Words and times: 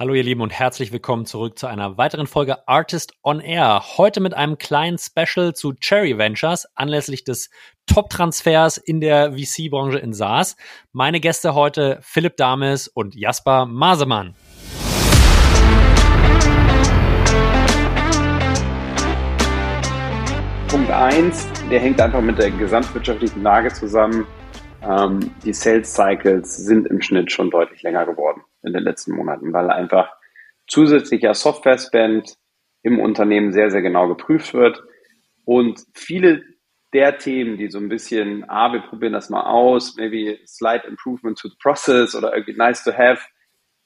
Hallo 0.00 0.14
ihr 0.14 0.22
Lieben 0.22 0.40
und 0.40 0.48
herzlich 0.48 0.92
willkommen 0.92 1.26
zurück 1.26 1.58
zu 1.58 1.66
einer 1.66 1.98
weiteren 1.98 2.26
Folge 2.26 2.66
Artist 2.66 3.12
on 3.22 3.38
Air. 3.38 3.82
Heute 3.98 4.22
mit 4.22 4.32
einem 4.32 4.56
kleinen 4.56 4.96
Special 4.96 5.52
zu 5.52 5.74
Cherry 5.74 6.16
Ventures 6.16 6.66
anlässlich 6.74 7.22
des 7.22 7.50
Top-Transfers 7.84 8.78
in 8.78 9.02
der 9.02 9.32
VC-Branche 9.34 9.98
in 9.98 10.14
SaaS. 10.14 10.56
Meine 10.92 11.20
Gäste 11.20 11.54
heute 11.54 11.98
Philipp 12.00 12.38
Dames 12.38 12.88
und 12.88 13.14
Jasper 13.14 13.66
Masemann. 13.66 14.34
Punkt 20.68 20.90
eins, 20.90 21.46
der 21.70 21.78
hängt 21.78 22.00
einfach 22.00 22.22
mit 22.22 22.38
der 22.38 22.50
gesamtwirtschaftlichen 22.52 23.42
Lage 23.42 23.70
zusammen. 23.70 24.26
Ähm, 24.82 25.30
die 25.44 25.52
Sales 25.52 25.92
Cycles 25.92 26.56
sind 26.56 26.86
im 26.86 27.02
Schnitt 27.02 27.30
schon 27.30 27.50
deutlich 27.50 27.82
länger 27.82 28.06
geworden 28.06 28.40
in 28.62 28.72
den 28.72 28.82
letzten 28.82 29.12
Monaten, 29.12 29.52
weil 29.52 29.70
einfach 29.70 30.10
zusätzlicher 30.66 31.34
Software-Spend 31.34 32.36
im 32.82 32.98
Unternehmen 32.98 33.52
sehr, 33.52 33.70
sehr 33.70 33.82
genau 33.82 34.08
geprüft 34.08 34.54
wird. 34.54 34.82
Und 35.44 35.84
viele 35.94 36.42
der 36.92 37.18
Themen, 37.18 37.56
die 37.56 37.68
so 37.68 37.78
ein 37.78 37.88
bisschen, 37.88 38.44
ah, 38.48 38.72
wir 38.72 38.80
probieren 38.80 39.12
das 39.12 39.30
mal 39.30 39.44
aus, 39.44 39.96
maybe 39.96 40.38
slight 40.46 40.84
improvement 40.84 41.38
to 41.38 41.48
the 41.48 41.56
process 41.62 42.14
oder 42.14 42.34
irgendwie 42.34 42.56
nice 42.56 42.82
to 42.82 42.92
have, 42.92 43.20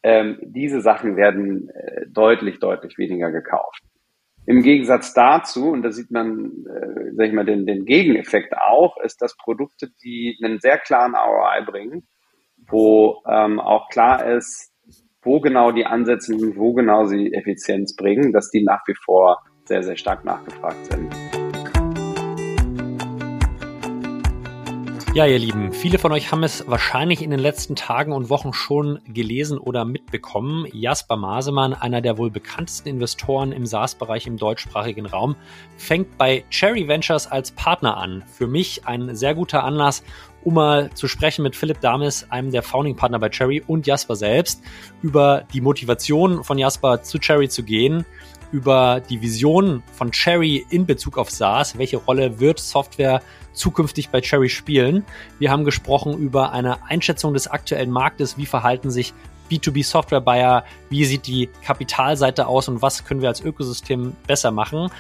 ähm, 0.03 0.39
diese 0.43 0.81
Sachen 0.81 1.17
werden 1.17 1.71
äh, 1.71 2.07
deutlich, 2.09 2.61
deutlich 2.61 2.99
weniger 2.99 3.31
gekauft. 3.31 3.83
Im 4.47 4.63
Gegensatz 4.63 5.15
dazu, 5.15 5.71
und 5.71 5.83
da 5.83 5.91
sieht 5.91 6.11
man, 6.11 6.67
äh, 6.67 7.13
sag 7.15 7.29
ich 7.29 7.33
mal, 7.33 7.47
den, 7.47 7.65
den 7.65 7.87
Gegeneffekt 7.87 8.55
auch, 8.57 8.99
ist, 9.03 9.23
dass 9.23 9.37
Produkte, 9.37 9.89
die 10.03 10.39
einen 10.43 10.61
sehr 10.61 10.79
klaren 10.79 11.15
ROI 11.15 11.65
bringen, 11.65 12.07
wo 12.69 13.23
ähm, 13.27 13.59
auch 13.59 13.89
klar 13.89 14.27
ist, 14.27 14.74
wo 15.25 15.41
genau 15.41 15.73
die 15.73 15.87
Ansätze 15.87 16.37
sind, 16.39 16.57
wo 16.57 16.75
genau 16.75 17.07
sie 17.07 17.33
Effizienz 17.33 17.97
bringen, 17.97 18.33
dass 18.33 18.51
die 18.51 18.63
nach 18.63 18.83
wie 18.87 18.95
vor 18.95 19.43
sehr, 19.65 19.83
sehr 19.83 19.97
stark 19.97 20.25
nachgefragt 20.25 20.85
sind. 20.93 21.13
Ja, 25.15 25.27
ihr 25.27 25.39
Lieben, 25.39 25.73
viele 25.73 25.99
von 25.99 26.11
euch 26.11 26.33
haben 26.33 26.43
es 26.43 26.69
wahrscheinlich 26.69 27.23
in 27.23 27.31
den 27.31 27.39
letzten 27.39 27.77
Tagen 27.77 28.13
und 28.13 28.31
Wochen 28.31 28.53
schon 28.53 28.99
gelesen 29.07 29.59
oder 29.59 29.85
mitbekommen. 29.85 30.67
Jasper 30.73 31.17
Masemann, 31.17 31.73
einer 31.73 32.01
der 32.01 32.19
wohl 32.19 32.33
bekanntesten 32.33 32.89
Investoren 32.89 33.53
im 33.53 33.65
SaaS-Bereich 33.65 34.27
im 34.27 34.39
deutschsprachigen 34.39 35.07
Raum, 35.07 35.37
fängt 35.77 36.19
bei 36.19 36.43
Cherry 36.51 36.89
Ventures 36.89 37.29
als 37.31 37.53
Partner 37.53 37.97
an. 37.97 38.25
Für 38.27 38.49
mich 38.49 38.89
ein 38.89 39.15
sehr 39.15 39.37
guter 39.37 39.63
Anlass, 39.63 40.03
um 40.45 40.55
mal 40.55 40.91
zu 40.95 41.09
sprechen 41.09 41.43
mit 41.43 41.57
Philipp 41.57 41.81
Dames, 41.81 42.31
einem 42.31 42.51
der 42.51 42.63
Founding-Partner 42.63 43.19
bei 43.19 43.29
Cherry 43.29 43.63
und 43.67 43.87
Jasper 43.87 44.17
selbst, 44.17 44.63
über 45.03 45.45
die 45.53 45.61
Motivation 45.61 46.45
von 46.45 46.59
Jasper 46.59 47.03
zu 47.03 47.19
Cherry 47.19 47.49
zu 47.49 47.63
gehen, 47.63 48.05
über 48.53 49.01
die 49.01 49.21
Vision 49.21 49.83
von 49.93 50.13
Cherry 50.13 50.65
in 50.71 50.87
Bezug 50.87 51.19
auf 51.19 51.31
SaaS, 51.31 51.77
welche 51.77 51.97
Rolle 51.97 52.39
wird 52.39 52.61
Software 52.61 53.21
zukünftig 53.53 54.11
bei 54.11 54.21
Cherry 54.21 54.49
spielen. 54.49 55.05
Wir 55.39 55.51
haben 55.51 55.65
gesprochen 55.65 56.17
über 56.19 56.53
eine 56.53 56.85
Einschätzung 56.85 57.35
des 57.35 57.49
aktuellen 57.49 57.91
Marktes, 57.91 58.37
wie 58.37 58.47
verhalten 58.47 58.91
sich 58.91 59.13
B2B 59.51 59.85
Software 59.85 60.21
Buyer, 60.21 60.65
wie 60.89 61.05
sieht 61.05 61.27
die 61.27 61.49
Kapitalseite 61.65 62.47
aus 62.47 62.69
und 62.69 62.83
was 62.83 63.05
können 63.05 63.21
wir 63.21 63.29
als 63.29 63.41
Ökosystem 63.41 64.15
besser 64.27 64.51
machen. 64.51 64.91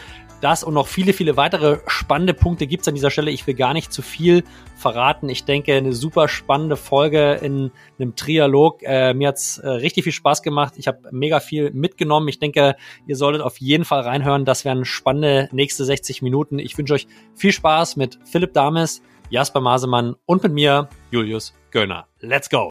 Das 0.40 0.62
und 0.62 0.74
noch 0.74 0.86
viele, 0.86 1.12
viele 1.12 1.36
weitere 1.36 1.78
spannende 1.86 2.34
Punkte 2.34 2.66
gibt 2.66 2.82
es 2.82 2.88
an 2.88 2.94
dieser 2.94 3.10
Stelle. 3.10 3.30
Ich 3.30 3.46
will 3.46 3.54
gar 3.54 3.72
nicht 3.72 3.92
zu 3.92 4.02
viel 4.02 4.44
verraten. 4.76 5.28
Ich 5.28 5.44
denke, 5.44 5.74
eine 5.74 5.92
super 5.92 6.28
spannende 6.28 6.76
Folge 6.76 7.38
in 7.42 7.70
einem 7.98 8.14
Trialog. 8.14 8.82
Äh, 8.82 9.14
mir 9.14 9.28
hat's 9.28 9.58
äh, 9.58 9.68
richtig 9.68 10.04
viel 10.04 10.12
Spaß 10.12 10.42
gemacht. 10.42 10.74
Ich 10.76 10.86
habe 10.86 11.08
mega 11.12 11.40
viel 11.40 11.70
mitgenommen. 11.70 12.28
Ich 12.28 12.38
denke, 12.38 12.76
ihr 13.06 13.16
solltet 13.16 13.42
auf 13.42 13.58
jeden 13.58 13.84
Fall 13.84 14.00
reinhören. 14.00 14.44
Das 14.44 14.64
wären 14.64 14.84
spannende 14.84 15.48
nächste 15.52 15.84
60 15.84 16.22
Minuten. 16.22 16.58
Ich 16.58 16.76
wünsche 16.76 16.94
euch 16.94 17.06
viel 17.34 17.52
Spaß 17.52 17.96
mit 17.96 18.18
Philipp 18.24 18.52
Dames, 18.52 19.02
Jasper 19.30 19.60
Masemann 19.60 20.16
und 20.26 20.42
mit 20.42 20.52
mir, 20.52 20.88
Julius 21.10 21.54
Göllner. 21.70 22.06
Let's 22.20 22.50
go! 22.50 22.70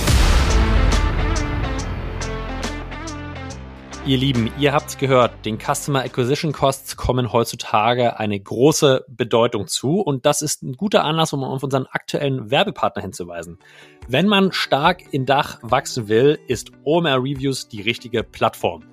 Ihr 4.03 4.17
Lieben, 4.17 4.49
ihr 4.57 4.73
habt's 4.73 4.97
gehört, 4.97 5.45
den 5.45 5.59
Customer 5.59 5.99
Acquisition 5.99 6.53
Costs 6.53 6.97
kommen 6.97 7.31
heutzutage 7.31 8.17
eine 8.19 8.39
große 8.39 9.05
Bedeutung 9.07 9.67
zu 9.67 9.99
und 10.01 10.25
das 10.25 10.41
ist 10.41 10.63
ein 10.63 10.73
guter 10.73 11.03
Anlass, 11.03 11.33
um 11.33 11.43
auf 11.43 11.61
unseren 11.61 11.85
aktuellen 11.85 12.49
Werbepartner 12.49 13.03
hinzuweisen. 13.03 13.59
Wenn 14.07 14.27
man 14.27 14.53
stark 14.53 15.13
in 15.13 15.27
Dach 15.27 15.59
wachsen 15.61 16.07
will, 16.07 16.39
ist 16.47 16.71
OMR 16.83 17.17
Reviews 17.17 17.67
die 17.67 17.81
richtige 17.81 18.23
Plattform. 18.23 18.85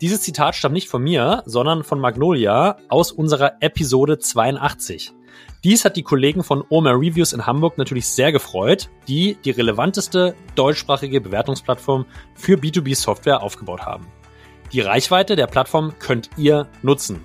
Dieses 0.00 0.22
Zitat 0.22 0.54
stammt 0.54 0.74
nicht 0.74 0.88
von 0.88 1.02
mir, 1.02 1.42
sondern 1.44 1.84
von 1.84 2.00
Magnolia 2.00 2.78
aus 2.88 3.12
unserer 3.12 3.56
Episode 3.60 4.18
82. 4.18 5.12
Dies 5.62 5.84
hat 5.84 5.96
die 5.96 6.02
Kollegen 6.02 6.42
von 6.42 6.64
OMR 6.70 6.94
Reviews 6.94 7.34
in 7.34 7.46
Hamburg 7.46 7.76
natürlich 7.76 8.06
sehr 8.06 8.32
gefreut, 8.32 8.88
die 9.08 9.36
die 9.44 9.50
relevanteste 9.50 10.34
deutschsprachige 10.54 11.20
Bewertungsplattform 11.20 12.06
für 12.34 12.56
B2B-Software 12.56 13.42
aufgebaut 13.42 13.82
haben. 13.82 14.06
Die 14.74 14.80
Reichweite 14.80 15.36
der 15.36 15.46
Plattform 15.46 15.92
könnt 16.00 16.30
ihr 16.36 16.66
nutzen. 16.82 17.20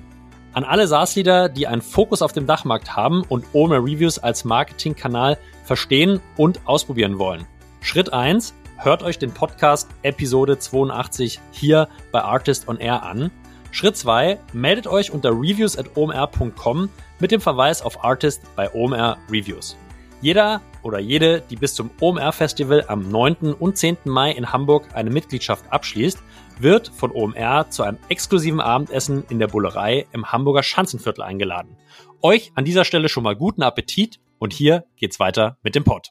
An 0.54 0.64
alle 0.64 0.88
SaaS-Leader, 0.88 1.50
die 1.50 1.66
einen 1.66 1.82
Fokus 1.82 2.22
auf 2.22 2.32
dem 2.32 2.46
Dachmarkt 2.46 2.96
haben 2.96 3.24
und 3.24 3.44
OMR 3.54 3.84
Reviews 3.84 4.20
als 4.20 4.46
Marketingkanal 4.46 5.36
verstehen 5.64 6.22
und 6.38 6.68
ausprobieren 6.68 7.18
wollen. 7.18 7.48
Schritt 7.82 8.14
eins: 8.14 8.54
hört 8.78 9.02
euch 9.02 9.18
den 9.18 9.32
Podcast 9.32 9.90
Episode 10.04 10.60
82 10.60 11.40
hier 11.50 11.90
bei 12.12 12.22
Artist 12.22 12.68
on 12.68 12.78
Air 12.78 13.02
an. 13.02 13.32
Schritt 13.72 13.98
zwei: 13.98 14.38
meldet 14.54 14.86
euch 14.86 15.10
unter 15.10 15.32
reviews 15.32 15.76
at 15.76 15.98
omr.com 15.98 16.88
mit 17.18 17.32
dem 17.32 17.42
Verweis 17.42 17.82
auf 17.82 18.04
Artist 18.04 18.44
bei 18.56 18.72
OMR 18.72 19.18
Reviews. 19.28 19.76
Jeder 20.22 20.62
oder 20.84 21.00
jede, 21.00 21.42
die 21.50 21.56
bis 21.56 21.74
zum 21.74 21.90
OMR 22.00 22.32
Festival 22.32 22.86
am 22.88 23.10
9. 23.10 23.54
und 23.54 23.76
10. 23.76 23.98
Mai 24.04 24.34
in 24.34 24.52
Hamburg 24.52 24.90
eine 24.94 25.10
Mitgliedschaft 25.10 25.66
abschließt, 25.72 26.20
wird 26.62 26.90
von 26.90 27.12
OMR 27.12 27.70
zu 27.70 27.84
einem 27.84 27.98
exklusiven 28.10 28.60
Abendessen 28.60 29.24
in 29.30 29.40
der 29.40 29.48
Bullerei 29.48 30.06
im 30.12 30.32
Hamburger 30.32 30.64
Schanzenviertel 30.64 31.24
eingeladen. 31.24 31.78
Euch 32.22 32.52
an 32.56 32.66
dieser 32.66 32.84
Stelle 32.84 33.08
schon 33.08 33.24
mal 33.24 33.36
guten 33.36 33.64
Appetit 33.64 34.20
und 34.40 34.52
hier 34.52 34.86
geht's 34.98 35.20
weiter 35.20 35.58
mit 35.64 35.76
dem 35.76 35.86
Pod. 35.86 36.10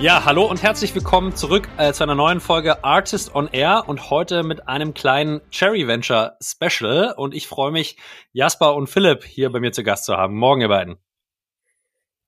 Ja, 0.00 0.24
hallo 0.24 0.46
und 0.46 0.62
herzlich 0.62 0.94
willkommen 0.94 1.36
zurück 1.36 1.68
äh, 1.76 1.92
zu 1.92 2.02
einer 2.02 2.14
neuen 2.14 2.40
Folge 2.40 2.82
Artist 2.82 3.34
on 3.34 3.48
Air 3.52 3.84
und 3.86 4.08
heute 4.08 4.42
mit 4.42 4.66
einem 4.66 4.94
kleinen 4.94 5.42
Cherry 5.50 5.86
Venture 5.86 6.38
Special. 6.42 7.12
Und 7.14 7.34
ich 7.34 7.46
freue 7.46 7.70
mich, 7.70 7.98
Jasper 8.32 8.74
und 8.74 8.88
Philipp 8.88 9.24
hier 9.24 9.52
bei 9.52 9.60
mir 9.60 9.72
zu 9.72 9.84
Gast 9.84 10.06
zu 10.06 10.16
haben. 10.16 10.36
Morgen, 10.36 10.62
ihr 10.62 10.68
beiden. 10.68 10.96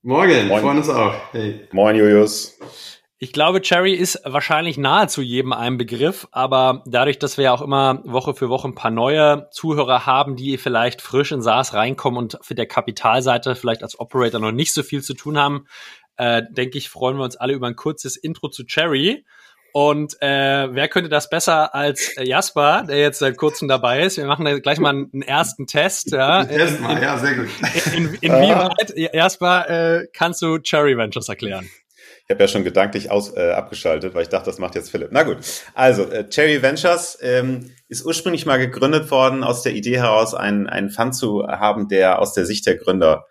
Morgen, 0.05 0.49
Moin. 0.49 0.63
freuen 0.63 0.79
uns 0.79 0.89
auch. 0.89 1.15
Hey. 1.31 1.69
Moin, 1.71 1.95
Julius. 1.95 2.59
Ich 3.19 3.33
glaube, 3.33 3.61
Cherry 3.61 3.95
ist 3.95 4.21
wahrscheinlich 4.25 4.77
nahezu 4.77 5.23
jedem 5.23 5.53
ein 5.53 5.79
Begriff, 5.79 6.27
aber 6.33 6.83
dadurch, 6.87 7.21
dass 7.21 7.37
wir 7.37 7.45
ja 7.45 7.53
auch 7.53 7.63
immer 7.63 8.03
Woche 8.03 8.35
für 8.35 8.49
Woche 8.49 8.67
ein 8.67 8.75
paar 8.75 8.91
neue 8.91 9.49
Zuhörer 9.53 10.05
haben, 10.05 10.35
die 10.35 10.59
vielleicht 10.59 11.03
frisch 11.03 11.31
in 11.31 11.41
SaaS 11.41 11.73
reinkommen 11.73 12.19
und 12.19 12.37
für 12.43 12.57
der 12.57 12.67
Kapitalseite 12.67 13.55
vielleicht 13.55 13.85
als 13.85 14.01
Operator 14.01 14.41
noch 14.41 14.51
nicht 14.51 14.75
so 14.75 14.83
viel 14.83 15.05
zu 15.05 15.15
tun 15.15 15.39
haben, 15.39 15.69
äh, 16.17 16.43
denke 16.51 16.79
ich, 16.79 16.89
freuen 16.89 17.17
wir 17.17 17.23
uns 17.23 17.37
alle 17.37 17.53
über 17.53 17.69
ein 17.69 17.77
kurzes 17.77 18.17
Intro 18.17 18.49
zu 18.49 18.65
Cherry. 18.65 19.25
Und 19.73 20.21
äh, 20.21 20.69
wer 20.75 20.89
könnte 20.89 21.09
das 21.09 21.31
besser 21.31 21.75
als 21.75 22.17
äh, 22.19 22.25
Jasper, 22.25 22.85
der 22.87 22.99
jetzt 22.99 23.21
seit 23.21 23.39
kurzem 23.39 23.69
dabei 23.69 24.03
ist? 24.03 24.19
Wir 24.19 24.27
machen 24.27 24.45
da 24.45 24.59
gleich 24.59 24.79
mal 24.79 24.91
einen, 24.91 25.23
ersten 25.23 25.67
Test. 25.67 26.13
Ja, 26.13 26.45
Erstmal, 26.49 27.03
ja, 27.03 27.19
sehr 27.19 27.35
gut. 27.35 27.49
In, 27.95 28.07
in, 28.07 28.15
inwieweit, 28.21 28.93
Jasper, 28.97 29.71
äh, 29.71 30.07
kannst 30.13 30.43
du 30.43 30.59
Cherry 30.59 30.97
Ventures 30.97 31.29
erklären? 31.29 31.69
Ich 32.25 32.31
habe 32.31 32.45
ja 32.45 32.49
schon 32.49 32.65
gedanklich 32.65 33.11
aus, 33.11 33.35
äh, 33.35 33.51
abgeschaltet, 33.51 34.15
weil 34.15 34.23
ich 34.23 34.29
dachte, 34.29 34.47
das 34.47 34.59
macht 34.59 34.75
jetzt 34.75 34.91
Philipp. 34.91 35.09
Na 35.11 35.23
gut, 35.23 35.39
also 35.75 36.05
äh, 36.05 36.29
Cherry 36.29 36.63
Ventures 36.63 37.19
ähm, 37.23 37.71
ist 37.89 38.05
ursprünglich 38.05 38.47
mal 38.47 38.59
gegründet 38.59 39.11
worden 39.11 39.43
aus 39.43 39.63
der 39.63 39.75
Idee 39.75 39.99
heraus, 39.99 40.35
einen, 40.35 40.67
einen 40.67 40.91
Fund 40.91 41.15
zu 41.15 41.47
haben, 41.47 41.89
der 41.89 42.21
aus 42.21 42.35
der 42.35 42.45
Sicht 42.47 42.67
der 42.67 42.77
Gründer 42.77 43.25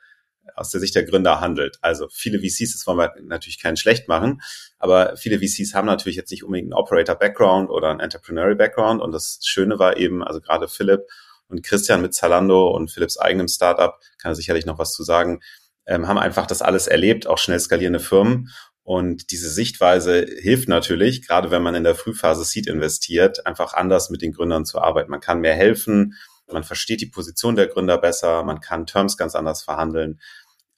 aus 0.55 0.69
der 0.69 0.81
Sicht 0.81 0.95
der 0.95 1.03
Gründer 1.03 1.41
handelt. 1.41 1.77
Also 1.81 2.07
viele 2.11 2.39
VCs, 2.39 2.73
das 2.73 2.87
wollen 2.87 2.97
wir 2.97 3.13
natürlich 3.23 3.61
keinen 3.61 3.77
schlecht 3.77 4.07
machen, 4.07 4.41
aber 4.81 5.15
viele 5.15 5.39
VCs 5.39 5.75
haben 5.75 5.85
natürlich 5.85 6.15
jetzt 6.15 6.31
nicht 6.31 6.43
unbedingt 6.43 6.73
einen 6.73 6.81
Operator-Background 6.81 7.69
oder 7.69 7.91
einen 7.91 7.99
Entrepreneurial-Background. 7.99 8.99
Und 8.99 9.11
das 9.11 9.39
Schöne 9.43 9.77
war 9.77 9.97
eben, 9.97 10.23
also 10.23 10.41
gerade 10.41 10.67
Philipp 10.67 11.01
und 11.47 11.61
Christian 11.61 12.01
mit 12.01 12.15
Zalando 12.15 12.69
und 12.69 12.89
Philipps 12.89 13.19
eigenem 13.19 13.47
Startup, 13.47 13.99
kann 14.19 14.31
er 14.31 14.35
sicherlich 14.35 14.65
noch 14.65 14.79
was 14.79 14.93
zu 14.93 15.03
sagen, 15.03 15.41
ähm, 15.85 16.07
haben 16.07 16.17
einfach 16.17 16.47
das 16.47 16.63
alles 16.63 16.87
erlebt, 16.87 17.27
auch 17.27 17.37
schnell 17.37 17.59
skalierende 17.59 17.99
Firmen. 17.99 18.49
Und 18.81 19.29
diese 19.29 19.51
Sichtweise 19.51 20.25
hilft 20.25 20.67
natürlich, 20.67 21.27
gerade 21.27 21.51
wenn 21.51 21.61
man 21.61 21.75
in 21.75 21.83
der 21.83 21.93
Frühphase 21.93 22.43
Seed 22.43 22.65
investiert, 22.65 23.45
einfach 23.45 23.73
anders 23.73 24.09
mit 24.09 24.23
den 24.23 24.33
Gründern 24.33 24.65
zu 24.65 24.81
arbeiten. 24.81 25.11
Man 25.11 25.21
kann 25.21 25.41
mehr 25.41 25.53
helfen, 25.53 26.15
man 26.51 26.63
versteht 26.63 27.01
die 27.01 27.05
Position 27.05 27.55
der 27.55 27.67
Gründer 27.67 27.99
besser, 27.99 28.43
man 28.43 28.61
kann 28.61 28.87
Terms 28.87 29.15
ganz 29.15 29.35
anders 29.35 29.61
verhandeln. 29.61 30.19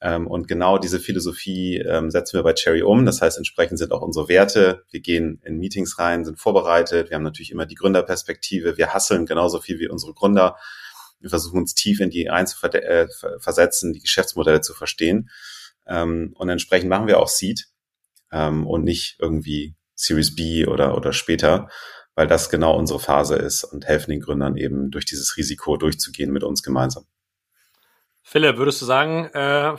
Ähm, 0.04 0.26
und 0.26 0.48
genau 0.48 0.76
diese 0.76 1.00
Philosophie 1.00 1.78
ähm, 1.78 2.10
setzen 2.10 2.34
wir 2.34 2.42
bei 2.42 2.52
Cherry 2.52 2.82
um. 2.82 3.06
Das 3.06 3.22
heißt, 3.22 3.38
entsprechend 3.38 3.78
sind 3.78 3.90
auch 3.90 4.02
unsere 4.02 4.28
Werte. 4.28 4.84
Wir 4.90 5.00
gehen 5.00 5.40
in 5.44 5.58
Meetings 5.58 5.98
rein, 5.98 6.26
sind 6.26 6.38
vorbereitet. 6.38 7.08
Wir 7.08 7.14
haben 7.14 7.22
natürlich 7.22 7.50
immer 7.50 7.64
die 7.64 7.74
Gründerperspektive. 7.74 8.76
Wir 8.76 8.92
hasseln 8.92 9.24
genauso 9.24 9.60
viel 9.60 9.78
wie 9.78 9.88
unsere 9.88 10.12
Gründer. 10.12 10.58
Wir 11.20 11.30
versuchen 11.30 11.58
uns 11.58 11.74
tief 11.74 12.00
in 12.00 12.10
die 12.10 12.28
einzuversetzen, 12.28 13.90
äh, 13.90 13.94
die 13.94 14.00
Geschäftsmodelle 14.00 14.60
zu 14.60 14.74
verstehen. 14.74 15.30
Ähm, 15.86 16.34
und 16.36 16.50
entsprechend 16.50 16.90
machen 16.90 17.06
wir 17.06 17.18
auch 17.18 17.28
Seed 17.28 17.66
und 18.30 18.82
nicht 18.82 19.16
irgendwie 19.20 19.76
Series 19.94 20.34
B 20.34 20.66
oder, 20.66 20.96
oder 20.96 21.12
später, 21.12 21.68
weil 22.16 22.26
das 22.26 22.50
genau 22.50 22.76
unsere 22.76 22.98
Phase 22.98 23.36
ist 23.36 23.62
und 23.62 23.86
helfen 23.86 24.10
den 24.10 24.18
Gründern 24.18 24.56
eben 24.56 24.90
durch 24.90 25.04
dieses 25.04 25.36
Risiko 25.36 25.76
durchzugehen 25.76 26.32
mit 26.32 26.42
uns 26.42 26.64
gemeinsam. 26.64 27.06
Philipp, 28.26 28.56
würdest 28.56 28.80
du 28.80 28.86
sagen, 28.86 29.26
äh, 29.34 29.74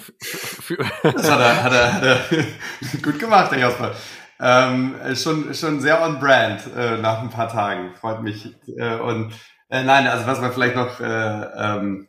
das 1.04 1.32
hat 1.32 1.40
er, 1.40 1.64
hat 1.64 1.74
er, 1.74 1.94
hat 1.94 2.04
er 2.04 3.00
gut 3.02 3.20
gemacht, 3.20 3.52
Herr 3.52 3.60
Jasper. 3.60 3.96
Ähm, 4.40 4.96
schon, 5.16 5.54
schon 5.54 5.82
sehr 5.82 6.02
on 6.04 6.20
brand 6.20 6.62
äh, 6.78 6.98
nach 6.98 7.22
ein 7.22 7.32
paar 7.32 7.50
Tagen. 7.50 7.96
Freut 7.96 8.22
mich. 8.22 8.56
Äh, 8.68 8.98
und 8.98 9.34
äh, 9.70 9.84
nein, 9.84 10.08
also 10.08 10.28
was 10.28 10.42
man 10.42 10.54
vielleicht 10.54 10.76
noch 10.76 11.00
äh, 11.00 11.06
ähm, 11.58 12.08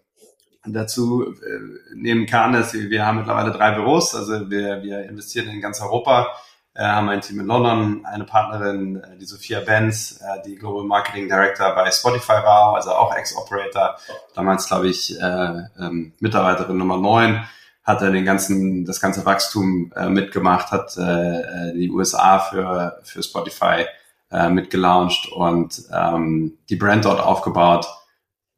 dazu 0.66 1.24
äh, 1.24 1.94
nehmen 1.94 2.26
kann, 2.26 2.52
ist, 2.54 2.74
wir 2.74 3.06
haben 3.06 3.18
mittlerweile 3.18 3.52
drei 3.52 3.72
Büros. 3.72 4.14
Also 4.14 4.50
wir, 4.50 4.82
wir 4.82 5.04
investieren 5.04 5.48
in 5.48 5.62
ganz 5.62 5.80
Europa 5.80 6.36
äh, 6.76 6.84
haben 6.84 7.08
ein 7.08 7.22
Team 7.22 7.40
in 7.40 7.46
London, 7.46 8.04
eine 8.04 8.24
Partnerin, 8.24 8.96
äh, 8.96 9.16
die 9.16 9.24
Sophia 9.24 9.60
Benz, 9.60 10.20
äh, 10.20 10.42
die 10.46 10.56
Global 10.56 10.84
Marketing 10.84 11.28
Director 11.28 11.74
bei 11.74 11.90
Spotify 11.90 12.42
war, 12.44 12.74
also 12.74 12.90
auch 12.90 13.14
Ex-Operator, 13.14 13.96
damals 14.34 14.66
glaube 14.66 14.88
ich 14.88 15.18
äh, 15.18 15.62
ähm, 15.80 16.12
Mitarbeiterin 16.20 16.76
Nummer 16.76 16.98
neun, 16.98 17.44
hat 17.82 18.02
er 18.02 18.10
den 18.10 18.24
ganzen, 18.24 18.84
das 18.84 19.00
ganze 19.00 19.24
Wachstum 19.24 19.92
äh, 19.96 20.08
mitgemacht, 20.08 20.70
hat 20.70 20.96
äh, 20.98 21.00
äh 21.00 21.72
die 21.74 21.90
USA 21.90 22.40
für, 22.40 23.00
für 23.04 23.22
Spotify 23.22 23.86
äh, 24.30 24.50
mitgelauncht 24.50 25.32
und 25.32 25.82
ähm, 25.92 26.58
die 26.68 26.76
Brand 26.76 27.04
dort 27.04 27.20
aufgebaut, 27.20 27.86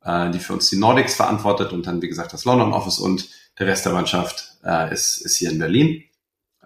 äh, 0.02 0.30
die 0.30 0.40
für 0.40 0.54
uns 0.54 0.70
die 0.70 0.78
Nordics 0.78 1.14
verantwortet 1.14 1.72
und 1.72 1.86
dann, 1.86 2.02
wie 2.02 2.08
gesagt, 2.08 2.32
das 2.32 2.44
London 2.44 2.72
Office 2.72 2.98
und 2.98 3.28
der 3.58 3.66
Rest 3.66 3.84
der 3.84 3.92
Mannschaft 3.92 4.56
äh, 4.64 4.92
ist, 4.92 5.18
ist 5.18 5.36
hier 5.36 5.50
in 5.50 5.58
Berlin. 5.58 6.04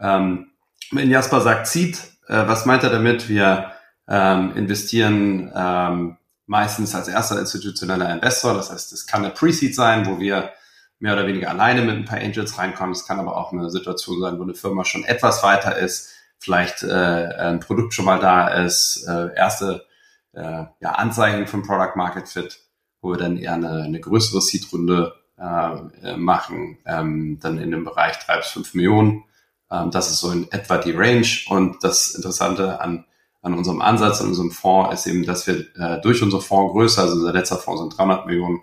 Ähm, 0.00 0.51
wenn 0.92 1.10
Jasper 1.10 1.40
sagt 1.40 1.66
Seed, 1.66 1.98
äh, 2.28 2.46
was 2.46 2.66
meint 2.66 2.84
er 2.84 2.90
damit? 2.90 3.28
Wir 3.28 3.72
ähm, 4.08 4.54
investieren 4.56 5.52
ähm, 5.54 6.16
meistens 6.46 6.94
als 6.94 7.08
erster 7.08 7.40
institutioneller 7.40 8.12
Investor. 8.12 8.54
Das 8.54 8.70
heißt, 8.70 8.92
es 8.92 9.06
kann 9.06 9.24
eine 9.24 9.34
Pre-Seed 9.34 9.74
sein, 9.74 10.06
wo 10.06 10.18
wir 10.18 10.52
mehr 10.98 11.14
oder 11.14 11.26
weniger 11.26 11.50
alleine 11.50 11.82
mit 11.82 11.96
ein 11.96 12.04
paar 12.04 12.20
Angels 12.20 12.58
reinkommen. 12.58 12.92
Es 12.92 13.06
kann 13.06 13.18
aber 13.18 13.36
auch 13.36 13.52
eine 13.52 13.70
Situation 13.70 14.20
sein, 14.20 14.38
wo 14.38 14.42
eine 14.42 14.54
Firma 14.54 14.84
schon 14.84 15.04
etwas 15.04 15.42
weiter 15.42 15.76
ist, 15.76 16.12
vielleicht 16.38 16.82
äh, 16.82 17.28
ein 17.38 17.60
Produkt 17.60 17.94
schon 17.94 18.04
mal 18.04 18.20
da 18.20 18.48
ist, 18.48 19.04
äh, 19.08 19.34
erste 19.34 19.84
äh, 20.32 20.64
ja, 20.80 20.92
Anzeichen 20.92 21.46
von 21.46 21.62
Product 21.62 21.96
Market 21.96 22.28
Fit, 22.28 22.60
wo 23.00 23.10
wir 23.10 23.18
dann 23.18 23.36
eher 23.36 23.54
eine, 23.54 23.82
eine 23.82 24.00
größere 24.00 24.40
Seed-Runde 24.40 25.14
äh, 25.38 26.16
machen, 26.16 26.78
ähm, 26.86 27.38
dann 27.40 27.58
in 27.58 27.70
dem 27.70 27.84
Bereich 27.84 28.18
drei 28.18 28.36
bis 28.36 28.48
fünf 28.48 28.74
Millionen. 28.74 29.24
Ähm, 29.72 29.90
das 29.90 30.10
ist 30.10 30.18
so 30.18 30.30
in 30.30 30.50
etwa 30.52 30.78
die 30.78 30.92
Range. 30.92 31.26
Und 31.48 31.82
das 31.82 32.14
Interessante 32.14 32.80
an, 32.80 33.04
an 33.40 33.54
unserem 33.54 33.80
Ansatz, 33.80 34.20
an 34.20 34.28
unserem 34.28 34.50
Fonds 34.50 34.94
ist 34.94 35.06
eben, 35.06 35.24
dass 35.24 35.46
wir 35.46 35.64
äh, 35.76 36.00
durch 36.00 36.22
unsere 36.22 36.42
Fondsgröße, 36.42 37.00
also 37.00 37.14
unser 37.14 37.32
letzter 37.32 37.56
Fonds 37.56 37.80
sind 37.80 37.96
300 37.96 38.26
Millionen, 38.26 38.62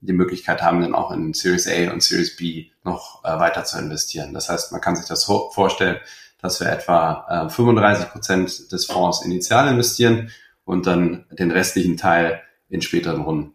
die 0.00 0.12
Möglichkeit 0.12 0.62
haben, 0.62 0.80
dann 0.80 0.94
auch 0.94 1.12
in 1.12 1.32
Series 1.32 1.68
A 1.68 1.92
und 1.92 2.02
Series 2.02 2.36
B 2.36 2.66
noch 2.84 3.24
äh, 3.24 3.38
weiter 3.38 3.64
zu 3.64 3.78
investieren. 3.78 4.34
Das 4.34 4.48
heißt, 4.48 4.72
man 4.72 4.80
kann 4.80 4.96
sich 4.96 5.06
das 5.06 5.24
vorstellen, 5.24 5.98
dass 6.40 6.60
wir 6.60 6.68
etwa 6.68 7.46
äh, 7.46 7.48
35 7.48 8.08
Prozent 8.10 8.72
des 8.72 8.86
Fonds 8.86 9.24
initial 9.24 9.68
investieren 9.68 10.30
und 10.64 10.86
dann 10.86 11.24
den 11.30 11.52
restlichen 11.52 11.96
Teil 11.96 12.42
in 12.68 12.82
späteren 12.82 13.22
Runden. 13.22 13.54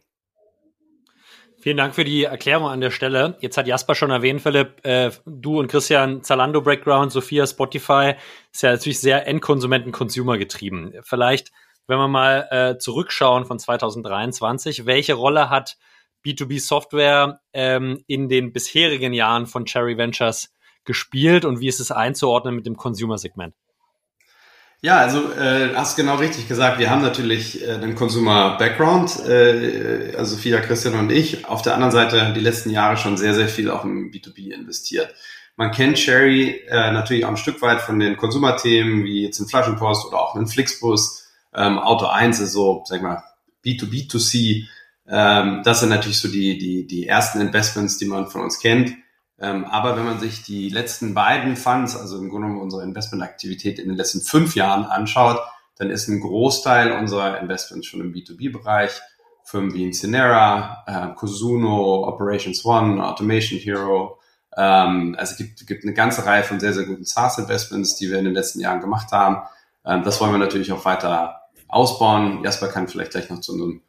Vielen 1.67 1.75
Dank 1.75 1.95
für 1.95 2.05
die 2.05 2.23
Erklärung 2.23 2.69
an 2.69 2.79
der 2.79 2.91
Stelle. 2.91 3.35
Jetzt 3.41 3.57
hat 3.57 3.67
Jasper 3.67 3.93
schon 3.93 4.09
erwähnt, 4.09 4.41
Philipp, 4.41 4.85
äh, 4.85 5.11
du 5.25 5.59
und 5.59 5.67
Christian 5.67 6.23
Zalando 6.23 6.61
Background, 6.61 7.11
Sophia 7.11 7.45
Spotify, 7.45 8.13
ist 8.53 8.63
ja 8.63 8.71
natürlich 8.71 9.01
sehr 9.01 9.27
Endkonsumenten-Consumer 9.27 10.37
getrieben. 10.37 10.93
Vielleicht, 11.01 11.51
wenn 11.85 11.97
wir 11.97 12.07
mal 12.07 12.47
äh, 12.51 12.77
zurückschauen 12.77 13.43
von 13.43 13.59
2023, 13.59 14.85
welche 14.85 15.15
Rolle 15.15 15.49
hat 15.49 15.75
B2B 16.25 16.65
Software 16.65 17.41
ähm, 17.51 18.01
in 18.07 18.29
den 18.29 18.53
bisherigen 18.53 19.11
Jahren 19.11 19.45
von 19.45 19.65
Cherry 19.65 19.97
Ventures 19.97 20.53
gespielt 20.85 21.43
und 21.43 21.59
wie 21.59 21.67
ist 21.67 21.81
es 21.81 21.91
einzuordnen 21.91 22.55
mit 22.55 22.65
dem 22.65 22.77
Consumer-Segment? 22.77 23.53
Ja, 24.81 24.97
also 24.97 25.31
äh, 25.33 25.73
hast 25.73 25.95
genau 25.95 26.17
richtig 26.17 26.47
gesagt. 26.47 26.77
Wir 26.77 26.91
haben 26.91 27.01
natürlich 27.01 27.63
äh, 27.63 27.79
den 27.79 27.95
Consumer 27.95 28.57
Background, 28.59 29.19
äh, 29.27 30.13
also 30.15 30.35
Sophia, 30.35 30.59
Christian 30.61 30.93
und 30.93 31.11
ich. 31.11 31.47
Auf 31.47 31.63
der 31.63 31.73
anderen 31.73 31.91
Seite 31.91 32.31
die 32.35 32.41
letzten 32.41 32.69
Jahre 32.69 32.95
schon 32.95 33.17
sehr, 33.17 33.33
sehr 33.33 33.49
viel 33.49 33.71
auch 33.71 33.83
im 33.83 34.11
B2B 34.11 34.53
investiert. 34.53 35.15
Man 35.55 35.71
kennt 35.71 35.97
Sherry 35.97 36.61
äh, 36.67 36.91
natürlich 36.91 37.25
auch 37.25 37.29
ein 37.29 37.37
Stück 37.37 37.59
weit 37.63 37.81
von 37.81 37.99
den 37.99 38.17
Konsumerthemen, 38.17 39.03
wie 39.03 39.23
jetzt 39.23 39.39
in 39.39 39.47
Flaschenpost 39.47 40.05
oder 40.05 40.19
auch 40.19 40.35
in 40.35 40.45
Flixbus. 40.45 41.27
Ähm, 41.55 41.79
Auto 41.79 42.05
1 42.05 42.39
ist 42.39 42.51
so, 42.51 42.83
sag 42.85 42.97
ich 42.97 43.03
mal, 43.03 43.23
B2B2C. 43.65 44.67
Ähm, 45.09 45.61
das 45.63 45.79
sind 45.79 45.89
natürlich 45.89 46.19
so 46.19 46.27
die, 46.27 46.59
die, 46.59 46.85
die 46.85 47.07
ersten 47.07 47.41
Investments, 47.41 47.97
die 47.97 48.05
man 48.05 48.27
von 48.27 48.41
uns 48.41 48.59
kennt. 48.59 48.93
Ähm, 49.39 49.65
aber 49.65 49.95
wenn 49.95 50.05
man 50.05 50.19
sich 50.19 50.43
die 50.43 50.69
letzten 50.69 51.13
beiden 51.13 51.55
Funds, 51.55 51.95
also 51.95 52.17
im 52.17 52.29
Grunde 52.29 52.47
genommen 52.47 52.61
unsere 52.61 52.83
Investmentaktivität 52.83 53.79
in 53.79 53.87
den 53.87 53.97
letzten 53.97 54.21
fünf 54.21 54.55
Jahren 54.55 54.85
anschaut, 54.85 55.39
dann 55.77 55.91
ist 55.91 56.07
ein 56.07 56.19
Großteil 56.19 56.91
unserer 56.93 57.39
Investments 57.39 57.87
schon 57.87 58.01
im 58.01 58.13
B2B-Bereich. 58.13 58.99
Firmen 59.43 59.73
wie 59.73 59.85
Incinera, 59.85 60.83
äh, 60.87 61.15
Cosuno, 61.15 62.05
Operations 62.07 62.65
One, 62.65 63.01
Automation 63.05 63.57
Hero. 63.57 64.19
Ähm, 64.57 65.15
also 65.17 65.31
es 65.31 65.37
gibt, 65.37 65.67
gibt 65.67 65.83
eine 65.83 65.93
ganze 65.93 66.25
Reihe 66.25 66.43
von 66.43 66.59
sehr, 66.59 66.73
sehr 66.73 66.85
guten 66.85 67.05
SaaS-Investments, 67.05 67.95
die 67.95 68.09
wir 68.09 68.17
in 68.17 68.25
den 68.25 68.33
letzten 68.33 68.59
Jahren 68.59 68.81
gemacht 68.81 69.11
haben. 69.11 69.47
Ähm, 69.85 70.03
das 70.03 70.19
wollen 70.19 70.33
wir 70.33 70.37
natürlich 70.39 70.73
auch 70.73 70.83
weiter 70.83 71.43
ausbauen. 71.69 72.43
Jasper 72.43 72.67
kann 72.67 72.89
vielleicht 72.89 73.11
gleich 73.11 73.29
noch 73.29 73.39
zu 73.39 73.53
einem 73.53 73.81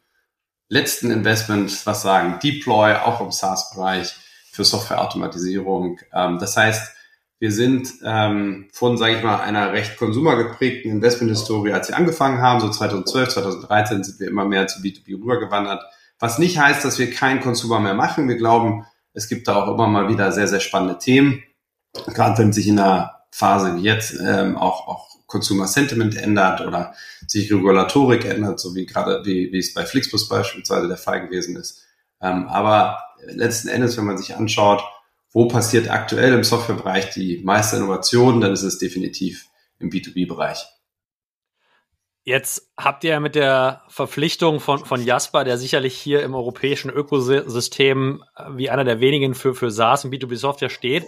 letzten 0.69 1.11
Investment 1.11 1.85
was 1.85 2.03
sagen. 2.03 2.39
Deploy, 2.41 2.93
auch 2.93 3.19
im 3.19 3.31
SaaS-Bereich 3.31 4.15
für 4.59 4.65
Softwareautomatisierung. 4.65 5.99
Ähm, 6.13 6.37
das 6.37 6.57
heißt, 6.57 6.93
wir 7.39 7.53
sind 7.53 7.93
ähm, 8.03 8.67
von, 8.73 8.97
sage 8.97 9.15
ich 9.15 9.23
mal, 9.23 9.39
einer 9.39 9.71
recht 9.71 9.95
konsumergeprägten 9.95 10.91
Investmenthistorie, 10.91 11.71
als 11.71 11.87
wir 11.87 11.95
angefangen 11.95 12.41
haben, 12.41 12.59
so 12.59 12.69
2012, 12.69 13.29
2013 13.29 14.03
sind 14.03 14.19
wir 14.19 14.27
immer 14.27 14.43
mehr 14.43 14.67
zu 14.67 14.81
B2B 14.81 15.13
rübergewandert. 15.13 15.81
Was 16.19 16.39
nicht 16.39 16.59
heißt, 16.59 16.83
dass 16.83 16.99
wir 16.99 17.09
keinen 17.09 17.39
Consumer 17.39 17.79
mehr 17.79 17.93
machen. 17.93 18.27
Wir 18.27 18.35
glauben, 18.35 18.85
es 19.13 19.29
gibt 19.29 19.47
da 19.47 19.63
auch 19.63 19.73
immer 19.73 19.87
mal 19.87 20.09
wieder 20.09 20.33
sehr, 20.33 20.49
sehr 20.49 20.59
spannende 20.59 20.97
Themen. 20.97 21.41
Gerade 22.07 22.37
wenn 22.39 22.51
sich 22.51 22.67
in 22.67 22.79
einer 22.79 23.15
Phase 23.31 23.77
wie 23.77 23.83
jetzt 23.83 24.19
ähm, 24.21 24.57
auch, 24.57 24.89
auch 24.89 25.07
Consumer 25.25 25.67
Sentiment 25.67 26.17
ändert 26.17 26.59
oder 26.59 26.93
sich 27.25 27.49
Regulatorik 27.49 28.25
ändert, 28.25 28.59
so 28.59 28.75
wie 28.75 28.85
gerade 28.85 29.21
wie, 29.23 29.53
wie 29.53 29.59
es 29.59 29.73
bei 29.73 29.85
Flixbus 29.85 30.27
beispielsweise 30.27 30.89
der 30.89 30.97
Fall 30.97 31.25
gewesen 31.25 31.55
ist. 31.55 31.85
Ähm, 32.21 32.47
aber 32.47 33.03
letzten 33.25 33.69
Endes, 33.69 33.97
wenn 33.97 34.05
man 34.05 34.17
sich 34.17 34.35
anschaut, 34.35 34.83
wo 35.31 35.47
passiert 35.47 35.89
aktuell 35.89 36.33
im 36.33 36.43
Softwarebereich 36.43 37.11
die 37.11 37.41
meiste 37.43 37.77
Innovation, 37.77 38.41
dann 38.41 38.51
ist 38.51 38.63
es 38.63 38.77
definitiv 38.77 39.45
im 39.77 39.89
B2B-Bereich. 39.89 40.65
Jetzt 42.23 42.69
habt 42.77 43.03
ihr 43.03 43.19
mit 43.19 43.35
der 43.35 43.83
Verpflichtung 43.87 44.59
von, 44.59 44.85
von 44.85 45.03
Jasper, 45.03 45.43
der 45.43 45.57
sicherlich 45.57 45.97
hier 45.97 46.21
im 46.21 46.35
europäischen 46.35 46.91
Ökosystem 46.91 48.23
äh, 48.35 48.43
wie 48.51 48.69
einer 48.69 48.83
der 48.83 48.99
wenigen 48.99 49.35
für, 49.35 49.55
für 49.55 49.71
SaaS 49.71 50.05
und 50.05 50.13
B2B-Software 50.13 50.69
steht, 50.69 51.05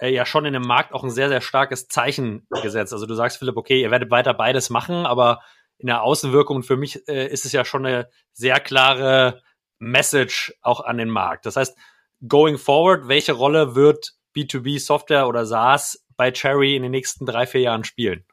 äh, 0.00 0.12
ja 0.12 0.26
schon 0.26 0.44
in 0.44 0.52
dem 0.52 0.62
Markt 0.62 0.92
auch 0.92 1.04
ein 1.04 1.10
sehr, 1.10 1.28
sehr 1.28 1.40
starkes 1.40 1.88
Zeichen 1.88 2.46
gesetzt. 2.62 2.92
Also 2.92 3.06
du 3.06 3.14
sagst, 3.14 3.38
Philipp, 3.38 3.56
okay, 3.56 3.80
ihr 3.80 3.90
werdet 3.90 4.10
weiter 4.10 4.34
beides 4.34 4.70
machen, 4.70 5.06
aber 5.06 5.40
in 5.78 5.86
der 5.86 6.02
Außenwirkung 6.02 6.62
für 6.62 6.76
mich 6.76 7.08
äh, 7.08 7.28
ist 7.28 7.46
es 7.46 7.52
ja 7.52 7.64
schon 7.64 7.86
eine 7.86 8.08
sehr 8.32 8.60
klare 8.60 9.40
Message 9.80 10.54
auch 10.62 10.80
an 10.80 10.98
den 10.98 11.10
Markt. 11.10 11.46
Das 11.46 11.56
heißt, 11.56 11.76
going 12.28 12.58
forward, 12.58 13.08
welche 13.08 13.32
Rolle 13.32 13.74
wird 13.74 14.12
B2B-Software 14.36 15.26
oder 15.26 15.44
SaaS 15.44 16.04
bei 16.16 16.30
Cherry 16.30 16.76
in 16.76 16.82
den 16.82 16.92
nächsten 16.92 17.26
drei, 17.26 17.46
vier 17.46 17.62
Jahren 17.62 17.82
spielen? 17.82 18.24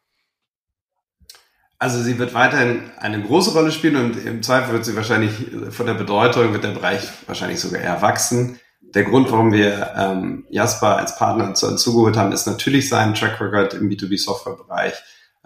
Also 1.80 2.02
sie 2.02 2.18
wird 2.18 2.34
weiterhin 2.34 2.90
eine 2.98 3.22
große 3.22 3.54
Rolle 3.54 3.72
spielen 3.72 3.96
und 3.98 4.26
im 4.26 4.42
Zweifel 4.42 4.74
wird 4.74 4.86
sie 4.86 4.96
wahrscheinlich 4.96 5.32
von 5.70 5.86
der 5.86 5.94
Bedeutung, 5.94 6.52
wird 6.52 6.64
der 6.64 6.72
Bereich 6.72 7.08
wahrscheinlich 7.28 7.60
sogar 7.60 7.82
eher 7.82 8.02
wachsen. 8.02 8.60
Der 8.82 9.04
Grund, 9.04 9.32
warum 9.32 9.54
wir 9.54 9.94
ähm, 9.96 10.46
Jasper 10.50 10.98
als 10.98 11.16
Partner 11.18 11.54
zu, 11.54 11.76
zugeholt 11.76 12.18
haben, 12.18 12.32
ist 12.32 12.48
natürlich 12.48 12.90
sein 12.90 13.14
Track 13.14 13.40
Record 13.40 13.76
im 13.76 13.90
B2B-Software-Bereich, 13.90 14.94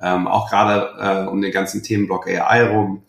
ähm, 0.01 0.27
auch 0.27 0.49
gerade 0.49 1.25
äh, 1.25 1.27
um 1.27 1.41
den 1.41 1.51
ganzen 1.51 1.83
Themenblock 1.83 2.27
AI 2.27 2.67
rum, 2.69 3.03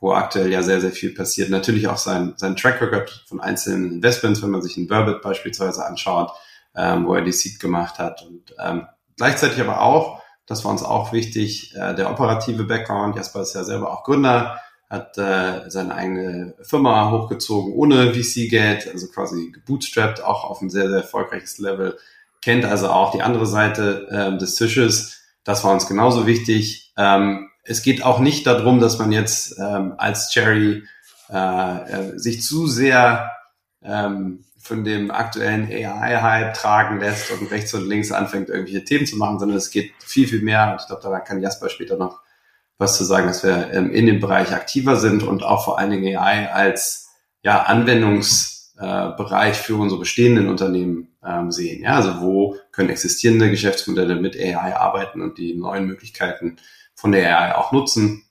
wo 0.00 0.12
aktuell 0.12 0.50
ja 0.50 0.62
sehr, 0.62 0.80
sehr 0.80 0.92
viel 0.92 1.14
passiert. 1.14 1.50
Natürlich 1.50 1.88
auch 1.88 1.96
sein, 1.96 2.34
sein 2.36 2.56
Track 2.56 2.80
Record 2.80 3.24
von 3.26 3.40
einzelnen 3.40 3.92
Investments, 3.92 4.42
wenn 4.42 4.50
man 4.50 4.62
sich 4.62 4.76
ein 4.76 4.88
Verbit 4.88 5.22
beispielsweise 5.22 5.84
anschaut, 5.84 6.30
ähm, 6.76 7.06
wo 7.06 7.14
er 7.14 7.22
die 7.22 7.32
Seed 7.32 7.58
gemacht 7.58 7.98
hat. 7.98 8.22
Und 8.22 8.54
ähm, 8.62 8.86
gleichzeitig 9.16 9.60
aber 9.60 9.80
auch, 9.82 10.22
das 10.46 10.64
war 10.64 10.70
uns 10.70 10.82
auch 10.82 11.12
wichtig, 11.12 11.74
äh, 11.76 11.94
der 11.94 12.10
operative 12.10 12.64
Background. 12.64 13.16
Jasper 13.16 13.42
ist 13.42 13.54
ja 13.54 13.64
selber 13.64 13.92
auch 13.92 14.04
Gründer, 14.04 14.60
hat 14.88 15.18
äh, 15.18 15.68
seine 15.68 15.94
eigene 15.94 16.54
Firma 16.62 17.10
hochgezogen 17.10 17.74
ohne 17.74 18.14
VC-Geld, 18.14 18.88
also 18.90 19.08
quasi 19.08 19.50
gebootstrapped, 19.50 20.22
auch 20.22 20.44
auf 20.44 20.62
ein 20.62 20.70
sehr, 20.70 20.88
sehr 20.88 21.00
erfolgreiches 21.00 21.58
Level, 21.58 21.98
kennt 22.40 22.64
also 22.64 22.88
auch 22.88 23.10
die 23.10 23.22
andere 23.22 23.46
Seite 23.46 24.08
äh, 24.10 24.38
des 24.38 24.54
Tisches. 24.54 25.20
Das 25.44 25.64
war 25.64 25.72
uns 25.72 25.86
genauso 25.88 26.26
wichtig. 26.26 26.92
Ähm, 26.96 27.50
es 27.68 27.82
geht 27.82 28.02
auch 28.02 28.18
nicht 28.18 28.46
darum, 28.46 28.80
dass 28.80 28.98
man 28.98 29.12
jetzt 29.12 29.58
ähm, 29.58 29.94
als 29.98 30.30
Cherry 30.30 30.84
äh, 31.30 31.34
äh, 31.34 32.18
sich 32.18 32.42
zu 32.42 32.66
sehr 32.66 33.30
ähm, 33.82 34.44
von 34.58 34.84
dem 34.84 35.10
aktuellen 35.10 35.68
AI-Hype 35.70 36.54
tragen 36.54 37.00
lässt 37.00 37.30
und 37.30 37.50
rechts 37.50 37.72
und 37.74 37.86
links 37.86 38.10
anfängt, 38.10 38.48
irgendwelche 38.48 38.84
Themen 38.84 39.06
zu 39.06 39.16
machen, 39.16 39.38
sondern 39.38 39.58
es 39.58 39.70
geht 39.70 39.92
viel, 39.98 40.26
viel 40.26 40.42
mehr. 40.42 40.72
Und 40.72 40.80
ich 40.80 40.86
glaube, 40.86 41.02
da 41.02 41.20
kann 41.20 41.40
Jasper 41.40 41.68
später 41.68 41.96
noch 41.96 42.20
was 42.78 42.96
zu 42.96 43.04
sagen, 43.04 43.26
dass 43.26 43.42
wir 43.42 43.70
ähm, 43.72 43.90
in 43.90 44.06
dem 44.06 44.20
Bereich 44.20 44.52
aktiver 44.52 44.96
sind 44.96 45.22
und 45.22 45.42
auch 45.42 45.64
vor 45.64 45.78
allen 45.78 45.90
Dingen 45.90 46.16
AI 46.16 46.50
als 46.50 47.10
ja, 47.42 47.62
Anwendungsbereich 47.62 49.58
äh, 49.58 49.62
für 49.62 49.76
unsere 49.76 50.00
bestehenden 50.00 50.48
Unternehmen 50.48 51.16
ähm, 51.24 51.52
sehen. 51.52 51.82
Ja, 51.82 51.96
also 51.96 52.20
wo 52.20 52.56
können 52.72 52.90
existierende 52.90 53.50
Geschäftsmodelle 53.50 54.16
mit 54.16 54.36
AI 54.36 54.76
arbeiten 54.76 55.20
und 55.20 55.38
die 55.38 55.54
neuen 55.54 55.86
Möglichkeiten 55.86 56.56
von 56.98 57.12
der 57.12 57.38
AI 57.38 57.54
auch 57.54 57.72
nutzen. 57.72 58.24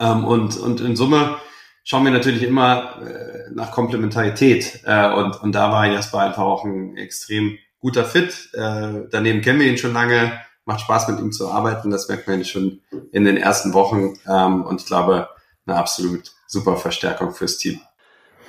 Ähm, 0.00 0.24
und, 0.24 0.56
und 0.56 0.80
in 0.80 0.96
Summe 0.96 1.36
schauen 1.84 2.04
wir 2.04 2.10
natürlich 2.10 2.42
immer 2.42 2.98
äh, 3.02 3.50
nach 3.52 3.70
Komplementarität. 3.72 4.80
Äh, 4.84 5.12
und, 5.12 5.40
und 5.42 5.52
da 5.52 5.70
war 5.70 5.86
Jasper 5.86 6.20
einfach 6.20 6.42
auch 6.42 6.64
ein 6.64 6.96
extrem 6.96 7.58
guter 7.78 8.04
Fit. 8.04 8.48
Äh, 8.54 9.06
daneben 9.10 9.42
kennen 9.42 9.60
wir 9.60 9.66
ihn 9.66 9.76
schon 9.76 9.92
lange, 9.92 10.32
macht 10.64 10.80
Spaß 10.80 11.08
mit 11.08 11.20
ihm 11.20 11.30
zu 11.30 11.50
arbeiten. 11.50 11.90
Das 11.90 12.08
merkt 12.08 12.26
man 12.26 12.44
schon 12.44 12.80
in 13.12 13.24
den 13.24 13.36
ersten 13.36 13.74
Wochen. 13.74 14.14
Ähm, 14.26 14.64
und 14.64 14.80
ich 14.80 14.86
glaube, 14.86 15.28
eine 15.66 15.76
absolut 15.76 16.32
super 16.46 16.78
Verstärkung 16.78 17.34
fürs 17.34 17.58
Team. 17.58 17.80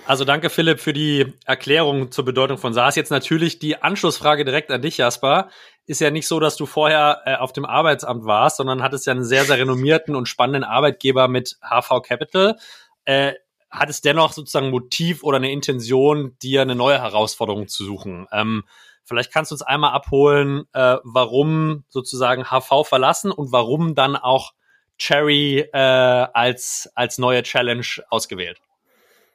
Also 0.05 0.25
danke 0.25 0.50
Philipp 0.50 0.79
für 0.79 0.93
die 0.93 1.34
Erklärung 1.46 2.12
zur 2.12 2.25
Bedeutung 2.25 2.58
von 2.58 2.74
SaaS. 2.74 2.96
Jetzt 2.96 3.12
natürlich 3.12 3.60
die 3.60 3.81
Anschlussfrage 3.81 4.43
direkt 4.46 4.72
an 4.72 4.81
dich, 4.81 4.98
Jasper. 4.98 5.50
Ist 5.86 6.02
ja 6.02 6.12
nicht 6.12 6.28
so, 6.28 6.40
dass 6.40 6.56
du 6.56 6.66
vorher 6.66 7.22
äh, 7.26 7.36
auf 7.36 7.54
dem 7.54 7.66
Arbeitsamt 7.66 8.26
warst, 8.26 8.58
sondern 8.58 8.84
hattest 8.84 9.08
ja 9.08 9.12
einen 9.12 9.24
sehr, 9.24 9.46
sehr 9.46 9.58
renommierten 9.58 10.16
und 10.16 10.28
spannenden 10.28 10.64
Arbeitgeber 10.64 11.28
mit 11.28 11.58
HV 11.62 12.02
Capital 12.04 12.58
äh, 13.06 13.34
hat 13.70 13.90
es 13.90 14.02
dennoch 14.02 14.34
sozusagen 14.34 14.70
Motiv 14.70 15.24
oder 15.24 15.38
eine 15.38 15.52
Intention, 15.52 16.38
dir 16.42 16.62
eine 16.62 16.76
neue 16.76 17.02
Herausforderung 17.02 17.68
zu 17.68 17.86
suchen. 17.86 18.28
Ähm, 18.32 18.64
vielleicht 19.06 19.32
kannst 19.32 19.52
du 19.52 19.56
uns 19.56 19.62
einmal 19.62 19.94
abholen, 19.94 20.66
äh, 20.74 20.98
warum 21.04 21.86
sozusagen 21.88 22.44
HV 22.44 22.86
verlassen 22.86 23.32
und 23.32 23.52
warum 23.52 23.96
dann 23.96 24.16
auch 24.16 24.52
Cherry 24.98 25.60
äh, 25.74 25.78
als, 25.78 26.92
als 26.96 27.18
neue 27.18 27.44
Challenge 27.44 27.86
ausgewählt. 28.10 28.60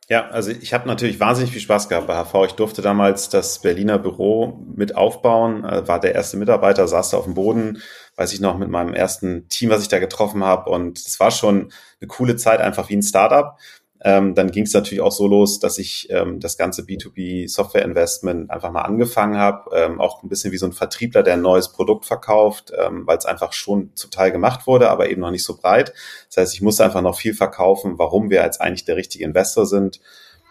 Ja, 0.09 0.29
also 0.29 0.53
ich 0.53 0.73
habe 0.73 0.87
natürlich 0.87 1.19
wahnsinnig 1.19 1.51
viel 1.51 1.61
Spaß 1.61 1.89
gehabt 1.89 2.07
bei 2.07 2.15
HV. 2.15 2.47
Ich 2.47 2.53
durfte 2.53 2.81
damals 2.81 3.29
das 3.29 3.59
Berliner 3.59 3.99
Büro 3.99 4.57
mit 4.77 4.95
aufbauen, 4.95 5.65
äh, 5.65 5.89
war 5.89 5.99
der 5.99 6.15
erste 6.15 6.37
Mitarbeiter, 6.37 6.87
saß 6.87 7.11
da 7.11 7.17
auf 7.17 7.25
dem 7.25 7.35
Boden, 7.35 7.83
weiß 8.15 8.33
ich 8.33 8.41
noch, 8.41 8.57
mit 8.57 8.69
meinem 8.69 8.95
ersten 8.95 9.49
Team, 9.49 9.71
was 9.71 9.83
ich 9.83 9.89
da 9.89 9.99
getroffen 9.99 10.45
habe. 10.45 10.71
Und 10.71 10.99
es 10.99 11.19
war 11.19 11.33
schon 11.33 11.73
eine 12.01 12.07
coole 12.07 12.37
Zeit, 12.37 12.61
einfach 12.61 12.89
wie 12.89 12.97
ein 12.97 13.03
Startup. 13.03 13.59
Ähm, 14.03 14.35
dann 14.35 14.51
ging 14.51 14.65
es 14.65 14.75
natürlich 14.75 15.01
auch 15.01 15.13
so 15.13 15.27
los, 15.27 15.59
dass 15.59 15.79
ich 15.79 16.09
ähm, 16.11 16.39
das 16.39 16.59
ganze 16.59 16.83
B2B 16.83 17.49
Software 17.49 17.85
Investment 17.85 18.51
einfach 18.51 18.71
mal 18.71 18.83
angefangen 18.83 19.39
habe, 19.39 19.75
ähm, 19.75 20.01
auch 20.01 20.23
ein 20.23 20.29
bisschen 20.29 20.53
wie 20.53 20.59
so 20.59 20.67
ein 20.67 20.73
Vertriebler, 20.73 21.23
der 21.23 21.35
ein 21.35 21.43
neues 21.43 21.73
Produkt 21.73 22.05
verkauft, 22.05 22.73
ähm, 22.79 23.07
weil 23.07 23.17
es 23.17 23.25
einfach 23.25 23.53
schon 23.53 23.91
zum 23.95 24.11
Teil 24.11 24.33
gemacht 24.33 24.67
wurde, 24.67 24.91
aber 24.91 25.09
eben 25.09 25.23
noch 25.23 25.31
nicht 25.31 25.45
so 25.45 25.57
breit. 25.57 25.95
Das 26.29 26.37
heißt, 26.37 26.55
ich 26.55 26.63
musste 26.63 26.85
einfach 26.85 27.01
noch 27.01 27.17
viel 27.17 27.35
verkaufen, 27.35 27.99
warum 27.99 28.29
wir 28.29 28.43
jetzt 28.43 28.61
eigentlich 28.61 28.85
der 28.85 28.97
richtige 28.97 29.25
Investor 29.25 29.65
sind, 29.65 30.01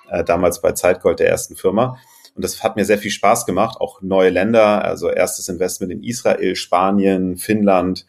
äh, 0.10 0.24
damals 0.24 0.62
bei 0.62 0.72
Zeitgold 0.72 1.20
der 1.20 1.30
ersten 1.30 1.56
Firma. 1.56 1.98
Und 2.36 2.44
das 2.44 2.64
hat 2.64 2.75
mir 2.75 2.84
sehr 2.84 2.98
viel 2.98 3.12
Spaß 3.12 3.46
gemacht, 3.46 3.80
auch 3.80 4.02
neue 4.02 4.30
Länder, 4.30 4.84
also 4.84 5.10
erstes 5.10 5.48
Investment 5.48 5.92
in 5.94 6.04
Israel, 6.04 6.56
Spanien, 6.56 7.38
Finnland, 7.38 8.06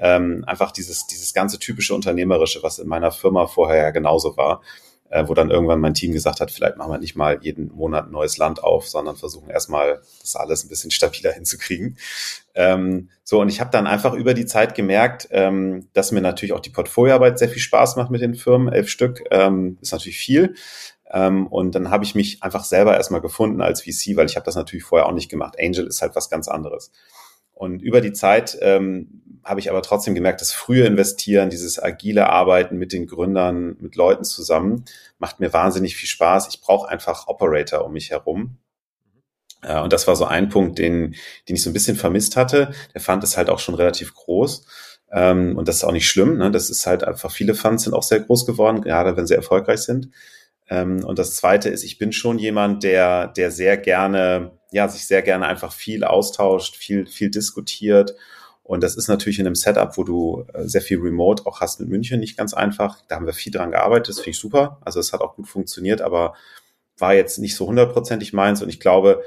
ähm, 0.00 0.44
einfach 0.46 0.72
dieses, 0.72 1.06
dieses 1.06 1.34
ganze 1.34 1.58
typische 1.58 1.94
Unternehmerische, 1.94 2.62
was 2.62 2.78
in 2.78 2.88
meiner 2.88 3.12
Firma 3.12 3.46
vorher 3.46 3.82
ja 3.82 3.90
genauso 3.90 4.36
war, 4.36 4.62
äh, 5.10 5.28
wo 5.28 5.34
dann 5.34 5.50
irgendwann 5.50 5.80
mein 5.80 5.92
Team 5.92 6.12
gesagt 6.12 6.40
hat, 6.40 6.50
vielleicht 6.50 6.78
machen 6.78 6.90
wir 6.90 6.98
nicht 6.98 7.16
mal 7.16 7.38
jeden 7.42 7.70
Monat 7.74 8.06
ein 8.06 8.12
neues 8.12 8.38
Land 8.38 8.64
auf, 8.64 8.88
sondern 8.88 9.16
versuchen 9.16 9.50
erstmal 9.50 10.00
das 10.22 10.36
alles 10.36 10.64
ein 10.64 10.68
bisschen 10.68 10.90
stabiler 10.90 11.32
hinzukriegen. 11.34 11.98
Ähm, 12.54 13.10
so, 13.24 13.40
und 13.40 13.50
ich 13.50 13.60
habe 13.60 13.70
dann 13.70 13.86
einfach 13.86 14.14
über 14.14 14.32
die 14.32 14.46
Zeit 14.46 14.74
gemerkt, 14.74 15.28
ähm, 15.32 15.88
dass 15.92 16.12
mir 16.12 16.22
natürlich 16.22 16.54
auch 16.54 16.60
die 16.60 16.70
Portfolioarbeit 16.70 17.38
sehr 17.38 17.50
viel 17.50 17.62
Spaß 17.62 17.96
macht 17.96 18.10
mit 18.10 18.22
den 18.22 18.34
Firmen. 18.34 18.72
Elf 18.72 18.88
Stück 18.88 19.22
ähm, 19.30 19.76
ist 19.82 19.92
natürlich 19.92 20.18
viel. 20.18 20.54
Ähm, 21.12 21.46
und 21.48 21.74
dann 21.74 21.90
habe 21.90 22.04
ich 22.04 22.14
mich 22.14 22.42
einfach 22.42 22.64
selber 22.64 22.96
erstmal 22.96 23.20
gefunden 23.20 23.60
als 23.60 23.82
VC, 23.82 24.16
weil 24.16 24.26
ich 24.26 24.36
habe 24.36 24.46
das 24.46 24.54
natürlich 24.54 24.84
vorher 24.84 25.06
auch 25.06 25.12
nicht 25.12 25.28
gemacht. 25.28 25.56
Angel 25.60 25.86
ist 25.86 26.00
halt 26.00 26.16
was 26.16 26.30
ganz 26.30 26.48
anderes. 26.48 26.90
Und 27.60 27.82
über 27.82 28.00
die 28.00 28.14
Zeit 28.14 28.56
ähm, 28.62 29.20
habe 29.44 29.60
ich 29.60 29.68
aber 29.68 29.82
trotzdem 29.82 30.14
gemerkt, 30.14 30.40
dass 30.40 30.50
frühe 30.50 30.86
Investieren, 30.86 31.50
dieses 31.50 31.78
agile 31.78 32.30
Arbeiten 32.30 32.78
mit 32.78 32.90
den 32.90 33.06
Gründern, 33.06 33.76
mit 33.80 33.96
Leuten 33.96 34.24
zusammen, 34.24 34.86
macht 35.18 35.40
mir 35.40 35.52
wahnsinnig 35.52 35.94
viel 35.94 36.08
Spaß. 36.08 36.48
Ich 36.48 36.62
brauche 36.62 36.88
einfach 36.88 37.28
Operator 37.28 37.84
um 37.84 37.92
mich 37.92 38.12
herum. 38.12 38.56
Äh, 39.60 39.78
und 39.78 39.92
das 39.92 40.08
war 40.08 40.16
so 40.16 40.24
ein 40.24 40.48
Punkt, 40.48 40.78
den, 40.78 41.14
den 41.50 41.56
ich 41.56 41.62
so 41.62 41.68
ein 41.68 41.74
bisschen 41.74 41.96
vermisst 41.96 42.34
hatte. 42.34 42.72
Der 42.94 43.02
Fund 43.02 43.22
ist 43.24 43.36
halt 43.36 43.50
auch 43.50 43.58
schon 43.58 43.74
relativ 43.74 44.14
groß. 44.14 44.64
Ähm, 45.12 45.54
und 45.58 45.68
das 45.68 45.76
ist 45.76 45.84
auch 45.84 45.92
nicht 45.92 46.08
schlimm. 46.08 46.38
Ne? 46.38 46.50
Das 46.50 46.70
ist 46.70 46.86
halt 46.86 47.04
einfach, 47.04 47.30
viele 47.30 47.54
Funds 47.54 47.84
sind 47.84 47.92
auch 47.92 48.04
sehr 48.04 48.20
groß 48.20 48.46
geworden, 48.46 48.80
gerade 48.80 49.18
wenn 49.18 49.26
sie 49.26 49.34
erfolgreich 49.34 49.80
sind. 49.80 50.08
Ähm, 50.70 51.04
und 51.04 51.18
das 51.18 51.36
zweite 51.36 51.68
ist, 51.68 51.84
ich 51.84 51.98
bin 51.98 52.12
schon 52.12 52.38
jemand, 52.38 52.84
der, 52.84 53.26
der 53.26 53.50
sehr 53.50 53.76
gerne 53.76 54.58
ja, 54.72 54.88
sich 54.88 55.06
sehr 55.06 55.22
gerne 55.22 55.46
einfach 55.46 55.72
viel 55.72 56.04
austauscht, 56.04 56.76
viel, 56.76 57.06
viel 57.06 57.30
diskutiert. 57.30 58.14
Und 58.62 58.82
das 58.84 58.96
ist 58.96 59.08
natürlich 59.08 59.40
in 59.40 59.46
einem 59.46 59.56
Setup, 59.56 59.96
wo 59.96 60.04
du 60.04 60.46
äh, 60.52 60.64
sehr 60.64 60.80
viel 60.80 61.00
Remote 61.00 61.44
auch 61.46 61.60
hast 61.60 61.80
mit 61.80 61.88
München, 61.88 62.20
nicht 62.20 62.36
ganz 62.36 62.54
einfach. 62.54 63.02
Da 63.08 63.16
haben 63.16 63.26
wir 63.26 63.32
viel 63.32 63.52
dran 63.52 63.72
gearbeitet, 63.72 64.10
das 64.10 64.18
finde 64.18 64.30
ich 64.30 64.38
super. 64.38 64.78
Also 64.84 65.00
es 65.00 65.12
hat 65.12 65.22
auch 65.22 65.34
gut 65.34 65.48
funktioniert, 65.48 66.00
aber 66.00 66.34
war 66.96 67.14
jetzt 67.14 67.38
nicht 67.38 67.56
so 67.56 67.66
hundertprozentig 67.66 68.32
meins. 68.32 68.62
Und 68.62 68.68
ich 68.68 68.78
glaube, 68.78 69.24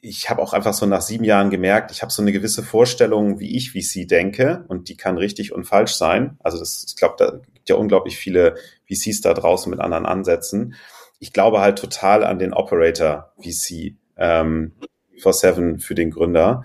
ich 0.00 0.30
habe 0.30 0.42
auch 0.42 0.52
einfach 0.52 0.74
so 0.74 0.86
nach 0.86 1.00
sieben 1.00 1.24
Jahren 1.24 1.50
gemerkt, 1.50 1.90
ich 1.90 2.02
habe 2.02 2.12
so 2.12 2.22
eine 2.22 2.32
gewisse 2.32 2.62
Vorstellung, 2.62 3.40
wie 3.40 3.56
ich 3.56 3.72
sie 3.90 4.06
denke, 4.06 4.64
und 4.68 4.88
die 4.88 4.96
kann 4.96 5.18
richtig 5.18 5.52
und 5.52 5.64
falsch 5.64 5.94
sein. 5.94 6.38
Also 6.42 6.58
das, 6.58 6.84
ich 6.86 6.96
glaube, 6.96 7.14
da 7.18 7.40
gibt 7.54 7.68
ja 7.68 7.76
unglaublich 7.76 8.16
viele 8.16 8.56
VCs 8.86 9.22
da 9.22 9.34
draußen 9.34 9.70
mit 9.70 9.80
anderen 9.80 10.06
Ansätzen. 10.06 10.74
Ich 11.20 11.32
glaube 11.32 11.60
halt 11.60 11.78
total 11.78 12.22
an 12.22 12.38
den 12.38 12.52
Operator 12.52 13.32
VC 13.40 13.96
ähm, 14.18 14.72
for 15.18 15.32
Seven 15.32 15.78
für 15.78 15.94
den 15.94 16.10
Gründer. 16.10 16.64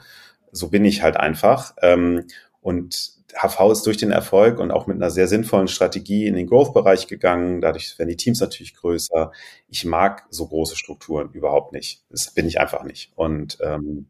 So 0.51 0.69
bin 0.69 0.85
ich 0.85 1.01
halt 1.01 1.17
einfach. 1.17 1.75
Ähm, 1.81 2.25
und 2.61 3.13
HV 3.35 3.71
ist 3.71 3.85
durch 3.85 3.97
den 3.97 4.11
Erfolg 4.11 4.59
und 4.59 4.71
auch 4.71 4.87
mit 4.87 4.97
einer 4.97 5.09
sehr 5.09 5.27
sinnvollen 5.27 5.67
Strategie 5.67 6.27
in 6.27 6.35
den 6.35 6.47
Growth-Bereich 6.47 7.07
gegangen. 7.07 7.61
Dadurch 7.61 7.97
werden 7.97 8.09
die 8.09 8.17
Teams 8.17 8.39
natürlich 8.39 8.75
größer. 8.75 9.31
Ich 9.67 9.85
mag 9.85 10.25
so 10.29 10.47
große 10.47 10.75
Strukturen 10.75 11.31
überhaupt 11.31 11.73
nicht. 11.73 12.03
Das 12.09 12.31
bin 12.31 12.47
ich 12.47 12.59
einfach 12.59 12.83
nicht. 12.83 13.11
Und 13.15 13.57
ähm, 13.61 14.07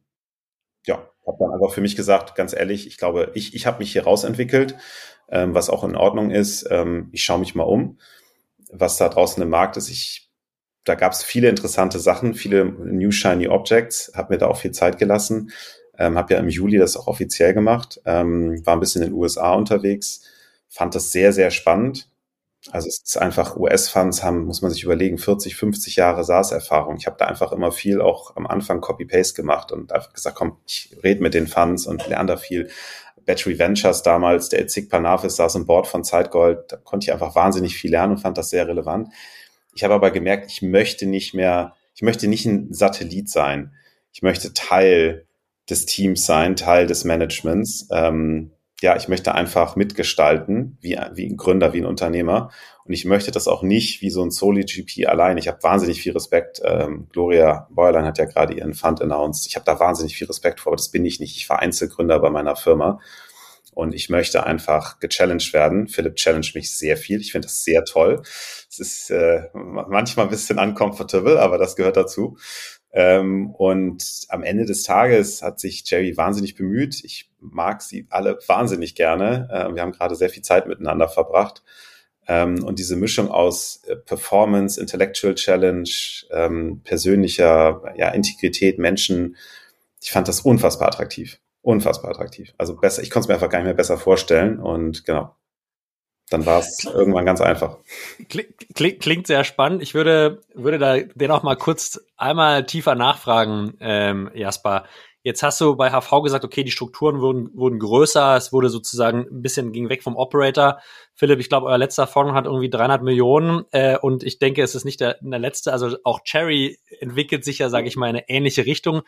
ja, 0.86 1.10
habe 1.26 1.38
dann 1.40 1.52
einfach 1.52 1.74
für 1.74 1.82
mich 1.82 1.96
gesagt, 1.96 2.36
ganz 2.36 2.54
ehrlich, 2.54 2.88
ich 2.88 2.98
glaube, 2.98 3.32
ich, 3.34 3.56
ich 3.56 3.66
habe 3.66 3.80
mich 3.80 3.94
hier 3.94 4.04
rausentwickelt, 4.04 4.76
ähm, 5.30 5.54
was 5.54 5.70
auch 5.70 5.84
in 5.84 5.96
Ordnung 5.96 6.32
ist. 6.32 6.68
Ähm, 6.70 7.10
ich 7.12 7.24
schaue 7.24 7.40
mich 7.40 7.56
mal 7.56 7.64
um, 7.64 7.98
was 8.72 8.98
da 8.98 9.08
draußen 9.08 9.42
im 9.42 9.50
Markt 9.50 9.78
ist. 9.78 9.90
Ich 9.90 10.30
da 10.86 10.96
gab 10.96 11.14
es 11.14 11.24
viele 11.24 11.50
interessante 11.50 12.00
Sachen, 12.00 12.34
viele 12.34 12.66
New 12.66 13.12
Shiny 13.12 13.48
Objects, 13.48 14.12
habe 14.16 14.34
mir 14.34 14.40
da 14.40 14.48
auch 14.48 14.58
viel 14.58 14.72
Zeit 14.72 14.98
gelassen, 14.98 15.52
ähm, 15.98 16.18
habe 16.18 16.34
ja 16.34 16.40
im 16.40 16.50
Juli 16.50 16.78
das 16.78 16.98
auch 16.98 17.08
offiziell 17.08 17.54
gemacht, 17.54 18.02
ähm, 18.06 18.66
war 18.66 18.76
ein 18.76 18.80
bisschen 18.80 19.02
in 19.04 19.10
den 19.10 19.18
USA 19.18 19.54
unterwegs, 19.54 20.22
fand 20.68 20.96
das 20.96 21.12
sehr, 21.12 21.32
sehr 21.34 21.52
spannend. 21.52 22.10
Also 22.72 22.88
es 22.88 23.02
ist 23.04 23.18
einfach, 23.18 23.58
US-Funds 23.58 24.24
haben, 24.24 24.46
muss 24.46 24.62
man 24.62 24.72
sich 24.72 24.84
überlegen, 24.84 25.18
40, 25.18 25.56
50 25.56 25.98
Jahre 25.98 26.24
SaaS-Erfahrung. 26.24 26.96
Ich 26.98 27.08
habe 27.08 27.18
da 27.20 27.26
einfach 27.26 27.52
immer 27.52 27.74
viel 27.74 28.00
auch 28.00 28.38
am 28.38 28.48
Anfang 28.48 28.80
Copy-Paste 28.80 29.36
gemacht 29.36 29.74
und 29.74 29.92
einfach 29.92 30.14
gesagt, 30.14 30.38
komm, 30.38 30.58
ich 30.66 30.96
rede 31.04 31.22
mit 31.22 31.34
den 31.34 31.48
Funds 31.48 31.86
und 31.86 32.08
lerne 32.08 32.28
da 32.28 32.38
viel. 32.38 32.70
Battery 33.26 33.58
Ventures 33.58 34.04
damals, 34.04 34.50
der 34.50 34.62
Ezik 34.62 34.90
Panafis 34.90 35.38
saß 35.38 35.56
im 35.56 35.66
Board 35.66 35.88
von 35.88 36.04
Zeitgold, 36.04 36.72
da 36.72 36.78
konnte 36.78 37.06
ich 37.06 37.14
einfach 37.14 37.36
wahnsinnig 37.36 37.76
viel 37.76 37.92
lernen 37.92 38.14
und 38.14 38.20
fand 38.20 38.38
das 38.38 38.50
sehr 38.50 38.68
relevant. 38.68 39.10
Ich 39.74 39.84
habe 39.84 39.94
aber 39.94 40.12
gemerkt, 40.12 40.52
ich 40.52 40.62
möchte 40.62 41.06
nicht 41.06 41.34
mehr, 41.34 41.76
ich 41.96 42.02
möchte 42.02 42.28
nicht 42.28 42.46
ein 42.46 42.74
Satellit 42.74 43.30
sein. 43.30 43.74
Ich 44.12 44.22
möchte 44.22 44.54
Teil 44.54 45.26
des 45.70 45.86
Teams 45.86 46.26
sein, 46.26 46.56
Teil 46.56 46.88
des 46.88 47.04
Managements. 47.04 47.88
Ähm, 47.92 48.52
ja, 48.82 48.98
ich 48.98 49.08
möchte 49.08 49.34
einfach 49.34 49.76
mitgestalten, 49.76 50.78
wie, 50.82 51.00
wie 51.14 51.26
ein 51.26 51.38
Gründer, 51.38 51.74
wie 51.74 51.80
ein 51.80 51.86
Unternehmer. 51.86 52.52
Und 52.84 52.94
ich 52.94 53.06
möchte 53.06 53.32
das 53.32 53.48
auch 53.48 53.64
nicht 53.64 54.02
wie 54.02 54.10
so 54.10 54.22
ein 54.22 54.30
Soli-GP 54.30 55.08
allein. 55.08 55.38
Ich 55.38 55.48
habe 55.48 55.64
wahnsinnig 55.64 56.02
viel 56.02 56.12
Respekt. 56.12 56.62
Ähm, 56.66 57.08
Gloria 57.10 57.68
Bäuerlein 57.72 58.06
hat 58.06 58.18
ja 58.18 58.26
gerade 58.26 58.54
ihren 58.54 58.74
Fund 58.74 59.02
announced. 59.02 59.48
Ich 59.48 59.56
habe 59.56 59.66
da 59.66 59.80
wahnsinnig 59.80 60.18
viel 60.18 60.28
Respekt 60.28 60.60
vor, 60.60 60.72
aber 60.72 60.78
das 60.78 60.90
bin 60.90 61.06
ich 61.06 61.22
nicht. 61.22 61.38
Ich 61.38 61.50
war 61.50 61.60
Einzelgründer 61.60 62.20
bei 62.20 62.30
meiner 62.30 62.58
Firma. 62.58 63.00
Und 63.74 63.94
ich 63.94 64.10
möchte 64.10 64.46
einfach 64.46 65.00
gechallenged 65.00 65.54
werden. 65.54 65.88
Philipp 65.88 66.16
challenge 66.16 66.52
mich 66.56 66.76
sehr 66.76 66.98
viel. 66.98 67.20
Ich 67.22 67.32
finde 67.32 67.48
das 67.48 67.64
sehr 67.64 67.84
toll. 67.86 68.22
Es 68.70 68.80
ist 68.80 69.10
äh, 69.12 69.50
manchmal 69.54 70.28
ein 70.28 70.32
bisschen 70.32 70.60
uncomfortable, 70.60 71.40
aber 71.40 71.58
das 71.58 71.76
gehört 71.76 71.98
dazu. 71.98 72.38
Ähm, 72.92 73.50
und 73.52 74.26
am 74.30 74.44
Ende 74.44 74.66
des 74.66 74.84
Tages 74.84 75.42
hat 75.42 75.60
sich 75.60 75.84
Jerry 75.90 76.16
wahnsinnig 76.16 76.56
bemüht. 76.56 77.04
Ich 77.04 77.30
mag 77.40 77.82
sie 77.82 78.06
alle 78.10 78.38
wahnsinnig 78.48 78.94
gerne. 78.96 79.48
Äh, 79.52 79.74
wir 79.74 79.82
haben 79.82 79.92
gerade 79.92 80.16
sehr 80.16 80.30
viel 80.30 80.44
Zeit 80.44 80.68
miteinander 80.68 81.08
verbracht. 81.08 81.64
Ähm, 82.28 82.64
und 82.64 82.80
diese 82.80 82.96
Mischung 82.96 83.30
aus 83.30 83.82
äh, 83.88 83.96
Performance, 83.96 84.80
Intellectual 84.80 85.36
Challenge, 85.36 85.90
ähm, 86.32 86.82
persönlicher 86.84 87.82
ja, 87.98 88.10
Integrität, 88.10 88.80
Menschen, 88.80 89.36
ich 90.02 90.12
fand 90.12 90.28
das 90.28 90.42
unfassbar 90.42 90.90
attraktiv. 90.90 91.40
Unfassbar 91.64 92.12
attraktiv. 92.12 92.54
Also 92.58 92.76
besser, 92.76 93.02
ich 93.02 93.10
konnte 93.10 93.26
es 93.26 93.28
mir 93.30 93.34
einfach 93.36 93.50
gar 93.50 93.60
nicht 93.60 93.66
mehr 93.66 93.74
besser 93.74 93.98
vorstellen. 93.98 94.60
Und 94.60 95.06
genau, 95.06 95.34
dann 96.30 96.46
war 96.46 96.60
es 96.60 96.84
irgendwann 96.84 97.26
ganz 97.26 97.40
einfach. 97.40 97.78
Klingt, 98.28 99.00
klingt 99.00 99.28
sehr 99.28 99.46
spannend. 99.46 99.82
Ich 99.82 99.94
würde, 99.94 100.42
würde 100.54 100.78
da 100.78 101.00
den 101.00 101.32
auch 101.32 101.44
mal 101.44 101.56
kurz 101.56 102.02
einmal 102.18 102.66
tiefer 102.66 102.96
nachfragen, 102.96 103.78
ähm, 103.80 104.30
Jasper. 104.34 104.86
Jetzt 105.22 105.42
hast 105.42 105.62
du 105.62 105.78
bei 105.78 105.90
HV 105.90 106.22
gesagt, 106.22 106.44
okay, 106.44 106.66
die 106.66 106.72
Strukturen 106.72 107.22
wurden, 107.22 107.50
wurden 107.54 107.80
größer, 107.80 108.36
es 108.36 108.52
wurde 108.52 108.68
sozusagen 108.68 109.26
ein 109.32 109.42
bisschen 109.42 109.72
ging 109.72 109.88
weg 109.88 110.04
vom 110.04 110.18
Operator. 110.18 110.80
Philipp, 111.16 111.40
ich 111.40 111.48
glaube, 111.48 111.68
euer 111.68 111.78
letzter 111.78 112.08
Fonds 112.08 112.34
hat 112.34 112.44
irgendwie 112.44 112.70
300 112.70 113.02
Millionen 113.04 113.64
äh, 113.72 113.98
und 113.98 114.24
ich 114.24 114.40
denke, 114.40 114.62
es 114.62 114.76
ist 114.76 114.84
nicht 114.84 115.00
der, 115.00 115.18
der 115.22 115.40
letzte. 115.40 115.72
Also 115.72 115.96
auch 116.04 116.26
Cherry 116.26 116.78
entwickelt 117.00 117.46
sich 117.46 117.60
ja, 117.60 117.70
sage 117.70 117.88
ich 117.88 117.96
mal, 117.96 118.10
in 118.10 118.18
eine 118.18 118.28
ähnliche 118.28 118.66
Richtung. 118.66 119.04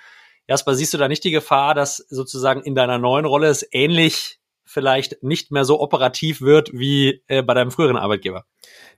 Jasper, 0.48 0.76
siehst 0.76 0.94
du 0.94 0.98
da 0.98 1.08
nicht 1.08 1.24
die 1.24 1.32
Gefahr, 1.32 1.74
dass 1.74 1.98
sozusagen 1.98 2.62
in 2.62 2.76
deiner 2.76 2.98
neuen 2.98 3.26
Rolle 3.26 3.48
es 3.48 3.68
ähnlich 3.72 4.40
vielleicht 4.66 5.24
nicht 5.24 5.52
mehr 5.52 5.64
so 5.64 5.80
operativ 5.80 6.42
wird 6.42 6.72
wie 6.74 7.24
äh, 7.28 7.42
bei 7.44 7.54
deinem 7.54 7.72
früheren 7.72 7.98
Arbeitgeber? 7.98 8.46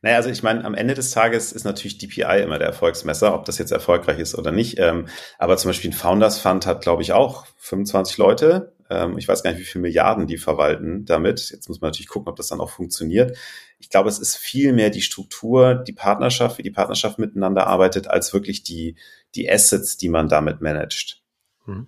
Naja, 0.01 0.15
also 0.15 0.29
ich 0.29 0.43
meine, 0.43 0.63
am 0.65 0.73
Ende 0.73 0.93
des 0.93 1.11
Tages 1.11 1.51
ist 1.51 1.65
natürlich 1.65 1.97
DPI 1.97 2.41
immer 2.41 2.57
der 2.57 2.67
Erfolgsmesser, 2.67 3.33
ob 3.33 3.45
das 3.45 3.57
jetzt 3.57 3.71
erfolgreich 3.71 4.19
ist 4.19 4.35
oder 4.35 4.51
nicht. 4.51 4.79
Ähm, 4.79 5.07
aber 5.37 5.57
zum 5.57 5.69
Beispiel 5.69 5.91
ein 5.91 5.93
Founders 5.93 6.39
Fund 6.39 6.65
hat, 6.65 6.81
glaube 6.81 7.01
ich, 7.01 7.13
auch 7.13 7.45
25 7.57 8.17
Leute. 8.17 8.73
Ähm, 8.89 9.17
ich 9.17 9.27
weiß 9.27 9.43
gar 9.43 9.51
nicht, 9.51 9.59
wie 9.59 9.65
viele 9.65 9.81
Milliarden 9.83 10.27
die 10.27 10.37
verwalten 10.37 11.05
damit. 11.05 11.49
Jetzt 11.51 11.67
muss 11.67 11.81
man 11.81 11.89
natürlich 11.89 12.07
gucken, 12.07 12.29
ob 12.29 12.37
das 12.37 12.47
dann 12.47 12.61
auch 12.61 12.69
funktioniert. 12.69 13.37
Ich 13.79 13.89
glaube, 13.89 14.09
es 14.09 14.19
ist 14.19 14.37
viel 14.37 14.73
mehr 14.73 14.89
die 14.89 15.01
Struktur, 15.01 15.75
die 15.75 15.93
Partnerschaft, 15.93 16.57
wie 16.57 16.63
die 16.63 16.71
Partnerschaft 16.71 17.19
miteinander 17.19 17.67
arbeitet, 17.67 18.07
als 18.07 18.33
wirklich 18.33 18.63
die, 18.63 18.95
die 19.35 19.51
Assets, 19.51 19.97
die 19.97 20.09
man 20.09 20.29
damit 20.29 20.61
managt. 20.61 21.21
Mhm. 21.67 21.87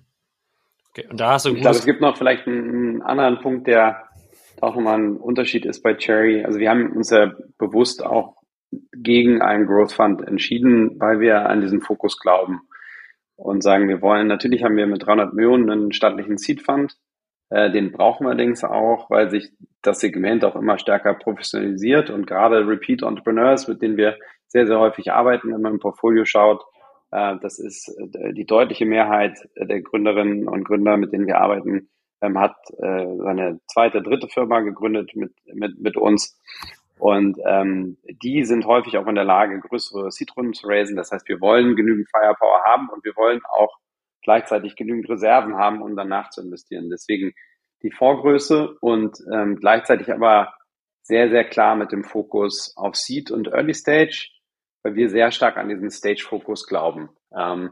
Okay, 0.92 1.08
und 1.10 1.20
da 1.20 1.34
hast 1.34 1.46
du 1.46 1.54
ich 1.54 1.62
glaube, 1.62 1.78
es 1.78 1.86
gibt 1.86 2.02
noch 2.02 2.18
vielleicht 2.18 2.48
einen, 2.48 3.02
einen 3.02 3.02
anderen 3.02 3.40
Punkt, 3.40 3.68
der 3.68 4.04
auch 4.62 4.76
nochmal 4.76 5.00
ein 5.00 5.18
Unterschied 5.18 5.66
ist 5.66 5.82
bei 5.82 5.94
Cherry. 5.94 6.44
Also 6.44 6.60
wir 6.60 6.70
haben 6.70 6.92
uns 6.92 7.10
ja 7.10 7.32
bewusst 7.58 8.06
auch 8.06 8.36
gegen 8.94 9.42
einen 9.42 9.66
Growth 9.66 9.94
Fund 9.94 10.22
entschieden, 10.22 11.00
weil 11.00 11.20
wir 11.20 11.50
an 11.50 11.62
diesen 11.62 11.82
Fokus 11.82 12.20
glauben 12.20 12.62
und 13.36 13.64
sagen, 13.64 13.88
wir 13.88 14.02
wollen, 14.02 14.28
natürlich 14.28 14.64
haben 14.64 14.76
wir 14.76 14.86
mit 14.86 15.06
300 15.06 15.34
Millionen 15.34 15.70
einen 15.70 15.94
staatlichen 15.94 16.38
Seed 16.38 16.62
Fund, 16.62 16.98
äh, 17.50 17.72
den 17.72 17.92
brauchen 17.92 18.26
wir 18.26 18.32
allerdings 18.32 18.64
auch, 18.64 19.10
weil 19.10 19.30
sich 19.30 19.52
das 19.82 20.00
Segment 20.02 20.44
auch 20.44 20.56
immer 20.56 20.78
stärker 20.78 21.14
professionalisiert 21.14 22.10
und 22.10 22.28
gerade 22.28 22.68
Repeat 22.68 23.02
Entrepreneurs, 23.02 23.68
mit 23.68 23.82
denen 23.82 23.98
wir 23.98 24.18
sehr, 24.48 24.68
sehr 24.68 24.80
häufig 24.80 25.12
arbeiten, 25.12 25.54
wenn 25.54 25.62
man 25.62 25.74
im 25.74 25.80
Portfolio 25.80 26.26
schaut, 26.26 26.64
das 27.12 27.60
ist 27.60 27.90
äh, 27.90 28.34
die 28.34 28.46
deutliche 28.46 28.86
Mehrheit 28.86 29.38
der 29.56 29.82
Gründerinnen 29.82 30.48
und 30.48 30.64
Gründer, 30.64 30.98
mit 30.98 31.12
denen 31.12 31.28
wir 31.28 31.40
arbeiten, 31.40 31.90
ähm, 32.22 32.40
hat 32.40 32.56
äh, 32.78 33.06
seine 33.18 33.60
zweite, 33.68 34.02
dritte 34.02 34.28
Firma 34.28 34.60
gegründet 34.60 35.16
mit, 35.16 35.34
mit, 35.54 35.80
mit 35.80 35.98
uns. 35.98 36.40
Und 37.00 37.40
ähm, 37.46 37.98
die 38.22 38.44
sind 38.44 38.66
häufig 38.66 38.98
auch 38.98 39.08
in 39.08 39.16
der 39.16 39.24
Lage, 39.24 39.60
größere 39.60 40.12
Seed-Runden 40.12 40.54
zu 40.54 40.68
raisen. 40.68 40.98
Das 40.98 41.12
heißt, 41.12 41.28
wir 41.30 41.40
wollen 41.40 41.78
genügend 41.78 42.10
Firepower 42.10 42.64
haben 42.66 42.90
und 42.90 43.06
wir 43.06 43.16
wollen 43.16 43.40
auch 43.58 43.78
gleichzeitig 44.22 44.76
genügend 44.76 45.10
Reserven 45.10 45.56
haben, 45.56 45.82
um 45.82 45.96
danach 45.96 46.30
zu 46.30 46.42
investieren. 46.42 46.90
Deswegen 46.90 47.34
die 47.84 47.92
Vorgröße 47.92 48.76
und 48.82 49.18
ähm, 49.32 49.56
gleichzeitig 49.56 50.12
aber 50.12 50.54
sehr, 51.04 51.30
sehr 51.30 51.46
klar 51.46 51.78
mit 51.78 51.94
dem 51.94 52.04
Fokus 52.04 52.76
auf 52.76 52.96
Seed 52.96 53.32
und 53.32 53.48
Early 53.48 53.74
Stage 53.74 54.30
weil 54.84 54.96
wir 54.96 55.10
sehr 55.10 55.32
stark 55.32 55.58
an 55.58 55.70
diesen 55.70 55.90
Stage-Fokus 55.90 56.68
glauben. 56.68 57.10
Ähm, 57.36 57.72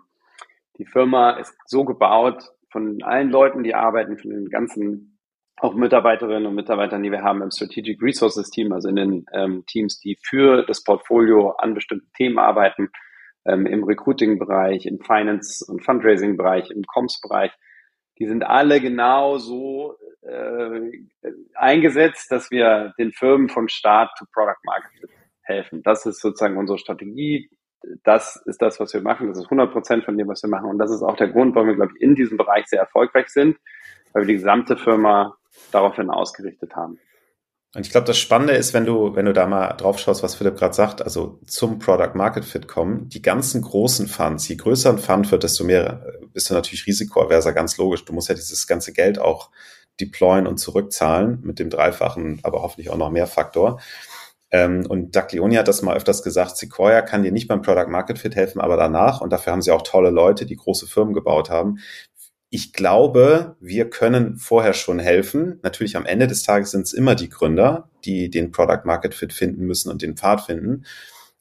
die 0.78 0.86
Firma 0.86 1.32
ist 1.32 1.56
so 1.66 1.86
gebaut 1.86 2.44
von 2.72 3.02
allen 3.04 3.30
Leuten, 3.30 3.64
die 3.64 3.74
arbeiten, 3.74 4.18
von 4.18 4.32
den 4.32 4.50
ganzen 4.50 5.18
auch 5.60 5.74
Mitarbeiterinnen 5.74 6.46
und 6.46 6.56
Mitarbeitern, 6.56 7.02
die 7.02 7.12
wir 7.12 7.24
haben 7.24 7.42
im 7.42 7.50
Strategic 7.50 8.00
Resources 8.02 8.52
Team, 8.52 8.72
also 8.72 8.90
in 8.90 8.96
den 8.96 9.26
ähm, 9.34 9.64
Teams, 9.66 10.00
die 10.00 10.18
für 10.22 10.64
das 10.64 10.84
Portfolio 10.84 11.52
an 11.52 11.74
bestimmten 11.74 12.12
Themen 12.14 12.38
arbeiten, 12.38 12.90
ähm, 13.46 13.66
im 13.66 13.84
Recruiting-Bereich, 13.84 14.86
im 14.86 15.00
Finance- 15.00 15.66
und 15.68 15.84
Fundraising-Bereich, 15.84 16.70
im 16.70 16.84
Comms-Bereich. 16.84 17.52
Die 18.20 18.28
sind 18.28 18.44
alle 18.44 18.80
genau 18.82 19.40
so 19.40 19.98
äh, 20.22 20.92
eingesetzt, 21.56 22.32
dass 22.32 22.52
wir 22.52 22.94
den 23.00 23.12
Firmen 23.12 23.50
von 23.50 23.68
Start 23.68 24.12
to 24.20 24.26
Product 24.32 24.62
Market 24.64 25.10
helfen. 25.48 25.84
Das 25.84 26.06
ist 26.06 26.20
sozusagen 26.20 26.58
unsere 26.58 26.78
Strategie. 26.78 27.50
Das 28.04 28.42
ist 28.46 28.62
das, 28.62 28.80
was 28.80 28.94
wir 28.94 29.02
machen. 29.02 29.28
Das 29.28 29.38
ist 29.38 29.46
100 29.46 29.72
Prozent 29.72 30.04
von 30.06 30.18
dem, 30.18 30.28
was 30.28 30.42
wir 30.44 30.50
machen. 30.50 30.70
Und 30.70 30.78
das 30.78 30.92
ist 30.92 31.02
auch 31.02 31.16
der 31.16 31.30
Grund, 31.30 31.56
warum 31.56 31.70
wir, 31.70 31.76
glaube 31.76 31.94
ich, 31.96 32.02
in 32.02 32.16
diesem 32.16 32.38
Bereich 32.38 32.68
sehr 32.68 32.80
erfolgreich 32.80 33.30
sind, 33.30 33.58
weil 34.14 34.24
wir 34.24 34.28
die 34.28 34.42
gesamte 34.42 34.78
Firma 34.78 35.38
daraufhin 35.72 36.10
ausgerichtet 36.10 36.76
haben. 36.76 37.00
Und 37.76 37.86
ich 37.86 37.92
glaube, 37.92 38.08
das 38.08 38.18
Spannende 38.18 38.54
ist, 38.54 38.74
wenn 38.74 38.86
du, 38.86 39.16
wenn 39.16 39.26
du 39.26 39.34
da 39.34 39.46
mal 39.46 39.74
drauf 39.74 40.00
schaust, 40.00 40.24
was 40.24 40.36
Philipp 40.36 40.58
gerade 40.58 40.74
sagt, 40.74 41.02
also 41.02 41.40
zum 41.46 41.80
Product 41.80 42.16
Market 42.16 42.46
Fit 42.46 42.68
kommen, 42.68 43.10
die 43.10 43.22
ganzen 43.22 43.62
großen 43.62 44.08
Funds, 44.08 44.48
je 44.48 44.56
größer 44.56 44.90
ein 44.90 44.98
Fund 44.98 45.32
wird, 45.32 45.44
desto 45.44 45.64
mehr 45.64 46.04
bist 46.34 46.50
du 46.50 46.54
natürlich 46.54 46.88
risikoaverser, 46.88 47.54
ganz 47.54 47.78
logisch. 47.78 48.06
Du 48.06 48.14
musst 48.14 48.30
ja 48.30 48.36
dieses 48.36 48.68
ganze 48.68 48.94
Geld 48.94 49.20
auch 49.20 49.52
deployen 50.00 50.48
und 50.48 50.58
zurückzahlen 50.58 51.42
mit 51.44 51.60
dem 51.60 51.70
dreifachen, 51.70 52.40
aber 52.44 52.62
hoffentlich 52.62 52.90
auch 52.90 52.98
noch 52.98 53.12
mehr 53.12 53.28
Faktor. 53.28 53.80
Ähm, 54.52 54.86
und 54.88 55.16
Doug 55.16 55.28
Leoni 55.32 55.56
hat 55.56 55.68
das 55.68 55.82
mal 55.82 55.96
öfters 55.96 56.24
gesagt, 56.24 56.58
Sequoia 56.58 57.02
kann 57.02 57.24
dir 57.24 57.32
nicht 57.32 57.48
beim 57.48 57.62
Product 57.62 57.90
Market 57.90 58.18
Fit 58.20 58.36
helfen, 58.36 58.62
aber 58.62 58.78
danach, 58.78 59.22
und 59.22 59.32
dafür 59.32 59.54
haben 59.54 59.62
sie 59.62 59.72
auch 59.72 59.82
tolle 59.82 60.10
Leute, 60.10 60.46
die 60.46 60.56
große 60.56 60.88
Firmen 60.88 61.14
gebaut 61.14 61.50
haben. 61.50 61.80
Ich 62.50 62.72
glaube, 62.72 63.58
wir 63.60 63.90
können 63.90 64.38
vorher 64.38 64.74
schon 64.74 65.00
helfen. 65.00 65.60
Natürlich 65.64 65.98
am 65.98 66.06
Ende 66.06 66.28
des 66.28 66.44
Tages 66.44 66.72
sind 66.72 66.84
es 66.84 66.94
immer 66.94 67.14
die 67.14 67.28
Gründer, 67.28 67.90
die 68.06 68.30
den 68.30 68.52
Product 68.52 68.86
Market 68.86 69.14
Fit 69.14 69.34
finden 69.34 69.66
müssen 69.66 69.92
und 69.92 70.02
den 70.02 70.16
Pfad 70.16 70.42
finden. 70.42 70.86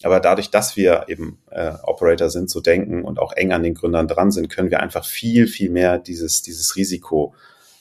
Aber 0.02 0.18
dadurch, 0.18 0.50
dass 0.50 0.76
wir 0.76 1.04
eben 1.06 1.38
äh, 1.50 1.72
Operator 1.84 2.28
sind, 2.28 2.50
so 2.50 2.60
denken 2.60 3.04
und 3.04 3.20
auch 3.20 3.32
eng 3.32 3.52
an 3.52 3.62
den 3.62 3.74
Gründern 3.74 4.08
dran 4.08 4.32
sind, 4.32 4.48
können 4.48 4.70
wir 4.70 4.80
einfach 4.80 5.06
viel, 5.06 5.46
viel 5.46 5.70
mehr 5.70 5.98
dieses, 5.98 6.42
dieses 6.42 6.74
Risiko 6.74 7.34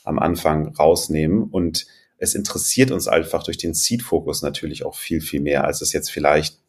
am 0.03 0.19
Anfang 0.19 0.75
rausnehmen. 0.75 1.43
Und 1.43 1.87
es 2.25 2.35
interessiert 2.35 2.91
uns 2.91 3.07
einfach 3.07 3.43
durch 3.43 3.57
den 3.57 3.73
Seed-Fokus 3.73 4.41
natürlich 4.41 4.85
auch 4.85 4.95
viel, 4.95 5.21
viel 5.21 5.41
mehr, 5.41 5.63
als 5.63 5.81
es 5.81 5.93
jetzt 5.93 6.11
vielleicht, 6.11 6.59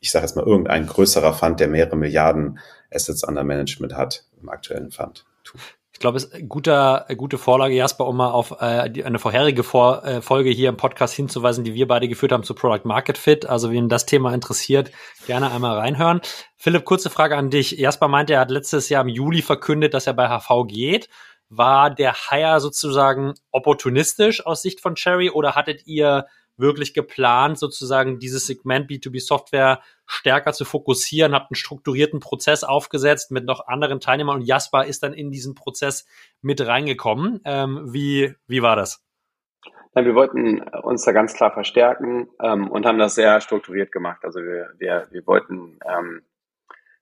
ich 0.00 0.10
sage 0.10 0.26
jetzt 0.26 0.36
mal, 0.36 0.44
irgendein 0.44 0.86
größerer 0.86 1.32
Fund, 1.32 1.60
der 1.60 1.68
mehrere 1.68 1.96
Milliarden 1.96 2.58
Assets 2.92 3.24
under 3.24 3.44
Management 3.44 3.94
hat, 3.94 4.24
im 4.40 4.48
aktuellen 4.48 4.90
Fund 4.90 5.24
tut. 5.44 5.60
Ich 5.96 6.00
glaube, 6.00 6.18
es 6.18 6.24
ist 6.24 6.34
eine 6.34 6.46
guter, 6.46 7.06
gute 7.16 7.38
Vorlage, 7.38 7.74
Jasper, 7.74 8.06
um 8.06 8.18
mal 8.18 8.30
auf 8.30 8.60
äh, 8.60 8.90
die, 8.90 9.02
eine 9.04 9.18
vorherige 9.18 9.62
Vor 9.62 10.04
äh, 10.04 10.20
Folge 10.20 10.50
hier 10.50 10.68
im 10.68 10.76
Podcast 10.76 11.14
hinzuweisen, 11.14 11.64
die 11.64 11.72
wir 11.72 11.88
beide 11.88 12.06
geführt 12.06 12.32
haben 12.32 12.42
zu 12.42 12.52
Product 12.52 12.84
Market 12.84 13.16
Fit. 13.16 13.46
Also, 13.46 13.70
wen 13.70 13.88
das 13.88 14.04
Thema 14.04 14.34
interessiert, 14.34 14.90
gerne 15.26 15.50
einmal 15.50 15.78
reinhören. 15.78 16.20
Philipp, 16.58 16.84
kurze 16.84 17.08
Frage 17.08 17.34
an 17.38 17.48
dich. 17.48 17.70
Jasper 17.70 18.08
meinte, 18.08 18.34
er 18.34 18.40
hat 18.40 18.50
letztes 18.50 18.90
Jahr 18.90 19.00
im 19.00 19.08
Juli 19.08 19.40
verkündet, 19.40 19.94
dass 19.94 20.06
er 20.06 20.12
bei 20.12 20.28
HV 20.28 20.66
geht. 20.66 21.08
War 21.48 21.90
der 21.94 22.14
Hire 22.14 22.60
sozusagen 22.60 23.34
opportunistisch 23.50 24.44
aus 24.44 24.62
Sicht 24.62 24.80
von 24.80 24.94
Cherry 24.94 25.30
oder 25.30 25.54
hattet 25.54 25.86
ihr 25.86 26.26
wirklich 26.56 26.94
geplant, 26.94 27.58
sozusagen 27.58 28.18
dieses 28.18 28.46
Segment 28.46 28.90
B2B 28.90 29.20
Software 29.20 29.80
stärker 30.06 30.52
zu 30.52 30.64
fokussieren, 30.64 31.34
habt 31.34 31.50
einen 31.50 31.56
strukturierten 31.56 32.20
Prozess 32.20 32.64
aufgesetzt 32.64 33.30
mit 33.30 33.44
noch 33.44 33.66
anderen 33.66 34.00
Teilnehmern 34.00 34.36
und 34.36 34.46
Jasper 34.46 34.86
ist 34.86 35.02
dann 35.02 35.12
in 35.12 35.30
diesen 35.30 35.54
Prozess 35.54 36.06
mit 36.40 36.66
reingekommen. 36.66 37.40
Ähm, 37.44 37.92
wie, 37.92 38.34
wie 38.46 38.62
war 38.62 38.76
das? 38.76 39.02
Ja, 39.94 40.04
wir 40.04 40.14
wollten 40.14 40.60
uns 40.60 41.04
da 41.04 41.12
ganz 41.12 41.34
klar 41.34 41.52
verstärken 41.52 42.28
ähm, 42.42 42.70
und 42.70 42.84
haben 42.84 42.98
das 42.98 43.14
sehr 43.14 43.40
strukturiert 43.40 43.92
gemacht. 43.92 44.24
Also 44.24 44.40
wir, 44.40 44.70
wir, 44.78 45.08
wir 45.10 45.26
wollten 45.26 45.78
ähm, 45.86 46.22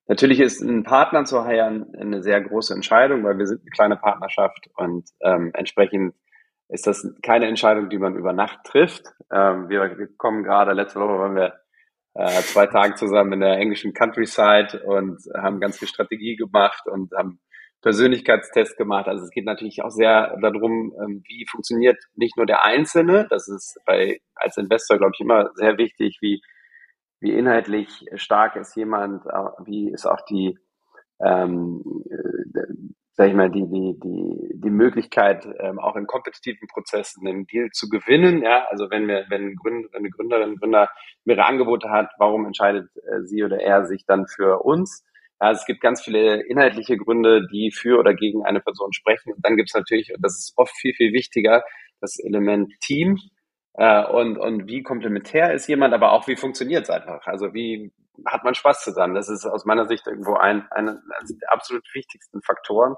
Natürlich 0.06 0.40
ist 0.40 0.60
ein 0.60 0.84
Partner 0.84 1.24
zu 1.24 1.44
heiren 1.44 1.94
eine 1.98 2.22
sehr 2.22 2.40
große 2.40 2.74
Entscheidung, 2.74 3.24
weil 3.24 3.38
wir 3.38 3.46
sind 3.46 3.62
eine 3.62 3.70
kleine 3.70 3.96
Partnerschaft 3.96 4.68
und 4.76 5.08
ähm, 5.22 5.50
entsprechend 5.54 6.14
ist 6.68 6.86
das 6.86 7.06
keine 7.22 7.46
Entscheidung, 7.46 7.88
die 7.88 7.98
man 7.98 8.16
über 8.16 8.32
Nacht 8.32 8.58
trifft. 8.64 9.06
Ähm, 9.32 9.68
wir, 9.68 9.96
wir 9.96 10.08
kommen 10.16 10.44
gerade, 10.44 10.72
letzte 10.72 11.00
Woche 11.00 11.18
waren 11.18 11.36
wir 11.36 11.54
äh, 12.14 12.42
zwei 12.42 12.66
Tage 12.66 12.94
zusammen 12.94 13.34
in 13.34 13.40
der 13.40 13.58
englischen 13.58 13.94
Countryside 13.94 14.82
und 14.84 15.20
haben 15.36 15.60
ganz 15.60 15.78
viel 15.78 15.88
Strategie 15.88 16.36
gemacht 16.36 16.86
und 16.86 17.12
haben 17.16 17.40
Persönlichkeitstests 17.82 18.76
gemacht. 18.76 19.08
Also 19.08 19.24
es 19.24 19.30
geht 19.30 19.44
natürlich 19.44 19.82
auch 19.82 19.90
sehr 19.90 20.36
darum, 20.40 20.94
ähm, 21.02 21.22
wie 21.26 21.46
funktioniert 21.50 21.98
nicht 22.14 22.36
nur 22.36 22.46
der 22.46 22.64
Einzelne, 22.64 23.26
das 23.28 23.48
ist 23.48 23.78
bei 23.84 24.20
als 24.34 24.56
Investor, 24.56 24.98
glaube 24.98 25.12
ich, 25.14 25.20
immer 25.20 25.50
sehr 25.54 25.76
wichtig, 25.76 26.18
wie 26.20 26.40
wie 27.20 27.32
inhaltlich 27.32 28.06
stark 28.14 28.56
ist 28.56 28.76
jemand, 28.76 29.24
äh, 29.26 29.64
wie 29.64 29.90
ist 29.90 30.06
auch 30.06 30.20
die, 30.22 30.58
ähm, 31.20 31.82
äh, 32.10 32.62
sag 33.12 33.28
ich 33.28 33.34
mal, 33.34 33.50
die, 33.50 33.66
die, 33.68 33.98
die, 34.02 34.60
die 34.60 34.70
Möglichkeit, 34.70 35.46
ähm, 35.60 35.78
auch 35.78 35.96
in 35.96 36.06
kompetitiven 36.06 36.66
Prozessen 36.68 37.26
einen 37.26 37.46
Deal 37.46 37.70
zu 37.70 37.88
gewinnen. 37.88 38.42
Ja, 38.42 38.66
also 38.68 38.90
wenn 38.90 39.06
wir, 39.06 39.26
wenn, 39.28 39.54
Gründ, 39.56 39.86
wenn 39.92 40.00
eine 40.00 40.10
Gründerin, 40.10 40.56
Gründer 40.56 40.88
mehrere 41.24 41.46
Angebote 41.46 41.90
hat, 41.90 42.10
warum 42.18 42.44
entscheidet 42.46 42.90
äh, 42.96 43.22
sie 43.22 43.44
oder 43.44 43.60
er 43.60 43.86
sich 43.86 44.04
dann 44.06 44.26
für 44.26 44.64
uns? 44.64 45.04
Ja, 45.40 45.50
es 45.50 45.64
gibt 45.66 45.80
ganz 45.80 46.02
viele 46.02 46.42
inhaltliche 46.46 46.96
Gründe, 46.96 47.46
die 47.52 47.70
für 47.70 47.98
oder 47.98 48.14
gegen 48.14 48.44
eine 48.44 48.60
Person 48.60 48.92
sprechen. 48.92 49.32
Und 49.32 49.44
dann 49.44 49.56
gibt 49.56 49.70
es 49.70 49.74
natürlich, 49.74 50.12
und 50.14 50.22
das 50.24 50.34
ist 50.38 50.52
oft 50.56 50.74
viel, 50.76 50.94
viel 50.94 51.12
wichtiger, 51.12 51.62
das 52.00 52.18
Element 52.18 52.72
Team. 52.80 53.18
Äh, 53.74 54.06
und, 54.06 54.38
und 54.38 54.66
wie 54.66 54.82
komplementär 54.82 55.52
ist 55.52 55.66
jemand, 55.66 55.94
aber 55.94 56.12
auch 56.12 56.26
wie 56.28 56.36
funktioniert 56.36 56.84
es 56.84 56.90
einfach. 56.90 57.26
Also 57.26 57.54
wie 57.54 57.92
hat 58.26 58.44
man 58.44 58.54
Spaß 58.54 58.84
zusammen. 58.84 59.14
Das 59.14 59.28
ist 59.28 59.44
aus 59.44 59.64
meiner 59.64 59.86
Sicht 59.86 60.06
irgendwo 60.06 60.34
ein, 60.34 60.66
ein, 60.70 60.88
ein 60.88 61.38
der 61.40 61.52
absolut 61.52 61.84
wichtigsten 61.94 62.42
Faktoren. 62.42 62.94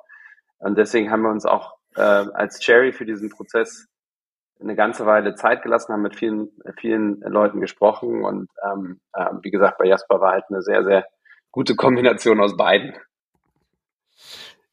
Und 0.59 0.77
deswegen 0.77 1.11
haben 1.11 1.23
wir 1.23 1.31
uns 1.31 1.47
auch 1.47 1.77
äh, 1.97 2.01
als 2.01 2.61
Cherry 2.61 2.93
für 2.93 3.07
diesen 3.07 3.31
Prozess 3.31 3.89
eine 4.61 4.75
ganze 4.75 5.05
Weile 5.07 5.35
Zeit 5.35 5.63
gelassen, 5.63 5.93
haben 5.93 6.03
mit 6.03 6.17
vielen, 6.17 6.49
vielen 6.79 7.21
Leuten 7.21 7.61
gesprochen 7.61 8.25
und 8.25 8.49
ähm, 8.65 9.01
äh, 9.13 9.27
wie 9.43 9.51
gesagt, 9.51 9.77
bei 9.77 9.87
Jasper 9.87 10.21
war 10.21 10.33
halt 10.33 10.45
eine 10.49 10.63
sehr, 10.63 10.83
sehr 10.83 11.07
gute 11.51 11.77
Kombination 11.77 12.41
aus 12.41 12.57
beiden. 12.57 12.95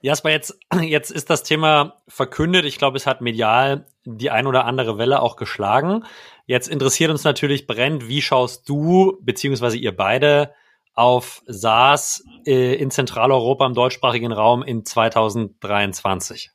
Jasper, 0.04 0.32
jetzt, 0.32 0.60
jetzt 0.82 1.12
ist 1.12 1.30
das 1.30 1.44
Thema 1.44 2.02
verkündet. 2.08 2.66
Ich 2.66 2.78
glaube, 2.78 2.98
es 2.98 3.08
hat 3.08 3.22
medial 3.22 3.86
die 4.04 4.30
ein 4.30 4.48
oder 4.48 4.66
andere 4.66 4.98
Welle 4.98 5.22
auch 5.22 5.38
geschlagen. 5.38 6.04
Jetzt 6.46 6.68
interessiert 6.68 7.10
uns 7.10 7.24
natürlich 7.24 7.68
brennt, 7.68 8.10
wie 8.10 8.22
schaust 8.22 8.68
du, 8.68 9.18
beziehungsweise 9.22 9.78
ihr 9.78 9.96
beide, 9.96 10.54
auf 10.94 11.42
SaaS 11.48 12.24
äh, 12.46 12.76
in 12.76 12.92
Zentraleuropa 12.92 13.66
im 13.66 13.74
deutschsprachigen 13.74 14.34
Raum 14.34 14.62
in 14.62 14.86
2023? 14.86 16.52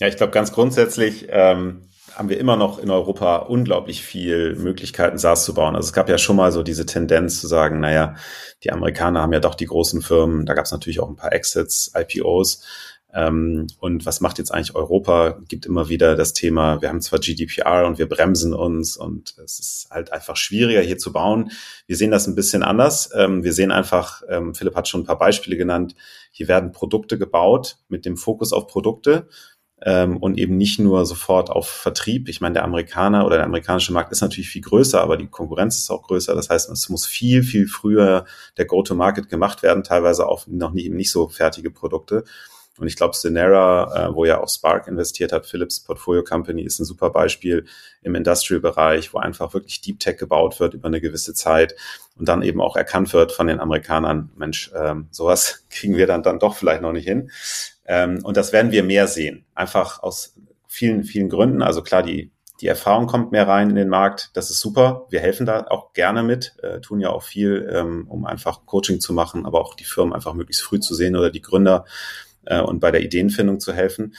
Ja, 0.00 0.08
ich 0.08 0.16
glaube 0.16 0.32
ganz 0.32 0.52
grundsätzlich 0.52 1.28
ähm, 1.30 1.88
haben 2.20 2.28
wir 2.28 2.38
immer 2.38 2.56
noch 2.56 2.78
in 2.78 2.90
Europa 2.90 3.36
unglaublich 3.36 4.04
viel 4.04 4.54
Möglichkeiten, 4.54 5.16
SaaS 5.16 5.42
zu 5.42 5.54
bauen. 5.54 5.74
Also 5.74 5.86
es 5.86 5.94
gab 5.94 6.06
ja 6.10 6.18
schon 6.18 6.36
mal 6.36 6.52
so 6.52 6.62
diese 6.62 6.84
Tendenz 6.84 7.40
zu 7.40 7.46
sagen, 7.46 7.80
naja, 7.80 8.14
die 8.62 8.72
Amerikaner 8.72 9.22
haben 9.22 9.32
ja 9.32 9.40
doch 9.40 9.54
die 9.54 9.64
großen 9.64 10.02
Firmen, 10.02 10.44
da 10.44 10.52
gab 10.52 10.66
es 10.66 10.70
natürlich 10.70 11.00
auch 11.00 11.08
ein 11.08 11.16
paar 11.16 11.32
Exits, 11.32 11.92
IPOs. 11.96 12.62
Ähm, 13.14 13.68
und 13.78 14.04
was 14.04 14.20
macht 14.20 14.36
jetzt 14.36 14.52
eigentlich 14.52 14.74
Europa? 14.74 15.38
Gibt 15.48 15.64
immer 15.64 15.88
wieder 15.88 16.14
das 16.14 16.34
Thema, 16.34 16.82
wir 16.82 16.90
haben 16.90 17.00
zwar 17.00 17.20
GDPR 17.20 17.86
und 17.86 17.96
wir 17.96 18.06
bremsen 18.06 18.52
uns 18.52 18.98
und 18.98 19.38
es 19.42 19.58
ist 19.58 19.88
halt 19.90 20.12
einfach 20.12 20.36
schwieriger 20.36 20.82
hier 20.82 20.98
zu 20.98 21.14
bauen. 21.14 21.50
Wir 21.86 21.96
sehen 21.96 22.10
das 22.10 22.26
ein 22.26 22.34
bisschen 22.34 22.62
anders. 22.62 23.08
Ähm, 23.16 23.44
wir 23.44 23.54
sehen 23.54 23.70
einfach, 23.70 24.22
ähm, 24.28 24.54
Philipp 24.54 24.76
hat 24.76 24.88
schon 24.88 25.00
ein 25.00 25.06
paar 25.06 25.18
Beispiele 25.18 25.56
genannt, 25.56 25.94
hier 26.32 26.48
werden 26.48 26.70
Produkte 26.70 27.16
gebaut 27.16 27.78
mit 27.88 28.04
dem 28.04 28.18
Fokus 28.18 28.52
auf 28.52 28.66
Produkte 28.66 29.26
ähm, 29.82 30.18
und 30.18 30.38
eben 30.38 30.56
nicht 30.56 30.78
nur 30.78 31.06
sofort 31.06 31.50
auf 31.50 31.68
Vertrieb. 31.68 32.28
Ich 32.28 32.40
meine, 32.40 32.54
der 32.54 32.64
Amerikaner 32.64 33.24
oder 33.24 33.36
der 33.36 33.46
amerikanische 33.46 33.92
Markt 33.92 34.12
ist 34.12 34.20
natürlich 34.20 34.50
viel 34.50 34.62
größer, 34.62 35.00
aber 35.00 35.16
die 35.16 35.28
Konkurrenz 35.28 35.78
ist 35.78 35.90
auch 35.90 36.02
größer. 36.02 36.34
Das 36.34 36.50
heißt, 36.50 36.70
es 36.70 36.88
muss 36.88 37.06
viel, 37.06 37.42
viel 37.42 37.66
früher 37.66 38.26
der 38.58 38.66
Go-to-Market 38.66 39.28
gemacht 39.28 39.62
werden, 39.62 39.82
teilweise 39.82 40.28
auch 40.28 40.46
noch 40.46 40.72
nicht, 40.72 40.90
nicht 40.90 41.10
so 41.10 41.28
fertige 41.28 41.70
Produkte. 41.70 42.24
Und 42.80 42.86
ich 42.86 42.96
glaube, 42.96 43.14
Synera, 43.14 44.08
äh, 44.08 44.14
wo 44.14 44.24
ja 44.24 44.40
auch 44.40 44.48
Spark 44.48 44.88
investiert 44.88 45.32
hat, 45.32 45.44
Philips 45.44 45.80
Portfolio 45.80 46.24
Company, 46.24 46.62
ist 46.62 46.78
ein 46.78 46.86
super 46.86 47.10
Beispiel 47.10 47.66
im 48.00 48.14
Industrial-Bereich, 48.14 49.12
wo 49.12 49.18
einfach 49.18 49.52
wirklich 49.52 49.82
Deep 49.82 50.00
Tech 50.00 50.16
gebaut 50.16 50.60
wird 50.60 50.72
über 50.72 50.88
eine 50.88 51.02
gewisse 51.02 51.34
Zeit 51.34 51.74
und 52.16 52.26
dann 52.26 52.42
eben 52.42 52.60
auch 52.60 52.76
erkannt 52.76 53.12
wird 53.12 53.32
von 53.32 53.48
den 53.48 53.60
Amerikanern, 53.60 54.30
Mensch, 54.34 54.70
ähm, 54.74 55.08
sowas 55.10 55.66
kriegen 55.70 55.96
wir 55.96 56.06
dann, 56.06 56.22
dann 56.22 56.38
doch 56.38 56.54
vielleicht 56.54 56.80
noch 56.80 56.92
nicht 56.92 57.06
hin. 57.06 57.30
Ähm, 57.90 58.20
und 58.24 58.36
das 58.36 58.52
werden 58.52 58.70
wir 58.70 58.84
mehr 58.84 59.08
sehen. 59.08 59.44
Einfach 59.52 60.00
aus 60.00 60.36
vielen, 60.68 61.02
vielen 61.02 61.28
Gründen. 61.28 61.60
Also 61.60 61.82
klar, 61.82 62.04
die, 62.04 62.30
die 62.60 62.68
Erfahrung 62.68 63.08
kommt 63.08 63.32
mehr 63.32 63.48
rein 63.48 63.68
in 63.68 63.74
den 63.74 63.88
Markt. 63.88 64.30
Das 64.34 64.48
ist 64.48 64.60
super. 64.60 65.06
Wir 65.10 65.18
helfen 65.18 65.44
da 65.44 65.66
auch 65.66 65.92
gerne 65.92 66.22
mit, 66.22 66.54
äh, 66.62 66.80
tun 66.80 67.00
ja 67.00 67.10
auch 67.10 67.24
viel, 67.24 67.68
ähm, 67.74 68.06
um 68.08 68.26
einfach 68.26 68.64
Coaching 68.64 69.00
zu 69.00 69.12
machen, 69.12 69.44
aber 69.44 69.60
auch 69.60 69.74
die 69.74 69.84
Firmen 69.84 70.14
einfach 70.14 70.34
möglichst 70.34 70.62
früh 70.62 70.78
zu 70.78 70.94
sehen 70.94 71.16
oder 71.16 71.30
die 71.30 71.42
Gründer 71.42 71.84
äh, 72.46 72.60
und 72.60 72.78
bei 72.78 72.92
der 72.92 73.02
Ideenfindung 73.02 73.58
zu 73.58 73.72
helfen. 73.72 74.14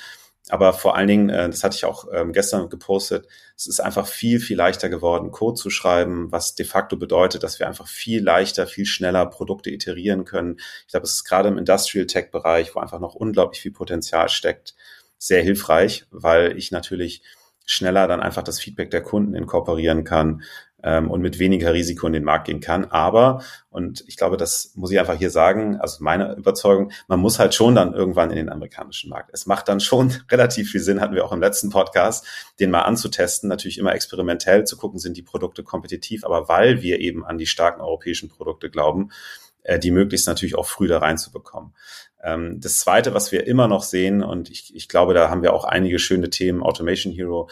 Aber 0.49 0.73
vor 0.73 0.95
allen 0.95 1.07
Dingen, 1.07 1.29
äh, 1.29 1.49
das 1.49 1.63
hatte 1.63 1.75
ich 1.75 1.85
auch 1.85 2.05
ähm, 2.11 2.33
gestern 2.33 2.69
gepostet, 2.69 3.27
es 3.55 3.67
ist 3.67 3.79
einfach 3.79 4.07
viel, 4.07 4.39
viel 4.39 4.57
leichter 4.57 4.89
geworden, 4.89 5.31
Code 5.31 5.59
zu 5.59 5.69
schreiben, 5.69 6.31
was 6.31 6.55
de 6.55 6.65
facto 6.65 6.97
bedeutet, 6.97 7.43
dass 7.43 7.59
wir 7.59 7.67
einfach 7.67 7.87
viel 7.87 8.23
leichter, 8.23 8.65
viel 8.65 8.85
schneller 8.85 9.25
Produkte 9.27 9.69
iterieren 9.69 10.25
können. 10.25 10.57
Ich 10.85 10.91
glaube, 10.91 11.05
es 11.05 11.13
ist 11.13 11.25
gerade 11.25 11.49
im 11.49 11.57
Industrial 11.57 12.07
Tech 12.07 12.31
Bereich, 12.31 12.75
wo 12.75 12.79
einfach 12.79 12.99
noch 12.99 13.13
unglaublich 13.13 13.61
viel 13.61 13.71
Potenzial 13.71 14.29
steckt, 14.29 14.75
sehr 15.17 15.43
hilfreich, 15.43 16.05
weil 16.09 16.57
ich 16.57 16.71
natürlich 16.71 17.21
schneller 17.65 18.07
dann 18.07 18.19
einfach 18.19 18.43
das 18.43 18.59
Feedback 18.59 18.91
der 18.91 19.03
Kunden 19.03 19.35
inkorporieren 19.35 20.03
kann, 20.03 20.43
ähm, 20.83 21.09
und 21.09 21.21
mit 21.21 21.39
weniger 21.39 21.73
Risiko 21.73 22.07
in 22.07 22.13
den 22.13 22.23
Markt 22.23 22.45
gehen 22.45 22.59
kann. 22.59 22.85
Aber, 22.85 23.43
und 23.69 24.03
ich 24.07 24.17
glaube, 24.17 24.37
das 24.37 24.71
muss 24.75 24.91
ich 24.91 24.99
einfach 24.99 25.17
hier 25.17 25.29
sagen, 25.29 25.77
also 25.79 26.03
meine 26.03 26.35
Überzeugung, 26.35 26.91
man 27.07 27.19
muss 27.19 27.39
halt 27.39 27.53
schon 27.53 27.75
dann 27.75 27.93
irgendwann 27.93 28.29
in 28.29 28.37
den 28.37 28.49
amerikanischen 28.49 29.09
Markt. 29.09 29.29
Es 29.33 29.45
macht 29.45 29.67
dann 29.67 29.79
schon 29.79 30.13
relativ 30.31 30.71
viel 30.71 30.81
Sinn, 30.81 31.01
hatten 31.01 31.15
wir 31.15 31.25
auch 31.25 31.31
im 31.31 31.41
letzten 31.41 31.69
Podcast, 31.69 32.25
den 32.59 32.71
mal 32.71 32.81
anzutesten, 32.81 33.49
natürlich 33.49 33.77
immer 33.77 33.93
experimentell 33.93 34.65
zu 34.65 34.77
gucken, 34.77 34.99
sind 34.99 35.17
die 35.17 35.23
Produkte 35.23 35.63
kompetitiv, 35.63 36.23
aber 36.23 36.47
weil 36.47 36.81
wir 36.81 36.99
eben 36.99 37.25
an 37.25 37.37
die 37.37 37.47
starken 37.47 37.81
europäischen 37.81 38.29
Produkte 38.29 38.69
glauben, 38.69 39.09
äh, 39.63 39.79
die 39.79 39.91
möglichst 39.91 40.27
natürlich 40.27 40.55
auch 40.55 40.67
früh 40.67 40.87
da 40.87 40.99
reinzubekommen. 40.99 41.73
Ähm, 42.23 42.59
das 42.59 42.79
Zweite, 42.79 43.13
was 43.13 43.31
wir 43.31 43.47
immer 43.47 43.67
noch 43.67 43.83
sehen, 43.83 44.23
und 44.23 44.49
ich, 44.49 44.75
ich 44.75 44.87
glaube, 44.87 45.13
da 45.13 45.29
haben 45.29 45.43
wir 45.43 45.53
auch 45.53 45.65
einige 45.65 45.99
schöne 45.99 46.29
Themen, 46.29 46.63
Automation 46.63 47.13
Hero, 47.13 47.49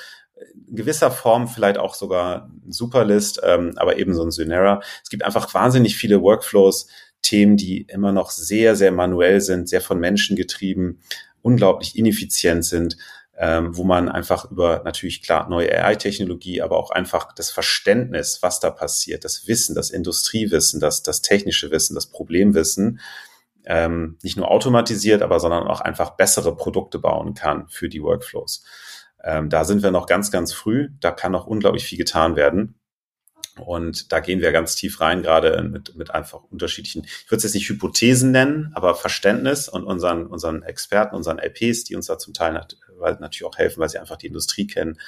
in 0.67 0.75
gewisser 0.75 1.12
Form 1.12 1.47
vielleicht 1.47 1.78
auch 1.78 1.95
sogar 1.95 2.49
Superlist, 2.67 3.41
ähm, 3.43 3.73
aber 3.75 3.97
eben 3.97 4.13
so 4.13 4.23
ein 4.23 4.32
Synera. 4.32 4.82
Es 5.04 5.10
gibt 5.10 5.23
einfach 5.23 5.54
wahnsinnig 5.54 5.97
viele 5.97 6.21
Workflows, 6.21 6.88
Themen, 7.21 7.58
die 7.58 7.82
immer 7.82 8.12
noch 8.12 8.32
sehr, 8.32 8.75
sehr 8.75 8.91
manuell 8.91 9.41
sind, 9.41 9.67
sehr 9.67 9.82
von 9.82 9.99
Menschen 9.99 10.36
getrieben, 10.36 10.99
unglaublich 11.41 11.97
ineffizient 11.97 12.65
sind, 12.65 12.97
ähm, 13.38 13.75
wo 13.75 13.84
man 13.84 14.10
einfach 14.10 14.49
über 14.52 14.82
natürlich 14.84 15.21
klar 15.21 15.49
neue 15.49 15.71
AI-Technologie, 15.71 16.62
aber 16.62 16.78
auch 16.78 16.91
einfach 16.91 17.34
das 17.34 17.52
Verständnis, 17.52 18.39
was 18.41 18.60
da 18.60 18.69
passiert, 18.69 19.23
das 19.23 19.47
Wissen, 19.47 19.75
das 19.75 19.89
Industriewissen, 19.89 20.80
das, 20.80 21.04
das 21.04 21.21
technische 21.21 21.71
Wissen, 21.71 21.95
das 21.95 22.08
Problemwissen, 22.08 22.99
ähm, 23.65 24.17
nicht 24.23 24.36
nur 24.36 24.49
automatisiert, 24.49 25.21
aber 25.21 25.39
sondern 25.39 25.67
auch 25.67 25.82
einfach 25.82 26.12
bessere 26.12 26.56
Produkte 26.56 26.99
bauen 26.99 27.34
kann 27.34 27.67
für 27.69 27.88
die 27.88 28.02
Workflows. 28.02 28.63
Ähm, 29.23 29.49
da 29.49 29.65
sind 29.65 29.84
wir 29.84 29.91
noch 29.91 30.05
ganz, 30.05 30.32
ganz 30.32 30.53
früh. 30.53 30.89
Da 30.99 31.12
kann 31.12 31.32
noch 31.32 31.47
unglaublich 31.47 31.86
viel 31.86 31.97
getan 31.97 32.36
werden. 32.36 32.79
Und 33.60 34.12
da 34.12 34.19
gehen 34.19 34.41
wir 34.41 34.51
ganz 34.51 34.75
tief 34.75 35.01
rein, 35.01 35.21
gerade 35.21 35.62
mit, 35.63 35.95
mit 35.95 36.12
einfach 36.12 36.43
unterschiedlichen, 36.49 37.03
ich 37.03 37.29
würde 37.29 37.38
es 37.38 37.43
jetzt 37.43 37.55
nicht 37.55 37.69
Hypothesen 37.69 38.32
nennen, 38.32 38.71
aber 38.73 38.95
Verständnis 38.95 39.67
und 39.67 39.84
unseren, 39.84 40.27
unseren 40.27 40.63
Experten, 40.63 41.15
unseren 41.15 41.39
LPs, 41.39 41.84
die 41.84 41.95
uns 41.95 42.08
da 42.08 42.17
zum 42.17 42.34
Teil 42.34 42.53
natürlich 42.53 43.43
auch 43.45 43.58
helfen, 43.58 43.79
weil 43.79 43.89
sie 43.89 43.99
einfach 43.99 44.17
die 44.17 44.27
Industrie 44.27 44.67
kennen, 44.67 44.99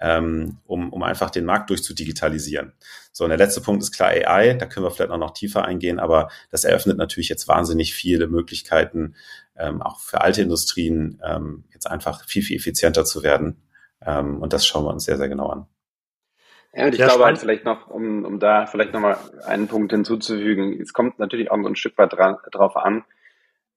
ähm, 0.00 0.58
um, 0.64 0.92
um 0.92 1.02
einfach 1.02 1.30
den 1.30 1.44
Markt 1.44 1.70
durchzudigitalisieren. 1.70 2.72
So, 3.12 3.24
und 3.24 3.30
der 3.30 3.38
letzte 3.38 3.60
Punkt 3.60 3.82
ist 3.82 3.92
klar 3.92 4.10
AI, 4.10 4.54
da 4.54 4.66
können 4.66 4.84
wir 4.84 4.90
vielleicht 4.90 5.12
auch 5.12 5.18
noch 5.18 5.34
tiefer 5.34 5.64
eingehen, 5.64 6.00
aber 6.00 6.30
das 6.50 6.64
eröffnet 6.64 6.96
natürlich 6.96 7.28
jetzt 7.28 7.46
wahnsinnig 7.46 7.94
viele 7.94 8.26
Möglichkeiten, 8.26 9.14
ähm, 9.56 9.82
auch 9.82 10.00
für 10.00 10.20
alte 10.20 10.42
Industrien 10.42 11.20
ähm, 11.24 11.64
jetzt 11.72 11.90
einfach 11.90 12.24
viel, 12.26 12.42
viel 12.42 12.56
effizienter 12.56 13.04
zu 13.04 13.22
werden. 13.22 13.62
Ähm, 14.04 14.40
und 14.40 14.52
das 14.52 14.66
schauen 14.66 14.84
wir 14.84 14.90
uns 14.90 15.04
sehr, 15.04 15.16
sehr 15.16 15.28
genau 15.28 15.48
an. 15.48 15.66
Ja, 16.74 16.86
und 16.86 16.94
ich 16.94 17.00
glaube 17.00 17.24
halt 17.24 17.38
vielleicht 17.38 17.64
noch, 17.64 17.88
um, 17.88 18.24
um 18.24 18.40
da 18.40 18.66
vielleicht 18.66 18.92
nochmal 18.92 19.16
einen 19.46 19.68
Punkt 19.68 19.92
hinzuzufügen, 19.92 20.80
es 20.80 20.92
kommt 20.92 21.18
natürlich 21.20 21.50
auch 21.50 21.56
so 21.62 21.68
ein 21.68 21.76
Stück 21.76 21.96
weit 21.98 22.12
dran, 22.12 22.36
drauf 22.50 22.76
an, 22.76 23.04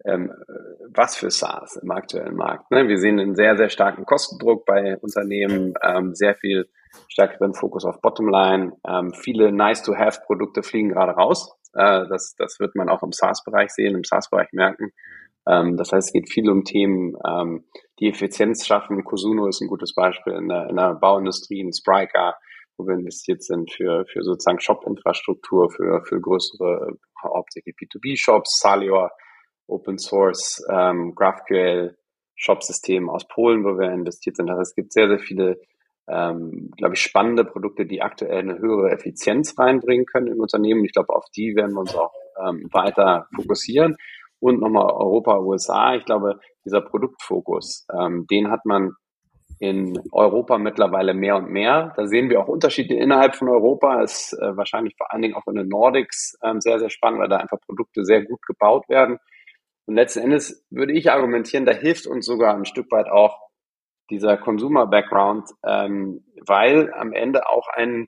ähm, 0.04 0.34
was 0.90 1.16
für 1.16 1.30
SaaS 1.30 1.76
im 1.76 1.92
aktuellen 1.92 2.36
Markt. 2.36 2.72
Ne? 2.72 2.88
Wir 2.88 2.98
sehen 2.98 3.20
einen 3.20 3.36
sehr, 3.36 3.56
sehr 3.56 3.70
starken 3.70 4.06
Kostendruck 4.06 4.66
bei 4.66 4.98
Unternehmen, 4.98 5.76
ähm, 5.84 6.16
sehr 6.16 6.36
viel 6.36 6.70
stärkeren 7.08 7.54
Fokus 7.54 7.86
auf 7.86 8.02
Bottomline. 8.02 8.74
Ähm, 8.88 9.14
viele 9.14 9.52
Nice-to-Have-Produkte 9.52 10.64
fliegen 10.64 10.90
gerade 10.90 11.12
raus. 11.12 11.56
Äh, 11.74 12.08
das, 12.08 12.36
das 12.36 12.60
wird 12.60 12.76
man 12.76 12.90
auch 12.90 13.04
im 13.04 13.12
SaaS-Bereich 13.12 13.70
sehen, 13.70 13.96
im 13.96 14.04
SaaS-Bereich 14.04 14.52
merken. 14.54 14.92
Ähm, 15.48 15.78
das 15.78 15.92
heißt, 15.92 16.10
es 16.10 16.14
geht 16.14 16.30
viel 16.30 16.50
um 16.50 16.64
Themen, 16.64 17.16
ähm, 17.28 17.66
die 18.00 18.10
Effizienz 18.10 18.66
schaffen. 18.66 19.04
Cosuno 19.04 19.48
ist 19.48 19.62
ein 19.62 19.68
gutes 19.68 19.94
Beispiel 19.94 20.34
in 20.34 20.50
der, 20.50 20.70
in 20.70 20.76
der 20.76 20.96
Bauindustrie, 20.96 21.62
in 21.62 21.74
Spryker, 21.74 22.36
wo 22.78 22.86
wir 22.86 22.96
investiert 22.96 23.44
sind 23.44 23.72
für, 23.72 24.06
für 24.06 24.24
sozusagen 24.24 24.60
Shop-Infrastruktur, 24.60 25.72
für, 25.72 26.04
für 26.04 26.20
größere, 26.20 26.98
hauptsächlich 27.24 27.76
B2B-Shops, 27.76 28.60
Salior, 28.60 29.12
Open 29.68 29.98
Source, 29.98 30.64
ähm, 30.72 31.14
GraphQL, 31.16 31.98
Shop-System 32.36 33.10
aus 33.10 33.28
Polen, 33.28 33.64
wo 33.64 33.80
wir 33.80 33.92
investiert 33.92 34.36
sind. 34.36 34.50
Also 34.50 34.62
es 34.62 34.76
gibt 34.76 34.94
sehr, 34.94 35.08
sehr 35.08 35.20
viele, 35.20 35.60
ähm, 36.08 36.72
glaube 36.78 36.94
ich, 36.94 37.02
spannende 37.02 37.44
Produkte, 37.44 37.86
die 37.86 38.02
aktuell 38.02 38.40
eine 38.40 38.60
höhere 38.60 38.92
Effizienz 38.92 39.58
reinbringen 39.58 40.06
können 40.06 40.28
im 40.28 40.40
Unternehmen. 40.40 40.86
Ich 40.86 40.94
glaube, 40.94 41.16
auf 41.16 41.26
die 41.36 41.56
werden 41.56 41.74
wir 41.74 41.82
uns 41.82 41.96
auch 41.96 42.14
ähm, 42.48 42.70
weiter 42.72 43.28
fokussieren. 43.36 43.98
Und 44.40 44.62
nochmal 44.62 44.86
Europa, 44.86 45.40
USA. 45.40 45.96
Ich 45.96 46.06
glaube, 46.06 46.40
dieser 46.66 46.82
Produktfokus, 46.82 47.86
ähm, 47.98 48.26
den 48.30 48.52
hat 48.52 48.66
man 48.66 48.92
in 49.60 50.00
Europa 50.12 50.58
mittlerweile 50.58 51.14
mehr 51.14 51.36
und 51.38 51.50
mehr. 51.50 51.94
Da 51.96 52.06
sehen 52.06 52.30
wir 52.30 52.40
auch 52.40 52.48
Unterschiede 52.48 52.96
innerhalb 52.96 53.36
von 53.36 53.50
Europa. 53.50 54.02
Ist 54.02 54.34
äh, 54.34 54.56
wahrscheinlich 54.56 54.96
vor 54.98 55.12
allen 55.12 55.24
Dingen 55.24 55.36
auch 55.36 55.48
in 55.48 55.56
den 55.56 55.68
Nordics 55.68 56.38
ähm, 56.44 56.62
sehr, 56.62 56.80
sehr 56.80 56.90
spannend, 56.90 57.20
weil 57.20 57.30
da 57.30 57.38
einfach 57.38 57.60
Produkte 57.66 58.04
sehr 58.04 58.24
gut 58.24 58.42
gebaut 58.46 58.88
werden. 58.88 59.18
Und 59.88 59.96
letzten 59.96 60.20
Endes 60.20 60.66
würde 60.70 60.94
ich 60.94 61.12
argumentieren, 61.12 61.66
da 61.66 61.72
hilft 61.72 62.08
uns 62.08 62.26
sogar 62.26 62.56
ein 62.56 62.66
Stück 62.66 62.92
weit 62.92 63.08
auch 63.08 63.40
dieser 64.10 64.38
Consumer-Background, 64.38 65.50
ähm, 65.66 66.24
weil 66.46 66.94
am 66.94 67.14
Ende 67.14 67.48
auch 67.50 67.68
ein 67.68 68.08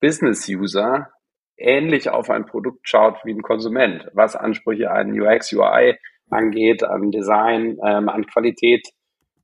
Business-User 0.00 1.08
ähnlich 1.56 2.10
auf 2.10 2.30
ein 2.30 2.46
Produkt 2.46 2.88
schaut 2.88 3.24
wie 3.24 3.32
ein 3.32 3.42
Konsument, 3.42 4.08
was 4.12 4.36
Ansprüche 4.36 4.90
an 4.90 5.18
UX, 5.18 5.52
UI 5.52 5.96
angeht, 6.30 6.82
an 6.82 7.10
Design, 7.10 7.78
ähm, 7.84 8.08
an 8.08 8.26
Qualität. 8.26 8.88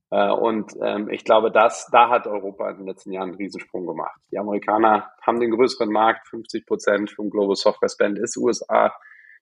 Äh, 0.09 0.29
und 0.31 0.73
ähm, 0.81 1.09
ich 1.09 1.23
glaube, 1.23 1.51
dass 1.51 1.87
da 1.91 2.09
hat 2.09 2.27
Europa 2.27 2.69
in 2.69 2.77
den 2.77 2.87
letzten 2.87 3.11
Jahren 3.11 3.29
einen 3.29 3.37
Riesensprung 3.37 3.85
gemacht. 3.85 4.19
Die 4.31 4.37
Amerikaner 4.37 5.09
haben 5.25 5.39
den 5.39 5.51
größeren 5.51 5.89
Markt, 5.89 6.27
50 6.27 6.65
Prozent 6.65 7.11
vom 7.11 7.29
Global 7.29 7.55
Software 7.55 7.89
Spend 7.89 8.19
ist 8.19 8.37
USA. 8.37 8.93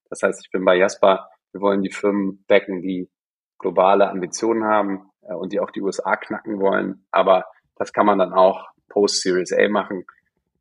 Das 0.10 0.22
heißt, 0.22 0.42
ich 0.46 0.52
bin 0.52 0.66
bei 0.66 0.76
Jasper. 0.76 1.30
Wir 1.52 1.62
wollen 1.62 1.82
die 1.82 1.92
Firmen 1.92 2.44
backen, 2.48 2.82
die 2.82 3.10
globale 3.58 4.10
Ambitionen 4.10 4.64
haben 4.64 5.10
äh, 5.24 5.34
und 5.34 5.54
die 5.54 5.60
auch 5.60 5.72
die 5.72 5.82
USA 5.82 6.16
knacken 6.16 6.60
wollen. 6.60 7.06
Aber 7.12 7.46
das 7.76 7.94
kann 7.94 8.06
man 8.06 8.20
dann 8.20 8.34
auch 8.34 8.68
Post-Series 8.90 9.54
A 9.54 9.70
machen. 9.70 10.06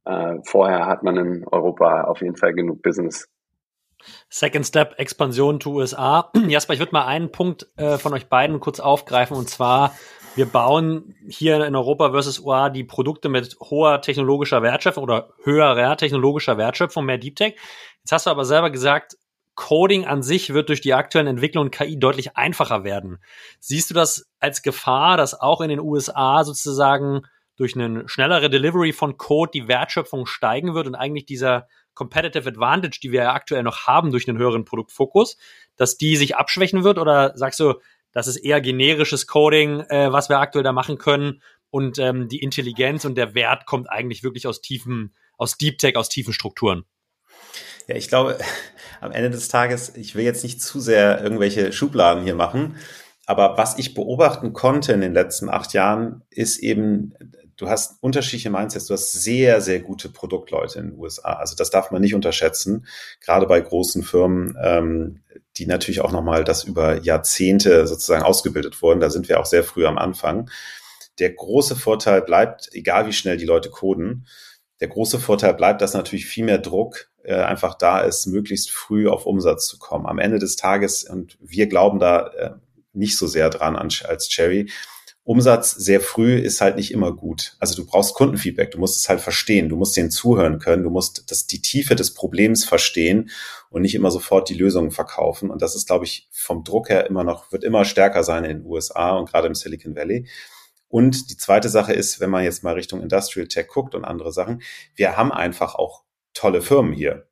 Äh, 0.09 0.38
vorher 0.42 0.87
hat 0.87 1.03
man 1.03 1.18
in 1.18 1.47
Europa 1.47 2.05
auf 2.05 2.23
jeden 2.23 2.37
Fall 2.37 2.55
genug 2.55 2.83
Business. 2.83 3.29
Second 4.31 4.64
Step, 4.64 4.94
Expansion 4.99 5.61
to 5.61 5.71
USA. 5.71 6.31
Jasper, 6.49 6.73
ich 6.73 6.79
würde 6.79 6.92
mal 6.92 7.05
einen 7.05 7.31
Punkt 7.31 7.66
äh, 7.77 7.99
von 7.99 8.14
euch 8.14 8.29
beiden 8.29 8.59
kurz 8.59 8.81
aufgreifen 8.81 9.37
und 9.37 9.51
zwar, 9.51 9.94
wir 10.35 10.47
bauen 10.47 11.14
hier 11.29 11.62
in 11.66 11.77
Europa 11.77 12.12
versus 12.12 12.38
USA 12.38 12.71
die 12.71 12.85
Produkte 12.85 13.29
mit 13.29 13.59
hoher 13.61 14.01
technologischer 14.01 14.62
Wertschöpfung 14.62 15.03
oder 15.03 15.35
höherer 15.42 15.97
technologischer 15.99 16.57
Wertschöpfung, 16.57 17.05
mehr 17.05 17.18
Deep 17.18 17.37
Tech. 17.37 17.57
Jetzt 17.99 18.12
hast 18.12 18.27
du 18.27 18.31
aber 18.31 18.47
selber 18.47 18.71
gesagt, 18.71 19.18
Coding 19.57 20.07
an 20.07 20.23
sich 20.23 20.55
wird 20.55 20.71
durch 20.71 20.81
die 20.81 20.94
aktuellen 20.94 21.27
Entwicklungen 21.27 21.73
KI 21.73 21.99
deutlich 21.99 22.37
einfacher 22.37 22.85
werden. 22.85 23.18
Siehst 23.59 23.90
du 23.90 23.94
das 23.94 24.31
als 24.38 24.62
Gefahr, 24.62 25.16
dass 25.18 25.38
auch 25.38 25.61
in 25.61 25.68
den 25.68 25.81
USA 25.81 26.44
sozusagen 26.44 27.23
durch 27.59 27.75
eine 27.75 28.09
schnellere 28.09 28.49
Delivery 28.49 28.92
von 28.92 29.16
Code 29.18 29.51
die 29.53 29.68
Wertschöpfung 29.68 30.27
steigen 30.27 30.75
wird 30.75 30.87
und 30.87 30.94
eigentlich 30.94 31.27
dieser 31.27 31.68
Competitive 31.94 32.49
Advantage, 32.49 33.01
die 33.03 33.11
wir 33.11 33.23
ja 33.23 33.33
aktuell 33.33 33.64
noch 33.64 33.87
haben 33.87 34.12
durch 34.12 34.29
einen 34.29 34.38
höheren 34.38 34.64
Produktfokus, 34.64 35.37
dass 35.77 35.99
die 35.99 36.16
sich 36.16 36.37
abschwächen 36.37 36.85
wird? 36.85 36.99
Oder 36.99 37.37
sagst 37.37 37.59
du, 37.59 37.75
das 38.12 38.29
ist 38.29 38.37
eher 38.37 38.61
generisches 38.61 39.27
Coding, 39.27 39.81
äh, 39.81 40.12
was 40.12 40.29
wir 40.29 40.38
aktuell 40.38 40.62
da 40.62 40.73
machen 40.73 40.99
können 40.99 41.42
und 41.71 41.99
ähm, 41.99 42.29
die 42.29 42.38
Intelligenz 42.38 43.05
und 43.05 43.16
der 43.16 43.35
Wert 43.35 43.66
kommt 43.66 43.90
eigentlich 43.90 44.23
wirklich 44.23 44.47
aus 44.47 44.61
tiefen, 44.61 45.14
aus 45.37 45.59
Deep 45.59 45.79
Tech, 45.79 45.97
aus 45.97 46.09
tiefen 46.09 46.33
Strukturen? 46.33 46.85
Ja, 47.88 47.97
ich 47.97 48.07
glaube, 48.07 48.38
am 49.01 49.11
Ende 49.11 49.31
des 49.31 49.49
Tages, 49.49 49.97
ich 49.97 50.14
will 50.14 50.25
jetzt 50.25 50.44
nicht 50.44 50.62
zu 50.62 50.79
sehr 50.79 51.21
irgendwelche 51.21 51.73
Schubladen 51.73 52.23
hier 52.23 52.37
machen, 52.37 52.77
aber 53.27 53.59
was 53.59 53.77
ich 53.77 53.92
beobachten 53.92 54.55
konnte 54.55 54.92
in 54.92 55.03
den 55.03 55.12
letzten 55.12 55.51
acht 55.51 55.75
Jahren, 55.75 56.23
ist 56.31 56.59
eben, 56.59 57.12
du 57.59 57.68
hast 57.68 57.97
unterschiedliche 58.01 58.51
Mindsets, 58.51 58.87
du 58.87 58.94
hast 58.94 59.12
sehr, 59.12 59.61
sehr 59.61 59.81
gute 59.81 60.09
Produktleute 60.09 60.79
in 60.79 60.90
den 60.90 60.99
USA. 60.99 61.35
Also 61.35 61.55
das 61.55 61.71
darf 61.71 61.90
man 61.90 62.01
nicht 62.01 62.14
unterschätzen, 62.14 62.87
gerade 63.21 63.47
bei 63.47 63.61
großen 63.61 64.03
Firmen, 64.03 64.57
ähm, 64.62 65.21
die 65.57 65.66
natürlich 65.66 66.01
auch 66.01 66.12
nochmal 66.12 66.44
das 66.44 66.64
über 66.64 67.03
Jahrzehnte 67.03 67.87
sozusagen 67.87 68.23
ausgebildet 68.23 68.81
wurden. 68.81 69.01
Da 69.01 69.11
sind 69.11 69.29
wir 69.29 69.40
auch 69.40 69.47
sehr 69.47 69.64
früh 69.64 69.87
am 69.87 69.99
Anfang. 69.99 70.49
Der 71.18 71.31
große 71.31 71.75
Vorteil 71.75 72.23
bleibt, 72.23 72.71
egal 72.73 73.07
wie 73.07 73.12
schnell 73.12 73.37
die 73.37 73.44
Leute 73.44 73.71
coden, 73.71 74.27
der 74.81 74.88
große 74.88 75.18
Vorteil 75.18 75.55
bleibt, 75.55 75.83
dass 75.83 75.94
natürlich 75.94 76.27
viel 76.27 76.44
mehr 76.44 76.59
Druck 76.59 77.11
äh, 77.25 77.35
einfach 77.35 77.75
da 77.75 78.01
ist, 78.01 78.27
möglichst 78.27 78.71
früh 78.71 79.09
auf 79.09 79.27
Umsatz 79.27 79.66
zu 79.66 79.79
kommen. 79.79 80.07
Am 80.07 80.21
Ende 80.21 80.38
des 80.38 80.55
Tages, 80.55 81.03
und 81.03 81.37
wir 81.40 81.66
glauben 81.66 81.99
da 81.99 82.29
äh, 82.29 82.51
nicht 82.92 83.18
so 83.18 83.27
sehr 83.27 83.51
dran 83.51 83.75
als 83.75 84.29
Cherry, 84.29 84.71
Umsatz 85.29 85.73
sehr 85.73 86.01
früh 86.01 86.37
ist 86.37 86.62
halt 86.62 86.77
nicht 86.77 86.91
immer 86.91 87.14
gut. 87.14 87.55
Also 87.59 87.77
du 87.77 87.85
brauchst 87.85 88.14
Kundenfeedback, 88.14 88.71
du 88.71 88.79
musst 88.79 88.97
es 88.97 89.11
halt 89.11 89.21
verstehen, 89.21 89.69
du 89.69 89.77
musst 89.77 89.95
denen 89.95 90.11
zuhören 90.11 90.59
können, 90.59 90.85
du 90.85 90.88
musst 90.88 91.31
das, 91.31 91.47
die 91.47 91.61
Tiefe 91.61 91.95
des 91.95 92.14
Problems 92.14 92.64
verstehen 92.64 93.29
und 93.69 93.83
nicht 93.83 93.95
immer 93.95 94.11
sofort 94.11 94.49
die 94.49 94.55
Lösungen 94.55 94.91
verkaufen. 94.91 95.51
Und 95.51 95.61
das 95.61 95.77
ist, 95.77 95.87
glaube 95.87 96.07
ich, 96.07 96.31
vom 96.31 96.64
Druck 96.64 96.88
her 96.88 97.07
immer 97.07 97.25
noch, 97.25 97.53
wird 97.53 97.62
immer 97.62 97.85
stärker 97.85 98.25
sein 98.25 98.45
in 98.45 98.61
den 98.61 98.67
USA 98.67 99.19
und 99.19 99.31
gerade 99.31 99.49
im 99.49 99.55
Silicon 99.55 99.95
Valley. 99.95 100.27
Und 100.88 101.31
die 101.31 101.37
zweite 101.37 101.69
Sache 101.69 101.93
ist, 101.93 102.21
wenn 102.21 102.31
man 102.31 102.45
jetzt 102.45 102.64
mal 102.64 102.73
Richtung 102.73 103.03
Industrial 103.03 103.49
Tech 103.49 103.69
guckt 103.69 103.95
und 103.95 104.07
andere 104.07 104.33
Sachen, 104.33 104.62
wir 104.95 105.19
haben 105.19 105.31
einfach 105.31 105.75
auch 105.75 106.05
tolle 106.33 106.62
Firmen 106.62 106.95
hier. 106.95 107.29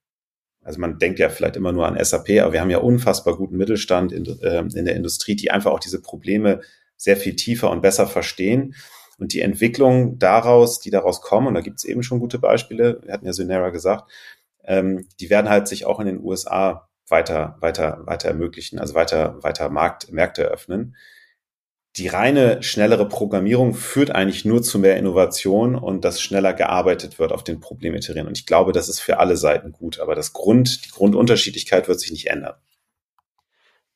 Also 0.63 0.81
man 0.81 0.99
denkt 0.99 1.19
ja 1.19 1.31
vielleicht 1.31 1.57
immer 1.57 1.73
nur 1.73 1.87
an 1.87 1.97
SAP, 2.05 2.29
aber 2.43 2.53
wir 2.53 2.61
haben 2.61 2.69
ja 2.69 2.79
unfassbar 2.79 3.39
guten 3.39 3.57
Mittelstand 3.57 4.13
in, 4.13 4.27
äh, 4.43 4.59
in 4.59 4.85
der 4.85 4.97
Industrie, 4.97 5.35
die 5.35 5.51
einfach 5.51 5.73
auch 5.73 5.81
diese 5.81 6.03
Probleme 6.03 6.61
sehr 6.97 7.17
viel 7.17 7.37
tiefer 7.37 7.71
und 7.71 7.83
besser 7.83 8.07
verstehen. 8.07 8.75
Und 9.19 9.33
die 9.33 9.41
Entwicklung 9.41 10.19
daraus, 10.19 10.81
die 10.81 10.91
daraus 10.91 11.23
kommen, 11.23 11.47
und 11.47 11.55
da 11.55 11.61
gibt 11.61 11.79
es 11.79 11.85
eben 11.85 12.03
schon 12.03 12.21
gute 12.21 12.39
Beispiele, 12.39 13.01
wir 13.03 13.13
hatten 13.13 13.27
ja 13.27 13.33
Synera 13.33 13.71
gesagt, 13.71 14.11
ähm, 14.65 15.09
die 15.21 15.31
werden 15.31 15.49
halt 15.49 15.69
sich 15.69 15.87
auch 15.87 16.01
in 16.01 16.07
den 16.07 16.23
USA 16.23 16.89
weiter, 17.09 17.57
weiter, 17.61 18.03
weiter 18.05 18.29
ermöglichen, 18.29 18.79
also 18.79 18.95
weiter, 18.95 19.43
weiter 19.43 19.71
Markt, 19.71 20.13
Märkte 20.13 20.45
eröffnen 20.45 20.97
die 21.97 22.09
reine 22.09 22.63
schnellere 22.63 23.09
Programmierung 23.09 23.75
führt 23.75 24.11
eigentlich 24.11 24.45
nur 24.45 24.63
zu 24.63 24.79
mehr 24.79 24.97
Innovation 24.97 25.75
und 25.75 26.05
dass 26.05 26.21
schneller 26.21 26.53
gearbeitet 26.53 27.19
wird 27.19 27.33
auf 27.33 27.43
den 27.43 27.61
Problemiterieren. 27.61 28.29
Und 28.29 28.37
ich 28.39 28.45
glaube, 28.45 28.73
das 28.73 28.89
ist 28.89 29.01
für 29.01 29.19
alle 29.19 29.37
Seiten 29.37 29.73
gut. 29.73 29.99
Aber 29.99 30.15
das 30.15 30.35
Grund, 30.35 30.85
die 30.85 30.91
Grundunterschiedlichkeit 30.91 31.89
wird 31.89 31.99
sich 31.99 32.11
nicht 32.11 32.27
ändern. 32.27 32.55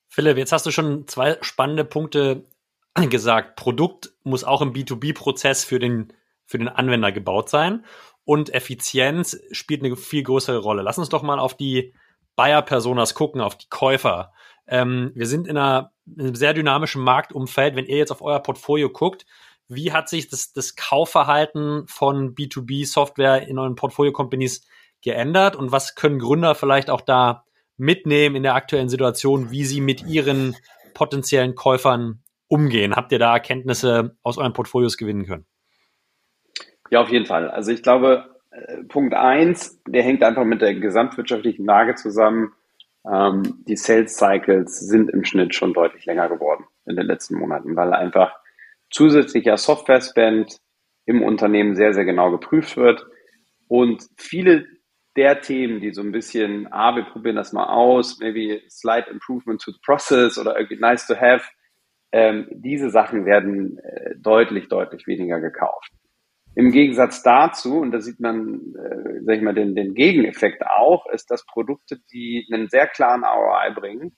Philipp, 0.08 0.38
jetzt 0.38 0.52
hast 0.52 0.64
du 0.64 0.70
schon 0.70 1.06
zwei 1.08 1.36
spannende 1.42 1.84
Punkte 1.84 2.44
gesagt. 3.10 3.56
Produkt 3.56 4.12
muss 4.22 4.44
auch 4.44 4.62
im 4.62 4.72
B2B-Prozess 4.72 5.64
für 5.64 5.78
den, 5.78 6.12
für 6.44 6.58
den 6.58 6.68
Anwender 6.68 7.12
gebaut 7.12 7.48
sein. 7.48 7.84
Und 8.24 8.52
Effizienz 8.54 9.40
spielt 9.50 9.82
eine 9.82 9.96
viel 9.96 10.22
größere 10.22 10.58
Rolle. 10.58 10.82
Lass 10.82 10.98
uns 10.98 11.08
doch 11.08 11.22
mal 11.22 11.38
auf 11.38 11.56
die 11.56 11.94
Buyer-Personas 12.36 13.14
gucken, 13.14 13.40
auf 13.40 13.56
die 13.56 13.68
Käufer. 13.68 14.32
Ähm, 14.66 15.12
wir 15.14 15.26
sind 15.26 15.48
in, 15.48 15.56
einer, 15.56 15.92
in 16.06 16.20
einem 16.20 16.34
sehr 16.34 16.54
dynamischen 16.54 17.02
Marktumfeld. 17.02 17.76
Wenn 17.76 17.86
ihr 17.86 17.96
jetzt 17.96 18.12
auf 18.12 18.22
euer 18.22 18.40
Portfolio 18.40 18.88
guckt, 18.88 19.26
wie 19.68 19.92
hat 19.92 20.08
sich 20.08 20.28
das, 20.28 20.52
das 20.52 20.74
Kaufverhalten 20.76 21.86
von 21.86 22.34
B2B-Software 22.34 23.46
in 23.48 23.58
euren 23.58 23.76
Portfolio-Companies 23.76 24.66
geändert 25.02 25.56
und 25.56 25.72
was 25.72 25.94
können 25.94 26.18
Gründer 26.18 26.54
vielleicht 26.54 26.90
auch 26.90 27.00
da 27.00 27.44
mitnehmen 27.76 28.36
in 28.36 28.42
der 28.42 28.54
aktuellen 28.54 28.88
Situation, 28.88 29.50
wie 29.50 29.64
sie 29.64 29.80
mit 29.80 30.06
ihren 30.06 30.56
potenziellen 30.92 31.54
Käufern 31.54 32.22
umgehen? 32.50 32.94
Habt 32.96 33.12
ihr 33.12 33.18
da 33.18 33.32
Erkenntnisse 33.32 34.16
aus 34.22 34.38
euren 34.38 34.52
Portfolios 34.52 34.96
gewinnen 34.96 35.26
können? 35.26 35.46
Ja, 36.90 37.00
auf 37.00 37.08
jeden 37.08 37.26
Fall. 37.26 37.50
Also 37.50 37.70
ich 37.72 37.82
glaube, 37.82 38.40
äh, 38.50 38.84
Punkt 38.84 39.14
eins, 39.14 39.80
der 39.86 40.02
hängt 40.02 40.22
einfach 40.22 40.44
mit 40.44 40.60
der 40.60 40.74
gesamtwirtschaftlichen 40.74 41.64
Lage 41.64 41.94
zusammen 41.94 42.52
ähm, 43.08 43.64
die 43.66 43.76
Sales 43.76 44.16
Cycles 44.16 44.78
sind 44.80 45.10
im 45.10 45.24
Schnitt 45.24 45.54
schon 45.54 45.72
deutlich 45.72 46.04
länger 46.04 46.28
geworden 46.28 46.64
in 46.86 46.96
den 46.96 47.06
letzten 47.06 47.36
Monaten, 47.36 47.76
weil 47.76 47.94
einfach 47.94 48.34
zusätzlicher 48.90 49.56
Software-Spend 49.56 50.58
im 51.06 51.22
Unternehmen 51.22 51.76
sehr, 51.76 51.94
sehr 51.94 52.04
genau 52.04 52.30
geprüft 52.30 52.76
wird. 52.76 53.06
Und 53.68 54.06
viele 54.16 54.66
der 55.16 55.40
Themen, 55.40 55.80
die 55.80 55.92
so 55.92 56.02
ein 56.02 56.12
bisschen, 56.12 56.68
ah, 56.72 56.94
wir 56.94 57.04
probieren 57.04 57.36
das 57.36 57.52
mal 57.52 57.66
aus, 57.66 58.18
maybe 58.20 58.60
slight 58.68 59.08
improvement 59.08 59.60
to 59.60 59.72
the 59.72 59.78
process 59.84 60.38
oder 60.38 60.56
irgendwie 60.56 60.78
nice 60.78 61.06
to 61.06 61.16
have, 61.16 61.44
ähm, 62.12 62.48
diese 62.50 62.90
Sachen 62.90 63.24
werden 63.24 63.78
äh, 63.78 64.16
deutlich, 64.18 64.68
deutlich 64.68 65.06
weniger 65.06 65.40
gekauft. 65.40 65.92
Im 66.56 66.72
Gegensatz 66.72 67.22
dazu, 67.22 67.78
und 67.78 67.92
da 67.92 68.00
sieht 68.00 68.18
man, 68.18 68.74
äh, 68.74 69.20
sag 69.22 69.36
ich 69.36 69.42
mal, 69.42 69.54
den, 69.54 69.74
den 69.74 69.94
Gegeneffekt 69.94 70.66
auch, 70.66 71.06
ist, 71.12 71.30
dass 71.30 71.46
Produkte, 71.46 71.98
die 72.12 72.46
einen 72.52 72.68
sehr 72.68 72.88
klaren 72.88 73.22
ROI 73.24 73.72
bringen, 73.74 74.16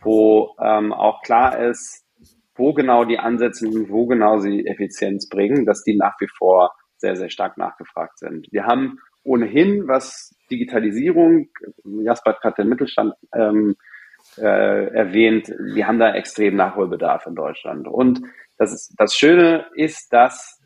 wo 0.00 0.54
ähm, 0.60 0.92
auch 0.92 1.22
klar 1.22 1.58
ist, 1.68 2.06
wo 2.54 2.72
genau 2.72 3.04
die 3.04 3.18
ansetzen 3.18 3.76
und 3.76 3.90
wo 3.90 4.06
genau 4.06 4.38
sie 4.38 4.66
Effizienz 4.66 5.28
bringen, 5.28 5.66
dass 5.66 5.82
die 5.82 5.96
nach 5.96 6.14
wie 6.20 6.28
vor 6.38 6.72
sehr, 6.96 7.16
sehr 7.16 7.30
stark 7.30 7.58
nachgefragt 7.58 8.18
sind. 8.18 8.46
Wir 8.52 8.64
haben 8.64 8.98
ohnehin, 9.24 9.88
was 9.88 10.36
Digitalisierung, 10.50 11.48
Jasper 11.84 12.38
hat 12.42 12.58
den 12.58 12.68
Mittelstand 12.68 13.14
ähm, 13.34 13.74
äh, 14.38 14.86
erwähnt, 14.94 15.48
wir 15.48 15.86
haben 15.86 15.98
da 15.98 16.14
extrem 16.14 16.56
Nachholbedarf 16.56 17.26
in 17.26 17.34
Deutschland. 17.34 17.88
Und 17.88 18.22
das, 18.58 18.72
ist, 18.72 18.94
das 18.98 19.14
Schöne 19.16 19.66
ist, 19.74 20.12
dass 20.12 20.60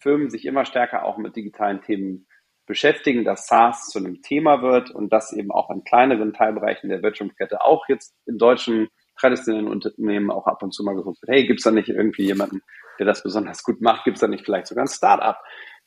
Firmen 0.00 0.30
sich 0.30 0.46
immer 0.46 0.64
stärker 0.64 1.04
auch 1.04 1.18
mit 1.18 1.36
digitalen 1.36 1.82
Themen 1.82 2.26
beschäftigen, 2.66 3.24
dass 3.24 3.46
SaaS 3.46 3.88
zu 3.88 3.98
einem 3.98 4.22
Thema 4.22 4.62
wird 4.62 4.90
und 4.90 5.12
dass 5.12 5.32
eben 5.32 5.50
auch 5.50 5.70
in 5.70 5.84
kleineren 5.84 6.34
Teilbereichen 6.34 6.90
der 6.90 7.02
Wirtschaftskette 7.02 7.64
auch 7.64 7.88
jetzt 7.88 8.14
in 8.26 8.38
deutschen 8.38 8.88
traditionellen 9.18 9.66
Unternehmen 9.66 10.30
auch 10.30 10.46
ab 10.46 10.62
und 10.62 10.72
zu 10.72 10.84
mal 10.84 10.94
geguckt 10.94 11.20
wird, 11.22 11.36
hey, 11.36 11.46
gibt 11.46 11.60
es 11.60 11.64
da 11.64 11.70
nicht 11.70 11.88
irgendwie 11.88 12.26
jemanden, 12.26 12.62
der 12.98 13.06
das 13.06 13.22
besonders 13.22 13.64
gut 13.64 13.80
macht? 13.80 14.04
Gibt 14.04 14.18
es 14.18 14.20
da 14.20 14.28
nicht 14.28 14.44
vielleicht 14.44 14.66
sogar 14.68 14.84
ein 14.84 14.88
Startup, 14.88 15.36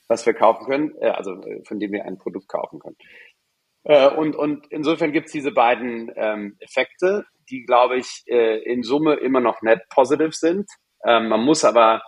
was 0.08 0.26
wir 0.26 0.34
kaufen 0.34 0.66
können, 0.66 0.92
äh, 1.00 1.10
also 1.10 1.42
von 1.66 1.80
dem 1.80 1.92
wir 1.92 2.04
ein 2.04 2.18
Produkt 2.18 2.50
kaufen 2.50 2.80
können? 2.80 2.98
Äh, 3.84 4.10
und, 4.10 4.36
und 4.36 4.68
insofern 4.70 5.12
gibt 5.12 5.28
es 5.28 5.32
diese 5.32 5.52
beiden 5.52 6.12
ähm, 6.16 6.56
Effekte, 6.60 7.26
die, 7.50 7.64
glaube 7.64 7.98
ich, 7.98 8.24
äh, 8.28 8.58
in 8.64 8.84
Summe 8.84 9.16
immer 9.16 9.40
noch 9.40 9.62
net 9.62 9.82
positive 9.90 10.34
sind. 10.34 10.70
Ähm, 11.06 11.30
man 11.30 11.42
muss 11.42 11.66
aber 11.66 12.02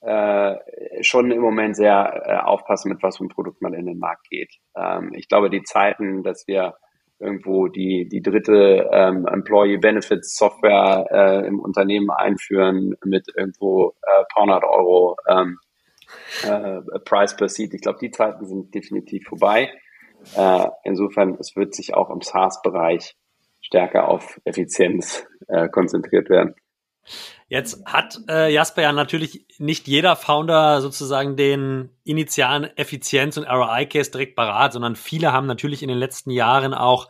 äh, 0.00 0.56
schon 1.02 1.30
im 1.30 1.40
Moment 1.40 1.76
sehr 1.76 2.22
äh, 2.26 2.36
aufpassen, 2.38 2.90
mit 2.90 3.02
was 3.02 3.18
für 3.18 3.24
ein 3.24 3.28
Produkt 3.28 3.62
man 3.62 3.74
in 3.74 3.86
den 3.86 3.98
Markt 3.98 4.28
geht. 4.28 4.52
Ähm, 4.76 5.12
ich 5.14 5.28
glaube, 5.28 5.48
die 5.48 5.62
Zeiten, 5.62 6.22
dass 6.24 6.44
wir 6.48 6.74
irgendwo 7.20 7.68
die, 7.68 8.08
die 8.08 8.20
dritte 8.20 8.90
ähm, 8.92 9.26
Employee 9.26 9.78
Benefits 9.78 10.36
Software 10.36 11.06
äh, 11.10 11.46
im 11.46 11.60
Unternehmen 11.60 12.10
einführen 12.10 12.96
mit 13.04 13.28
irgendwo 13.36 13.94
äh, 14.02 14.24
paar 14.34 14.42
hundert 14.42 14.64
Euro 14.64 15.16
ähm, 15.28 15.58
äh, 16.42 16.80
Price 17.04 17.36
per 17.36 17.48
Seat. 17.48 17.72
Ich 17.74 17.82
glaube, 17.82 18.00
die 18.00 18.10
Zeiten 18.10 18.44
sind 18.44 18.74
definitiv 18.74 19.28
vorbei. 19.28 19.70
Äh, 20.36 20.68
insofern, 20.84 21.36
es 21.38 21.56
wird 21.56 21.74
sich 21.74 21.94
auch 21.94 22.10
im 22.10 22.20
SaaS-Bereich 22.20 23.16
stärker 23.60 24.08
auf 24.08 24.40
Effizienz 24.44 25.26
äh, 25.48 25.68
konzentriert 25.68 26.28
werden. 26.28 26.54
Jetzt 27.48 27.84
hat 27.84 28.20
äh, 28.28 28.52
Jasper 28.52 28.82
ja 28.82 28.92
natürlich 28.92 29.46
nicht 29.58 29.86
jeder 29.88 30.16
Founder 30.16 30.80
sozusagen 30.80 31.36
den 31.36 31.90
initialen 32.04 32.64
Effizienz- 32.76 33.36
und 33.36 33.44
ROI-Case 33.44 34.10
direkt 34.10 34.36
parat, 34.36 34.72
sondern 34.72 34.96
viele 34.96 35.32
haben 35.32 35.46
natürlich 35.46 35.82
in 35.82 35.88
den 35.88 35.98
letzten 35.98 36.30
Jahren 36.30 36.74
auch 36.74 37.08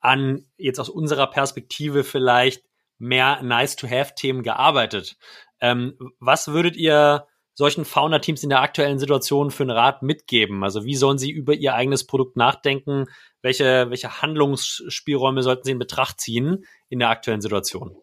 an 0.00 0.46
jetzt 0.56 0.80
aus 0.80 0.88
unserer 0.88 1.28
Perspektive 1.28 2.04
vielleicht 2.04 2.64
mehr 2.98 3.42
Nice-to-Have-Themen 3.42 4.42
gearbeitet. 4.42 5.16
Ähm, 5.60 5.96
was 6.20 6.48
würdet 6.48 6.76
ihr 6.76 7.26
solchen 7.54 7.84
Founder-Teams 7.84 8.42
in 8.42 8.50
der 8.50 8.62
aktuellen 8.62 8.98
Situation 8.98 9.50
für 9.50 9.62
einen 9.62 9.70
Rat 9.70 10.02
mitgeben? 10.02 10.64
Also 10.64 10.84
wie 10.84 10.96
sollen 10.96 11.18
sie 11.18 11.30
über 11.30 11.54
ihr 11.54 11.74
eigenes 11.74 12.06
Produkt 12.06 12.36
nachdenken? 12.36 13.06
Welche, 13.42 13.86
welche 13.88 14.22
Handlungsspielräume 14.22 15.42
sollten 15.42 15.64
sie 15.64 15.72
in 15.72 15.78
Betracht 15.78 16.20
ziehen 16.20 16.64
in 16.88 16.98
der 16.98 17.10
aktuellen 17.10 17.40
Situation? 17.40 17.96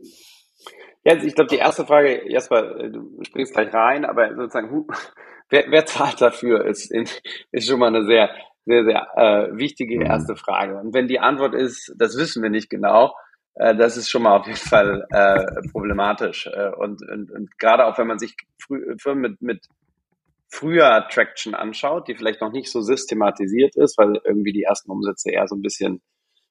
Ja, 1.04 1.14
also 1.14 1.26
ich 1.26 1.36
glaube, 1.36 1.50
die 1.50 1.58
erste 1.58 1.86
Frage, 1.86 2.30
Jasper, 2.30 2.90
du 2.90 3.24
springst 3.24 3.54
gleich 3.54 3.74
rein, 3.74 4.06
aber 4.06 4.36
sozusagen, 4.36 4.88
wer, 5.50 5.66
wer 5.70 5.86
zahlt 5.86 6.22
dafür, 6.22 6.66
ist, 6.66 6.92
ist 6.92 7.68
schon 7.68 7.80
mal 7.80 7.88
eine 7.88 8.06
sehr, 8.06 8.30
sehr, 8.66 8.84
sehr 8.86 9.08
äh, 9.16 9.58
wichtige 9.58 9.96
mhm. 9.96 10.06
erste 10.06 10.36
Frage. 10.36 10.78
Und 10.78 10.94
wenn 10.94 11.08
die 11.08 11.20
Antwort 11.20 11.56
ist, 11.56 11.94
das 11.98 12.18
wissen 12.18 12.44
wir 12.44 12.50
nicht 12.50 12.70
genau, 12.70 13.14
äh, 13.56 13.76
das 13.76 13.98
ist 13.98 14.10
schon 14.10 14.24
mal 14.24 14.38
auf 14.38 14.48
jeden 14.48 14.58
Fall 14.58 15.06
äh, 15.12 15.70
problematisch. 15.72 16.48
Äh, 16.48 16.72
und, 16.78 17.02
und, 17.10 17.32
und 17.32 17.58
gerade 17.58 17.86
auch 17.86 17.98
wenn 17.98 18.08
man 18.08 18.20
sich 18.20 18.36
früh, 18.60 18.96
Firmen 18.98 19.22
mit, 19.22 19.42
mit 19.42 19.68
früher 20.50 21.08
Traction 21.10 21.56
anschaut, 21.56 22.08
die 22.08 22.16
vielleicht 22.16 22.42
noch 22.42 22.52
nicht 22.52 22.72
so 22.72 22.82
systematisiert 22.82 23.76
ist, 23.76 23.98
weil 23.98 24.20
irgendwie 24.26 24.52
die 24.52 24.64
ersten 24.64 24.92
Umsätze 24.92 25.32
eher 25.32 25.48
so 25.48 25.56
ein 25.56 25.62
bisschen 25.62 26.02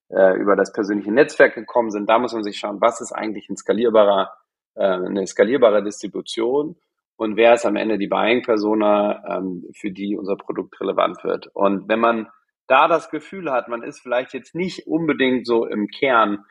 äh, 0.08 0.36
über 0.36 0.56
das 0.56 0.72
persönliche 0.72 1.12
Netzwerk 1.12 1.54
gekommen 1.54 1.90
sind. 1.90 2.08
Da 2.08 2.18
muss 2.18 2.32
man 2.32 2.42
sich 2.42 2.58
schauen, 2.58 2.80
was 2.80 3.00
ist 3.00 3.12
eigentlich 3.12 3.48
ein 3.48 3.56
skalierbarer, 3.56 4.32
äh, 4.74 4.84
eine 4.84 5.26
skalierbare 5.26 5.82
Distribution 5.82 6.76
und 7.16 7.36
wer 7.36 7.52
ist 7.52 7.66
am 7.66 7.76
Ende 7.76 7.98
die 7.98 8.08
Buying-Persona, 8.08 9.36
ähm, 9.36 9.66
für 9.78 9.90
die 9.90 10.16
unser 10.16 10.36
Produkt 10.36 10.80
relevant 10.80 11.22
wird. 11.22 11.48
Und 11.52 11.86
wenn 11.86 12.00
man 12.00 12.28
da 12.66 12.88
das 12.88 13.10
Gefühl 13.10 13.50
hat, 13.52 13.68
man 13.68 13.82
ist 13.82 14.00
vielleicht 14.00 14.32
jetzt 14.32 14.54
nicht 14.54 14.86
unbedingt 14.86 15.46
so 15.46 15.66
im 15.66 15.88
Kern 15.88 16.46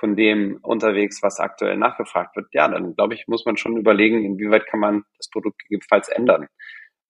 von 0.00 0.16
dem 0.16 0.58
unterwegs, 0.62 1.22
was 1.22 1.38
aktuell 1.38 1.76
nachgefragt 1.76 2.34
wird, 2.34 2.48
ja, 2.52 2.66
dann 2.66 2.96
glaube 2.96 3.14
ich, 3.14 3.28
muss 3.28 3.44
man 3.44 3.58
schon 3.58 3.76
überlegen, 3.76 4.24
inwieweit 4.24 4.66
kann 4.66 4.80
man 4.80 5.04
das 5.18 5.28
Produkt 5.28 5.58
gegebenenfalls 5.60 6.08
ändern. 6.08 6.48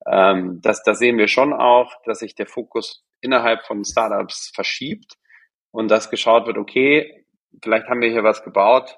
Ähm, 0.05 0.59
das, 0.61 0.83
das 0.83 0.99
sehen 0.99 1.17
wir 1.17 1.29
schon 1.29 1.53
auch, 1.53 1.93
dass 2.03 2.19
sich 2.19 2.35
der 2.35 2.47
Fokus 2.47 3.05
innerhalb 3.21 3.65
von 3.65 3.85
Startups 3.85 4.51
verschiebt 4.53 5.13
und 5.71 5.89
dass 5.89 6.09
geschaut 6.09 6.47
wird, 6.47 6.57
okay, 6.57 7.25
vielleicht 7.63 7.87
haben 7.87 8.01
wir 8.01 8.09
hier 8.09 8.25
was 8.25 8.43
gebaut, 8.43 8.97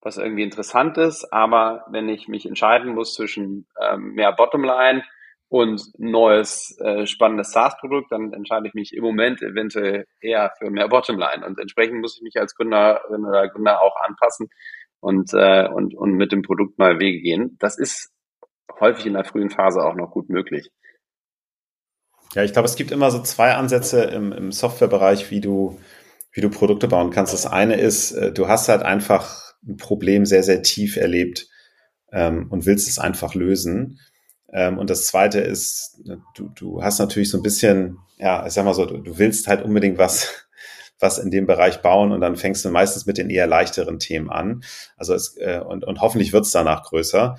was 0.00 0.16
irgendwie 0.16 0.42
interessant 0.42 0.96
ist, 0.96 1.30
aber 1.32 1.84
wenn 1.90 2.08
ich 2.08 2.28
mich 2.28 2.46
entscheiden 2.46 2.94
muss 2.94 3.14
zwischen 3.14 3.66
ähm, 3.80 4.14
mehr 4.14 4.32
Bottomline 4.32 5.04
und 5.48 5.82
neues 5.98 6.76
äh, 6.80 7.06
spannendes 7.06 7.52
SaaS-Produkt, 7.52 8.10
dann 8.10 8.32
entscheide 8.32 8.66
ich 8.66 8.74
mich 8.74 8.92
im 8.92 9.04
Moment 9.04 9.42
eventuell 9.42 10.06
eher 10.20 10.52
für 10.58 10.70
mehr 10.70 10.88
Bottomline 10.88 11.46
und 11.46 11.58
entsprechend 11.58 12.00
muss 12.00 12.16
ich 12.16 12.22
mich 12.22 12.36
als 12.40 12.54
Gründerin 12.54 13.24
oder 13.24 13.48
Gründer 13.48 13.80
auch 13.82 13.94
anpassen 14.04 14.48
und, 15.00 15.32
äh, 15.34 15.68
und, 15.68 15.94
und 15.94 16.12
mit 16.12 16.32
dem 16.32 16.42
Produkt 16.42 16.78
mal 16.78 16.98
Wege 16.98 17.20
gehen. 17.20 17.56
Das 17.60 17.78
ist 17.78 18.10
häufig 18.80 19.06
in 19.06 19.14
der 19.14 19.24
frühen 19.24 19.50
Phase 19.50 19.84
auch 19.84 19.94
noch 19.94 20.10
gut 20.10 20.28
möglich. 20.28 20.70
Ja, 22.34 22.42
ich 22.42 22.52
glaube, 22.52 22.66
es 22.66 22.76
gibt 22.76 22.90
immer 22.90 23.10
so 23.10 23.22
zwei 23.22 23.54
Ansätze 23.54 24.02
im, 24.04 24.32
im 24.32 24.50
Softwarebereich, 24.50 25.30
wie 25.30 25.40
du 25.40 25.78
wie 26.34 26.40
du 26.40 26.50
Produkte 26.50 26.88
bauen 26.88 27.10
kannst. 27.10 27.32
Das 27.32 27.46
eine 27.46 27.76
ist, 27.76 28.12
äh, 28.12 28.32
du 28.32 28.48
hast 28.48 28.68
halt 28.68 28.82
einfach 28.82 29.54
ein 29.66 29.76
Problem 29.76 30.26
sehr, 30.26 30.42
sehr 30.42 30.62
tief 30.62 30.96
erlebt 30.96 31.46
ähm, 32.12 32.48
und 32.50 32.66
willst 32.66 32.88
es 32.88 32.98
einfach 32.98 33.34
lösen. 33.34 34.00
Ähm, 34.54 34.78
und 34.78 34.88
das 34.88 35.06
zweite 35.06 35.40
ist, 35.40 36.00
du, 36.34 36.48
du 36.54 36.82
hast 36.82 37.00
natürlich 37.00 37.28
so 37.28 37.36
ein 37.36 37.42
bisschen, 37.42 37.98
ja, 38.18 38.46
ich 38.46 38.52
sag 38.52 38.64
mal 38.64 38.72
so, 38.72 38.86
du, 38.86 38.98
du 38.98 39.18
willst 39.18 39.48
halt 39.48 39.62
unbedingt 39.62 39.98
was, 39.98 40.46
was 41.00 41.18
in 41.18 41.32
dem 41.32 41.46
Bereich 41.46 41.82
bauen 41.82 42.12
und 42.12 42.20
dann 42.20 42.36
fängst 42.36 42.64
du 42.64 42.70
meistens 42.70 43.04
mit 43.04 43.18
den 43.18 43.28
eher 43.28 43.48
leichteren 43.48 43.98
Themen 43.98 44.30
an. 44.30 44.62
Also 44.96 45.12
es, 45.12 45.36
äh, 45.38 45.60
und, 45.60 45.84
und 45.84 46.00
hoffentlich 46.00 46.32
wird 46.32 46.46
es 46.46 46.52
danach 46.52 46.84
größer. 46.84 47.36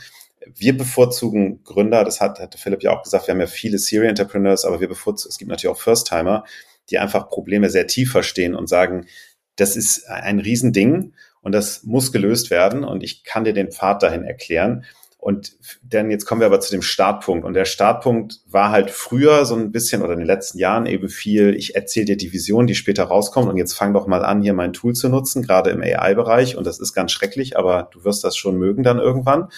Wir 0.53 0.77
bevorzugen 0.77 1.63
Gründer, 1.63 2.03
das 2.03 2.19
hat, 2.19 2.39
hatte 2.39 2.57
Philipp 2.57 2.83
ja 2.83 2.91
auch 2.91 3.01
gesagt, 3.01 3.27
wir 3.27 3.33
haben 3.33 3.39
ja 3.39 3.47
viele 3.47 3.79
Serial 3.79 4.09
Entrepreneurs, 4.09 4.65
aber 4.65 4.81
wir 4.81 4.89
bevorzugen, 4.89 5.29
es 5.31 5.37
gibt 5.37 5.49
natürlich 5.49 5.73
auch 5.73 5.81
First-Timer, 5.81 6.43
die 6.89 6.99
einfach 6.99 7.29
Probleme 7.29 7.69
sehr 7.69 7.87
tief 7.87 8.11
verstehen 8.11 8.53
und 8.53 8.67
sagen, 8.67 9.07
das 9.55 9.77
ist 9.77 10.07
ein 10.07 10.39
Riesending 10.39 11.13
und 11.41 11.53
das 11.53 11.83
muss 11.83 12.11
gelöst 12.11 12.51
werden 12.51 12.83
und 12.83 13.03
ich 13.03 13.23
kann 13.23 13.45
dir 13.45 13.53
den 13.53 13.71
Pfad 13.71 14.03
dahin 14.03 14.23
erklären. 14.23 14.83
Und 15.25 15.53
dann 15.81 16.11
jetzt 16.11 16.27
kommen 16.27 16.41
wir 16.41 16.45
aber 16.45 16.59
zu 16.59 16.69
dem 16.69 16.83
Startpunkt. 16.83 17.45
Und 17.45 17.55
der 17.55 17.65
Startpunkt 17.65 18.41
war 18.47 18.69
halt 18.69 18.91
früher 18.91 19.43
so 19.45 19.55
ein 19.55 19.71
bisschen 19.71 20.03
oder 20.03 20.13
in 20.13 20.19
den 20.19 20.27
letzten 20.27 20.59
Jahren 20.59 20.85
eben 20.85 21.09
viel, 21.09 21.55
ich 21.55 21.75
erzähle 21.75 22.05
dir 22.05 22.17
die 22.17 22.31
Vision, 22.31 22.67
die 22.67 22.75
später 22.75 23.05
rauskommt 23.05 23.49
und 23.49 23.57
jetzt 23.57 23.73
fang 23.73 23.91
doch 23.91 24.05
mal 24.05 24.23
an, 24.23 24.43
hier 24.43 24.53
mein 24.53 24.71
Tool 24.71 24.93
zu 24.93 25.09
nutzen, 25.09 25.41
gerade 25.41 25.71
im 25.71 25.81
AI-Bereich. 25.81 26.57
Und 26.57 26.67
das 26.67 26.79
ist 26.79 26.93
ganz 26.93 27.11
schrecklich, 27.11 27.57
aber 27.57 27.89
du 27.91 28.03
wirst 28.03 28.23
das 28.23 28.37
schon 28.37 28.59
mögen 28.59 28.83
dann 28.83 28.99
irgendwann. 28.99 29.49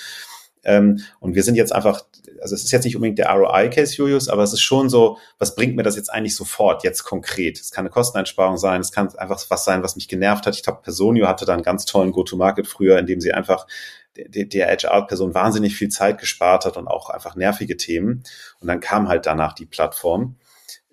Ähm, 0.64 1.00
und 1.20 1.36
wir 1.36 1.44
sind 1.44 1.56
jetzt 1.56 1.74
einfach, 1.74 2.04
also 2.42 2.56
es 2.56 2.64
ist 2.64 2.72
jetzt 2.72 2.86
nicht 2.86 2.96
unbedingt 2.96 3.20
der 3.20 3.30
ROI-Case, 3.30 3.96
Julius, 3.96 4.28
aber 4.28 4.44
es 4.44 4.54
ist 4.54 4.62
schon 4.62 4.90
so, 4.90 5.18
was 5.40 5.56
bringt 5.56 5.76
mir 5.76 5.84
das 5.84 5.96
jetzt 5.96 6.12
eigentlich 6.12 6.36
sofort, 6.36 6.84
jetzt 6.84 7.04
konkret? 7.04 7.60
Es 7.60 7.72
kann 7.72 7.84
eine 7.84 7.90
Kosteneinsparung 7.90 8.58
sein, 8.58 8.82
es 8.82 8.92
kann 8.92 9.16
einfach 9.18 9.44
was 9.50 9.66
sein, 9.66 9.84
was 9.84 9.96
mich 9.96 10.08
genervt 10.08 10.46
hat. 10.46 10.56
Ich 10.56 10.64
glaube, 10.64 10.82
Personio 10.82 11.28
hatte 11.28 11.46
da 11.46 11.54
einen 11.54 11.64
ganz 11.64 11.86
tollen 11.86 12.12
Go-to-Market 12.12 12.68
früher, 12.68 13.00
in 13.00 13.06
dem 13.06 13.22
sie 13.22 13.34
einfach 13.34 13.68
der, 14.16 14.68
HR-Person 14.68 15.36
wahnsinnig 15.36 15.76
viel 15.76 15.90
Zeit 15.90 16.18
gespart 16.18 16.66
hat 16.66 16.76
und 16.76 16.88
auch 16.88 17.10
einfach 17.10 17.36
nervige 17.36 17.78
Themen. 17.78 18.24
Und 18.60 18.68
dann 18.68 18.80
kam 18.80 19.08
halt 19.08 19.26
danach 19.26 19.54
die 19.54 19.68
Plattform 19.68 20.38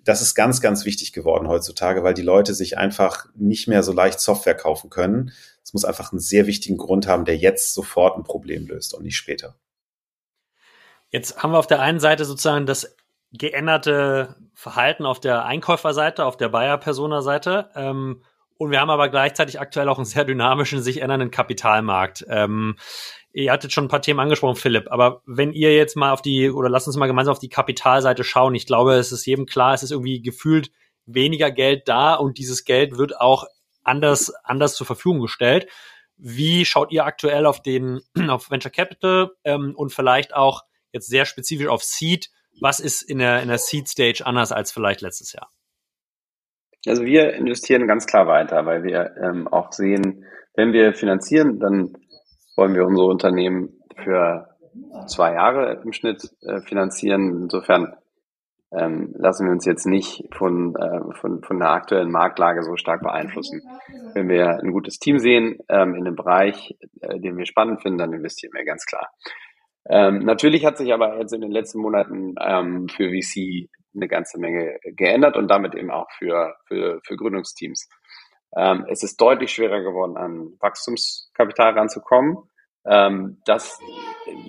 das 0.05 0.21
ist 0.21 0.35
ganz, 0.35 0.61
ganz 0.61 0.85
wichtig 0.85 1.11
geworden 1.11 1.47
heutzutage, 1.47 2.03
weil 2.03 2.13
die 2.13 2.21
Leute 2.21 2.53
sich 2.53 2.77
einfach 2.77 3.25
nicht 3.35 3.67
mehr 3.67 3.81
so 3.83 3.91
leicht 3.91 4.19
Software 4.19 4.55
kaufen 4.55 4.89
können. 4.89 5.31
Muss 5.75 5.83
einfach 5.83 6.13
einen 6.13 6.21
sehr 6.21 6.47
wichtigen 6.47 6.77
Grund 6.77 7.05
haben, 7.05 7.25
der 7.25 7.35
jetzt 7.35 7.73
sofort 7.73 8.17
ein 8.17 8.23
Problem 8.23 8.65
löst 8.65 8.93
und 8.93 9.03
nicht 9.03 9.17
später. 9.17 9.57
Jetzt 11.09 11.43
haben 11.43 11.51
wir 11.51 11.59
auf 11.59 11.67
der 11.67 11.81
einen 11.81 11.99
Seite 11.99 12.23
sozusagen 12.23 12.65
das 12.65 12.95
geänderte 13.33 14.37
Verhalten 14.53 15.05
auf 15.05 15.19
der 15.19 15.43
Einkäuferseite, 15.43 16.23
auf 16.23 16.37
der 16.37 16.47
Buyer-Persona-Seite. 16.47 17.71
Ähm, 17.75 18.23
und 18.57 18.71
wir 18.71 18.79
haben 18.79 18.89
aber 18.89 19.09
gleichzeitig 19.09 19.59
aktuell 19.59 19.89
auch 19.89 19.97
einen 19.97 20.05
sehr 20.05 20.23
dynamischen, 20.23 20.81
sich 20.81 21.01
ändernden 21.01 21.29
Kapitalmarkt. 21.29 22.25
Ähm, 22.29 22.77
ihr 23.33 23.51
hattet 23.51 23.73
schon 23.73 23.83
ein 23.83 23.89
paar 23.89 24.01
Themen 24.01 24.21
angesprochen, 24.21 24.55
Philipp, 24.55 24.89
aber 24.89 25.23
wenn 25.25 25.51
ihr 25.51 25.75
jetzt 25.75 25.97
mal 25.97 26.13
auf 26.13 26.21
die, 26.21 26.49
oder 26.49 26.69
lasst 26.69 26.87
uns 26.87 26.95
mal 26.95 27.07
gemeinsam 27.07 27.33
auf 27.33 27.39
die 27.39 27.49
Kapitalseite 27.49 28.23
schauen, 28.23 28.55
ich 28.55 28.65
glaube, 28.65 28.93
es 28.93 29.11
ist 29.11 29.25
jedem 29.25 29.45
klar, 29.45 29.73
es 29.73 29.83
ist 29.83 29.91
irgendwie 29.91 30.21
gefühlt 30.21 30.71
weniger 31.05 31.51
Geld 31.51 31.89
da 31.89 32.13
und 32.15 32.37
dieses 32.37 32.63
Geld 32.63 32.97
wird 32.97 33.19
auch 33.19 33.45
anders, 33.85 34.33
anders 34.43 34.75
zur 34.75 34.85
Verfügung 34.85 35.21
gestellt. 35.21 35.67
Wie 36.17 36.65
schaut 36.65 36.91
ihr 36.91 37.05
aktuell 37.05 37.45
auf 37.45 37.61
den, 37.61 38.01
auf 38.29 38.51
Venture 38.51 38.71
Capital 38.71 39.31
ähm, 39.43 39.73
und 39.75 39.93
vielleicht 39.93 40.35
auch 40.35 40.63
jetzt 40.91 41.07
sehr 41.07 41.25
spezifisch 41.25 41.67
auf 41.67 41.83
Seed? 41.83 42.29
Was 42.61 42.79
ist 42.79 43.01
in 43.01 43.19
der, 43.19 43.41
in 43.41 43.49
der 43.49 43.57
Seed 43.57 43.87
Stage 43.87 44.23
anders 44.25 44.51
als 44.51 44.71
vielleicht 44.71 45.01
letztes 45.01 45.33
Jahr? 45.33 45.51
Also 46.87 47.03
wir 47.03 47.33
investieren 47.33 47.87
ganz 47.87 48.05
klar 48.05 48.27
weiter, 48.27 48.65
weil 48.65 48.83
wir 48.83 49.15
ähm, 49.21 49.47
auch 49.47 49.71
sehen, 49.71 50.25
wenn 50.53 50.71
wir 50.71 50.93
finanzieren, 50.93 51.59
dann 51.59 51.97
wollen 52.55 52.75
wir 52.75 52.85
unsere 52.85 53.07
Unternehmen 53.07 53.81
für 54.03 54.55
zwei 55.07 55.33
Jahre 55.33 55.81
im 55.83 55.91
Schnitt 55.93 56.29
äh, 56.41 56.61
finanzieren. 56.61 57.43
Insofern 57.43 57.95
ähm, 58.71 59.13
lassen 59.17 59.45
wir 59.45 59.51
uns 59.51 59.65
jetzt 59.65 59.85
nicht 59.85 60.23
von, 60.33 60.75
äh, 60.75 61.13
von, 61.19 61.41
von 61.43 61.59
der 61.59 61.69
aktuellen 61.69 62.11
Marktlage 62.11 62.63
so 62.63 62.75
stark 62.75 63.01
beeinflussen. 63.01 63.61
Wenn 64.13 64.27
wir 64.27 64.59
ein 64.59 64.71
gutes 64.71 64.99
Team 64.99 65.19
sehen 65.19 65.59
ähm, 65.69 65.95
in 65.95 66.05
einem 66.05 66.15
Bereich, 66.15 66.75
äh, 67.01 67.19
den 67.19 67.37
wir 67.37 67.45
spannend 67.45 67.81
finden, 67.81 67.99
dann 67.99 68.13
investieren 68.13 68.53
wir 68.53 68.65
ganz 68.65 68.85
klar. 68.85 69.09
Ähm, 69.87 70.25
natürlich 70.25 70.65
hat 70.65 70.77
sich 70.77 70.93
aber 70.93 71.19
jetzt 71.19 71.33
in 71.33 71.41
den 71.41 71.51
letzten 71.51 71.79
Monaten 71.79 72.35
ähm, 72.41 72.87
für 72.89 73.09
VC 73.09 73.69
eine 73.93 74.07
ganze 74.07 74.39
Menge 74.39 74.77
geändert 74.83 75.37
und 75.37 75.47
damit 75.47 75.75
eben 75.75 75.91
auch 75.91 76.09
für, 76.17 76.55
für, 76.67 76.99
für 77.03 77.15
Gründungsteams. 77.15 77.87
Ähm, 78.57 78.85
es 78.89 79.03
ist 79.03 79.21
deutlich 79.21 79.51
schwerer 79.51 79.81
geworden, 79.81 80.17
an 80.17 80.53
Wachstumskapital 80.59 81.73
ranzukommen. 81.77 82.37
Ähm, 82.85 83.41
das 83.45 83.79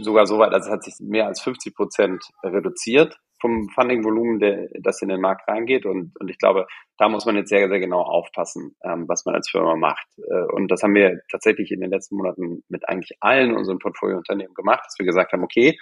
sogar 0.00 0.26
so 0.26 0.38
weit, 0.38 0.52
also 0.52 0.68
es 0.68 0.72
hat 0.72 0.84
sich 0.84 0.94
mehr 1.00 1.26
als 1.26 1.40
50 1.42 1.74
Prozent 1.74 2.24
reduziert 2.42 3.18
vom 3.40 3.68
Funding-Volumen, 3.68 4.38
der, 4.38 4.68
das 4.80 5.02
in 5.02 5.08
den 5.08 5.20
Markt 5.20 5.48
reingeht. 5.48 5.86
Und, 5.86 6.12
und 6.18 6.28
ich 6.28 6.38
glaube, 6.38 6.66
da 6.98 7.08
muss 7.08 7.26
man 7.26 7.36
jetzt 7.36 7.50
sehr, 7.50 7.68
sehr 7.68 7.80
genau 7.80 8.00
aufpassen, 8.00 8.76
ähm, 8.84 9.04
was 9.08 9.24
man 9.24 9.34
als 9.34 9.50
Firma 9.50 9.76
macht. 9.76 10.06
Äh, 10.18 10.52
und 10.52 10.68
das 10.68 10.82
haben 10.82 10.94
wir 10.94 11.20
tatsächlich 11.30 11.70
in 11.70 11.80
den 11.80 11.90
letzten 11.90 12.16
Monaten 12.16 12.62
mit 12.68 12.88
eigentlich 12.88 13.16
allen 13.20 13.54
unseren 13.54 13.78
Portfoliounternehmen 13.78 14.54
gemacht, 14.54 14.84
dass 14.86 14.98
wir 14.98 15.06
gesagt 15.06 15.32
haben, 15.32 15.44
okay, 15.44 15.78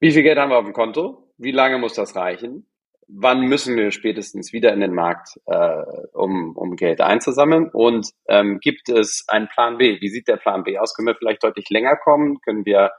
wie 0.00 0.12
viel 0.12 0.22
Geld 0.22 0.38
haben 0.38 0.50
wir 0.50 0.58
auf 0.58 0.64
dem 0.64 0.74
Konto? 0.74 1.32
Wie 1.38 1.52
lange 1.52 1.78
muss 1.78 1.94
das 1.94 2.16
reichen? 2.16 2.66
Wann 3.06 3.42
müssen 3.42 3.76
wir 3.76 3.90
spätestens 3.90 4.52
wieder 4.52 4.72
in 4.72 4.80
den 4.80 4.94
Markt, 4.94 5.38
äh, 5.46 5.82
um, 6.12 6.56
um 6.56 6.76
Geld 6.76 7.00
einzusammeln? 7.00 7.68
Und 7.72 8.10
ähm, 8.28 8.60
gibt 8.60 8.88
es 8.88 9.24
einen 9.28 9.48
Plan 9.48 9.76
B? 9.76 10.00
Wie 10.00 10.08
sieht 10.08 10.28
der 10.28 10.36
Plan 10.36 10.64
B 10.64 10.78
aus? 10.78 10.94
Können 10.94 11.08
wir 11.08 11.14
vielleicht 11.14 11.44
deutlich 11.44 11.68
länger 11.70 11.96
kommen? 11.96 12.40
Können 12.40 12.64
wir 12.64 12.92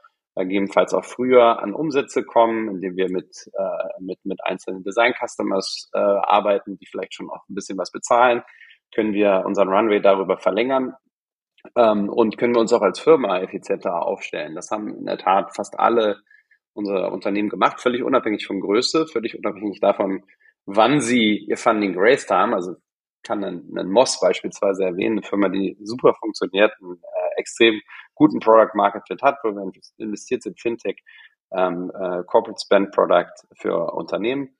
gegebenenfalls 0.44 0.92
auch 0.92 1.04
früher 1.04 1.62
an 1.62 1.72
Umsätze 1.72 2.24
kommen, 2.24 2.68
indem 2.68 2.96
wir 2.96 3.10
mit, 3.10 3.50
äh, 3.54 4.00
mit, 4.00 4.18
mit 4.24 4.44
einzelnen 4.44 4.82
Design-Customers 4.82 5.90
äh, 5.94 5.98
arbeiten, 5.98 6.76
die 6.76 6.86
vielleicht 6.86 7.14
schon 7.14 7.30
auch 7.30 7.48
ein 7.48 7.54
bisschen 7.54 7.78
was 7.78 7.90
bezahlen, 7.90 8.42
können 8.94 9.14
wir 9.14 9.42
unseren 9.46 9.68
Runway 9.68 10.00
darüber 10.00 10.38
verlängern 10.38 10.94
ähm, 11.74 12.08
und 12.08 12.36
können 12.36 12.54
wir 12.54 12.60
uns 12.60 12.72
auch 12.72 12.82
als 12.82 13.00
Firma 13.00 13.38
effizienter 13.40 14.02
aufstellen. 14.02 14.54
Das 14.54 14.70
haben 14.70 14.94
in 14.94 15.06
der 15.06 15.18
Tat 15.18 15.54
fast 15.54 15.78
alle 15.78 16.20
unsere 16.74 17.10
Unternehmen 17.10 17.48
gemacht, 17.48 17.80
völlig 17.80 18.02
unabhängig 18.02 18.46
von 18.46 18.60
Größe, 18.60 19.06
völlig 19.06 19.38
unabhängig 19.38 19.80
davon, 19.80 20.22
wann 20.66 21.00
sie 21.00 21.38
ihr 21.38 21.56
Funding 21.56 21.94
geraced 21.94 22.30
haben. 22.30 22.52
Also 22.52 22.76
kann 23.22 23.42
einen, 23.42 23.76
einen 23.76 23.90
Moss 23.90 24.20
beispielsweise 24.20 24.84
erwähnen, 24.84 25.18
eine 25.18 25.22
Firma, 25.22 25.48
die 25.48 25.76
super 25.82 26.14
funktioniert, 26.14 26.72
einen 26.80 26.96
äh, 26.96 27.40
extrem 27.40 27.80
guten 28.16 28.40
Product 28.40 28.74
Market 28.74 29.04
Fit 29.06 29.22
hat, 29.22 29.38
wo 29.44 29.50
wir 29.54 29.70
investiert 29.98 30.42
sind, 30.42 30.60
Fintech, 30.60 30.96
ähm, 31.52 31.92
äh, 31.94 32.24
Corporate 32.24 32.60
Spend 32.60 32.90
Product 32.90 33.32
für 33.54 33.92
Unternehmen. 33.92 34.56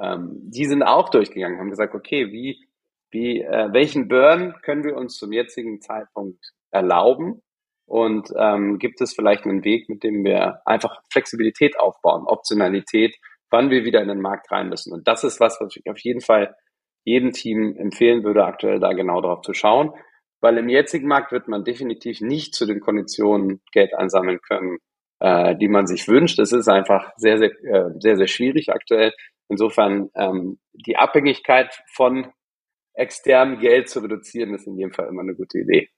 Ähm, 0.00 0.38
die 0.44 0.66
sind 0.66 0.84
auch 0.84 1.08
durchgegangen, 1.08 1.58
haben 1.58 1.70
gesagt, 1.70 1.94
okay, 1.94 2.30
wie, 2.30 2.68
wie, 3.10 3.42
äh, 3.42 3.72
welchen 3.72 4.06
Burn 4.06 4.54
können 4.62 4.84
wir 4.84 4.96
uns 4.96 5.16
zum 5.16 5.32
jetzigen 5.32 5.80
Zeitpunkt 5.80 6.52
erlauben? 6.70 7.42
Und 7.86 8.28
ähm, 8.36 8.78
gibt 8.78 9.00
es 9.00 9.14
vielleicht 9.14 9.46
einen 9.46 9.64
Weg, 9.64 9.88
mit 9.88 10.04
dem 10.04 10.22
wir 10.22 10.60
einfach 10.66 11.00
Flexibilität 11.10 11.80
aufbauen, 11.80 12.26
Optionalität, 12.26 13.16
wann 13.50 13.70
wir 13.70 13.84
wieder 13.84 14.02
in 14.02 14.08
den 14.08 14.20
Markt 14.20 14.50
rein 14.52 14.68
müssen? 14.68 14.92
Und 14.92 15.08
das 15.08 15.24
ist 15.24 15.40
was, 15.40 15.58
was 15.58 15.74
ich 15.74 15.90
auf 15.90 15.98
jeden 15.98 16.20
Fall 16.20 16.54
jedem 17.04 17.32
Team 17.32 17.74
empfehlen 17.78 18.24
würde, 18.24 18.44
aktuell 18.44 18.78
da 18.78 18.92
genau 18.92 19.22
drauf 19.22 19.40
zu 19.40 19.54
schauen. 19.54 19.92
Weil 20.40 20.58
im 20.58 20.68
jetzigen 20.68 21.08
Markt 21.08 21.32
wird 21.32 21.48
man 21.48 21.64
definitiv 21.64 22.20
nicht 22.20 22.54
zu 22.54 22.66
den 22.66 22.80
Konditionen 22.80 23.60
Geld 23.72 23.94
einsammeln 23.94 24.40
können, 24.40 24.78
äh, 25.20 25.56
die 25.56 25.68
man 25.68 25.86
sich 25.86 26.06
wünscht. 26.08 26.38
Es 26.38 26.52
ist 26.52 26.68
einfach 26.68 27.12
sehr, 27.16 27.38
sehr, 27.38 27.50
äh, 27.64 27.90
sehr, 27.98 28.16
sehr 28.16 28.28
schwierig 28.28 28.70
aktuell. 28.70 29.12
Insofern 29.48 30.10
ähm, 30.14 30.58
die 30.72 30.96
Abhängigkeit 30.96 31.82
von 31.92 32.32
externem 32.94 33.60
Geld 33.60 33.88
zu 33.88 34.00
reduzieren, 34.00 34.54
ist 34.54 34.66
in 34.66 34.76
jedem 34.76 34.92
Fall 34.92 35.08
immer 35.08 35.22
eine 35.22 35.34
gute 35.34 35.58
Idee. 35.58 35.88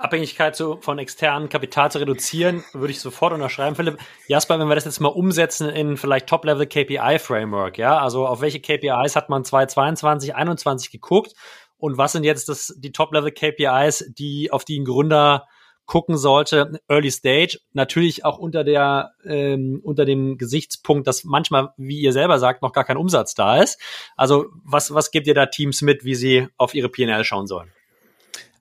Abhängigkeit 0.00 0.56
zu, 0.56 0.78
von 0.80 0.98
externem 0.98 1.50
Kapital 1.50 1.90
zu 1.90 1.98
reduzieren, 1.98 2.64
würde 2.72 2.90
ich 2.90 3.00
sofort 3.00 3.34
unterschreiben, 3.34 3.76
Philipp. 3.76 3.98
Jasper, 4.28 4.58
wenn 4.58 4.68
wir 4.68 4.74
das 4.74 4.86
jetzt 4.86 5.00
mal 5.00 5.08
umsetzen 5.08 5.68
in 5.68 5.98
vielleicht 5.98 6.26
Top-Level 6.26 6.66
KPI-Framework, 6.66 7.76
ja, 7.76 7.98
also 7.98 8.26
auf 8.26 8.40
welche 8.40 8.60
KPIs 8.60 9.14
hat 9.14 9.28
man 9.28 9.44
2022, 9.44 10.30
2021 10.30 10.90
geguckt 10.90 11.34
und 11.80 11.98
was 11.98 12.12
sind 12.12 12.24
jetzt 12.24 12.48
das, 12.48 12.74
die 12.78 12.92
Top-Level 12.92 13.32
KPIs, 13.32 14.12
die, 14.16 14.50
auf 14.52 14.64
die 14.64 14.78
ein 14.78 14.84
Gründer 14.84 15.46
gucken 15.86 16.16
sollte, 16.16 16.80
Early 16.86 17.10
Stage, 17.10 17.58
natürlich 17.72 18.24
auch 18.24 18.38
unter 18.38 18.62
der, 18.62 19.12
ähm, 19.24 19.80
unter 19.82 20.04
dem 20.04 20.38
Gesichtspunkt, 20.38 21.08
dass 21.08 21.24
manchmal, 21.24 21.70
wie 21.76 22.00
ihr 22.00 22.12
selber 22.12 22.38
sagt, 22.38 22.62
noch 22.62 22.72
gar 22.72 22.84
kein 22.84 22.96
Umsatz 22.96 23.34
da 23.34 23.60
ist. 23.60 23.80
Also 24.16 24.46
was, 24.64 24.94
was 24.94 25.10
gebt 25.10 25.26
ihr 25.26 25.34
da 25.34 25.46
Teams 25.46 25.82
mit, 25.82 26.04
wie 26.04 26.14
sie 26.14 26.46
auf 26.56 26.74
ihre 26.74 26.88
PNL 26.88 27.24
schauen 27.24 27.48
sollen? 27.48 27.72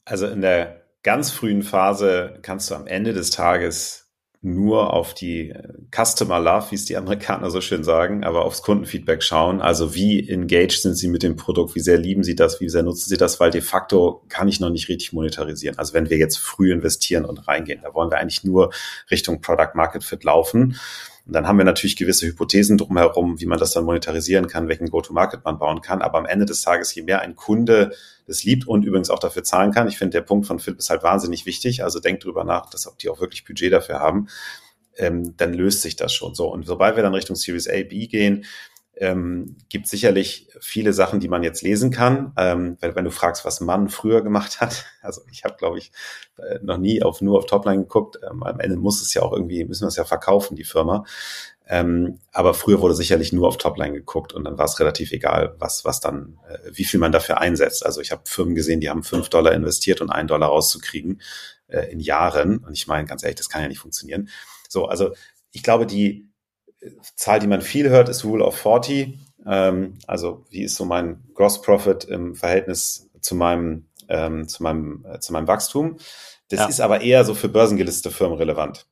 Also 0.05 0.25
in 0.25 0.41
der 0.41 0.81
ganz 1.03 1.29
frühen 1.29 1.61
Phase 1.61 2.39
kannst 2.41 2.71
du 2.71 2.75
am 2.75 2.87
Ende 2.87 3.13
des 3.13 3.29
Tages 3.29 4.08
nur 4.41 4.93
auf 4.93 5.13
die 5.13 5.49
äh, 5.49 5.73
Customer 5.93 6.39
Love, 6.39 6.71
wie 6.71 6.75
es 6.75 6.85
die 6.85 6.95
Amerikaner 6.95 7.49
so 7.49 7.59
schön 7.59 7.83
sagen, 7.83 8.23
aber 8.23 8.45
aufs 8.45 8.61
Kundenfeedback 8.61 9.21
schauen. 9.21 9.59
Also 9.61 9.95
wie 9.95 10.29
engaged 10.29 10.81
sind 10.81 10.95
sie 10.95 11.09
mit 11.09 11.23
dem 11.23 11.35
Produkt, 11.35 11.75
wie 11.75 11.81
sehr 11.81 11.97
lieben 11.97 12.23
sie 12.23 12.35
das, 12.35 12.61
wie 12.61 12.69
sehr 12.69 12.83
nutzen 12.83 13.09
sie 13.09 13.17
das, 13.17 13.39
weil 13.41 13.51
de 13.51 13.61
facto 13.61 14.23
kann 14.29 14.47
ich 14.47 14.61
noch 14.61 14.69
nicht 14.69 14.87
richtig 14.87 15.11
monetarisieren. 15.11 15.77
Also 15.77 15.93
wenn 15.93 16.09
wir 16.09 16.17
jetzt 16.17 16.37
früh 16.37 16.71
investieren 16.71 17.25
und 17.25 17.47
reingehen, 17.47 17.81
da 17.83 17.93
wollen 17.93 18.11
wir 18.11 18.17
eigentlich 18.17 18.45
nur 18.45 18.71
Richtung 19.11 19.41
Product 19.41 19.75
Market 19.75 20.05
Fit 20.05 20.23
laufen. 20.23 20.77
Und 21.29 21.33
dann 21.33 21.47
haben 21.47 21.59
wir 21.59 21.63
natürlich 21.65 21.95
gewisse 21.95 22.25
Hypothesen 22.25 22.79
drumherum, 22.79 23.39
wie 23.39 23.45
man 23.45 23.59
das 23.59 23.69
dann 23.69 23.85
monetarisieren 23.85 24.47
kann, 24.47 24.67
welchen 24.67 24.89
Go-to-Market 24.89 25.45
man 25.45 25.59
bauen 25.59 25.81
kann. 25.81 26.01
Aber 26.01 26.17
am 26.17 26.25
Ende 26.25 26.47
des 26.47 26.63
Tages, 26.63 26.95
je 26.95 27.03
mehr 27.03 27.21
ein 27.21 27.35
Kunde 27.35 27.91
das 28.25 28.43
liebt 28.43 28.67
und 28.67 28.83
übrigens 28.83 29.11
auch 29.11 29.19
dafür 29.19 29.43
zahlen 29.43 29.71
kann, 29.71 29.87
ich 29.87 29.99
finde, 29.99 30.17
der 30.17 30.21
Punkt 30.23 30.47
von 30.47 30.57
Philipp 30.57 30.79
ist 30.79 30.89
halt 30.89 31.03
wahnsinnig 31.03 31.45
wichtig. 31.45 31.83
Also 31.83 31.99
denkt 31.99 32.23
drüber 32.23 32.45
nach, 32.45 32.71
dass 32.71 32.87
ob 32.87 32.97
die 32.97 33.09
auch 33.09 33.21
wirklich 33.21 33.45
Budget 33.45 33.71
dafür 33.71 33.99
haben, 33.99 34.27
ähm, 34.97 35.37
dann 35.37 35.53
löst 35.53 35.83
sich 35.83 35.95
das 35.95 36.13
schon 36.13 36.33
so. 36.33 36.51
Und 36.51 36.65
sobald 36.65 36.95
wir 36.95 37.03
dann 37.03 37.13
Richtung 37.13 37.35
Series 37.35 37.69
A, 37.69 37.83
B 37.83 38.07
gehen, 38.07 38.45
ähm, 38.99 39.55
gibt 39.69 39.87
sicherlich 39.87 40.49
viele 40.59 40.91
Sachen, 40.91 41.21
die 41.21 41.29
man 41.29 41.41
jetzt 41.41 41.61
lesen 41.61 41.89
kann. 41.89 42.33
Ähm, 42.37 42.77
weil 42.81 42.95
wenn 42.95 43.05
du 43.05 43.11
fragst, 43.11 43.45
was 43.45 43.61
Mann 43.61 43.87
früher 43.87 44.21
gemacht 44.21 44.59
hat, 44.59 44.85
also 45.01 45.21
ich 45.31 45.43
habe, 45.45 45.55
glaube 45.57 45.77
ich, 45.77 45.91
äh, 46.37 46.59
noch 46.61 46.77
nie 46.77 47.01
auf 47.01 47.21
nur 47.21 47.37
auf 47.37 47.45
Topline 47.45 47.83
geguckt. 47.83 48.19
Ähm, 48.29 48.43
am 48.43 48.59
Ende 48.59 48.75
muss 48.75 49.01
es 49.01 49.13
ja 49.13 49.21
auch 49.21 49.31
irgendwie, 49.31 49.63
müssen 49.63 49.83
wir 49.83 49.87
es 49.87 49.95
ja 49.95 50.03
verkaufen, 50.03 50.55
die 50.55 50.65
Firma. 50.65 51.05
Ähm, 51.65 52.19
aber 52.33 52.53
früher 52.53 52.81
wurde 52.81 52.95
sicherlich 52.95 53.31
nur 53.31 53.47
auf 53.47 53.57
Topline 53.57 53.93
geguckt 53.93 54.33
und 54.33 54.43
dann 54.43 54.57
war 54.57 54.65
es 54.65 54.79
relativ 54.79 55.11
egal, 55.11 55.55
was, 55.59 55.85
was 55.85 55.99
dann, 55.99 56.39
äh, 56.49 56.71
wie 56.73 56.83
viel 56.83 56.99
man 56.99 57.11
dafür 57.11 57.39
einsetzt. 57.39 57.85
Also 57.85 58.01
ich 58.01 58.11
habe 58.11 58.23
Firmen 58.25 58.55
gesehen, 58.55 58.81
die 58.81 58.89
haben 58.89 59.03
fünf 59.03 59.29
Dollar 59.29 59.53
investiert 59.53 60.01
und 60.01 60.09
einen 60.09 60.27
Dollar 60.27 60.49
rauszukriegen 60.49 61.21
äh, 61.67 61.91
in 61.91 61.99
Jahren. 61.99 62.57
Und 62.57 62.73
ich 62.73 62.87
meine, 62.87 63.07
ganz 63.07 63.23
ehrlich, 63.23 63.37
das 63.37 63.49
kann 63.49 63.61
ja 63.61 63.67
nicht 63.67 63.79
funktionieren. 63.79 64.29
So, 64.67 64.85
also 64.85 65.13
ich 65.51 65.63
glaube, 65.63 65.85
die, 65.85 66.28
Zahl, 67.15 67.39
die 67.39 67.47
man 67.47 67.61
viel 67.61 67.89
hört, 67.89 68.09
ist 68.09 68.23
Rule 68.23 68.45
of 68.45 68.57
40. 68.57 69.17
Ähm, 69.45 69.97
also 70.07 70.45
wie 70.49 70.63
ist 70.63 70.75
so 70.75 70.85
mein 70.85 71.23
Gross 71.33 71.61
Profit 71.61 72.05
im 72.05 72.35
Verhältnis 72.35 73.09
zu 73.21 73.35
meinem, 73.35 73.87
ähm, 74.07 74.47
zu 74.47 74.63
meinem, 74.63 75.05
äh, 75.09 75.19
zu 75.19 75.33
meinem 75.33 75.47
Wachstum. 75.47 75.97
Das 76.49 76.61
ja. 76.61 76.67
ist 76.67 76.81
aber 76.81 77.01
eher 77.01 77.25
so 77.25 77.35
für 77.35 77.49
börsengelistete 77.49 78.13
Firmen 78.13 78.37
relevant. 78.37 78.87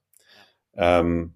Ähm, 0.75 1.33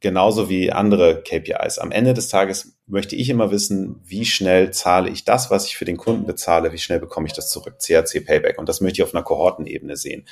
genauso 0.00 0.48
wie 0.48 0.72
andere 0.72 1.22
KPIs. 1.22 1.78
Am 1.78 1.90
Ende 1.90 2.14
des 2.14 2.28
Tages 2.28 2.78
möchte 2.86 3.16
ich 3.16 3.28
immer 3.28 3.50
wissen, 3.50 4.00
wie 4.04 4.24
schnell 4.24 4.70
zahle 4.70 5.10
ich 5.10 5.24
das, 5.24 5.50
was 5.50 5.66
ich 5.66 5.76
für 5.76 5.84
den 5.84 5.96
Kunden 5.96 6.26
bezahle, 6.26 6.72
wie 6.72 6.78
schnell 6.78 7.00
bekomme 7.00 7.26
ich 7.26 7.32
das 7.32 7.50
zurück, 7.50 7.78
CAC 7.84 8.24
Payback. 8.24 8.58
Und 8.58 8.68
das 8.68 8.80
möchte 8.80 9.00
ich 9.00 9.06
auf 9.06 9.14
einer 9.14 9.24
Kohortenebene 9.24 9.96
sehen. 9.96 10.26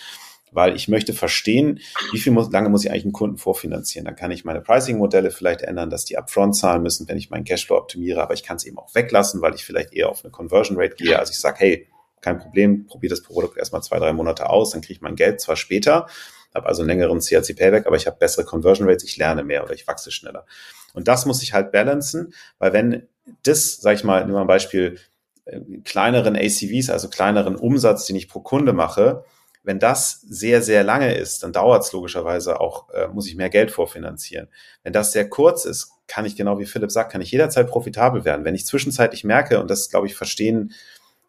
Weil 0.52 0.74
ich 0.74 0.88
möchte 0.88 1.12
verstehen, 1.12 1.80
wie 2.12 2.18
viel 2.18 2.32
muss, 2.32 2.50
lange 2.50 2.68
muss 2.68 2.84
ich 2.84 2.90
eigentlich 2.90 3.04
einen 3.04 3.12
Kunden 3.12 3.38
vorfinanzieren. 3.38 4.06
Dann 4.06 4.16
kann 4.16 4.30
ich 4.30 4.44
meine 4.44 4.60
Pricing-Modelle 4.60 5.30
vielleicht 5.30 5.62
ändern, 5.62 5.90
dass 5.90 6.04
die 6.04 6.16
upfront 6.16 6.56
zahlen 6.56 6.82
müssen, 6.82 7.08
wenn 7.08 7.18
ich 7.18 7.30
meinen 7.30 7.44
Cashflow 7.44 7.76
optimiere, 7.76 8.22
aber 8.22 8.34
ich 8.34 8.42
kann 8.42 8.56
es 8.56 8.64
eben 8.64 8.78
auch 8.78 8.94
weglassen, 8.94 9.42
weil 9.42 9.54
ich 9.54 9.64
vielleicht 9.64 9.92
eher 9.92 10.08
auf 10.08 10.24
eine 10.24 10.30
Conversion 10.30 10.78
Rate 10.80 10.96
gehe. 10.96 11.18
Also 11.18 11.32
ich 11.32 11.40
sage, 11.40 11.56
hey, 11.58 11.88
kein 12.20 12.38
Problem, 12.38 12.86
probiere 12.86 13.10
das 13.10 13.22
Produkt 13.22 13.58
erstmal 13.58 13.82
zwei, 13.82 13.98
drei 13.98 14.12
Monate 14.12 14.48
aus, 14.48 14.70
dann 14.70 14.80
kriege 14.80 14.94
ich 14.94 15.00
mein 15.00 15.16
Geld 15.16 15.40
zwar 15.40 15.56
später, 15.56 16.06
habe 16.54 16.66
also 16.66 16.82
einen 16.82 16.88
längeren 16.88 17.20
CRC-Payback, 17.20 17.86
aber 17.86 17.96
ich 17.96 18.06
habe 18.06 18.16
bessere 18.18 18.44
Conversion 18.44 18.88
Rates, 18.88 19.04
ich 19.04 19.16
lerne 19.16 19.44
mehr 19.44 19.62
oder 19.62 19.74
ich 19.74 19.86
wachse 19.86 20.10
schneller. 20.10 20.46
Und 20.94 21.08
das 21.08 21.26
muss 21.26 21.42
ich 21.42 21.52
halt 21.52 21.70
balancen, 21.70 22.32
weil 22.58 22.72
wenn 22.72 23.06
das, 23.42 23.76
sage 23.76 23.96
ich 23.96 24.04
mal, 24.04 24.26
wir 24.26 24.36
ein 24.36 24.46
Beispiel, 24.46 24.98
äh, 25.44 25.60
kleineren 25.84 26.36
ACVs, 26.36 26.90
also 26.90 27.08
kleineren 27.08 27.56
Umsatz, 27.56 28.06
den 28.06 28.16
ich 28.16 28.28
pro 28.28 28.40
Kunde 28.40 28.72
mache, 28.72 29.24
wenn 29.66 29.80
das 29.80 30.20
sehr, 30.28 30.62
sehr 30.62 30.84
lange 30.84 31.16
ist, 31.16 31.42
dann 31.42 31.52
dauert 31.52 31.82
es 31.82 31.92
logischerweise 31.92 32.60
auch, 32.60 32.88
äh, 32.90 33.08
muss 33.08 33.26
ich 33.26 33.34
mehr 33.34 33.50
Geld 33.50 33.72
vorfinanzieren. 33.72 34.46
Wenn 34.84 34.92
das 34.92 35.10
sehr 35.10 35.28
kurz 35.28 35.64
ist, 35.64 35.90
kann 36.06 36.24
ich 36.24 36.36
genau 36.36 36.60
wie 36.60 36.66
Philipp 36.66 36.92
sagt, 36.92 37.10
kann 37.10 37.20
ich 37.20 37.32
jederzeit 37.32 37.66
profitabel 37.66 38.24
werden. 38.24 38.44
Wenn 38.44 38.54
ich 38.54 38.64
zwischenzeitlich 38.64 39.24
merke, 39.24 39.60
und 39.60 39.68
das 39.68 39.90
glaube 39.90 40.06
ich 40.06 40.14
verstehen, 40.14 40.72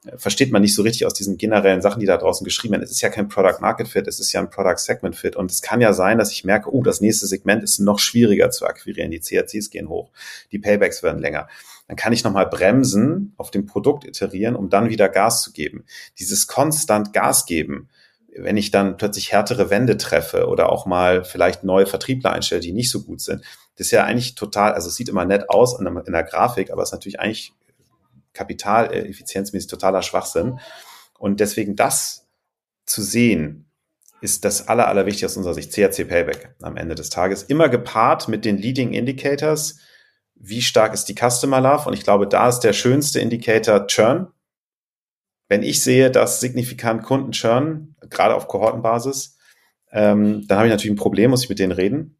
äh, 0.05 0.19
versteht 0.19 0.51
man 0.51 0.61
nicht 0.61 0.75
so 0.75 0.83
richtig 0.83 1.07
aus 1.07 1.15
diesen 1.15 1.39
generellen 1.39 1.81
Sachen, 1.81 1.99
die 1.99 2.05
da 2.05 2.17
draußen 2.17 2.45
geschrieben 2.45 2.73
werden. 2.73 2.83
Es 2.83 2.91
ist 2.91 3.01
ja 3.01 3.09
kein 3.09 3.27
Product 3.27 3.59
Market 3.59 3.87
Fit, 3.87 4.05
es 4.05 4.19
ist 4.19 4.31
ja 4.31 4.39
ein 4.39 4.51
Product 4.51 4.77
Segment 4.77 5.15
Fit. 5.15 5.35
Und 5.35 5.49
es 5.49 5.63
kann 5.63 5.81
ja 5.81 5.91
sein, 5.93 6.19
dass 6.19 6.31
ich 6.31 6.43
merke, 6.43 6.71
oh, 6.71 6.83
das 6.83 7.01
nächste 7.01 7.25
Segment 7.25 7.63
ist 7.63 7.79
noch 7.79 7.97
schwieriger 7.97 8.51
zu 8.51 8.67
akquirieren. 8.67 9.09
Die 9.09 9.19
CRCs 9.19 9.71
gehen 9.71 9.89
hoch, 9.89 10.11
die 10.51 10.59
Paybacks 10.59 11.01
werden 11.01 11.17
länger. 11.19 11.47
Dann 11.87 11.97
kann 11.97 12.13
ich 12.13 12.23
nochmal 12.23 12.45
bremsen, 12.45 13.33
auf 13.37 13.49
dem 13.49 13.65
Produkt 13.65 14.05
iterieren, 14.05 14.55
um 14.55 14.69
dann 14.69 14.89
wieder 14.89 15.09
Gas 15.09 15.41
zu 15.41 15.53
geben. 15.53 15.85
Dieses 16.19 16.45
konstant 16.45 17.13
Gas 17.13 17.47
geben, 17.47 17.89
wenn 18.35 18.57
ich 18.57 18.71
dann 18.71 18.97
plötzlich 18.97 19.31
härtere 19.31 19.69
Wände 19.69 19.97
treffe 19.97 20.47
oder 20.47 20.71
auch 20.71 20.85
mal 20.85 21.23
vielleicht 21.23 21.63
neue 21.63 21.85
Vertriebler 21.85 22.31
einstelle, 22.31 22.61
die 22.61 22.73
nicht 22.73 22.91
so 22.91 23.03
gut 23.03 23.21
sind, 23.21 23.43
das 23.75 23.87
ist 23.87 23.91
ja 23.91 24.03
eigentlich 24.03 24.35
total, 24.35 24.73
also 24.73 24.89
es 24.89 24.95
sieht 24.95 25.09
immer 25.09 25.25
nett 25.25 25.49
aus 25.49 25.79
in 25.79 25.85
der, 25.85 26.23
Grafik, 26.23 26.71
aber 26.71 26.81
es 26.81 26.89
ist 26.89 26.93
natürlich 26.93 27.19
eigentlich 27.19 27.53
kapitaleffizienzmäßig 28.33 29.69
totaler 29.69 30.01
Schwachsinn. 30.01 30.59
Und 31.17 31.39
deswegen 31.39 31.75
das 31.75 32.27
zu 32.85 33.01
sehen, 33.01 33.67
ist 34.21 34.45
das 34.45 34.67
aller, 34.67 34.87
allerwichtigste 34.87 35.27
aus 35.27 35.37
unserer 35.37 35.53
Sicht, 35.53 35.73
CRC 35.73 36.07
Payback 36.07 36.55
am 36.61 36.75
Ende 36.75 36.95
des 36.95 37.09
Tages. 37.09 37.43
Immer 37.43 37.69
gepaart 37.69 38.27
mit 38.27 38.45
den 38.45 38.57
Leading 38.57 38.93
Indicators. 38.93 39.77
Wie 40.33 40.61
stark 40.61 40.93
ist 40.93 41.05
die 41.05 41.15
Customer 41.15 41.61
Love? 41.61 41.87
Und 41.87 41.93
ich 41.93 42.03
glaube, 42.03 42.27
da 42.27 42.49
ist 42.49 42.61
der 42.61 42.73
schönste 42.73 43.19
Indicator 43.19 43.85
Churn. 43.87 44.27
Wenn 45.49 45.63
ich 45.63 45.83
sehe, 45.83 46.11
dass 46.11 46.39
signifikant 46.39 47.03
Kunden 47.03 47.31
churn, 47.31 47.95
gerade 48.09 48.35
auf 48.35 48.47
Kohortenbasis, 48.47 49.37
ähm, 49.91 50.45
dann 50.47 50.57
habe 50.57 50.67
ich 50.67 50.73
natürlich 50.73 50.91
ein 50.91 51.01
Problem, 51.01 51.31
muss 51.31 51.43
ich 51.43 51.49
mit 51.49 51.59
denen 51.59 51.71
reden. 51.71 52.17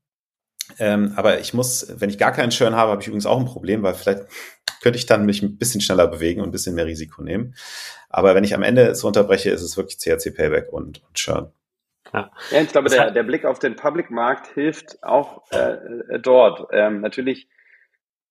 Ähm, 0.80 1.13
aber 1.15 1.39
ich 1.39 1.53
muss, 1.53 1.93
wenn 1.99 2.09
ich 2.09 2.17
gar 2.17 2.32
keinen 2.32 2.49
Churn 2.49 2.75
habe, 2.75 2.91
habe 2.91 3.01
ich 3.01 3.07
übrigens 3.07 3.25
auch 3.25 3.39
ein 3.39 3.45
Problem, 3.45 3.84
weil 3.84 3.93
vielleicht 3.93 4.23
könnte 4.82 4.99
ich 4.99 5.05
dann 5.05 5.25
mich 5.25 5.41
ein 5.41 5.57
bisschen 5.57 5.82
schneller 5.82 6.07
bewegen 6.07 6.41
und 6.41 6.49
ein 6.49 6.51
bisschen 6.51 6.75
mehr 6.75 6.86
Risiko 6.86 7.21
nehmen. 7.21 7.55
Aber 8.09 8.36
wenn 8.36 8.43
ich 8.43 8.53
am 8.53 8.63
Ende 8.63 8.84
es 8.84 9.03
unterbreche, 9.03 9.49
ist 9.49 9.61
es 9.61 9.78
wirklich 9.78 9.97
CRC 9.99 10.36
Payback 10.36 10.71
und, 10.71 11.03
und 11.03 11.13
Churn. 11.13 11.51
Ja. 12.13 12.32
ja, 12.51 12.61
ich 12.61 12.69
glaube, 12.69 12.89
der, 12.89 13.11
der 13.11 13.23
Blick 13.23 13.43
auf 13.43 13.59
den 13.59 13.75
Public-Markt 13.75 14.47
hilft 14.53 15.03
auch 15.03 15.43
äh, 15.51 15.73
äh, 15.73 16.19
dort. 16.19 16.67
Ähm, 16.71 17.01
natürlich 17.01 17.49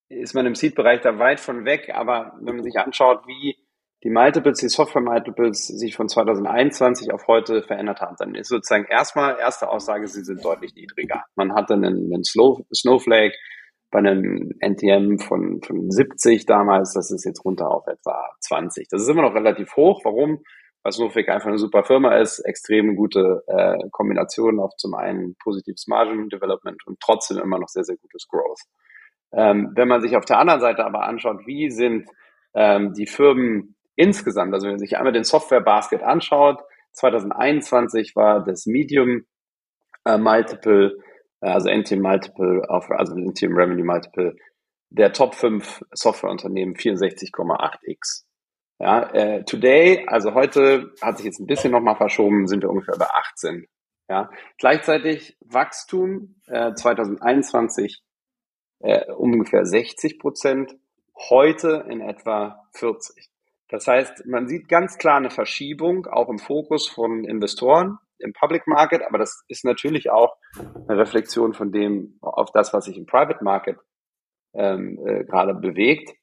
ist 0.08 0.34
man 0.34 0.46
im 0.46 0.54
Seed-Bereich 0.54 1.00
da 1.02 1.18
weit 1.18 1.40
von 1.40 1.64
weg, 1.64 1.90
aber 1.92 2.32
wenn 2.40 2.56
man 2.56 2.64
sich 2.64 2.78
anschaut, 2.78 3.26
wie 3.26 3.56
die 4.04 4.10
Multiples, 4.10 4.58
die 4.58 4.68
Software-Multiples 4.68 5.66
sich 5.66 5.96
von 5.96 6.08
2021 6.08 7.12
auf 7.12 7.26
heute 7.26 7.62
verändert 7.62 8.00
haben, 8.00 8.16
dann 8.18 8.34
ist 8.34 8.48
sozusagen 8.48 8.84
erstmal 8.84 9.38
erste 9.38 9.68
Aussage, 9.68 10.06
sie 10.06 10.22
sind 10.22 10.44
deutlich 10.44 10.74
niedriger. 10.74 11.24
Man 11.34 11.54
hatte 11.54 11.74
einen, 11.74 12.12
einen 12.12 12.24
Snowflake 12.24 13.34
bei 13.90 14.00
einem 14.00 14.52
NTM 14.60 15.18
von, 15.18 15.62
von 15.62 15.90
70 15.90 16.44
damals, 16.44 16.92
das 16.92 17.10
ist 17.10 17.24
jetzt 17.24 17.44
runter 17.44 17.70
auf 17.70 17.86
etwa 17.86 18.30
20. 18.40 18.88
Das 18.90 19.00
ist 19.00 19.08
immer 19.08 19.22
noch 19.22 19.34
relativ 19.34 19.74
hoch. 19.76 20.04
Warum? 20.04 20.42
Weil 20.82 20.92
Snowflake 20.92 21.32
einfach 21.32 21.48
eine 21.48 21.58
super 21.58 21.82
Firma 21.82 22.16
ist, 22.16 22.40
extrem 22.40 22.96
gute 22.96 23.42
äh, 23.46 23.88
Kombination 23.90 24.60
auf 24.60 24.76
zum 24.76 24.94
einen 24.94 25.36
positives 25.42 25.86
Margin 25.86 26.28
Development 26.28 26.86
und 26.86 27.00
trotzdem 27.00 27.38
immer 27.38 27.58
noch 27.58 27.68
sehr, 27.68 27.84
sehr 27.84 27.96
gutes 27.96 28.28
Growth. 28.28 28.60
Ähm, 29.32 29.72
wenn 29.74 29.88
man 29.88 30.00
sich 30.00 30.16
auf 30.16 30.24
der 30.24 30.38
anderen 30.38 30.60
Seite 30.60 30.84
aber 30.84 31.04
anschaut, 31.04 31.46
wie 31.46 31.70
sind 31.70 32.08
ähm, 32.54 32.92
die 32.92 33.06
Firmen 33.06 33.75
insgesamt, 33.96 34.54
also 34.54 34.66
wenn 34.66 34.74
man 34.74 34.78
sich 34.78 34.96
einmal 34.96 35.12
den 35.12 35.24
Software 35.24 35.60
Basket 35.60 36.02
anschaut, 36.02 36.62
2021 36.92 38.14
war 38.16 38.44
das 38.44 38.66
Medium 38.66 39.26
äh, 40.04 40.18
Multiple, 40.18 40.98
äh, 41.40 41.48
also 41.48 41.68
NTM 41.68 42.00
Multiple, 42.00 42.62
also 42.68 43.14
NTM 43.14 43.56
Revenue 43.56 43.84
Multiple, 43.84 44.36
der 44.90 45.12
Top 45.12 45.34
5 45.34 45.82
Softwareunternehmen 45.92 46.74
64,8x. 46.76 48.24
Ja, 48.78 49.10
äh, 49.14 49.44
today, 49.44 50.06
also 50.06 50.34
heute 50.34 50.92
hat 51.00 51.16
sich 51.16 51.26
jetzt 51.26 51.40
ein 51.40 51.46
bisschen 51.46 51.72
nochmal 51.72 51.96
verschoben, 51.96 52.46
sind 52.46 52.62
wir 52.62 52.70
ungefähr 52.70 52.96
bei 52.98 53.06
18. 53.06 53.66
Ja, 54.08 54.30
gleichzeitig 54.58 55.36
Wachstum 55.40 56.36
äh, 56.46 56.74
2021 56.74 58.02
äh, 58.80 59.10
ungefähr 59.12 59.64
60 59.64 60.18
Prozent, 60.18 60.76
heute 61.30 61.86
in 61.88 62.00
etwa 62.00 62.68
40. 62.72 63.30
Das 63.68 63.86
heißt, 63.86 64.26
man 64.26 64.46
sieht 64.46 64.68
ganz 64.68 64.98
klar 64.98 65.16
eine 65.16 65.30
Verschiebung 65.30 66.06
auch 66.06 66.28
im 66.28 66.38
Fokus 66.38 66.88
von 66.88 67.24
Investoren 67.24 67.98
im 68.18 68.32
Public 68.32 68.66
Market, 68.66 69.02
aber 69.02 69.18
das 69.18 69.44
ist 69.48 69.64
natürlich 69.64 70.10
auch 70.10 70.36
eine 70.88 70.98
Reflexion 70.98 71.52
von 71.52 71.72
dem 71.72 72.18
auf 72.22 72.50
das, 72.52 72.72
was 72.72 72.86
sich 72.86 72.96
im 72.96 73.06
Private 73.06 73.42
Market 73.42 73.78
ähm, 74.54 74.98
äh, 75.04 75.24
gerade 75.24 75.54
bewegt. 75.54 76.14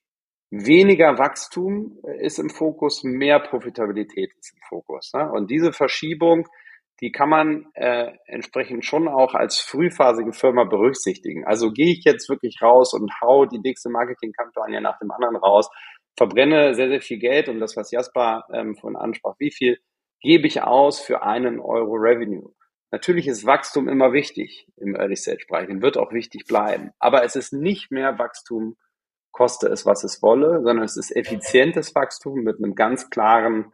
Weniger 0.49 1.17
Wachstum 1.17 1.99
ist 2.19 2.37
im 2.37 2.49
Fokus, 2.49 3.03
mehr 3.03 3.39
Profitabilität 3.39 4.31
ist 4.39 4.53
im 4.53 4.61
Fokus. 4.69 5.11
Ne? 5.13 5.31
Und 5.31 5.49
diese 5.49 5.73
Verschiebung, 5.73 6.47
die 7.01 7.11
kann 7.11 7.29
man 7.29 7.65
äh, 7.73 8.11
entsprechend 8.27 8.85
schon 8.85 9.07
auch 9.07 9.33
als 9.33 9.59
frühphasige 9.59 10.31
Firma 10.31 10.63
berücksichtigen. 10.63 11.43
Also 11.45 11.71
gehe 11.71 11.91
ich 11.91 12.03
jetzt 12.05 12.29
wirklich 12.29 12.61
raus 12.61 12.93
und 12.93 13.11
hau 13.21 13.45
die 13.45 13.59
nächste 13.59 13.89
Marketingkampagne 13.89 14.79
nach 14.79 14.99
dem 14.99 15.11
anderen 15.11 15.35
raus, 15.37 15.69
verbrenne 16.15 16.75
sehr, 16.75 16.89
sehr 16.89 17.01
viel 17.01 17.17
Geld 17.17 17.49
und 17.49 17.59
das, 17.59 17.75
was 17.75 17.91
Jasper 17.91 18.45
ähm, 18.53 18.75
von 18.75 18.95
ansprach, 18.95 19.35
wie 19.39 19.51
viel 19.51 19.79
gebe 20.21 20.47
ich 20.47 20.61
aus 20.61 20.99
für 20.99 21.23
einen 21.23 21.59
Euro 21.59 21.93
Revenue? 21.93 22.53
Natürlich 22.91 23.27
ist 23.27 23.45
Wachstum 23.45 23.89
immer 23.89 24.13
wichtig 24.13 24.67
im 24.77 24.95
Early 24.95 25.15
Stage 25.15 25.45
Bereich 25.49 25.67
und 25.69 25.81
wird 25.81 25.97
auch 25.97 26.13
wichtig 26.13 26.45
bleiben. 26.45 26.91
Aber 26.99 27.23
es 27.23 27.35
ist 27.35 27.51
nicht 27.51 27.91
mehr 27.91 28.19
Wachstum, 28.19 28.77
koste 29.31 29.67
es, 29.67 29.85
was 29.85 30.03
es 30.03 30.21
wolle, 30.21 30.61
sondern 30.61 30.85
es 30.85 30.95
ist 30.95 31.15
effizientes 31.15 31.95
Wachstum 31.95 32.43
mit 32.43 32.57
einem 32.57 32.75
ganz 32.75 33.09
klaren 33.09 33.73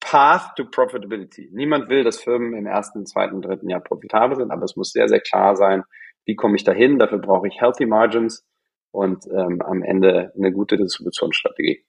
Path 0.00 0.56
to 0.56 0.64
Profitability. 0.64 1.50
Niemand 1.52 1.88
will, 1.88 2.02
dass 2.02 2.20
Firmen 2.20 2.54
im 2.54 2.66
ersten, 2.66 3.06
zweiten, 3.06 3.40
dritten 3.42 3.70
Jahr 3.70 3.80
profitabel 3.80 4.36
sind, 4.36 4.50
aber 4.50 4.64
es 4.64 4.74
muss 4.74 4.90
sehr, 4.90 5.08
sehr 5.08 5.20
klar 5.20 5.54
sein, 5.54 5.84
wie 6.24 6.34
komme 6.34 6.56
ich 6.56 6.64
dahin? 6.64 6.98
Dafür 6.98 7.18
brauche 7.18 7.46
ich 7.46 7.60
Healthy 7.60 7.86
Margins 7.86 8.44
und 8.90 9.26
ähm, 9.26 9.62
am 9.62 9.82
Ende 9.82 10.32
eine 10.36 10.52
gute 10.52 10.76
Distributionsstrategie. 10.76 11.84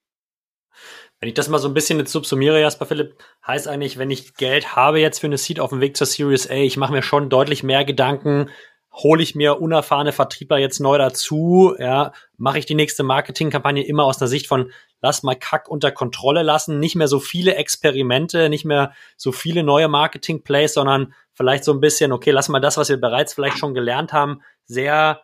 Wenn 1.20 1.30
ich 1.30 1.36
das 1.36 1.50
mal 1.50 1.60
so 1.60 1.68
ein 1.68 1.74
bisschen 1.74 2.00
jetzt 2.00 2.14
subsumiere, 2.14 2.62
Jasper 2.62 2.86
Philipp, 2.86 3.16
heißt 3.46 3.68
eigentlich, 3.68 3.98
wenn 3.98 4.10
ich 4.10 4.36
Geld 4.36 4.76
habe 4.76 5.00
jetzt 5.00 5.20
für 5.20 5.28
eine 5.28 5.38
Seed 5.38 5.60
auf 5.60 5.72
dem 5.72 5.82
Weg 5.82 5.98
zur 5.98 6.08
Series 6.08 6.50
A, 6.50 6.54
ich 6.54 6.78
mache 6.78 6.94
mir 6.94 7.02
schon 7.02 7.30
deutlich 7.30 7.62
mehr 7.62 7.84
Gedanken, 7.84 8.50
hole 8.94 9.22
ich 9.22 9.36
mir 9.36 9.62
unerfahrene 9.62 10.14
Vertriebler 10.14 10.58
jetzt 10.58 10.80
neu 10.80 10.98
dazu, 10.98 11.76
ja, 11.78 12.14
mache 12.38 12.60
ich 12.60 12.66
die 12.66 12.76
nächste 12.76 13.04
Marketingkampagne 13.04 13.86
immer 13.86 14.06
aus 14.06 14.18
der 14.18 14.28
Sicht 14.28 14.48
von 14.48 14.72
lass 15.02 15.24
mal 15.24 15.36
Kack 15.36 15.70
unter 15.70 15.92
Kontrolle 15.92 16.44
lassen, 16.44 16.80
nicht 16.80 16.96
mehr 16.96 17.08
so 17.08 17.20
viele 17.20 17.56
Experimente, 17.56 18.50
nicht 18.50 18.66
mehr 18.66 18.94
so 19.18 19.32
viele 19.32 19.64
neue 19.64 19.88
Marketing-Plays, 19.88 20.74
sondern 20.74 21.14
vielleicht 21.34 21.64
so 21.64 21.74
ein 21.74 21.80
bisschen, 21.80 22.12
okay, 22.12 22.32
lass 22.32 22.50
mal 22.50 22.60
das, 22.60 22.78
was 22.78 22.90
wir 22.90 23.00
bereits 23.00 23.34
vielleicht 23.34 23.58
schon 23.58 23.74
gelernt 23.74 24.12
haben, 24.14 24.42
sehr 24.66 25.22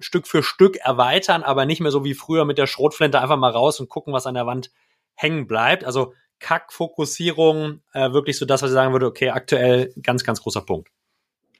Stück 0.00 0.26
für 0.26 0.42
Stück 0.42 0.76
erweitern, 0.76 1.42
aber 1.42 1.66
nicht 1.66 1.80
mehr 1.80 1.90
so 1.90 2.04
wie 2.04 2.14
früher 2.14 2.44
mit 2.44 2.58
der 2.58 2.66
Schrotflinte 2.66 3.20
einfach 3.20 3.36
mal 3.36 3.50
raus 3.50 3.80
und 3.80 3.88
gucken, 3.88 4.12
was 4.12 4.26
an 4.26 4.34
der 4.34 4.46
Wand 4.46 4.70
hängen 5.14 5.46
bleibt. 5.46 5.84
Also 5.84 6.12
Kack-Fokussierung, 6.40 7.80
äh, 7.92 8.12
wirklich 8.12 8.38
so 8.38 8.46
das, 8.46 8.62
was 8.62 8.70
ich 8.70 8.74
sagen 8.74 8.92
würde, 8.92 9.06
okay, 9.06 9.30
aktuell 9.30 9.92
ganz, 10.02 10.24
ganz 10.24 10.42
großer 10.42 10.60
Punkt. 10.60 10.88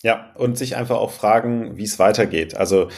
Ja, 0.02 0.32
und 0.36 0.56
sich 0.56 0.76
einfach 0.76 0.96
auch 0.96 1.10
fragen, 1.10 1.76
wie 1.76 1.84
es 1.84 1.98
weitergeht. 1.98 2.54
Also 2.54 2.88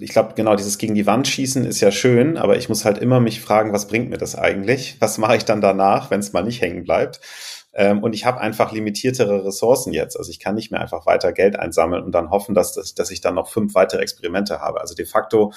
ich 0.00 0.10
glaube, 0.10 0.34
genau 0.34 0.56
dieses 0.56 0.78
gegen 0.78 0.94
die 0.94 1.06
Wand 1.06 1.28
schießen 1.28 1.64
ist 1.64 1.80
ja 1.80 1.90
schön, 1.90 2.36
aber 2.36 2.56
ich 2.56 2.68
muss 2.68 2.84
halt 2.84 2.98
immer 2.98 3.20
mich 3.20 3.40
fragen, 3.40 3.72
was 3.72 3.88
bringt 3.88 4.10
mir 4.10 4.18
das 4.18 4.34
eigentlich? 4.36 4.96
Was 5.00 5.18
mache 5.18 5.36
ich 5.36 5.44
dann 5.44 5.60
danach, 5.60 6.10
wenn 6.10 6.20
es 6.20 6.32
mal 6.32 6.44
nicht 6.44 6.60
hängen 6.60 6.84
bleibt? 6.84 7.20
Ähm, 7.78 8.02
und 8.02 8.14
ich 8.14 8.24
habe 8.24 8.40
einfach 8.40 8.72
limitiertere 8.72 9.44
Ressourcen 9.44 9.92
jetzt. 9.92 10.16
Also 10.16 10.30
ich 10.30 10.40
kann 10.40 10.54
nicht 10.54 10.70
mehr 10.70 10.80
einfach 10.80 11.04
weiter 11.04 11.32
Geld 11.32 11.58
einsammeln 11.58 12.02
und 12.02 12.12
dann 12.12 12.30
hoffen, 12.30 12.54
dass, 12.54 12.72
das, 12.72 12.94
dass 12.94 13.10
ich 13.10 13.20
dann 13.20 13.34
noch 13.34 13.48
fünf 13.48 13.74
weitere 13.74 14.00
Experimente 14.00 14.60
habe. 14.60 14.80
Also 14.80 14.94
de 14.94 15.04
facto, 15.04 15.52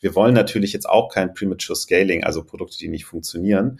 wir 0.00 0.16
wollen 0.16 0.34
natürlich 0.34 0.72
jetzt 0.72 0.88
auch 0.88 1.08
kein 1.08 1.32
Premature 1.32 1.76
Scaling, 1.76 2.24
also 2.24 2.42
Produkte, 2.42 2.76
die 2.76 2.88
nicht 2.88 3.04
funktionieren. 3.04 3.78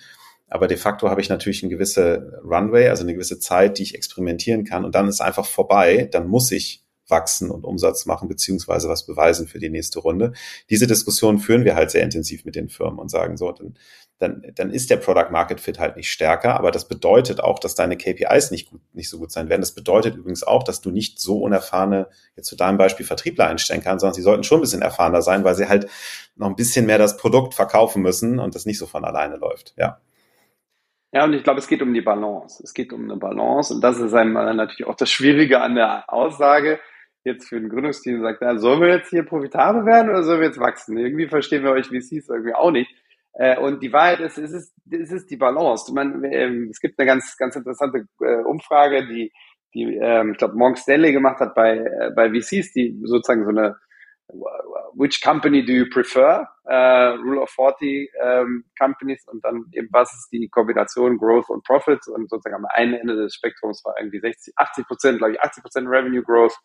aber 0.48 0.68
de 0.68 0.76
facto 0.76 1.08
habe 1.10 1.20
ich 1.20 1.28
natürlich 1.28 1.62
eine 1.62 1.70
gewisse 1.70 2.40
Runway, 2.44 2.88
also 2.88 3.02
eine 3.02 3.14
gewisse 3.14 3.40
Zeit, 3.40 3.78
die 3.78 3.82
ich 3.82 3.94
experimentieren 3.94 4.64
kann 4.64 4.84
und 4.84 4.94
dann 4.94 5.08
ist 5.08 5.20
einfach 5.20 5.46
vorbei, 5.46 6.08
dann 6.10 6.28
muss 6.28 6.52
ich 6.52 6.84
wachsen 7.10 7.50
und 7.50 7.64
Umsatz 7.64 8.06
machen, 8.06 8.28
beziehungsweise 8.28 8.88
was 8.88 9.06
beweisen 9.06 9.46
für 9.46 9.58
die 9.58 9.70
nächste 9.70 10.00
Runde. 10.00 10.32
Diese 10.68 10.86
Diskussion 10.86 11.38
führen 11.38 11.64
wir 11.64 11.74
halt 11.74 11.90
sehr 11.90 12.02
intensiv 12.02 12.44
mit 12.44 12.56
den 12.56 12.68
Firmen 12.68 12.98
und 12.98 13.10
sagen 13.10 13.36
so, 13.36 13.52
dann, 13.52 13.74
dann, 14.18 14.42
dann 14.54 14.70
ist 14.70 14.90
der 14.90 14.96
Product 14.96 15.30
Market 15.30 15.60
Fit 15.60 15.78
halt 15.78 15.96
nicht 15.96 16.10
stärker, 16.10 16.54
aber 16.54 16.70
das 16.70 16.86
bedeutet 16.86 17.40
auch, 17.40 17.58
dass 17.58 17.74
deine 17.74 17.96
KPIs 17.96 18.50
nicht 18.50 18.70
gut, 18.70 18.80
nicht 18.92 19.08
so 19.08 19.18
gut 19.18 19.32
sein 19.32 19.48
werden. 19.48 19.62
Das 19.62 19.72
bedeutet 19.72 20.16
übrigens 20.16 20.42
auch, 20.42 20.62
dass 20.62 20.80
du 20.80 20.90
nicht 20.90 21.18
so 21.20 21.38
unerfahrene, 21.38 22.08
jetzt 22.36 22.48
zu 22.48 22.56
deinem 22.56 22.78
Beispiel 22.78 23.06
Vertriebler 23.06 23.48
einstellen 23.48 23.82
kannst, 23.82 24.02
sondern 24.02 24.14
sie 24.14 24.22
sollten 24.22 24.44
schon 24.44 24.58
ein 24.58 24.62
bisschen 24.62 24.82
erfahrener 24.82 25.22
sein, 25.22 25.44
weil 25.44 25.54
sie 25.54 25.68
halt 25.68 25.88
noch 26.36 26.48
ein 26.48 26.56
bisschen 26.56 26.86
mehr 26.86 26.98
das 26.98 27.16
Produkt 27.16 27.54
verkaufen 27.54 28.02
müssen 28.02 28.38
und 28.38 28.54
das 28.54 28.66
nicht 28.66 28.78
so 28.78 28.86
von 28.86 29.04
alleine 29.04 29.36
läuft, 29.36 29.74
ja. 29.76 30.00
Ja, 31.12 31.24
und 31.24 31.32
ich 31.32 31.42
glaube, 31.42 31.58
es 31.58 31.66
geht 31.66 31.82
um 31.82 31.92
die 31.92 32.02
Balance. 32.02 32.62
Es 32.62 32.72
geht 32.72 32.92
um 32.92 33.04
eine 33.04 33.16
Balance 33.16 33.74
und 33.74 33.80
das 33.80 33.98
ist 33.98 34.14
einmal 34.14 34.54
natürlich 34.54 34.86
auch 34.86 34.94
das 34.94 35.10
Schwierige 35.10 35.60
an 35.60 35.74
der 35.74 36.04
Aussage 36.12 36.78
jetzt 37.24 37.48
für 37.48 37.56
ein 37.56 37.68
Gründungsteam 37.68 38.22
sagt, 38.22 38.38
na, 38.40 38.56
sollen 38.58 38.80
wir 38.80 38.88
jetzt 38.88 39.10
hier 39.10 39.24
profitabel 39.24 39.84
werden 39.84 40.10
oder 40.10 40.22
sollen 40.22 40.40
wir 40.40 40.48
jetzt 40.48 40.60
wachsen? 40.60 40.96
Irgendwie 40.96 41.28
verstehen 41.28 41.62
wir 41.62 41.72
euch 41.72 41.86
VCs 41.86 42.28
irgendwie 42.28 42.54
auch 42.54 42.70
nicht. 42.70 42.90
Äh, 43.34 43.58
und 43.58 43.82
die 43.82 43.92
Wahrheit 43.92 44.20
ist, 44.20 44.38
es 44.38 44.52
ist, 44.52 44.74
es 44.90 45.12
ist 45.12 45.30
die 45.30 45.36
Balance. 45.36 45.92
Man, 45.92 46.24
ähm, 46.24 46.68
es 46.70 46.80
gibt 46.80 46.98
eine 46.98 47.06
ganz, 47.06 47.36
ganz 47.36 47.56
interessante 47.56 48.06
äh, 48.20 48.42
Umfrage, 48.42 49.06
die, 49.06 49.32
die 49.74 49.96
ähm, 49.96 50.32
ich 50.32 50.38
glaube, 50.38 50.56
Morgan 50.56 50.76
Stanley 50.76 51.12
gemacht 51.12 51.40
hat 51.40 51.54
bei, 51.54 51.78
äh, 51.78 52.10
bei 52.14 52.30
VCs, 52.30 52.72
die 52.72 52.98
sozusagen 53.04 53.44
so 53.44 53.50
eine 53.50 53.76
Which 54.94 55.20
company 55.22 55.64
do 55.64 55.72
you 55.72 55.86
prefer? 55.88 56.48
Uh, 56.64 57.16
Rule 57.24 57.40
of 57.40 57.50
40 57.50 58.10
ähm, 58.22 58.64
Companies 58.78 59.26
und 59.26 59.44
dann 59.44 59.64
eben, 59.72 59.88
was 59.90 60.12
ist 60.12 60.28
die 60.30 60.48
Kombination 60.48 61.18
Growth 61.18 61.50
und 61.50 61.64
Profits? 61.64 62.06
Und 62.06 62.30
sozusagen 62.30 62.54
am 62.56 62.66
einen 62.66 62.94
Ende 62.94 63.16
des 63.16 63.34
Spektrums 63.34 63.84
war 63.84 63.94
irgendwie 63.98 64.20
60, 64.20 64.54
80 64.56 64.86
Prozent, 64.86 65.18
glaube 65.18 65.32
ich, 65.32 65.40
80 65.40 65.62
Prozent 65.62 65.88
Revenue 65.88 66.22
Growth 66.22 66.56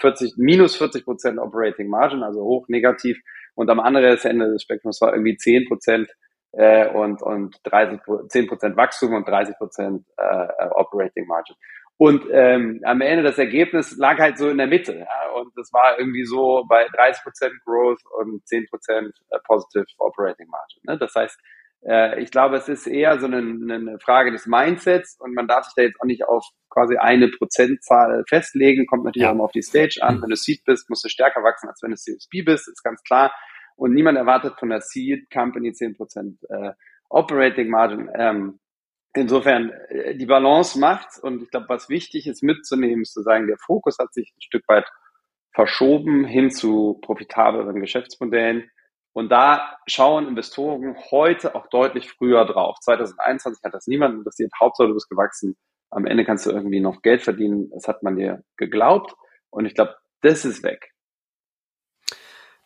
40, 0.00 0.34
minus 0.36 0.76
40 0.76 1.04
Prozent 1.04 1.38
Operating 1.38 1.88
Margin, 1.88 2.22
also 2.22 2.42
hoch 2.42 2.68
negativ. 2.68 3.18
Und 3.54 3.70
am 3.70 3.80
anderen 3.80 4.18
Ende 4.18 4.52
des 4.52 4.62
Spektrums 4.62 5.00
war 5.00 5.12
irgendwie 5.12 5.36
10 5.36 5.66
Prozent 5.68 6.10
äh, 6.52 6.88
und, 6.88 7.22
und 7.22 7.56
30, 7.64 8.00
10 8.28 8.46
Prozent 8.46 8.76
Wachstum 8.76 9.14
und 9.14 9.28
30 9.28 9.56
Prozent 9.56 10.04
äh, 10.16 10.66
Operating 10.74 11.26
Margin. 11.26 11.56
Und 11.96 12.24
ähm, 12.32 12.80
am 12.84 13.00
Ende 13.00 13.22
das 13.22 13.38
Ergebnis 13.38 13.96
lag 13.96 14.18
halt 14.18 14.36
so 14.36 14.48
in 14.48 14.58
der 14.58 14.66
Mitte. 14.66 14.98
Ja? 14.98 15.30
Und 15.36 15.52
das 15.56 15.72
war 15.72 15.98
irgendwie 15.98 16.24
so 16.24 16.64
bei 16.68 16.86
30 16.96 17.22
Prozent 17.22 17.54
Growth 17.64 18.00
und 18.18 18.46
10 18.46 18.66
Prozent 18.68 19.14
äh, 19.30 19.38
Positive 19.44 19.86
Operating 19.98 20.48
Margin. 20.48 20.80
Ne? 20.84 20.98
Das 20.98 21.14
heißt, 21.14 21.38
äh, 21.86 22.20
ich 22.22 22.30
glaube, 22.30 22.56
es 22.56 22.68
ist 22.68 22.86
eher 22.86 23.18
so 23.20 23.26
eine, 23.26 23.38
eine 23.38 23.98
Frage 23.98 24.32
des 24.32 24.46
Mindsets 24.46 25.16
und 25.20 25.34
man 25.34 25.46
darf 25.46 25.64
sich 25.64 25.74
da 25.76 25.82
jetzt 25.82 26.00
auch 26.00 26.06
nicht 26.06 26.26
auf 26.26 26.44
quasi 26.70 26.96
eine 26.96 27.28
Prozentzahl 27.28 28.24
festlegen. 28.28 28.86
Kommt 28.86 29.04
natürlich 29.04 29.24
ja. 29.24 29.32
auch 29.32 29.36
mal 29.36 29.44
auf 29.44 29.52
die 29.52 29.62
Stage 29.62 29.98
an. 30.00 30.20
Wenn 30.22 30.30
du 30.30 30.36
Seed 30.36 30.64
bist, 30.64 30.88
musst 30.88 31.04
du 31.04 31.08
stärker 31.08 31.42
wachsen, 31.42 31.68
als 31.68 31.82
wenn 31.82 31.90
du 31.90 31.96
CSP 31.96 32.42
bist, 32.42 32.68
ist 32.68 32.82
ganz 32.82 33.02
klar. 33.02 33.32
Und 33.76 33.92
niemand 33.92 34.16
erwartet 34.18 34.54
von 34.58 34.70
der 34.70 34.80
Seed 34.80 35.30
Company 35.30 35.70
10% 35.70 36.36
äh, 36.48 36.72
Operating 37.10 37.68
Margin. 37.68 38.10
Ähm, 38.14 38.60
insofern, 39.14 39.70
äh, 39.88 40.16
die 40.16 40.26
Balance 40.26 40.78
macht 40.78 41.18
und 41.22 41.42
ich 41.42 41.50
glaube, 41.50 41.68
was 41.68 41.88
wichtig 41.88 42.26
ist 42.26 42.42
mitzunehmen, 42.42 43.02
ist 43.02 43.12
zu 43.12 43.22
sagen, 43.22 43.46
der 43.46 43.58
Fokus 43.58 43.98
hat 43.98 44.12
sich 44.12 44.32
ein 44.36 44.42
Stück 44.42 44.64
weit 44.68 44.86
verschoben 45.52 46.24
hin 46.24 46.50
zu 46.50 46.98
profitableren 47.02 47.80
Geschäftsmodellen. 47.80 48.70
Und 49.14 49.30
da 49.30 49.78
schauen 49.86 50.26
Investoren 50.26 50.96
heute 51.10 51.54
auch 51.54 51.68
deutlich 51.68 52.10
früher 52.10 52.44
drauf. 52.44 52.78
2021 52.80 53.62
hat 53.64 53.72
das 53.72 53.86
niemand 53.86 54.16
interessiert. 54.18 54.52
Hauptsache 54.60 54.88
du 54.88 54.94
bist 54.94 55.08
gewachsen. 55.08 55.56
Am 55.90 56.04
Ende 56.04 56.24
kannst 56.24 56.46
du 56.46 56.50
irgendwie 56.50 56.80
noch 56.80 57.00
Geld 57.00 57.22
verdienen. 57.22 57.70
Das 57.70 57.86
hat 57.86 58.02
man 58.02 58.16
dir 58.16 58.42
geglaubt. 58.56 59.14
Und 59.50 59.66
ich 59.66 59.74
glaube, 59.74 59.94
das 60.20 60.44
ist 60.44 60.64
weg. 60.64 60.93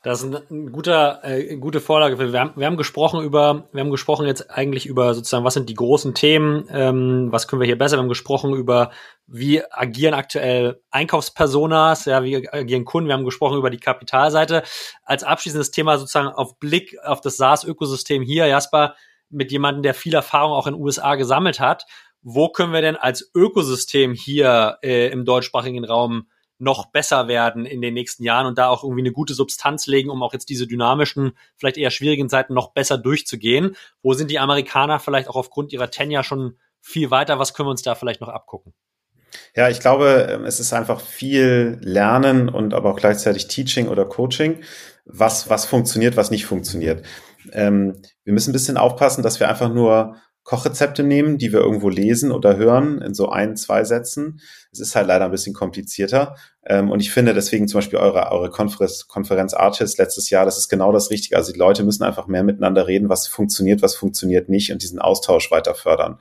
Das 0.03 0.23
ist 0.23 0.33
ein 0.49 0.71
guter, 0.71 1.25
äh, 1.25 1.57
gute 1.57 1.81
Vorlage. 1.81 2.19
Wir 2.21 2.41
haben, 2.41 2.53
wir 2.55 2.67
haben 2.67 2.77
gesprochen 2.77 3.21
über, 3.25 3.69
wir 3.73 3.81
haben 3.81 3.91
gesprochen 3.91 4.27
jetzt 4.29 4.49
eigentlich 4.49 4.87
über 4.87 5.13
sozusagen, 5.13 5.45
was 5.45 5.55
sind 5.55 5.69
die 5.69 5.75
großen 5.75 6.15
Themen, 6.15 6.69
ähm, 6.71 7.33
was 7.33 7.49
können 7.49 7.61
wir 7.61 7.67
hier 7.67 7.77
besser. 7.77 7.97
Wir 7.97 8.03
haben 8.03 8.09
gesprochen 8.09 8.55
über, 8.55 8.93
wie 9.27 9.61
agieren 9.73 10.15
aktuell 10.15 10.81
Einkaufspersonas, 10.93 12.05
ja, 12.05 12.23
wie 12.23 12.49
agieren 12.49 12.85
Kunden. 12.85 13.09
Wir 13.09 13.15
haben 13.15 13.25
gesprochen 13.25 13.59
über 13.59 13.71
die 13.71 13.81
Kapitalseite. 13.81 14.63
Als 15.03 15.25
abschließendes 15.25 15.73
Thema 15.73 15.99
sozusagen 15.99 16.29
auf 16.29 16.61
Blick 16.61 16.97
auf 17.05 17.21
das 17.21 17.37
SaaS-Ökosystem 17.37 18.23
hier, 18.23 18.47
Jasper, 18.47 18.95
mit 19.31 19.51
jemandem, 19.51 19.83
der 19.83 19.95
viel 19.95 20.15
Erfahrung 20.15 20.53
auch 20.53 20.69
in 20.69 20.75
den 20.75 20.83
USA 20.83 21.17
gesammelt 21.17 21.59
hat. 21.59 21.87
Wo 22.23 22.51
können 22.51 22.73
wir 22.73 22.83
denn 22.83 22.97
als 22.97 23.33
Ökosystem 23.35 24.15
hier 24.15 24.79
äh, 24.83 25.09
im 25.11 25.25
deutschsprachigen 25.25 25.85
Raum 25.85 26.29
noch 26.59 26.87
besser 26.87 27.29
werden 27.29 27.67
in 27.67 27.81
den 27.81 27.95
nächsten 27.95 28.25
Jahren 28.25 28.47
und 28.47 28.59
da 28.59 28.69
auch 28.69 28.83
irgendwie 28.83 29.03
eine 29.03 29.13
gute 29.13 29.35
Substanz 29.35 29.87
legen, 29.87 30.11
um 30.11 30.23
auch 30.23 30.33
jetzt 30.33 30.49
diese 30.49 30.67
dynamischen, 30.67 31.33
vielleicht 31.57 31.77
eher 31.77 31.91
schwierigen 31.91 32.29
Zeiten 32.29 32.55
noch 32.55 32.73
besser 32.73 32.99
durchzugehen? 32.99 33.77
Wo 34.03 34.15
sind 34.15 34.31
die 34.31 34.39
Amerikaner 34.39 34.99
vielleicht 34.99 35.29
auch 35.29 35.37
aufgrund 35.37 35.73
ihrer 35.73 35.91
Tenure 35.91 36.25
schon 36.25 36.59
viel 36.81 37.11
weiter? 37.11 37.39
Was 37.39 37.55
können 37.55 37.69
wir 37.69 37.73
uns 37.73 37.83
da 37.83 37.95
vielleicht 37.95 38.21
noch 38.21 38.29
abgucken? 38.29 38.75
Ja, 39.55 39.69
ich 39.69 39.81
glaube, 39.81 40.29
ähm, 40.31 40.45
es 40.45 40.61
ist 40.61 40.73
einfach 40.73 41.01
viel 41.01 41.79
Lernen 41.81 42.49
und 42.49 42.75
aber 42.75 42.91
auch 42.91 42.99
gleichzeitig 42.99 43.49
Teaching 43.49 43.89
oder 43.89 44.05
Coaching, 44.05 44.63
was, 45.05 45.51
was 45.51 45.67
funktioniert, 45.67 46.17
was 46.17 46.31
nicht 46.31 46.47
funktioniert. 46.47 47.05
Ähm, 47.53 48.01
wir 48.25 48.33
müssen 48.33 48.51
ein 48.51 48.53
bisschen 48.53 48.77
aufpassen, 48.77 49.23
dass 49.23 49.41
wir 49.41 49.49
einfach 49.49 49.73
nur 49.73 50.17
Kochrezepte 50.49 51.03
nehmen, 51.03 51.37
die 51.37 51.53
wir 51.53 51.61
irgendwo 51.61 51.91
lesen 51.91 52.33
oder 52.33 52.57
hören 52.57 53.03
in 53.03 53.13
so 53.13 53.29
ein, 53.29 53.55
zwei 53.55 53.85
Sätzen. 53.85 54.41
Es 54.73 54.81
ist 54.81 54.97
halt 54.97 55.07
leider 55.07 55.27
ein 55.27 55.31
bisschen 55.31 55.53
komplizierter. 55.53 56.37
Ähm, 56.65 56.91
und 56.91 57.01
ich 57.01 57.11
finde 57.11 57.35
deswegen 57.35 57.69
zum 57.69 57.79
Beispiel 57.79 57.99
eure, 57.99 58.33
eure 58.33 58.49
Konferenz, 58.49 59.07
Konferenz 59.09 59.53
Artist 59.53 59.99
letztes 59.99 60.31
Jahr, 60.31 60.47
das 60.47 60.57
ist 60.57 60.71
genau 60.71 60.91
das 60.91 61.11
Richtige. 61.11 61.37
Also 61.37 61.53
die 61.53 61.59
Leute 61.59 61.85
müssen 61.85 62.03
einfach 62.03 62.29
mehr 62.29 62.45
miteinander 62.45 62.87
reden, 62.87 63.11
was 63.11 63.29
funktioniert, 63.29 63.83
was 63.83 63.95
funktioniert 63.95 64.49
nicht 64.49 64.73
und 64.73 64.83
diesen 64.83 65.01
Austausch 65.01 65.51
weiter 65.51 65.75
fördern 65.75 66.19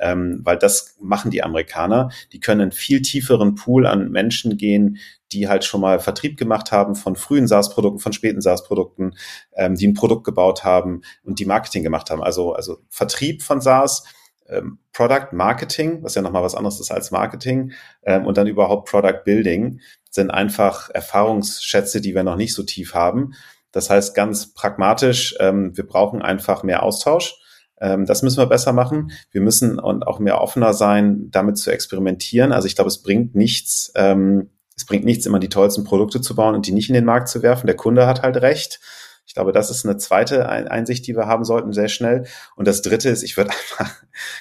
ähm, 0.00 0.40
weil 0.42 0.58
das 0.58 0.96
machen 1.00 1.30
die 1.30 1.42
Amerikaner. 1.42 2.10
Die 2.32 2.40
können 2.40 2.60
einen 2.60 2.72
viel 2.72 3.02
tieferen 3.02 3.54
Pool 3.54 3.86
an 3.86 4.10
Menschen 4.10 4.56
gehen, 4.56 4.98
die 5.32 5.48
halt 5.48 5.64
schon 5.64 5.80
mal 5.80 6.00
Vertrieb 6.00 6.36
gemacht 6.38 6.72
haben 6.72 6.94
von 6.94 7.16
frühen 7.16 7.46
SaaS-Produkten, 7.46 7.98
von 7.98 8.12
späten 8.12 8.40
SaaS-Produkten, 8.40 9.14
ähm, 9.54 9.74
die 9.74 9.86
ein 9.86 9.94
Produkt 9.94 10.24
gebaut 10.24 10.64
haben 10.64 11.02
und 11.22 11.38
die 11.38 11.44
Marketing 11.44 11.82
gemacht 11.82 12.10
haben. 12.10 12.22
Also, 12.22 12.52
also 12.52 12.78
Vertrieb 12.88 13.42
von 13.42 13.60
SaaS, 13.60 14.04
ähm, 14.48 14.78
Product 14.92 15.32
Marketing, 15.32 16.02
was 16.02 16.14
ja 16.14 16.22
nochmal 16.22 16.42
was 16.42 16.54
anderes 16.54 16.80
ist 16.80 16.90
als 16.90 17.10
Marketing, 17.10 17.72
ähm, 18.02 18.26
und 18.26 18.38
dann 18.38 18.46
überhaupt 18.46 18.88
Product 18.88 19.22
Building 19.24 19.80
sind 20.10 20.30
einfach 20.30 20.90
Erfahrungsschätze, 20.90 22.00
die 22.00 22.14
wir 22.14 22.22
noch 22.22 22.36
nicht 22.36 22.54
so 22.54 22.62
tief 22.62 22.94
haben. 22.94 23.34
Das 23.72 23.90
heißt 23.90 24.14
ganz 24.14 24.54
pragmatisch, 24.54 25.34
ähm, 25.40 25.76
wir 25.76 25.86
brauchen 25.86 26.22
einfach 26.22 26.62
mehr 26.62 26.82
Austausch. 26.82 27.34
Ähm, 27.80 28.06
das 28.06 28.22
müssen 28.22 28.38
wir 28.38 28.46
besser 28.46 28.72
machen. 28.72 29.10
Wir 29.30 29.40
müssen 29.40 29.78
und 29.78 30.06
auch 30.06 30.18
mehr 30.18 30.40
offener 30.40 30.74
sein, 30.74 31.30
damit 31.30 31.58
zu 31.58 31.70
experimentieren. 31.70 32.52
Also 32.52 32.66
ich 32.66 32.74
glaube, 32.74 32.88
es 32.88 33.02
bringt 33.02 33.34
nichts, 33.34 33.92
ähm, 33.94 34.50
es 34.76 34.84
bringt 34.84 35.04
nichts, 35.04 35.26
immer 35.26 35.40
die 35.40 35.48
tollsten 35.48 35.84
Produkte 35.84 36.20
zu 36.20 36.34
bauen 36.34 36.54
und 36.54 36.66
die 36.66 36.72
nicht 36.72 36.88
in 36.88 36.94
den 36.94 37.04
Markt 37.04 37.28
zu 37.28 37.42
werfen. 37.42 37.66
Der 37.66 37.76
Kunde 37.76 38.06
hat 38.06 38.22
halt 38.22 38.36
recht. 38.38 38.80
Ich 39.26 39.34
glaube, 39.34 39.52
das 39.52 39.70
ist 39.70 39.84
eine 39.84 39.98
zweite 39.98 40.48
Einsicht, 40.48 41.06
die 41.06 41.14
wir 41.14 41.26
haben 41.26 41.44
sollten, 41.44 41.74
sehr 41.74 41.88
schnell. 41.88 42.24
Und 42.56 42.66
das 42.66 42.80
dritte 42.80 43.10
ist, 43.10 43.22
ich 43.22 43.36
würde 43.36 43.50
einfach 43.76 43.94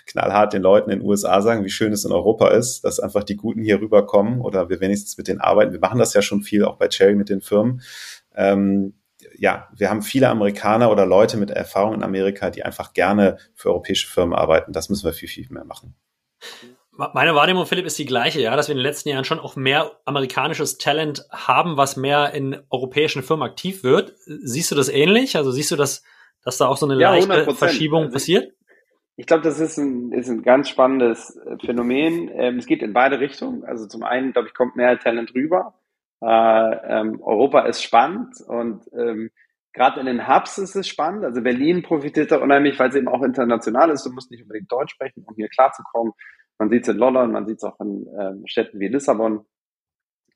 knallhart 0.06 0.54
den 0.54 0.62
Leuten 0.62 0.90
in 0.90 1.00
den 1.00 1.08
USA 1.08 1.42
sagen, 1.42 1.66
wie 1.66 1.70
schön 1.70 1.92
es 1.92 2.06
in 2.06 2.14
Europa 2.14 2.50
ist, 2.50 2.86
dass 2.86 3.02
einfach 3.02 3.26
die 3.26 3.36
Guten 3.36 3.64
hier 3.64 3.82
rüberkommen 3.82 4.40
oder 4.40 4.70
wir 4.70 4.80
wenigstens 4.80 5.18
mit 5.18 5.28
denen 5.28 5.42
arbeiten. 5.42 5.74
Wir 5.74 5.82
machen 5.82 6.00
das 6.00 6.14
ja 6.14 6.22
schon 6.22 6.42
viel, 6.42 6.64
auch 6.64 6.78
bei 6.78 6.88
Cherry 6.88 7.16
mit 7.16 7.28
den 7.28 7.42
Firmen. 7.42 7.82
Ähm, 8.34 8.94
ja, 9.38 9.68
wir 9.76 9.90
haben 9.90 10.02
viele 10.02 10.30
Amerikaner 10.30 10.92
oder 10.92 11.06
Leute 11.06 11.38
mit 11.38 11.50
Erfahrung 11.50 11.94
in 11.94 12.04
Amerika, 12.04 12.50
die 12.50 12.64
einfach 12.64 12.94
gerne 12.94 13.38
für 13.54 13.70
europäische 13.70 14.08
Firmen 14.08 14.38
arbeiten. 14.38 14.74
Das 14.74 14.90
müssen 14.90 15.06
wir 15.06 15.14
viel, 15.14 15.30
viel 15.30 15.48
mehr 15.50 15.66
machen. 15.66 15.96
Meine 17.14 17.36
Wahrnehmung, 17.36 17.68
Philipp, 17.68 17.86
ist 17.86 18.00
die 18.00 18.06
gleiche, 18.06 18.42
ja, 18.42 18.56
dass 18.56 18.70
wir 18.70 18.74
in 18.74 18.80
den 18.80 18.86
letzten 18.86 19.10
Jahren 19.10 19.24
schon 19.24 19.40
auch 19.40 19.56
mehr 19.56 19.92
amerikanisches 20.06 20.80
Talent 20.80 21.26
haben, 21.32 21.78
was 21.78 21.96
mehr 21.96 22.34
in 22.34 22.58
europäischen 22.72 23.22
Firmen 23.22 23.48
aktiv 23.48 23.84
wird. 23.84 24.16
Siehst 24.26 24.72
du 24.72 24.76
das 24.76 24.90
ähnlich? 24.90 25.38
Also 25.38 25.52
siehst 25.52 25.70
du, 25.70 25.76
dass, 25.76 26.04
dass 26.44 26.58
da 26.58 26.68
auch 26.68 26.78
so 26.78 26.88
eine 26.88 27.00
ja, 27.00 27.12
leichte 27.12 27.32
100%. 27.32 27.54
Verschiebung 27.54 28.04
also 28.06 28.14
passiert? 28.14 28.54
Ich 29.16 29.28
glaube, 29.28 29.44
das 29.44 29.60
ist 29.60 29.78
ein, 29.78 30.12
ist 30.12 30.30
ein 30.30 30.42
ganz 30.42 30.70
spannendes 30.70 31.40
Phänomen. 31.64 32.32
Ähm, 32.34 32.58
es 32.58 32.66
geht 32.66 32.82
in 32.82 32.94
beide 32.94 33.20
Richtungen. 33.20 33.64
Also 33.64 33.88
zum 33.88 34.04
einen, 34.04 34.32
glaube 34.32 34.48
ich, 34.48 34.56
kommt 34.56 34.76
mehr 34.76 34.98
Talent 34.98 35.36
rüber. 35.36 35.76
Äh, 36.22 36.28
ähm, 36.28 37.22
Europa 37.22 37.62
ist 37.62 37.84
spannend 37.84 38.36
und 38.48 38.84
ähm, 38.94 39.30
gerade 39.74 40.00
in 40.00 40.08
den 40.08 40.28
Hubs 40.28 40.58
ist 40.58 40.76
es 40.76 40.88
spannend. 40.88 41.24
Also 41.24 41.42
Berlin 41.42 41.84
profitiert 41.84 42.32
da 42.32 42.38
unheimlich, 42.38 42.80
weil 42.80 42.90
es 42.90 42.96
eben 42.96 43.08
auch 43.08 43.22
international 43.22 43.92
ist. 43.92 44.06
Du 44.06 44.12
musst 44.12 44.32
nicht 44.32 44.42
unbedingt 44.42 44.72
Deutsch 44.72 44.94
sprechen, 44.94 45.24
um 45.28 45.36
hier 45.36 45.50
klarzukommen. 45.50 46.14
Man 46.58 46.70
sieht 46.70 46.84
es 46.84 46.90
in 46.90 46.98
London, 46.98 47.32
man 47.32 47.46
sieht 47.46 47.58
es 47.58 47.64
auch 47.64 47.80
in 47.80 48.08
ähm, 48.20 48.44
Städten 48.48 48.80
wie 48.80 48.88
Lissabon, 48.88 49.46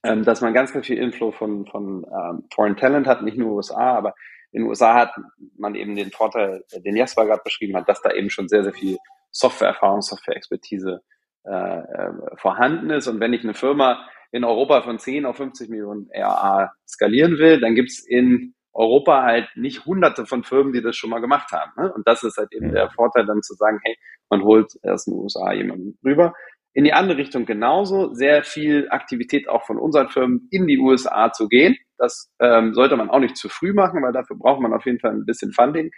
ähm, 0.03 0.23
dass 0.23 0.41
man 0.41 0.53
ganz, 0.53 0.71
ganz 0.71 0.85
viel 0.85 0.99
Inflow 0.99 1.31
von, 1.31 1.65
von 1.65 2.05
ähm, 2.05 2.43
Foreign 2.53 2.77
Talent 2.77 3.07
hat, 3.07 3.23
nicht 3.23 3.37
nur 3.37 3.55
USA, 3.55 3.97
aber 3.97 4.13
In 4.51 4.61
den 4.61 4.69
USA 4.69 4.93
hat 4.93 5.15
man 5.57 5.73
eben 5.73 5.95
den 5.95 6.11
Vorteil, 6.11 6.63
den 6.75 6.95
Jasper 6.95 7.25
gerade 7.25 7.41
beschrieben 7.43 7.75
hat, 7.75 7.89
dass 7.89 8.03
da 8.03 8.11
eben 8.11 8.29
schon 8.29 8.47
sehr, 8.47 8.63
sehr 8.63 8.73
viel 8.73 8.97
Softwareerfahrung, 9.31 10.01
Software-Expertise 10.01 11.01
äh, 11.43 11.79
äh, 11.79 12.11
vorhanden 12.35 12.91
ist. 12.91 13.07
Und 13.07 13.19
wenn 13.19 13.33
ich 13.33 13.43
eine 13.43 13.55
Firma 13.55 14.07
in 14.31 14.43
Europa 14.43 14.81
von 14.81 14.99
10 14.99 15.25
auf 15.25 15.37
50 15.37 15.69
Millionen 15.69 16.09
RA 16.13 16.71
skalieren 16.87 17.37
will, 17.37 17.59
dann 17.59 17.75
gibt's 17.75 18.05
in 18.05 18.53
Europa 18.73 19.23
halt 19.23 19.49
nicht 19.55 19.85
hunderte 19.85 20.25
von 20.25 20.43
Firmen, 20.43 20.73
die 20.73 20.81
das 20.81 20.95
schon 20.95 21.09
mal 21.09 21.19
gemacht 21.19 21.51
haben. 21.51 21.71
Ne? 21.77 21.91
Und 21.93 22.07
das 22.07 22.23
ist 22.23 22.37
halt 22.37 22.53
eben 22.53 22.71
der 22.71 22.89
Vorteil, 22.91 23.25
dann 23.25 23.41
zu 23.41 23.53
sagen, 23.55 23.79
hey, 23.83 23.97
man 24.29 24.43
holt 24.43 24.73
aus 24.83 25.05
den 25.05 25.15
USA 25.15 25.51
jemanden 25.51 25.97
rüber. 26.05 26.33
In 26.73 26.85
die 26.85 26.93
andere 26.93 27.17
Richtung 27.17 27.45
genauso, 27.45 28.13
sehr 28.13 28.43
viel 28.43 28.87
Aktivität 28.89 29.49
auch 29.49 29.65
von 29.65 29.77
unseren 29.77 30.07
Firmen 30.07 30.47
in 30.51 30.67
die 30.67 30.79
USA 30.79 31.33
zu 31.33 31.49
gehen. 31.49 31.75
Das 31.97 32.31
ähm, 32.39 32.73
sollte 32.73 32.95
man 32.95 33.09
auch 33.09 33.19
nicht 33.19 33.35
zu 33.35 33.49
früh 33.49 33.73
machen, 33.73 34.01
weil 34.01 34.13
dafür 34.13 34.37
braucht 34.37 34.61
man 34.61 34.73
auf 34.73 34.85
jeden 34.85 34.99
Fall 34.99 35.11
ein 35.11 35.25
bisschen 35.25 35.51
Funding. 35.51 35.91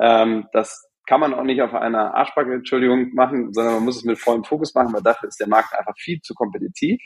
Ähm, 0.00 0.48
das 0.52 0.90
kann 1.06 1.20
man 1.20 1.32
auch 1.32 1.44
nicht 1.44 1.62
auf 1.62 1.72
einer 1.72 2.14
Arschbacke, 2.14 2.52
Entschuldigung, 2.52 3.14
machen, 3.14 3.52
sondern 3.52 3.74
man 3.74 3.84
muss 3.84 3.98
es 3.98 4.04
mit 4.04 4.18
vollem 4.18 4.42
Fokus 4.42 4.74
machen, 4.74 4.92
weil 4.92 5.02
dafür 5.02 5.28
ist 5.28 5.38
der 5.38 5.48
Markt 5.48 5.72
einfach 5.72 5.94
viel 5.96 6.20
zu 6.20 6.34
kompetitiv. 6.34 7.00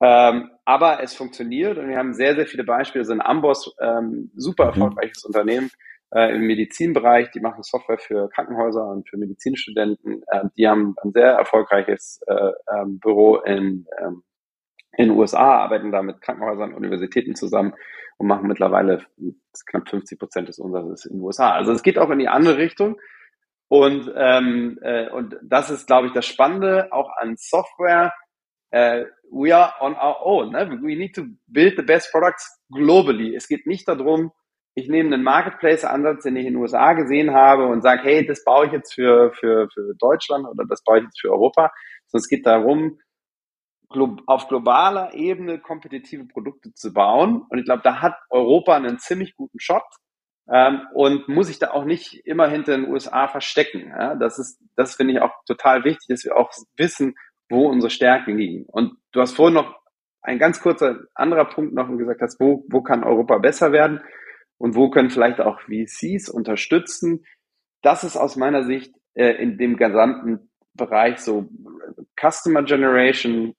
Ähm, 0.00 0.50
aber 0.64 1.02
es 1.02 1.14
funktioniert 1.14 1.78
und 1.78 1.88
wir 1.88 1.98
haben 1.98 2.14
sehr, 2.14 2.34
sehr 2.34 2.46
viele 2.46 2.64
Beispiele. 2.64 3.04
So 3.04 3.12
ein 3.12 3.20
Amboss, 3.20 3.74
ähm, 3.80 4.30
super 4.34 4.64
mhm. 4.64 4.70
erfolgreiches 4.70 5.24
mhm. 5.24 5.28
Unternehmen 5.28 5.70
äh, 6.14 6.34
im 6.34 6.46
Medizinbereich. 6.46 7.30
Die 7.30 7.40
machen 7.40 7.62
Software 7.62 7.98
für 7.98 8.28
Krankenhäuser 8.30 8.86
und 8.86 9.08
für 9.08 9.16
Medizinstudenten. 9.16 10.22
Äh, 10.26 10.44
die 10.56 10.68
haben 10.68 10.94
ein 11.02 11.12
sehr 11.12 11.32
erfolgreiches 11.32 12.20
äh, 12.26 12.50
ähm, 12.74 12.98
Büro 12.98 13.36
in, 13.36 13.86
ähm, 14.00 14.22
in 14.96 15.08
den 15.08 15.18
USA, 15.18 15.58
arbeiten 15.58 15.92
da 15.92 16.02
mit 16.02 16.20
Krankenhäusern 16.20 16.70
und 16.70 16.76
Universitäten 16.76 17.34
zusammen 17.34 17.74
und 18.16 18.26
machen 18.26 18.46
mittlerweile 18.46 19.04
knapp 19.66 19.88
50 19.88 20.18
Prozent 20.18 20.48
des 20.48 20.58
Umsatzes 20.58 21.06
in 21.06 21.16
den 21.16 21.22
USA. 21.22 21.52
Also 21.52 21.72
es 21.72 21.82
geht 21.82 21.98
auch 21.98 22.10
in 22.10 22.18
die 22.18 22.28
andere 22.28 22.58
Richtung. 22.58 23.00
Und, 23.68 24.12
ähm, 24.14 24.78
äh, 24.82 25.08
und 25.08 25.36
das 25.42 25.70
ist, 25.70 25.86
glaube 25.86 26.06
ich, 26.06 26.12
das 26.12 26.26
Spannende 26.26 26.92
auch 26.92 27.10
an 27.16 27.34
Software 27.36 28.12
uh, 28.74 29.04
we 29.34 29.52
are 29.52 29.74
on 29.80 29.94
our 29.96 30.16
own. 30.24 30.52
Ne? 30.52 30.78
We 30.82 30.94
need 30.94 31.14
to 31.14 31.26
build 31.48 31.74
the 31.76 31.82
best 31.82 32.10
products 32.12 32.60
globally. 32.72 33.34
Es 33.34 33.48
geht 33.48 33.66
nicht 33.66 33.88
darum, 33.88 34.30
ich 34.76 34.88
nehme 34.88 35.14
einen 35.14 35.24
Marketplace-Ansatz, 35.24 36.22
den 36.22 36.36
ich 36.36 36.46
in 36.46 36.54
den 36.54 36.62
USA 36.62 36.94
gesehen 36.94 37.32
habe 37.32 37.66
und 37.66 37.82
sage, 37.82 38.02
hey, 38.02 38.26
das 38.26 38.44
baue 38.44 38.66
ich 38.66 38.72
jetzt 38.72 38.94
für, 38.94 39.32
für, 39.32 39.68
für 39.72 39.94
Deutschland 39.98 40.46
oder 40.46 40.64
das 40.68 40.82
baue 40.82 40.98
ich 40.98 41.04
jetzt 41.04 41.20
für 41.20 41.30
Europa, 41.30 41.72
sondern 42.06 42.22
es 42.22 42.28
geht 42.28 42.46
darum, 42.46 42.98
auf 44.26 44.48
globaler 44.48 45.14
Ebene 45.14 45.60
kompetitive 45.60 46.24
Produkte 46.24 46.72
zu 46.74 46.92
bauen. 46.92 47.44
Und 47.48 47.58
ich 47.58 47.64
glaube, 47.64 47.82
da 47.84 48.00
hat 48.00 48.16
Europa 48.30 48.74
einen 48.74 48.98
ziemlich 48.98 49.36
guten 49.36 49.60
Shot 49.60 49.84
ähm, 50.48 50.80
und 50.94 51.28
muss 51.28 51.46
sich 51.46 51.60
da 51.60 51.70
auch 51.70 51.84
nicht 51.84 52.26
immer 52.26 52.48
hinter 52.48 52.76
den 52.76 52.90
USA 52.90 53.28
verstecken. 53.28 53.90
Ja? 53.90 54.16
Das 54.16 54.40
ist, 54.40 54.60
das 54.74 54.96
finde 54.96 55.14
ich 55.14 55.20
auch 55.20 55.32
total 55.46 55.84
wichtig, 55.84 56.06
dass 56.08 56.24
wir 56.24 56.36
auch 56.36 56.50
wissen, 56.76 57.14
wo 57.48 57.68
unsere 57.68 57.90
Stärken 57.90 58.36
liegen. 58.36 58.64
Und 58.66 58.96
du 59.12 59.20
hast 59.20 59.34
vorhin 59.34 59.54
noch 59.54 59.80
ein 60.22 60.38
ganz 60.38 60.60
kurzer 60.60 61.00
anderer 61.14 61.44
Punkt 61.44 61.74
noch 61.74 61.88
gesagt 61.96 62.22
hast, 62.22 62.40
wo, 62.40 62.64
wo 62.68 62.82
kann 62.82 63.04
Europa 63.04 63.38
besser 63.38 63.72
werden 63.72 64.00
und 64.58 64.74
wo 64.74 64.90
können 64.90 65.10
vielleicht 65.10 65.40
auch 65.40 65.60
VCs 65.60 66.28
unterstützen. 66.30 67.24
Das 67.82 68.04
ist 68.04 68.16
aus 68.16 68.36
meiner 68.36 68.64
Sicht 68.64 68.94
äh, 69.14 69.32
in 69.32 69.58
dem 69.58 69.76
gesamten 69.76 70.50
Bereich 70.72 71.18
so 71.18 71.48
Customer 72.18 72.62
Generation 72.62 73.54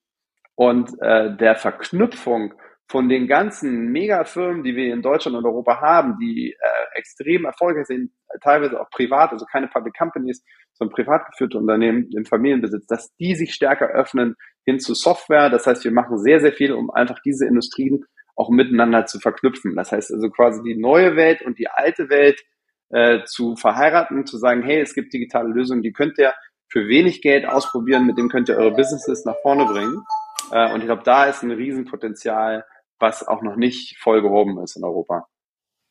und 0.56 1.00
äh, 1.02 1.36
der 1.36 1.56
Verknüpfung 1.56 2.54
von 2.88 3.10
den 3.10 3.28
ganzen 3.28 3.92
Megafirmen, 3.92 4.64
die 4.64 4.76
wir 4.76 4.94
in 4.94 5.02
Deutschland 5.02 5.36
und 5.38 5.46
Europa 5.46 5.82
haben, 5.82 6.18
die 6.20 6.52
äh, 6.52 6.98
extrem 7.00 7.46
erfolgreich 7.46 7.88
sind, 7.88 8.12
teilweise 8.42 8.80
auch 8.80 8.90
privat, 8.92 9.32
also 9.32 9.46
keine 9.46 9.68
Public 9.68 9.96
Companies, 9.98 10.44
sondern 10.74 10.94
privat 10.94 11.26
geführte 11.32 11.58
Unternehmen 11.58 12.10
im 12.16 12.26
Familienbesitz, 12.26 12.86
dass 12.86 13.16
die 13.16 13.36
sich 13.36 13.54
stärker 13.54 13.88
öffnen 13.88 14.36
hin 14.66 14.80
zu 14.80 14.94
Software. 14.94 15.50
Das 15.50 15.66
heißt, 15.66 15.84
wir 15.84 15.92
machen 15.92 16.20
sehr, 16.20 16.40
sehr 16.40 16.54
viel, 16.54 16.74
um 16.74 16.92
einfach 16.92 17.20
diese 17.26 17.48
Industrien 17.48 18.06
auch 18.36 18.50
miteinander 18.50 19.06
zu 19.06 19.20
verknüpfen. 19.20 19.76
Das 19.76 19.92
heißt 19.92 20.12
also 20.12 20.30
quasi 20.30 20.62
die 20.62 20.76
neue 20.76 21.16
Welt 21.16 21.42
und 21.42 21.58
die 21.58 21.70
alte 21.70 22.10
Welt 22.10 22.42
äh, 22.90 23.24
zu 23.26 23.56
verheiraten, 23.56 24.26
zu 24.26 24.38
sagen, 24.38 24.62
hey, 24.62 24.80
es 24.82 24.94
gibt 24.94 25.14
digitale 25.14 25.50
Lösungen, 25.50 25.82
die 25.82 25.94
könnt 25.94 26.18
ihr 26.20 26.34
für 26.70 26.88
wenig 26.88 27.22
Geld 27.22 27.46
ausprobieren, 27.46 28.06
mit 28.06 28.18
dem 28.18 28.30
könnt 28.30 28.50
ihr 28.50 28.58
eure 28.58 28.76
Businesses 28.76 29.26
nach 29.26 29.38
vorne 29.42 29.66
bringen. 29.66 30.04
Äh, 30.52 30.72
und 30.74 30.82
ich 30.82 30.86
glaube, 30.86 31.04
da 31.04 31.26
ist 31.26 31.42
ein 31.42 31.52
Riesenpotenzial, 31.52 32.66
was 33.00 33.28
auch 33.28 33.42
noch 33.42 33.56
nicht 33.56 33.98
voll 33.98 34.22
gehoben 34.22 34.60
ist 34.60 34.76
in 34.76 34.84
Europa. 34.84 35.28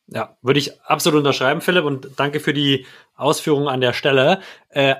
Ja, 0.07 0.37
würde 0.41 0.59
ich 0.59 0.81
absolut 0.83 1.19
unterschreiben, 1.19 1.61
Philipp, 1.61 1.83
und 1.83 2.09
danke 2.17 2.39
für 2.39 2.53
die 2.53 2.85
Ausführungen 3.15 3.67
an 3.67 3.81
der 3.81 3.93
Stelle. 3.93 4.41
Äh, 4.69 4.95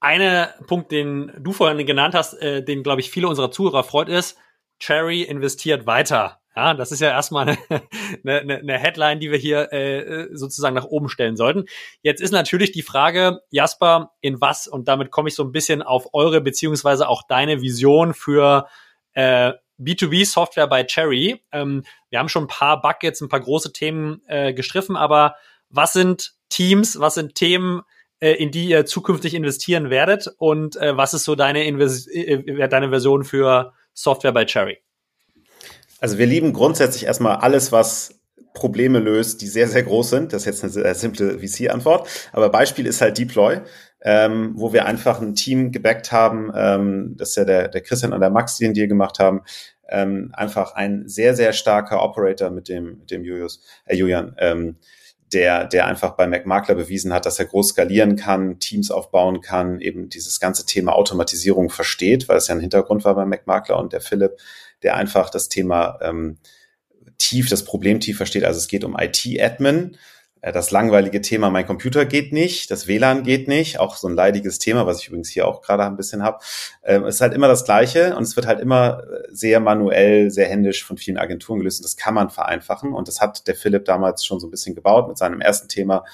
eine 0.00 0.54
Punkt, 0.66 0.92
den 0.92 1.32
du 1.38 1.52
vorhin 1.52 1.84
genannt 1.86 2.14
hast, 2.14 2.34
äh, 2.34 2.62
den, 2.62 2.82
glaube 2.82 3.00
ich, 3.00 3.10
viele 3.10 3.26
unserer 3.26 3.50
Zuhörer 3.50 3.82
freut, 3.82 4.08
ist, 4.08 4.38
Cherry 4.78 5.22
investiert 5.22 5.86
weiter. 5.86 6.40
Ja, 6.54 6.74
das 6.74 6.92
ist 6.92 7.00
ja 7.00 7.08
erstmal 7.08 7.48
eine, 7.68 8.40
eine, 8.40 8.58
eine 8.58 8.78
Headline, 8.78 9.18
die 9.18 9.32
wir 9.32 9.38
hier 9.38 9.72
äh, 9.72 10.28
sozusagen 10.32 10.76
nach 10.76 10.84
oben 10.84 11.08
stellen 11.08 11.36
sollten. 11.36 11.64
Jetzt 12.02 12.20
ist 12.20 12.30
natürlich 12.30 12.70
die 12.70 12.82
Frage, 12.82 13.40
Jasper, 13.50 14.12
in 14.20 14.40
was, 14.40 14.68
und 14.68 14.86
damit 14.86 15.10
komme 15.10 15.28
ich 15.28 15.34
so 15.34 15.42
ein 15.42 15.52
bisschen 15.52 15.82
auf 15.82 16.10
eure 16.12 16.40
beziehungsweise 16.40 17.08
auch 17.08 17.22
deine 17.26 17.60
Vision 17.60 18.14
für 18.14 18.68
äh, 19.14 19.52
B2B-Software 19.78 20.66
bei 20.66 20.84
Cherry. 20.84 21.42
Ähm, 21.52 21.84
wir 22.10 22.18
haben 22.18 22.28
schon 22.28 22.44
ein 22.44 22.48
paar 22.48 22.80
Buckets, 22.80 23.20
ein 23.20 23.28
paar 23.28 23.40
große 23.40 23.72
Themen 23.72 24.22
äh, 24.26 24.52
gestriffen, 24.52 24.96
aber 24.96 25.36
was 25.70 25.92
sind 25.92 26.34
Teams, 26.48 27.00
was 27.00 27.14
sind 27.14 27.34
Themen, 27.34 27.82
äh, 28.20 28.32
in 28.32 28.50
die 28.50 28.66
ihr 28.66 28.86
zukünftig 28.86 29.34
investieren 29.34 29.90
werdet 29.90 30.28
und 30.38 30.76
äh, 30.76 30.96
was 30.96 31.14
ist 31.14 31.24
so 31.24 31.34
deine, 31.34 31.64
Invers 31.64 32.06
äh, 32.06 32.68
deine 32.68 32.90
Version 32.90 33.24
für 33.24 33.72
Software 33.92 34.32
bei 34.32 34.44
Cherry? 34.44 34.78
Also 36.00 36.18
wir 36.18 36.26
lieben 36.26 36.52
grundsätzlich 36.52 37.04
erstmal 37.04 37.36
alles, 37.36 37.72
was 37.72 38.20
Probleme 38.54 39.00
löst, 39.00 39.42
die 39.42 39.48
sehr, 39.48 39.68
sehr 39.68 39.82
groß 39.82 40.10
sind. 40.10 40.32
Das 40.32 40.42
ist 40.42 40.46
jetzt 40.46 40.62
eine 40.62 40.72
sehr 40.72 40.94
simple 40.94 41.38
VC-Antwort. 41.40 42.08
Aber 42.32 42.48
Beispiel 42.48 42.86
ist 42.86 43.00
halt 43.00 43.18
Deploy 43.18 43.60
ähm, 44.04 44.52
wo 44.56 44.72
wir 44.72 44.84
einfach 44.84 45.20
ein 45.20 45.34
Team 45.34 45.72
gebackt 45.72 46.12
haben, 46.12 46.52
ähm, 46.54 47.14
das 47.16 47.30
ist 47.30 47.36
ja 47.36 47.44
der, 47.44 47.68
der 47.68 47.80
Christian 47.80 48.12
und 48.12 48.20
der 48.20 48.30
Max, 48.30 48.58
die 48.58 48.64
den 48.64 48.74
Deal 48.74 48.86
gemacht 48.86 49.18
haben, 49.18 49.40
ähm, 49.88 50.30
einfach 50.34 50.74
ein 50.74 51.08
sehr, 51.08 51.34
sehr 51.34 51.52
starker 51.54 52.02
Operator 52.02 52.50
mit 52.50 52.68
dem, 52.68 52.98
mit 52.98 53.10
dem 53.10 53.24
Julius, 53.24 53.62
äh, 53.86 53.96
Julian, 53.96 54.36
ähm, 54.38 54.76
der, 55.32 55.64
der 55.66 55.86
einfach 55.86 56.12
bei 56.12 56.26
McMakler 56.26 56.74
bewiesen 56.74 57.12
hat, 57.12 57.26
dass 57.26 57.38
er 57.38 57.46
groß 57.46 57.70
skalieren 57.70 58.14
kann, 58.16 58.60
Teams 58.60 58.90
aufbauen 58.90 59.40
kann, 59.40 59.80
eben 59.80 60.10
dieses 60.10 60.38
ganze 60.38 60.66
Thema 60.66 60.92
Automatisierung 60.92 61.70
versteht, 61.70 62.28
weil 62.28 62.36
es 62.36 62.48
ja 62.48 62.54
ein 62.54 62.60
Hintergrund 62.60 63.04
war 63.04 63.14
bei 63.14 63.24
McMakler 63.24 63.78
und 63.78 63.92
der 63.92 64.00
Philipp, 64.00 64.36
der 64.82 64.96
einfach 64.96 65.30
das 65.30 65.48
Thema 65.48 65.98
ähm, 66.02 66.38
tief, 67.18 67.48
das 67.48 67.64
Problem 67.64 68.00
tief 68.00 68.18
versteht. 68.18 68.44
Also 68.44 68.58
es 68.58 68.68
geht 68.68 68.84
um 68.84 68.96
IT-Admin 68.98 69.96
das 70.52 70.70
langweilige 70.70 71.20
Thema, 71.20 71.50
mein 71.50 71.66
Computer 71.66 72.04
geht 72.04 72.32
nicht, 72.32 72.70
das 72.70 72.86
WLAN 72.86 73.22
geht 73.22 73.48
nicht, 73.48 73.80
auch 73.80 73.96
so 73.96 74.08
ein 74.08 74.14
leidiges 74.14 74.58
Thema, 74.58 74.86
was 74.86 75.00
ich 75.00 75.08
übrigens 75.08 75.30
hier 75.30 75.48
auch 75.48 75.62
gerade 75.62 75.84
ein 75.84 75.96
bisschen 75.96 76.22
habe. 76.22 76.38
Ähm, 76.82 77.04
ist 77.04 77.20
halt 77.20 77.32
immer 77.34 77.48
das 77.48 77.64
Gleiche 77.64 78.16
und 78.16 78.22
es 78.22 78.36
wird 78.36 78.46
halt 78.46 78.60
immer 78.60 79.02
äh, 79.02 79.28
sehr 79.30 79.60
manuell, 79.60 80.30
sehr 80.30 80.48
händisch 80.48 80.84
von 80.84 80.96
vielen 80.96 81.18
Agenturen 81.18 81.60
gelöst 81.60 81.80
und 81.80 81.84
das 81.84 81.96
kann 81.96 82.14
man 82.14 82.30
vereinfachen 82.30 82.92
und 82.92 83.08
das 83.08 83.20
hat 83.20 83.46
der 83.46 83.54
Philipp 83.54 83.84
damals 83.84 84.24
schon 84.24 84.40
so 84.40 84.46
ein 84.46 84.50
bisschen 84.50 84.74
gebaut 84.74 85.08
mit 85.08 85.18
seinem 85.18 85.40
ersten 85.40 85.68
Thema 85.68 86.04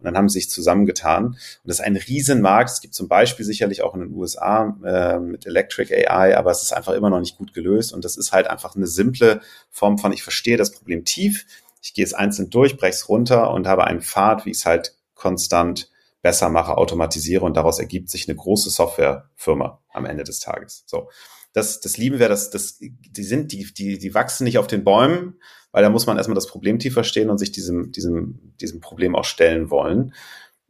und 0.00 0.06
dann 0.06 0.16
haben 0.16 0.30
sie 0.30 0.40
sich 0.40 0.48
zusammengetan. 0.50 1.26
Und 1.26 1.38
das 1.64 1.78
ist 1.78 1.84
ein 1.84 1.96
Riesenmarkt. 1.96 2.70
Es 2.70 2.80
gibt 2.80 2.94
zum 2.94 3.06
Beispiel 3.06 3.44
sicherlich 3.44 3.82
auch 3.82 3.94
in 3.94 4.00
den 4.00 4.14
USA 4.14 4.74
äh, 4.82 5.18
mit 5.18 5.46
Electric 5.46 5.94
AI, 5.94 6.36
aber 6.38 6.50
es 6.50 6.62
ist 6.62 6.72
einfach 6.72 6.94
immer 6.94 7.10
noch 7.10 7.20
nicht 7.20 7.36
gut 7.36 7.52
gelöst. 7.52 7.92
Und 7.92 8.06
das 8.06 8.16
ist 8.16 8.32
halt 8.32 8.46
einfach 8.46 8.74
eine 8.74 8.86
simple 8.86 9.42
Form 9.70 9.98
von, 9.98 10.12
ich 10.14 10.22
verstehe 10.22 10.56
das 10.56 10.72
Problem 10.72 11.04
tief, 11.04 11.44
ich 11.80 11.94
gehe 11.94 12.04
es 12.04 12.14
einzeln 12.14 12.50
durch, 12.50 12.76
breche 12.76 12.94
es 12.94 13.08
runter 13.08 13.52
und 13.52 13.66
habe 13.66 13.84
einen 13.84 14.02
Pfad, 14.02 14.44
wie 14.44 14.50
ich 14.50 14.58
es 14.58 14.66
halt 14.66 14.96
konstant 15.14 15.90
besser 16.22 16.50
mache, 16.50 16.76
automatisiere 16.76 17.44
und 17.44 17.56
daraus 17.56 17.78
ergibt 17.78 18.10
sich 18.10 18.28
eine 18.28 18.36
große 18.36 18.70
Softwarefirma 18.70 19.82
am 19.90 20.04
Ende 20.04 20.24
des 20.24 20.40
Tages. 20.40 20.84
So. 20.86 21.08
Das, 21.52 21.80
das 21.80 21.96
lieben 21.96 22.18
wir, 22.18 22.28
das, 22.28 22.50
das, 22.50 22.78
die 22.78 23.22
sind, 23.22 23.52
die, 23.52 23.72
die, 23.72 23.98
die 23.98 24.14
wachsen 24.14 24.44
nicht 24.44 24.58
auf 24.58 24.66
den 24.66 24.84
Bäumen, 24.84 25.40
weil 25.72 25.82
da 25.82 25.90
muss 25.90 26.06
man 26.06 26.16
erstmal 26.16 26.34
das 26.34 26.46
Problem 26.46 26.78
tief 26.78 26.94
verstehen 26.94 27.30
und 27.30 27.38
sich 27.38 27.52
diesem, 27.52 27.90
diesem, 27.92 28.54
diesem 28.60 28.80
Problem 28.80 29.16
auch 29.16 29.24
stellen 29.24 29.70
wollen. 29.70 30.14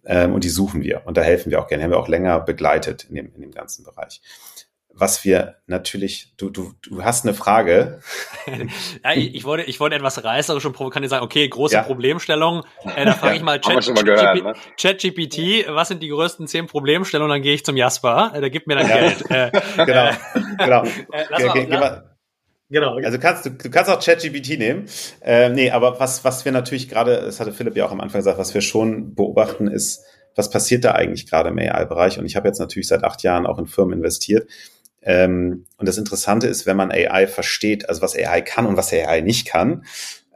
Ähm, 0.04 0.32
und 0.32 0.44
die 0.44 0.48
suchen 0.48 0.82
wir. 0.82 1.02
Und 1.04 1.16
da 1.16 1.22
helfen 1.22 1.50
wir 1.50 1.60
auch 1.60 1.66
gerne. 1.66 1.84
Haben 1.84 1.90
wir 1.90 1.98
auch 1.98 2.08
länger 2.08 2.40
begleitet 2.40 3.04
in 3.10 3.16
dem, 3.16 3.34
in 3.34 3.42
dem 3.42 3.50
ganzen 3.50 3.84
Bereich 3.84 4.22
was 4.92 5.24
wir 5.24 5.56
natürlich, 5.66 6.34
du, 6.36 6.50
du, 6.50 6.72
du 6.82 7.02
hast 7.02 7.24
eine 7.24 7.34
Frage. 7.34 8.00
ja, 9.04 9.12
ich, 9.14 9.34
ich, 9.34 9.44
wollte, 9.44 9.64
ich 9.64 9.80
wollte 9.80 9.96
etwas 9.96 10.22
reißerisch 10.22 10.64
und 10.66 10.72
provokant 10.72 11.08
sagen, 11.08 11.24
okay, 11.24 11.48
große 11.48 11.74
ja. 11.74 11.82
Problemstellung. 11.82 12.64
Äh, 12.96 13.04
da 13.06 13.14
frage 13.14 13.36
ich 13.36 13.42
mal 13.42 13.60
ChatGPT, 13.60 14.42
ne? 14.42 14.54
Chat 14.76 15.04
was 15.74 15.88
sind 15.88 16.02
die 16.02 16.08
größten 16.08 16.46
zehn 16.46 16.66
Problemstellungen? 16.66 17.30
Dann 17.30 17.42
gehe 17.42 17.54
ich 17.54 17.64
zum 17.64 17.76
Jasper, 17.76 18.32
äh, 18.34 18.40
der 18.40 18.50
gibt 18.50 18.66
mir 18.66 18.76
dann 18.76 18.88
ja. 18.88 18.96
Geld. 18.96 19.30
Äh, 19.30 19.50
genau, 19.86 20.10
genau. 20.58 20.84
Äh, 20.84 21.24
lass 21.30 21.44
mal, 21.44 21.52
ge, 21.54 21.66
ge, 21.66 22.02
Genau. 22.70 22.96
Also 22.98 23.18
kannst 23.18 23.46
du, 23.46 23.50
du 23.50 23.68
kannst 23.68 23.90
auch 23.90 24.00
ChatGPT 24.00 24.56
nehmen. 24.56 24.86
Ähm, 25.22 25.54
nee, 25.54 25.72
aber 25.72 25.98
was, 25.98 26.24
was 26.24 26.44
wir 26.44 26.52
natürlich 26.52 26.88
gerade, 26.88 27.16
das 27.16 27.40
hatte 27.40 27.52
Philipp 27.52 27.76
ja 27.76 27.84
auch 27.84 27.90
am 27.90 28.00
Anfang 28.00 28.20
gesagt, 28.20 28.38
was 28.38 28.54
wir 28.54 28.60
schon 28.60 29.14
beobachten, 29.16 29.66
ist, 29.66 30.04
was 30.36 30.50
passiert 30.50 30.84
da 30.84 30.92
eigentlich 30.92 31.28
gerade 31.28 31.48
im 31.48 31.58
AI-Bereich? 31.58 32.18
Und 32.18 32.26
ich 32.26 32.36
habe 32.36 32.46
jetzt 32.46 32.60
natürlich 32.60 32.86
seit 32.86 33.02
acht 33.02 33.24
Jahren 33.24 33.46
auch 33.46 33.58
in 33.58 33.66
Firmen 33.66 33.98
investiert. 33.98 34.48
Ähm, 35.02 35.66
und 35.78 35.88
das 35.88 35.98
Interessante 35.98 36.46
ist, 36.46 36.66
wenn 36.66 36.76
man 36.76 36.90
AI 36.90 37.26
versteht, 37.26 37.88
also 37.88 38.02
was 38.02 38.16
AI 38.16 38.42
kann 38.42 38.66
und 38.66 38.76
was 38.76 38.92
AI 38.92 39.20
nicht 39.20 39.46
kann, 39.46 39.84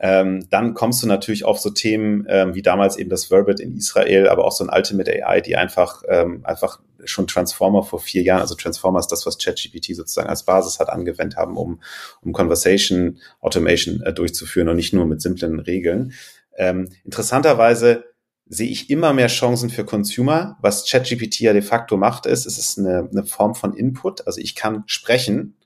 ähm, 0.00 0.46
dann 0.50 0.74
kommst 0.74 1.02
du 1.02 1.06
natürlich 1.06 1.44
auf 1.44 1.58
so 1.58 1.70
Themen 1.70 2.26
ähm, 2.28 2.54
wie 2.54 2.62
damals 2.62 2.96
eben 2.96 3.10
das 3.10 3.26
Verbit 3.26 3.60
in 3.60 3.76
Israel, 3.76 4.28
aber 4.28 4.44
auch 4.44 4.52
so 4.52 4.64
ein 4.64 4.70
Ultimate 4.74 5.10
AI, 5.10 5.40
die 5.40 5.56
einfach, 5.56 6.02
ähm, 6.08 6.40
einfach 6.44 6.80
schon 7.04 7.26
Transformer 7.26 7.82
vor 7.82 8.00
vier 8.00 8.22
Jahren, 8.22 8.40
also 8.40 8.54
Transformer 8.54 8.98
ist 8.98 9.12
das, 9.12 9.24
was 9.26 9.38
ChatGPT 9.38 9.94
sozusagen 9.94 10.28
als 10.28 10.44
Basis 10.44 10.80
hat, 10.80 10.88
angewendet 10.88 11.36
haben, 11.36 11.56
um, 11.56 11.80
um 12.22 12.32
Conversation 12.32 13.18
Automation 13.40 14.02
äh, 14.02 14.12
durchzuführen 14.12 14.68
und 14.68 14.76
nicht 14.76 14.92
nur 14.92 15.06
mit 15.06 15.22
simplen 15.22 15.60
Regeln. 15.60 16.12
Ähm, 16.56 16.90
interessanterweise 17.04 18.04
sehe 18.46 18.68
ich 18.68 18.90
immer 18.90 19.12
mehr 19.12 19.28
Chancen 19.28 19.70
für 19.70 19.84
Consumer. 19.84 20.58
Was 20.60 20.88
ChatGPT 20.88 21.40
ja 21.40 21.52
de 21.52 21.62
facto 21.62 21.96
macht, 21.96 22.26
ist, 22.26 22.46
es 22.46 22.58
ist 22.58 22.78
eine, 22.78 23.08
eine 23.10 23.24
Form 23.24 23.54
von 23.54 23.74
Input. 23.74 24.26
Also 24.26 24.40
ich 24.40 24.54
kann 24.54 24.84
sprechen 24.86 25.56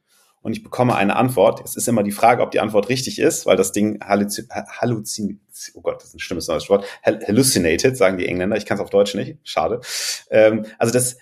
und 0.43 0.53
ich 0.53 0.63
bekomme 0.63 0.95
eine 0.95 1.17
Antwort. 1.17 1.61
Es 1.65 1.77
ist 1.77 1.89
immer 1.89 2.03
die 2.03 2.13
Frage, 2.13 2.43
ob 2.43 2.53
die 2.53 2.61
Antwort 2.61 2.89
richtig 2.89 3.19
ist, 3.19 3.47
weil 3.47 3.57
das 3.57 3.73
Ding 3.73 4.01
halluziniert, 4.01 5.41
oh 5.75 5.81
Gott, 5.81 5.97
das 5.97 6.09
ist 6.09 6.15
ein 6.15 6.21
schlimmes 6.21 6.47
neues 6.47 6.71
Wort, 6.71 6.85
hallucinated, 7.05 7.97
sagen 7.97 8.19
die 8.19 8.27
Engländer. 8.27 8.57
Ich 8.57 8.65
kann 8.65 8.77
es 8.77 8.83
auf 8.83 8.91
Deutsch 8.91 9.15
nicht, 9.15 9.39
schade. 9.43 9.81
Ähm, 10.31 10.67
also 10.79 10.93
das 10.93 11.17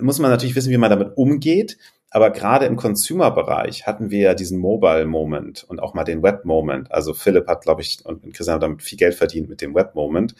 muss 0.00 0.18
man 0.18 0.30
natürlich 0.30 0.56
wissen, 0.56 0.70
wie 0.70 0.78
man 0.78 0.90
damit 0.90 1.16
umgeht. 1.16 1.78
Aber 2.10 2.30
gerade 2.30 2.64
im 2.64 2.76
Consumer-Bereich 2.76 3.86
hatten 3.86 4.10
wir 4.10 4.20
ja 4.20 4.34
diesen 4.34 4.58
Mobile-Moment 4.58 5.64
und 5.64 5.80
auch 5.80 5.92
mal 5.92 6.04
den 6.04 6.22
Web-Moment. 6.22 6.90
Also 6.90 7.12
Philipp 7.12 7.46
hat, 7.48 7.62
glaube 7.62 7.82
ich, 7.82 8.04
und 8.04 8.22
Christian 8.32 8.54
hat 8.54 8.62
damit 8.62 8.82
viel 8.82 8.96
Geld 8.96 9.14
verdient 9.14 9.50
mit 9.50 9.60
dem 9.60 9.74
Web-Moment. 9.74 10.34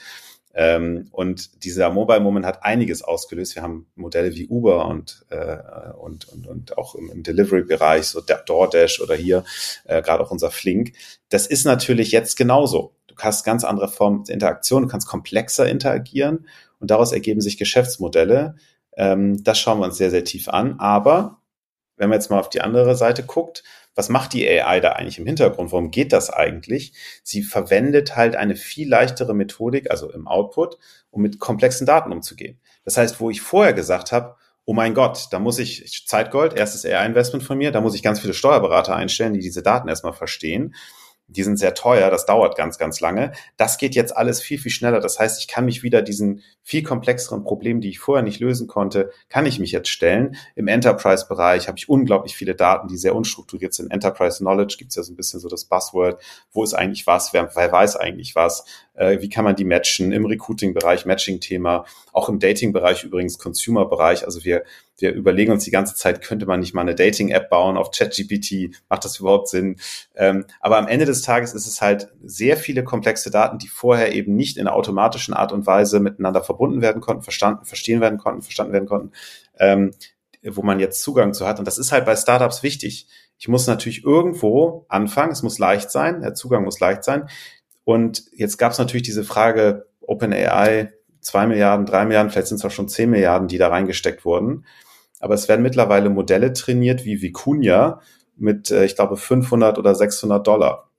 Ähm, 0.61 1.07
und 1.13 1.63
dieser 1.63 1.89
Mobile 1.89 2.19
Moment 2.19 2.45
hat 2.45 2.65
einiges 2.65 3.03
ausgelöst. 3.03 3.55
Wir 3.55 3.63
haben 3.63 3.87
Modelle 3.95 4.35
wie 4.35 4.49
Uber 4.49 4.89
und, 4.89 5.25
äh, 5.31 5.57
und, 5.97 6.29
und, 6.29 6.49
und 6.49 6.77
auch 6.77 6.97
im, 6.97 7.13
im 7.13 7.23
Delivery-Bereich, 7.23 8.07
so 8.07 8.21
DoorDash 8.21 9.01
oder 9.01 9.15
hier, 9.15 9.45
äh, 9.85 10.03
gerade 10.03 10.21
auch 10.21 10.33
unser 10.33 10.51
Flink. 10.51 10.95
Das 11.29 11.47
ist 11.47 11.65
natürlich 11.65 12.11
jetzt 12.11 12.37
genauso. 12.37 12.97
Du 13.07 13.15
hast 13.19 13.45
ganz 13.45 13.63
andere 13.63 13.87
Formen 13.87 14.25
der 14.25 14.35
Interaktion, 14.35 14.83
du 14.83 14.89
kannst 14.89 15.07
komplexer 15.07 15.69
interagieren 15.69 16.49
und 16.81 16.91
daraus 16.91 17.13
ergeben 17.13 17.41
sich 17.41 17.57
Geschäftsmodelle. 17.57 18.57
Ähm, 18.97 19.45
das 19.45 19.61
schauen 19.61 19.79
wir 19.79 19.85
uns 19.85 19.97
sehr, 19.97 20.11
sehr 20.11 20.25
tief 20.25 20.49
an. 20.49 20.81
Aber 20.81 21.41
wenn 21.97 22.09
man 22.09 22.19
jetzt 22.19 22.31
mal 22.31 22.41
auf 22.41 22.51
die 22.51 22.63
andere 22.63 22.97
Seite 22.97 23.23
guckt, 23.23 23.63
was 23.99 24.09
macht 24.09 24.33
die 24.33 24.49
AI 24.49 24.79
da 24.79 24.93
eigentlich 24.93 25.19
im 25.19 25.27
Hintergrund? 25.27 25.73
Worum 25.73 25.91
geht 25.91 26.13
das 26.13 26.31
eigentlich? 26.31 26.93
Sie 27.25 27.43
verwendet 27.43 28.15
halt 28.15 28.37
eine 28.37 28.55
viel 28.55 28.89
leichtere 28.89 29.35
Methodik, 29.35 29.91
also 29.91 30.09
im 30.13 30.29
Output, 30.29 30.79
um 31.11 31.21
mit 31.21 31.41
komplexen 31.41 31.85
Daten 31.85 32.13
umzugehen. 32.13 32.61
Das 32.85 32.97
heißt, 32.97 33.19
wo 33.19 33.29
ich 33.29 33.41
vorher 33.41 33.73
gesagt 33.73 34.13
habe, 34.13 34.37
oh 34.65 34.73
mein 34.73 34.95
Gott, 34.95 35.27
da 35.33 35.41
muss 35.41 35.59
ich 35.59 36.07
Zeitgold, 36.07 36.55
erstes 36.55 36.87
AI-Investment 36.87 37.43
von 37.43 37.59
mir, 37.59 37.73
da 37.73 37.81
muss 37.81 37.97
ich 37.97 38.05
ganz 38.05 38.21
viele 38.21 38.35
Steuerberater 38.35 38.95
einstellen, 38.95 39.35
die 39.35 39.41
diese 39.41 39.65
Daten 39.65 39.89
erstmal 39.89 40.13
verstehen 40.13 40.77
die 41.29 41.43
sind 41.43 41.59
sehr 41.59 41.75
teuer, 41.75 42.11
das 42.11 42.25
dauert 42.27 42.57
ganz, 42.57 42.79
ganz 42.79 43.01
lange. 43.01 43.33
Das 43.57 43.77
geht 43.77 43.95
jetzt 43.95 44.17
alles 44.17 44.41
viel, 44.41 44.59
viel 44.59 44.73
schneller. 44.73 45.01
Das 45.01 45.19
heißt, 45.19 45.41
ich 45.41 45.47
kann 45.47 45.67
mich 45.67 45.83
wieder 45.83 46.01
diesen 46.01 46.43
viel 46.63 46.83
komplexeren 46.83 47.45
Problemen, 47.45 47.81
die 47.81 47.91
ich 47.91 47.99
vorher 47.99 48.23
nicht 48.23 48.41
lösen 48.41 48.67
konnte, 48.67 49.11
kann 49.29 49.47
ich 49.47 49.59
mich 49.59 49.71
jetzt 49.71 49.89
stellen. 49.91 50.37
Im 50.55 50.69
Enterprise-Bereich 50.69 51.69
habe 51.69 51.79
ich 51.79 51.89
unglaublich 51.89 52.35
viele 52.35 52.55
Daten, 52.55 52.89
die 52.89 52.97
sehr 52.97 53.15
unstrukturiert 53.15 53.75
sind. 53.75 53.91
Enterprise 53.91 54.39
Knowledge 54.39 54.77
gibt 54.79 54.91
es 54.91 54.97
ja 54.97 55.03
so 55.03 55.13
ein 55.13 55.17
bisschen 55.17 55.41
so 55.41 55.49
das 55.49 55.67
Buzzword. 55.67 56.21
Wo 56.51 56.65
ist 56.65 56.75
eigentlich 56.75 57.07
was? 57.07 57.33
Wer, 57.33 57.55
wer 57.55 57.71
weiß 57.71 57.97
eigentlich 57.97 58.35
was? 58.35 58.65
Äh, 58.99 59.21
wie 59.23 59.29
kann 59.29 59.45
man 59.45 59.57
die 59.57 59.65
matchen? 59.65 60.13
Im 60.13 60.27
Recruiting-Bereich, 60.27 61.07
Matching-Thema. 61.07 61.85
Auch 62.13 62.29
im 62.29 62.39
Dating-Bereich 62.39 63.05
übrigens, 63.05 63.39
Consumer-Bereich. 63.39 64.25
Also 64.25 64.45
wir 64.45 64.65
wir 64.99 65.13
überlegen 65.13 65.53
uns 65.53 65.65
die 65.65 65.71
ganze 65.71 65.95
Zeit, 65.95 66.23
könnte 66.23 66.47
man 66.47 66.61
nicht 66.61 66.75
mal 66.75 66.83
eine 66.83 66.95
Dating-App 66.95 67.49
bauen 67.49 67.77
auf 67.77 67.93
ChatGPT? 67.93 68.75
Macht 68.89 69.05
das 69.05 69.21
überhaupt 69.21 69.49
Sinn? 69.49 69.77
Ähm, 70.17 70.45
aber 70.61 70.77
am 70.77 70.89
Ende 70.89 71.05
des 71.05 71.23
Tages 71.23 71.55
ist 71.55 71.67
es 71.67 71.81
halt 71.81 72.09
sehr 72.23 72.57
viele 72.57 72.83
komplexe 72.83 73.31
Daten, 73.31 73.59
die 73.59 73.69
vorher 73.69 74.13
eben 74.13 74.35
nicht 74.35 74.57
in 74.57 74.67
automatischen 74.67 75.35
Art 75.35 75.53
und 75.53 75.67
Weise 75.67 76.01
miteinander 76.01 76.43
verbunden 76.43 76.83
werden 76.83 77.01
konnten, 77.01 77.23
verstanden, 77.23 77.65
verstehen 77.65 78.01
werden 78.01 78.19
konnten, 78.19 78.43
verstanden 78.43 78.73
werden 78.73 78.89
konnten, 78.89 79.13
ähm, 79.59 79.93
wo 80.43 80.63
man 80.63 80.81
jetzt 80.81 81.03
Zugang 81.03 81.33
zu 81.33 81.47
hat. 81.47 81.59
Und 81.61 81.65
das 81.65 81.79
ist 81.79 81.93
halt 81.93 82.05
bei 82.05 82.17
Startups 82.17 82.63
wichtig. 82.63 83.07
Ich 83.39 83.47
muss 83.47 83.69
natürlich 83.69 84.05
irgendwo 84.05 84.85
anfangen. 84.89 85.31
Es 85.31 85.45
muss 85.45 85.61
leicht 85.61 85.93
sein. 85.93 86.23
Der 86.23 86.35
Zugang 86.35 86.65
muss 86.65 86.81
leicht 86.81 87.05
sein. 87.05 87.29
Und 87.89 88.25
jetzt 88.33 88.59
gab 88.59 88.73
es 88.73 88.79
natürlich 88.79 89.05
diese 89.05 89.25
Frage 89.25 89.87
OpenAI, 90.03 90.93
zwei 91.23 91.47
Milliarden, 91.47 91.87
drei 91.87 92.05
Milliarden, 92.05 92.31
vielleicht 92.31 92.49
sind 92.49 92.59
es 92.59 92.65
auch 92.67 92.71
schon 92.71 92.87
zehn 92.87 93.09
Milliarden, 93.09 93.49
die 93.49 93.57
da 93.57 93.69
reingesteckt 93.69 94.27
wurden. 94.27 94.67
Aber 95.21 95.33
es 95.33 95.49
werden 95.49 95.63
mittlerweile 95.63 96.11
Modelle 96.11 96.53
trainiert 96.53 97.07
wie 97.07 97.17
Vicuña 97.17 98.01
mit, 98.37 98.71
äh, 98.71 98.85
ich 98.85 98.95
glaube, 98.95 99.17
500 99.17 99.79
oder 99.79 99.95
600 99.95 100.47
Dollar. 100.47 100.91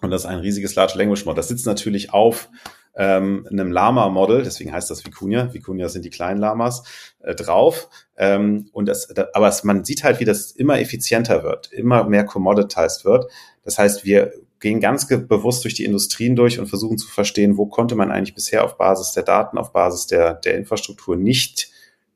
Und 0.00 0.10
das 0.10 0.22
ist 0.22 0.28
ein 0.28 0.38
riesiges 0.38 0.74
Large 0.76 0.96
Language 0.96 1.26
Model. 1.26 1.36
Das 1.36 1.48
sitzt 1.48 1.66
natürlich 1.66 2.10
auf 2.14 2.48
ähm, 2.96 3.46
einem 3.50 3.70
Lama-Model, 3.70 4.44
deswegen 4.44 4.72
heißt 4.72 4.88
das 4.88 5.04
Vicuña. 5.04 5.52
Vicuña 5.52 5.90
sind 5.90 6.06
die 6.06 6.10
kleinen 6.10 6.40
Lamas 6.40 6.84
äh, 7.18 7.34
drauf. 7.34 7.90
Ähm, 8.16 8.70
und 8.72 8.86
das, 8.86 9.08
da, 9.08 9.26
aber 9.34 9.48
es, 9.48 9.62
man 9.62 9.84
sieht 9.84 10.04
halt, 10.04 10.20
wie 10.20 10.24
das 10.24 10.52
immer 10.52 10.80
effizienter 10.80 11.42
wird, 11.42 11.70
immer 11.70 12.04
mehr 12.04 12.24
commoditized 12.24 13.04
wird. 13.04 13.30
Das 13.62 13.78
heißt, 13.78 14.06
wir 14.06 14.32
gehen 14.60 14.80
ganz 14.80 15.06
bewusst 15.06 15.64
durch 15.64 15.74
die 15.74 15.84
Industrien 15.84 16.36
durch 16.36 16.58
und 16.58 16.66
versuchen 16.66 16.98
zu 16.98 17.08
verstehen, 17.08 17.56
wo 17.56 17.66
konnte 17.66 17.94
man 17.94 18.10
eigentlich 18.10 18.34
bisher 18.34 18.64
auf 18.64 18.76
Basis 18.76 19.12
der 19.12 19.22
Daten, 19.22 19.58
auf 19.58 19.72
Basis 19.72 20.06
der, 20.06 20.34
der 20.34 20.56
Infrastruktur 20.56 21.16
nicht 21.16 21.70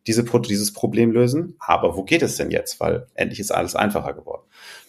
diese, 0.06 0.24
dieses 0.24 0.72
Problem 0.72 1.12
lösen. 1.12 1.54
Aber 1.60 1.96
wo 1.96 2.02
geht 2.02 2.22
es 2.22 2.36
denn 2.36 2.50
jetzt? 2.50 2.80
Weil 2.80 3.06
endlich 3.14 3.40
ist 3.40 3.52
alles 3.52 3.76
einfacher 3.76 4.12
geworden. 4.12 4.42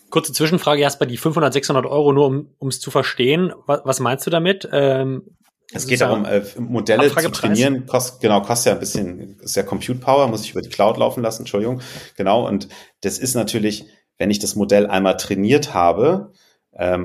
Kurze 0.10 0.34
Zwischenfrage 0.34 0.82
erstmal 0.82 1.08
die 1.08 1.18
500, 1.18 1.54
600 1.54 1.86
Euro 1.86 2.14
nur, 2.14 2.45
um 2.58 2.68
es 2.68 2.80
zu 2.80 2.91
verstehen. 2.91 3.54
Was, 3.66 3.82
was, 3.84 3.99
meinst 3.99 4.26
du 4.28 4.30
damit? 4.30 4.68
Ähm, 4.72 5.24
es 5.72 5.88
geht 5.88 6.01
darum, 6.01 6.26
äh, 6.26 6.43
Modelle 6.60 7.10
zu 7.10 7.32
trainieren. 7.32 7.88
Kost, 7.88 8.22
genau, 8.22 8.41
kostet 8.41 8.68
ja 8.68 8.74
ein 8.74 8.80
bisschen, 8.80 9.39
ist 9.39 9.56
ja 9.56 9.64
Compute 9.64 9.99
Power, 9.99 10.28
muss 10.28 10.43
ich 10.43 10.51
über 10.51 10.62
die 10.62 10.70
Cloud 10.70 10.97
laufen 10.97 11.24
lassen, 11.24 11.43
Entschuldigung. 11.43 11.82
Genau, 12.16 12.47
und 12.47 12.68
das 13.01 13.18
ist 13.18 13.34
natürlich, 13.34 13.86
wenn 14.20 14.30
ich 14.30 14.38
das 14.38 14.56
Modell 14.56 14.86
einmal 14.86 15.18
trainiert 15.18 15.74
habe, 15.74 16.32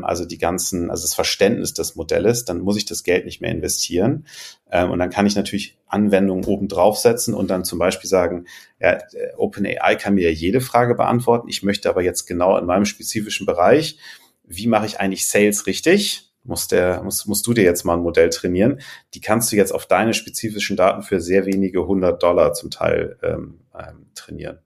also 0.02 0.24
die 0.24 0.38
ganzen, 0.38 0.90
also 0.90 1.02
das 1.02 1.14
Verständnis 1.14 1.74
des 1.74 1.94
Modells, 1.94 2.44
dann 2.44 2.60
muss 2.60 2.76
ich 2.76 2.86
das 2.86 3.04
Geld 3.04 3.26
nicht 3.26 3.40
mehr 3.40 3.50
investieren. 3.50 4.26
Ähm, 4.70 4.90
und 4.90 4.98
dann 4.98 5.10
kann 5.10 5.26
ich 5.26 5.36
natürlich 5.36 5.76
Anwendungen 5.86 6.44
oben 6.44 6.68
draufsetzen 6.68 7.34
und 7.34 7.48
dann 7.50 7.64
zum 7.64 7.78
Beispiel 7.78 8.08
sagen, 8.08 8.46
ja, 8.80 8.98
OpenAI 9.36 9.96
kann 9.96 10.14
mir 10.14 10.32
jede 10.32 10.60
Frage 10.60 10.94
beantworten. 10.94 11.48
Ich 11.48 11.62
möchte 11.62 11.88
aber 11.88 12.02
jetzt 12.02 12.26
genau 12.26 12.56
in 12.56 12.66
meinem 12.66 12.84
spezifischen 12.84 13.46
Bereich, 13.46 13.98
wie 14.44 14.66
mache 14.66 14.86
ich 14.86 15.00
eigentlich 15.00 15.28
Sales 15.28 15.66
richtig? 15.66 16.32
Muss 16.44 16.66
der, 16.68 17.02
musst, 17.02 17.28
musst 17.28 17.46
du 17.46 17.52
dir 17.52 17.64
jetzt 17.64 17.84
mal 17.84 17.94
ein 17.94 18.02
Modell 18.02 18.30
trainieren. 18.30 18.80
Die 19.12 19.20
kannst 19.20 19.52
du 19.52 19.56
jetzt 19.56 19.72
auf 19.72 19.84
deine 19.84 20.14
spezifischen 20.14 20.76
Daten 20.76 21.02
für 21.02 21.20
sehr 21.20 21.44
wenige 21.44 21.86
hundert 21.86 22.22
Dollar 22.22 22.54
zum 22.54 22.70
Teil 22.70 23.18
ähm, 23.22 23.60
ähm, 23.78 24.06
trainieren. 24.14 24.60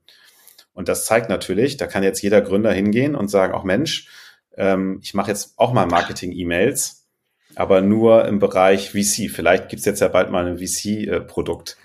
Und 0.73 0.87
das 0.87 1.05
zeigt 1.05 1.29
natürlich, 1.29 1.75
da 1.75 1.85
kann 1.85 2.03
jetzt 2.03 2.21
jeder 2.21 2.41
Gründer 2.41 2.71
hingehen 2.71 3.15
und 3.15 3.27
sagen, 3.29 3.53
auch 3.53 3.63
Mensch, 3.65 4.07
ähm, 4.57 4.99
ich 5.01 5.13
mache 5.13 5.31
jetzt 5.31 5.57
auch 5.57 5.73
mal 5.73 5.85
Marketing-E-Mails, 5.85 7.07
aber 7.55 7.81
nur 7.81 8.25
im 8.25 8.39
Bereich 8.39 8.91
VC. 8.91 9.29
Vielleicht 9.29 9.69
gibt's 9.69 9.85
jetzt 9.85 9.99
ja 9.99 10.07
bald 10.07 10.31
mal 10.31 10.45
ein 10.45 10.57
VC-Produkt. 10.57 11.77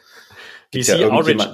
VC 0.73 0.89
ja 0.89 1.09
Outreach. 1.09 1.49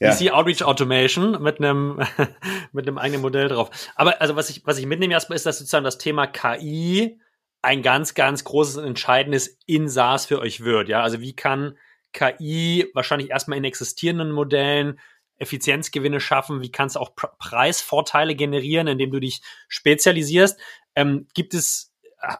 Ja. 0.00 0.12
VC 0.12 0.32
Outreach 0.32 0.62
Automation 0.64 1.42
mit 1.42 1.58
einem 1.58 2.00
mit 2.72 2.86
einem 2.86 2.98
eigenen 2.98 3.22
Modell 3.22 3.48
drauf. 3.48 3.70
Aber 3.94 4.20
also 4.20 4.36
was 4.36 4.50
ich 4.50 4.66
was 4.66 4.78
ich 4.78 4.86
mitnehme 4.86 5.12
erstmal 5.12 5.36
ist, 5.36 5.46
dass 5.46 5.58
sozusagen 5.58 5.84
das 5.84 5.98
Thema 5.98 6.26
KI 6.26 7.20
ein 7.62 7.82
ganz 7.82 8.14
ganz 8.14 8.44
großes 8.44 8.78
und 8.78 8.84
entscheidendes 8.84 9.58
in 9.66 9.88
SaaS 9.88 10.26
für 10.26 10.40
euch 10.40 10.64
wird. 10.64 10.88
Ja, 10.88 11.02
also 11.02 11.20
wie 11.20 11.34
kann 11.34 11.76
KI 12.12 12.90
wahrscheinlich 12.94 13.30
erstmal 13.30 13.58
in 13.58 13.64
existierenden 13.64 14.32
Modellen 14.32 14.98
Effizienzgewinne 15.42 16.20
schaffen? 16.20 16.62
Wie 16.62 16.70
kannst 16.70 16.96
du 16.96 17.00
auch 17.00 17.14
Preisvorteile 17.14 18.34
generieren, 18.34 18.86
indem 18.86 19.10
du 19.10 19.20
dich 19.20 19.42
spezialisierst? 19.68 20.58
Ähm, 20.94 21.26
gibt 21.34 21.54
es, 21.54 21.92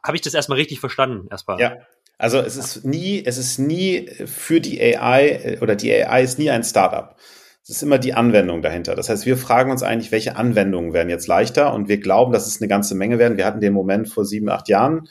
habe 0.02 0.16
ich 0.16 0.22
das 0.22 0.34
erstmal 0.34 0.58
richtig 0.58 0.80
verstanden? 0.80 1.28
Erstmal. 1.30 1.60
Ja. 1.60 1.76
Also 2.18 2.38
es 2.38 2.56
ist 2.56 2.84
nie, 2.84 3.24
es 3.24 3.36
ist 3.36 3.58
nie 3.58 4.08
für 4.26 4.60
die 4.60 4.80
AI 4.80 5.28
äh, 5.28 5.58
oder 5.60 5.74
die 5.74 5.92
AI 5.92 6.22
ist 6.22 6.38
nie 6.38 6.50
ein 6.50 6.62
Startup. 6.62 7.16
Es 7.64 7.70
ist 7.70 7.82
immer 7.82 7.98
die 7.98 8.14
Anwendung 8.14 8.62
dahinter. 8.62 8.94
Das 8.94 9.08
heißt, 9.08 9.26
wir 9.26 9.36
fragen 9.36 9.70
uns 9.70 9.82
eigentlich, 9.82 10.10
welche 10.12 10.36
Anwendungen 10.36 10.92
werden 10.92 11.08
jetzt 11.08 11.28
leichter 11.28 11.72
und 11.72 11.88
wir 11.88 11.98
glauben, 11.98 12.32
dass 12.32 12.46
es 12.46 12.60
eine 12.60 12.68
ganze 12.68 12.94
Menge 12.94 13.18
werden. 13.18 13.36
Wir 13.36 13.46
hatten 13.46 13.60
den 13.60 13.72
Moment 13.72 14.08
vor 14.08 14.24
sieben, 14.24 14.48
acht 14.48 14.68
Jahren, 14.68 15.08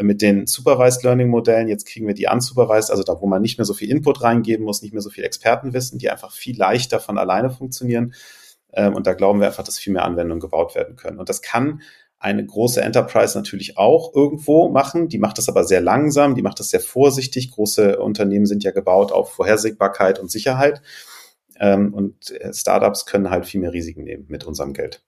mit 0.00 0.22
den 0.22 0.46
Supervised 0.46 1.02
Learning 1.04 1.28
Modellen. 1.28 1.68
Jetzt 1.68 1.86
kriegen 1.86 2.06
wir 2.06 2.14
die 2.14 2.26
unsupervised, 2.26 2.90
also 2.90 3.02
da, 3.02 3.20
wo 3.20 3.26
man 3.26 3.42
nicht 3.42 3.58
mehr 3.58 3.64
so 3.64 3.74
viel 3.74 3.90
Input 3.90 4.22
reingeben 4.22 4.64
muss, 4.64 4.82
nicht 4.82 4.92
mehr 4.92 5.02
so 5.02 5.10
viel 5.10 5.24
Expertenwissen, 5.24 5.98
die 5.98 6.10
einfach 6.10 6.32
viel 6.32 6.58
leichter 6.58 6.98
von 6.98 7.18
alleine 7.18 7.50
funktionieren. 7.50 8.14
Ähm, 8.72 8.94
und 8.94 9.06
da 9.06 9.14
glauben 9.14 9.40
wir 9.40 9.46
einfach, 9.46 9.64
dass 9.64 9.78
viel 9.78 9.92
mehr 9.92 10.04
Anwendungen 10.04 10.40
gebaut 10.40 10.74
werden 10.74 10.96
können. 10.96 11.18
Und 11.18 11.28
das 11.28 11.42
kann 11.42 11.82
eine 12.18 12.44
große 12.44 12.80
Enterprise 12.80 13.36
natürlich 13.36 13.76
auch 13.76 14.14
irgendwo 14.14 14.68
machen. 14.68 15.08
Die 15.08 15.18
macht 15.18 15.38
das 15.38 15.48
aber 15.48 15.64
sehr 15.64 15.80
langsam, 15.80 16.34
die 16.34 16.42
macht 16.42 16.58
das 16.58 16.70
sehr 16.70 16.80
vorsichtig. 16.80 17.52
Große 17.52 17.98
Unternehmen 17.98 18.46
sind 18.46 18.64
ja 18.64 18.70
gebaut 18.70 19.12
auf 19.12 19.32
Vorhersehbarkeit 19.32 20.18
und 20.18 20.30
Sicherheit. 20.30 20.82
Ähm, 21.60 21.94
und 21.94 22.30
äh, 22.32 22.52
Startups 22.52 23.06
können 23.06 23.30
halt 23.30 23.46
viel 23.46 23.60
mehr 23.60 23.72
Risiken 23.72 24.04
nehmen 24.04 24.24
mit 24.28 24.44
unserem 24.44 24.72
Geld. 24.72 25.04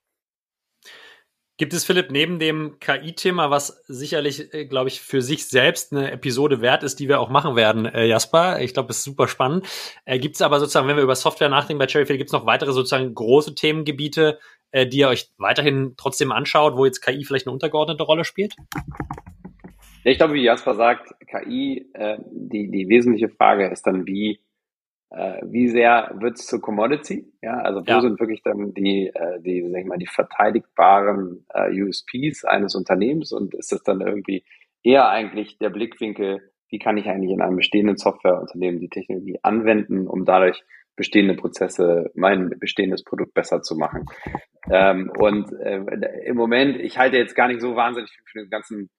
Gibt 1.59 1.73
es, 1.73 1.87
Philipp, 1.87 2.11
neben 2.11 2.39
dem 2.39 2.79
KI-Thema, 2.81 3.51
was 3.51 3.83
sicherlich, 3.87 4.53
äh, 4.53 4.67
glaube 4.67 4.89
ich, 4.89 5.01
für 5.01 5.23
sich 5.23 5.49
selbst 5.49 5.91
eine 5.91 6.11
Episode 6.11 6.61
wert 6.61 6.83
ist, 6.83 7.01
die 7.01 7.09
wir 7.09 7.19
auch 7.19 7.31
machen 7.31 7.57
werden, 7.57 7.87
äh, 7.87 8.05
Jasper? 8.05 8.61
Ich 8.61 8.75
glaube, 8.75 8.91
es 8.91 8.99
ist 8.99 9.05
super 9.05 9.27
spannend. 9.27 9.67
Äh, 10.05 10.19
gibt 10.19 10.35
es 10.35 10.43
aber 10.43 10.61
sozusagen, 10.61 10.87
wenn 10.87 10.97
wir 10.97 11.03
über 11.03 11.17
Software 11.17 11.49
nachdenken 11.49 11.79
bei 11.79 11.87
Cherryfield, 11.87 12.19
gibt 12.19 12.29
es 12.29 12.35
noch 12.35 12.45
weitere 12.45 12.73
sozusagen 12.73 13.15
große 13.15 13.55
Themengebiete, 13.55 14.39
äh, 14.71 14.87
die 14.87 14.99
ihr 14.99 15.09
euch 15.09 15.31
weiterhin 15.39 15.95
trotzdem 15.97 16.31
anschaut, 16.31 16.77
wo 16.77 16.85
jetzt 16.85 17.01
KI 17.01 17.25
vielleicht 17.25 17.47
eine 17.47 17.55
untergeordnete 17.55 18.03
Rolle 18.03 18.27
spielt? 18.27 18.55
Ich 20.05 20.19
glaube, 20.19 20.35
wie 20.35 20.45
Jasper 20.45 20.75
sagt, 20.75 21.15
KI, 21.27 21.91
äh, 21.95 22.19
die, 22.31 22.71
die 22.71 22.87
wesentliche 22.91 23.31
Frage 23.31 23.69
ist 23.69 23.87
dann, 23.87 24.07
wie 24.07 24.41
äh, 25.11 25.41
wie 25.45 25.69
sehr 25.69 26.15
wird 26.19 26.39
es 26.39 26.47
zur 26.47 26.61
Commodity? 26.61 27.33
Ja, 27.43 27.59
also 27.59 27.81
wo 27.81 27.91
ja. 27.91 28.01
sind 28.01 28.19
wirklich 28.19 28.43
dann 28.43 28.75
die, 28.75 29.09
äh, 29.15 29.41
die, 29.41 29.69
sag 29.71 29.81
ich 29.81 29.87
mal, 29.87 29.99
die 29.99 30.07
verteidigbaren 30.07 31.47
äh, 31.55 31.83
USPs 31.83 32.45
eines 32.45 32.75
Unternehmens 32.75 33.33
und 33.33 33.55
ist 33.55 33.73
das 33.73 33.83
dann 33.83 34.01
irgendwie 34.01 34.45
eher 34.83 35.09
eigentlich 35.09 35.59
der 35.59 35.71
Blickwinkel, 35.71 36.53
wie 36.69 36.79
kann 36.79 36.97
ich 36.97 37.09
eigentlich 37.09 37.31
in 37.31 37.41
einem 37.41 37.57
bestehenden 37.57 37.97
Softwareunternehmen 37.97 38.81
die 38.81 38.89
Technologie 38.89 39.39
anwenden, 39.43 40.09
um 40.09 40.25
dadurch 40.25 40.65
bestehende 40.97 41.35
Prozesse, 41.35 42.11
mein 42.15 42.51
bestehendes 42.59 43.05
Produkt 43.05 43.35
besser 43.35 43.63
zu 43.63 43.77
machen. 43.77 44.07
Ähm, 44.71 45.13
und 45.17 45.53
äh, 45.61 45.85
im 46.25 46.37
Moment, 46.37 46.77
ich 46.81 46.99
halte 46.99 47.19
jetzt 47.19 47.37
gar 47.37 47.49
nicht 47.49 47.61
so 47.61 47.77
wahnsinnig 47.77 48.11
viel 48.11 48.25
für 48.25 48.39
den 48.41 48.51
ganzen 48.51 48.91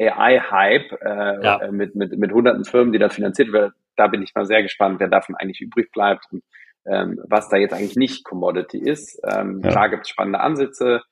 AI-Hype 0.00 0.92
äh, 1.02 1.44
ja. 1.44 1.70
mit, 1.70 1.94
mit, 1.94 2.18
mit 2.18 2.32
hunderten 2.32 2.64
Firmen, 2.64 2.92
die 2.92 2.98
da 2.98 3.08
finanziert 3.08 3.52
werden, 3.52 3.74
da 4.02 4.08
bin 4.08 4.22
ich 4.22 4.34
mal 4.34 4.46
sehr 4.46 4.62
gespannt, 4.62 4.98
wer 4.98 5.08
davon 5.08 5.36
eigentlich 5.36 5.60
übrig 5.60 5.92
bleibt 5.92 6.26
und 6.32 6.42
ähm, 6.90 7.20
was 7.28 7.48
da 7.48 7.56
jetzt 7.56 7.72
eigentlich 7.72 7.96
nicht 7.96 8.24
Commodity 8.24 8.78
ist. 8.78 9.20
Ähm, 9.24 9.60
ja. 9.62 9.70
Klar 9.70 9.88
gibt 9.90 10.02
es 10.02 10.08
spannende 10.08 10.40
Ansätze, 10.40 11.02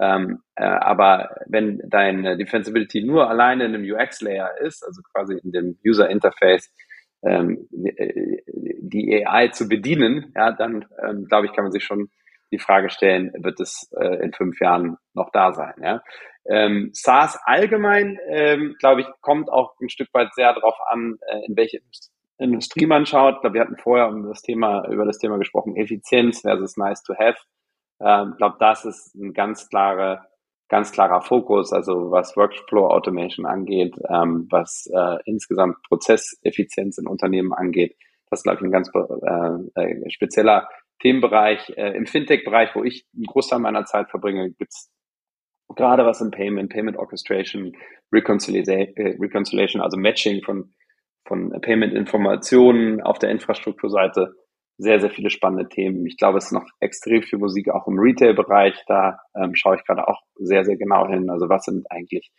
ähm, 0.00 0.42
äh, 0.54 0.64
aber 0.64 1.36
wenn 1.46 1.80
deine 1.88 2.36
Defensibility 2.36 3.02
nur 3.02 3.28
alleine 3.28 3.64
in 3.64 3.74
einem 3.74 3.90
UX-Layer 3.90 4.60
ist, 4.60 4.84
also 4.84 5.02
quasi 5.12 5.38
in 5.42 5.50
dem 5.50 5.78
User-Interface, 5.84 6.72
ähm, 7.24 7.66
äh, 7.72 8.42
die 8.80 9.26
AI 9.26 9.48
zu 9.48 9.68
bedienen, 9.68 10.32
ja, 10.36 10.52
dann 10.52 10.84
ähm, 11.04 11.24
glaube 11.24 11.46
ich, 11.46 11.52
kann 11.52 11.64
man 11.64 11.72
sich 11.72 11.82
schon 11.82 12.08
die 12.52 12.60
Frage 12.60 12.90
stellen, 12.90 13.32
wird 13.38 13.58
es 13.58 13.90
äh, 13.98 14.22
in 14.22 14.32
fünf 14.32 14.60
Jahren 14.60 14.98
noch 15.14 15.30
da 15.32 15.52
sein? 15.52 15.74
Ja? 15.82 16.02
Ähm, 16.48 16.90
SaaS 16.92 17.40
allgemein, 17.44 18.18
ähm, 18.28 18.76
glaube 18.78 19.00
ich, 19.00 19.06
kommt 19.20 19.50
auch 19.50 19.74
ein 19.80 19.88
Stück 19.88 20.08
weit 20.12 20.32
sehr 20.34 20.54
darauf 20.54 20.76
an, 20.88 21.16
äh, 21.26 21.44
in 21.48 21.56
welche 21.56 21.80
Industrie 22.38 22.86
man 22.86 23.06
schaut. 23.06 23.36
Ich 23.36 23.40
glaube, 23.40 23.54
wir 23.54 23.60
hatten 23.62 23.76
vorher 23.76 24.08
um 24.08 24.26
das 24.28 24.42
Thema, 24.42 24.86
über 24.88 25.04
das 25.04 25.18
Thema 25.18 25.38
gesprochen, 25.38 25.76
Effizienz 25.76 26.40
versus 26.40 26.76
nice 26.76 27.02
to 27.02 27.14
have. 27.14 27.38
Ähm, 28.00 28.30
ich 28.32 28.38
glaube, 28.38 28.56
das 28.60 28.84
ist 28.84 29.14
ein 29.14 29.32
ganz 29.32 29.68
klare, 29.68 30.22
ganz 30.68 30.92
klarer 30.92 31.22
Fokus, 31.22 31.72
also 31.72 32.10
was 32.10 32.36
Workflow 32.36 32.88
Automation 32.88 33.46
angeht, 33.46 33.94
ähm, 34.08 34.46
was 34.50 34.86
äh, 34.92 35.16
insgesamt 35.24 35.76
Prozesseffizienz 35.88 36.98
in 36.98 37.06
Unternehmen 37.06 37.52
angeht. 37.52 37.96
Das 38.28 38.40
ist, 38.40 38.44
glaube 38.44 38.58
ich, 38.58 38.64
ein 38.64 38.72
ganz 38.72 38.90
äh, 38.94 39.82
äh, 39.82 40.10
spezieller 40.10 40.68
Themenbereich. 41.00 41.72
Äh, 41.76 41.96
Im 41.96 42.06
Fintech-Bereich, 42.06 42.74
wo 42.74 42.84
ich 42.84 43.06
einen 43.14 43.24
Großteil 43.24 43.60
meiner 43.60 43.84
Zeit 43.84 44.10
verbringe, 44.10 44.50
gibt's 44.50 44.90
gerade 45.74 46.04
was 46.04 46.20
im 46.20 46.30
Payment, 46.30 46.70
Payment 46.70 46.96
Orchestration, 46.96 47.72
äh, 48.12 49.16
Reconciliation 49.20 49.82
also 49.82 49.96
Matching 49.96 50.42
von 50.42 50.74
von 51.26 51.50
Payment-Informationen 51.60 53.00
auf 53.02 53.18
der 53.18 53.30
Infrastrukturseite 53.30 54.34
sehr, 54.78 55.00
sehr 55.00 55.10
viele 55.10 55.30
spannende 55.30 55.68
Themen. 55.68 56.06
Ich 56.06 56.16
glaube, 56.16 56.38
es 56.38 56.46
ist 56.46 56.52
noch 56.52 56.66
extrem 56.80 57.22
viel 57.22 57.38
Musik 57.38 57.70
auch 57.70 57.86
im 57.86 57.98
Retail-Bereich. 57.98 58.84
Da 58.86 59.18
ähm, 59.34 59.54
schaue 59.54 59.76
ich 59.76 59.84
gerade 59.84 60.06
auch 60.06 60.20
sehr, 60.34 60.64
sehr 60.64 60.76
genau 60.76 61.08
hin. 61.08 61.30
Also 61.30 61.48
was 61.48 61.64
sind 61.64 61.90
eigentlich 61.90 62.30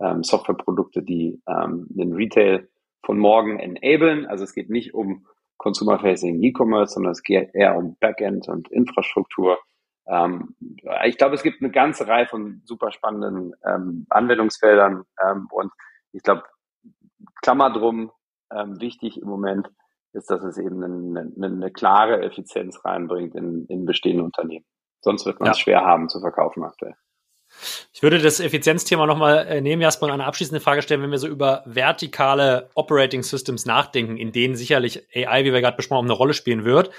ähm, 0.00 0.22
Softwareprodukte, 0.22 1.02
die 1.02 1.40
ähm, 1.48 1.86
den 1.88 2.12
Retail 2.12 2.68
von 3.02 3.18
morgen 3.18 3.58
enablen? 3.58 4.26
Also 4.26 4.44
es 4.44 4.52
geht 4.52 4.68
nicht 4.68 4.92
um 4.92 5.26
Consumer-Facing 5.56 6.42
E-Commerce, 6.42 6.94
sondern 6.94 7.12
es 7.12 7.22
geht 7.22 7.54
eher 7.54 7.76
um 7.76 7.96
Backend 7.98 8.46
und 8.48 8.70
Infrastruktur. 8.70 9.58
Ähm, 10.06 10.54
ich 11.06 11.16
glaube, 11.16 11.34
es 11.34 11.42
gibt 11.42 11.62
eine 11.62 11.70
ganze 11.70 12.06
Reihe 12.06 12.26
von 12.26 12.60
super 12.64 12.92
spannenden 12.92 13.54
ähm, 13.64 14.06
Anwendungsfeldern 14.10 15.04
ähm, 15.24 15.48
und 15.50 15.72
ich 16.12 16.22
glaube, 16.22 16.44
Klammer 17.42 17.72
drum, 17.72 18.12
ähm, 18.52 18.80
wichtig 18.80 19.20
im 19.20 19.28
Moment 19.28 19.68
ist, 20.12 20.30
dass 20.30 20.42
es 20.42 20.58
eben 20.58 20.82
eine, 20.82 21.20
eine, 21.36 21.46
eine 21.46 21.70
klare 21.70 22.22
Effizienz 22.22 22.84
reinbringt 22.84 23.34
in, 23.34 23.66
in 23.66 23.84
bestehende 23.84 24.24
Unternehmen. 24.24 24.64
Sonst 25.00 25.26
wird 25.26 25.40
man 25.40 25.46
ja. 25.46 25.52
es 25.52 25.58
schwer 25.58 25.82
haben 25.82 26.08
zu 26.08 26.20
verkaufen 26.20 26.64
aktuell. 26.64 26.94
Ich 27.92 28.02
würde 28.02 28.18
das 28.18 28.40
Effizienzthema 28.40 29.06
nochmal 29.06 29.46
äh, 29.46 29.60
nehmen, 29.60 29.80
Jasper, 29.80 30.06
und 30.06 30.12
eine 30.12 30.24
abschließende 30.24 30.60
Frage 30.60 30.82
stellen, 30.82 31.02
wenn 31.02 31.10
wir 31.10 31.18
so 31.18 31.28
über 31.28 31.62
vertikale 31.64 32.70
Operating 32.74 33.22
Systems 33.22 33.66
nachdenken, 33.66 34.16
in 34.16 34.32
denen 34.32 34.56
sicherlich 34.56 35.06
AI, 35.14 35.44
wie 35.44 35.52
wir 35.52 35.60
gerade 35.60 35.76
besprochen 35.76 35.98
haben, 35.98 36.06
eine 36.06 36.14
Rolle 36.14 36.34
spielen 36.34 36.64
wird. 36.64 36.90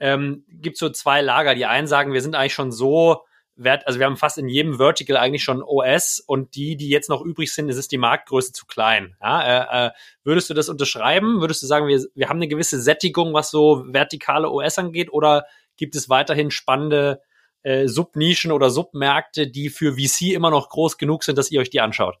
Ähm, 0.00 0.44
gibt 0.48 0.78
so 0.78 0.88
zwei 0.90 1.20
Lager. 1.20 1.54
Die 1.54 1.66
einen 1.66 1.88
sagen, 1.88 2.12
wir 2.12 2.22
sind 2.22 2.36
eigentlich 2.36 2.54
schon 2.54 2.70
so 2.70 3.24
Wert, 3.58 3.86
also 3.86 3.98
wir 3.98 4.06
haben 4.06 4.16
fast 4.16 4.38
in 4.38 4.48
jedem 4.48 4.78
Vertical 4.78 5.16
eigentlich 5.16 5.42
schon 5.42 5.62
OS 5.62 6.22
und 6.24 6.54
die, 6.54 6.76
die 6.76 6.88
jetzt 6.88 7.08
noch 7.08 7.22
übrig 7.22 7.52
sind, 7.52 7.68
ist 7.68 7.76
es 7.76 7.88
die 7.88 7.98
Marktgröße 7.98 8.52
zu 8.52 8.66
klein. 8.66 9.16
Ja, 9.20 9.42
äh, 9.42 9.86
äh, 9.86 9.90
würdest 10.24 10.48
du 10.48 10.54
das 10.54 10.68
unterschreiben? 10.68 11.40
Würdest 11.40 11.62
du 11.62 11.66
sagen, 11.66 11.88
wir, 11.88 12.02
wir 12.14 12.28
haben 12.28 12.38
eine 12.38 12.48
gewisse 12.48 12.80
Sättigung, 12.80 13.34
was 13.34 13.50
so 13.50 13.84
vertikale 13.88 14.48
OS 14.48 14.78
angeht, 14.78 15.12
oder 15.12 15.46
gibt 15.76 15.96
es 15.96 16.08
weiterhin 16.08 16.50
spannende 16.50 17.20
äh, 17.62 17.88
Subnischen 17.88 18.52
oder 18.52 18.70
Submärkte, 18.70 19.48
die 19.48 19.68
für 19.68 19.94
VC 19.94 20.32
immer 20.32 20.50
noch 20.50 20.68
groß 20.68 20.96
genug 20.96 21.24
sind, 21.24 21.36
dass 21.36 21.50
ihr 21.50 21.60
euch 21.60 21.70
die 21.70 21.80
anschaut? 21.80 22.16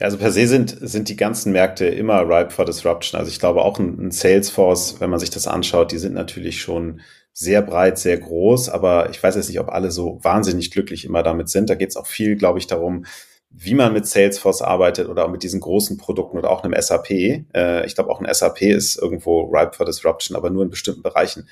Also 0.00 0.18
per 0.18 0.32
se 0.32 0.48
sind, 0.48 0.76
sind 0.80 1.08
die 1.08 1.16
ganzen 1.16 1.52
Märkte 1.52 1.86
immer 1.86 2.22
ripe 2.28 2.50
for 2.50 2.64
disruption. 2.64 3.18
Also 3.18 3.30
ich 3.30 3.38
glaube 3.38 3.62
auch 3.62 3.78
ein, 3.78 4.06
ein 4.06 4.10
Salesforce, 4.10 5.00
wenn 5.00 5.10
man 5.10 5.20
sich 5.20 5.30
das 5.30 5.46
anschaut, 5.46 5.92
die 5.92 5.98
sind 5.98 6.14
natürlich 6.14 6.60
schon 6.60 7.00
sehr 7.32 7.62
breit, 7.62 7.98
sehr 7.98 8.18
groß, 8.18 8.68
aber 8.68 9.10
ich 9.10 9.22
weiß 9.22 9.36
jetzt 9.36 9.48
nicht, 9.48 9.60
ob 9.60 9.70
alle 9.70 9.90
so 9.90 10.18
wahnsinnig 10.22 10.70
glücklich 10.70 11.04
immer 11.04 11.22
damit 11.22 11.48
sind. 11.48 11.70
Da 11.70 11.74
geht 11.74 11.90
es 11.90 11.96
auch 11.96 12.06
viel, 12.06 12.36
glaube 12.36 12.58
ich, 12.58 12.66
darum, 12.66 13.06
wie 13.50 13.74
man 13.74 13.92
mit 13.92 14.06
Salesforce 14.06 14.62
arbeitet 14.62 15.08
oder 15.08 15.24
auch 15.24 15.30
mit 15.30 15.42
diesen 15.42 15.60
großen 15.60 15.96
Produkten 15.98 16.38
oder 16.38 16.50
auch 16.50 16.64
einem 16.64 16.80
SAP. 16.80 17.10
Äh, 17.10 17.86
ich 17.86 17.94
glaube, 17.94 18.10
auch 18.10 18.20
ein 18.20 18.32
SAP 18.32 18.62
ist 18.62 18.96
irgendwo 18.96 19.42
ripe 19.42 19.76
for 19.76 19.86
disruption, 19.86 20.36
aber 20.36 20.50
nur 20.50 20.62
in 20.62 20.70
bestimmten 20.70 21.02
Bereichen. 21.02 21.48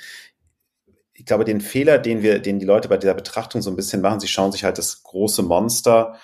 Ich 1.15 1.27
glaube, 1.27 1.45
den 1.45 1.61
Fehler, 1.61 1.99
den 1.99 2.23
wir, 2.23 2.39
den 2.39 2.59
die 2.59 2.67
Leute 2.67 2.89
bei 2.89 2.97
dieser 2.97 3.15
Betrachtung 3.15 3.61
so 3.61 3.71
ein 3.71 3.77
bisschen 3.77 4.01
machen, 4.01 4.21
sie 4.21 4.29
schauen 4.29 4.53
sich 4.53 4.65
halt 4.65 4.79
das 4.79 5.03
große 5.03 5.43
Monster 5.43 6.17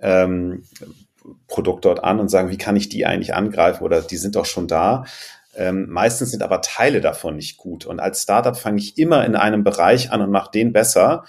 ähm, 0.00 0.64
Produkt 1.48 1.84
dort 1.84 2.04
an 2.04 2.20
und 2.20 2.28
sagen, 2.28 2.50
wie 2.50 2.58
kann 2.58 2.76
ich 2.76 2.88
die 2.88 3.06
eigentlich 3.06 3.34
angreifen 3.34 3.82
oder 3.82 4.02
die 4.02 4.16
sind 4.16 4.36
doch 4.36 4.44
schon 4.44 4.68
da. 4.68 5.04
Ähm, 5.56 5.86
meistens 5.88 6.30
sind 6.30 6.42
aber 6.42 6.60
Teile 6.60 7.00
davon 7.00 7.36
nicht 7.36 7.56
gut. 7.56 7.86
Und 7.86 8.00
als 8.00 8.22
Startup 8.22 8.56
fange 8.56 8.78
ich 8.78 8.98
immer 8.98 9.24
in 9.24 9.36
einem 9.36 9.64
Bereich 9.64 10.10
an 10.10 10.20
und 10.20 10.30
mache 10.30 10.50
den 10.52 10.72
besser. 10.72 11.24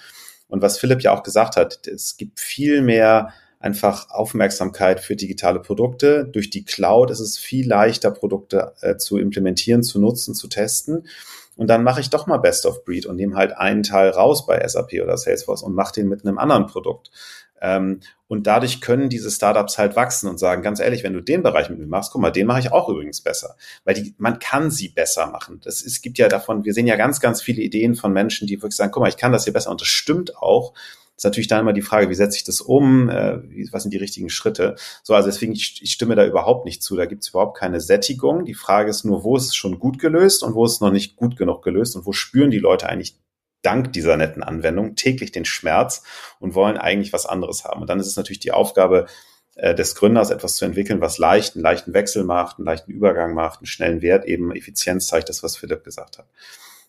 Und 0.48 0.62
was 0.62 0.78
Philipp 0.78 1.02
ja 1.02 1.12
auch 1.12 1.22
gesagt 1.22 1.56
hat, 1.56 1.86
es 1.86 2.16
gibt 2.16 2.40
viel 2.40 2.82
mehr 2.82 3.32
einfach 3.58 4.10
Aufmerksamkeit 4.10 5.00
für 5.00 5.16
digitale 5.16 5.60
Produkte. 5.60 6.24
Durch 6.24 6.50
die 6.50 6.64
Cloud 6.64 7.10
ist 7.10 7.20
es 7.20 7.38
viel 7.38 7.66
leichter, 7.66 8.10
Produkte 8.10 8.72
äh, 8.80 8.96
zu 8.96 9.18
implementieren, 9.18 9.82
zu 9.82 10.00
nutzen, 10.00 10.34
zu 10.34 10.48
testen. 10.48 11.06
Und 11.56 11.68
dann 11.68 11.82
mache 11.82 12.00
ich 12.00 12.10
doch 12.10 12.26
mal 12.26 12.36
Best 12.36 12.66
of 12.66 12.84
Breed 12.84 13.06
und 13.06 13.16
nehme 13.16 13.34
halt 13.34 13.56
einen 13.56 13.82
Teil 13.82 14.10
raus 14.10 14.46
bei 14.46 14.66
SAP 14.66 14.92
oder 15.02 15.16
Salesforce 15.16 15.62
und 15.62 15.74
mache 15.74 15.94
den 15.94 16.08
mit 16.08 16.24
einem 16.24 16.38
anderen 16.38 16.66
Produkt. 16.66 17.10
Ähm, 17.60 18.00
und 18.28 18.46
dadurch 18.46 18.80
können 18.80 19.08
diese 19.08 19.30
Startups 19.30 19.78
halt 19.78 19.96
wachsen 19.96 20.28
und 20.28 20.38
sagen, 20.38 20.62
ganz 20.62 20.80
ehrlich, 20.80 21.04
wenn 21.04 21.12
du 21.12 21.20
den 21.20 21.42
Bereich 21.42 21.70
mit 21.70 21.78
mir 21.78 21.86
machst, 21.86 22.12
guck 22.12 22.20
mal, 22.20 22.30
den 22.30 22.46
mache 22.46 22.60
ich 22.60 22.72
auch 22.72 22.88
übrigens 22.88 23.20
besser. 23.20 23.56
Weil 23.84 23.94
die, 23.94 24.14
man 24.18 24.38
kann 24.38 24.70
sie 24.70 24.88
besser 24.88 25.28
machen. 25.28 25.60
Das, 25.64 25.84
es 25.84 26.02
gibt 26.02 26.18
ja 26.18 26.28
davon, 26.28 26.64
wir 26.64 26.74
sehen 26.74 26.86
ja 26.86 26.96
ganz, 26.96 27.20
ganz 27.20 27.40
viele 27.40 27.62
Ideen 27.62 27.94
von 27.94 28.12
Menschen, 28.12 28.46
die 28.46 28.56
wirklich 28.56 28.76
sagen, 28.76 28.90
guck 28.90 29.02
mal, 29.02 29.08
ich 29.08 29.16
kann 29.16 29.32
das 29.32 29.44
hier 29.44 29.52
besser. 29.52 29.70
Und 29.70 29.80
das 29.80 29.88
stimmt 29.88 30.36
auch. 30.36 30.72
Das 30.72 31.24
ist 31.24 31.24
natürlich 31.24 31.48
dann 31.48 31.60
immer 31.60 31.72
die 31.72 31.82
Frage, 31.82 32.10
wie 32.10 32.14
setze 32.14 32.36
ich 32.36 32.44
das 32.44 32.60
um? 32.60 33.08
Äh, 33.08 33.38
was 33.70 33.82
sind 33.82 33.94
die 33.94 33.98
richtigen 33.98 34.28
Schritte? 34.28 34.74
So, 35.02 35.14
also 35.14 35.28
deswegen, 35.28 35.52
ich, 35.52 35.80
ich 35.82 35.92
stimme 35.92 36.14
da 36.14 36.26
überhaupt 36.26 36.66
nicht 36.66 36.82
zu. 36.82 36.96
Da 36.96 37.06
gibt 37.06 37.22
es 37.22 37.30
überhaupt 37.30 37.56
keine 37.56 37.80
Sättigung. 37.80 38.44
Die 38.44 38.54
Frage 38.54 38.90
ist 38.90 39.04
nur, 39.04 39.24
wo 39.24 39.36
ist 39.36 39.46
es 39.46 39.54
schon 39.54 39.78
gut 39.78 39.98
gelöst 39.98 40.42
und 40.42 40.54
wo 40.54 40.64
ist 40.66 40.72
es 40.72 40.80
noch 40.80 40.90
nicht 40.90 41.16
gut 41.16 41.36
genug 41.36 41.62
gelöst 41.62 41.96
und 41.96 42.04
wo 42.04 42.12
spüren 42.12 42.50
die 42.50 42.58
Leute 42.58 42.88
eigentlich 42.88 43.16
dank 43.66 43.92
dieser 43.92 44.16
netten 44.16 44.42
Anwendung 44.42 44.94
täglich 44.94 45.32
den 45.32 45.44
Schmerz 45.44 46.02
und 46.38 46.54
wollen 46.54 46.76
eigentlich 46.76 47.12
was 47.12 47.26
anderes 47.26 47.64
haben. 47.64 47.80
Und 47.80 47.90
dann 47.90 47.98
ist 47.98 48.06
es 48.06 48.16
natürlich 48.16 48.38
die 48.38 48.52
Aufgabe 48.52 49.06
äh, 49.56 49.74
des 49.74 49.96
Gründers, 49.96 50.30
etwas 50.30 50.54
zu 50.54 50.64
entwickeln, 50.64 51.00
was 51.00 51.18
leicht, 51.18 51.56
einen 51.56 51.64
leichten 51.64 51.92
Wechsel 51.92 52.24
macht, 52.24 52.58
einen 52.58 52.66
leichten 52.66 52.92
Übergang 52.92 53.34
macht, 53.34 53.60
einen 53.60 53.66
schnellen 53.66 54.02
Wert, 54.02 54.24
eben 54.24 54.54
Effizienz 54.54 55.08
zeigt 55.08 55.28
das, 55.28 55.42
was 55.42 55.56
Philipp 55.56 55.82
gesagt 55.82 56.18
hat. 56.18 56.28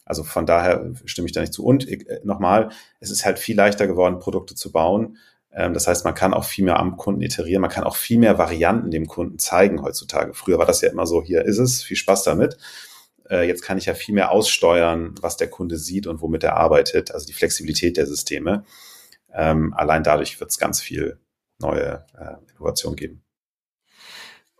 Also 0.05 0.23
von 0.23 0.45
daher 0.45 0.93
stimme 1.05 1.25
ich 1.25 1.33
da 1.33 1.41
nicht 1.41 1.53
zu. 1.53 1.65
Und 1.65 1.87
äh, 1.89 2.21
nochmal, 2.23 2.69
es 2.99 3.09
ist 3.09 3.25
halt 3.25 3.39
viel 3.39 3.57
leichter 3.57 3.87
geworden, 3.87 4.19
Produkte 4.19 4.53
zu 4.53 4.71
bauen. 4.71 5.17
Ähm, 5.51 5.73
das 5.73 5.87
heißt, 5.87 6.05
man 6.05 6.13
kann 6.13 6.33
auch 6.33 6.45
viel 6.45 6.65
mehr 6.65 6.79
am 6.79 6.95
Kunden 6.95 7.21
iterieren, 7.21 7.61
man 7.61 7.71
kann 7.71 7.83
auch 7.83 7.95
viel 7.95 8.19
mehr 8.19 8.37
Varianten 8.37 8.91
dem 8.91 9.07
Kunden 9.07 9.39
zeigen 9.39 9.81
heutzutage. 9.81 10.33
Früher 10.33 10.59
war 10.59 10.65
das 10.67 10.81
ja 10.81 10.89
immer 10.89 11.07
so, 11.07 11.23
hier 11.23 11.43
ist 11.43 11.57
es, 11.57 11.83
viel 11.83 11.97
Spaß 11.97 12.23
damit. 12.23 12.57
Äh, 13.29 13.47
jetzt 13.47 13.61
kann 13.61 13.77
ich 13.77 13.85
ja 13.85 13.93
viel 13.93 14.15
mehr 14.15 14.31
aussteuern, 14.31 15.15
was 15.21 15.37
der 15.37 15.49
Kunde 15.49 15.77
sieht 15.77 16.07
und 16.07 16.21
womit 16.21 16.43
er 16.43 16.57
arbeitet, 16.57 17.11
also 17.11 17.25
die 17.25 17.33
Flexibilität 17.33 17.97
der 17.97 18.05
Systeme. 18.05 18.63
Ähm, 19.33 19.73
allein 19.75 20.03
dadurch 20.03 20.39
wird 20.39 20.51
es 20.51 20.57
ganz 20.57 20.81
viel 20.81 21.19
neue 21.59 22.05
äh, 22.17 22.51
Innovation 22.51 22.95
geben. 22.95 23.23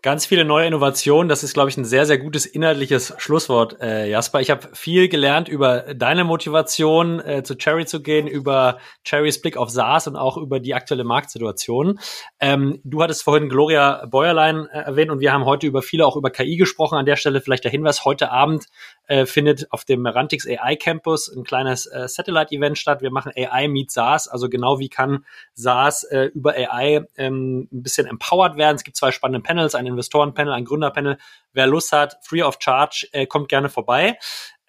Ganz 0.08 0.24
viele 0.24 0.46
neue 0.46 0.66
Innovationen. 0.66 1.28
Das 1.28 1.42
ist, 1.42 1.52
glaube 1.52 1.68
ich, 1.68 1.76
ein 1.76 1.84
sehr, 1.84 2.06
sehr 2.06 2.16
gutes 2.16 2.46
inhaltliches 2.46 3.12
Schlusswort, 3.18 3.78
äh, 3.82 4.08
Jasper. 4.08 4.40
Ich 4.40 4.48
habe 4.48 4.66
viel 4.72 5.10
gelernt 5.10 5.50
über 5.50 5.80
deine 5.94 6.24
Motivation, 6.24 7.20
äh, 7.20 7.42
zu 7.42 7.56
Cherry 7.56 7.84
zu 7.84 8.00
gehen, 8.00 8.26
über 8.26 8.78
Cherrys 9.04 9.38
Blick 9.38 9.58
auf 9.58 9.68
SaaS 9.68 10.08
und 10.08 10.16
auch 10.16 10.38
über 10.38 10.60
die 10.60 10.72
aktuelle 10.72 11.04
Marktsituation. 11.04 12.00
Ähm, 12.40 12.80
du 12.84 13.02
hattest 13.02 13.22
vorhin 13.22 13.50
Gloria 13.50 14.06
Bäuerlein 14.06 14.66
äh, 14.72 14.78
erwähnt 14.78 15.10
und 15.10 15.20
wir 15.20 15.30
haben 15.30 15.44
heute 15.44 15.66
über 15.66 15.82
viele 15.82 16.06
auch 16.06 16.16
über 16.16 16.30
KI 16.30 16.56
gesprochen. 16.56 16.96
An 16.96 17.04
der 17.04 17.16
Stelle 17.16 17.42
vielleicht 17.42 17.64
der 17.64 17.70
Hinweis, 17.70 18.06
heute 18.06 18.32
Abend 18.32 18.64
äh, 19.08 19.26
findet 19.26 19.70
auf 19.72 19.84
dem 19.84 20.02
Merantix 20.02 20.46
AI 20.46 20.76
Campus 20.76 21.28
ein 21.28 21.42
kleines 21.42 21.86
äh, 21.86 22.06
Satellite-Event 22.08 22.78
statt. 22.78 23.02
Wir 23.02 23.10
machen 23.10 23.32
AI 23.34 23.66
Meet 23.68 23.90
SaaS, 23.90 24.28
also 24.28 24.48
genau 24.48 24.78
wie 24.78 24.88
kann 24.88 25.24
SaaS 25.54 26.04
äh, 26.04 26.26
über 26.34 26.52
AI 26.52 27.06
ähm, 27.16 27.68
ein 27.72 27.82
bisschen 27.82 28.06
empowered 28.06 28.56
werden. 28.56 28.76
Es 28.76 28.84
gibt 28.84 28.96
zwei 28.96 29.10
spannende 29.10 29.40
Panels, 29.40 29.74
ein 29.74 29.86
Investorenpanel, 29.86 30.52
ein 30.52 30.64
Gründerpanel. 30.64 31.18
Wer 31.52 31.66
Lust 31.66 31.92
hat, 31.92 32.18
free 32.22 32.42
of 32.42 32.58
charge, 32.60 33.08
äh, 33.12 33.26
kommt 33.26 33.48
gerne 33.48 33.68
vorbei. 33.68 34.18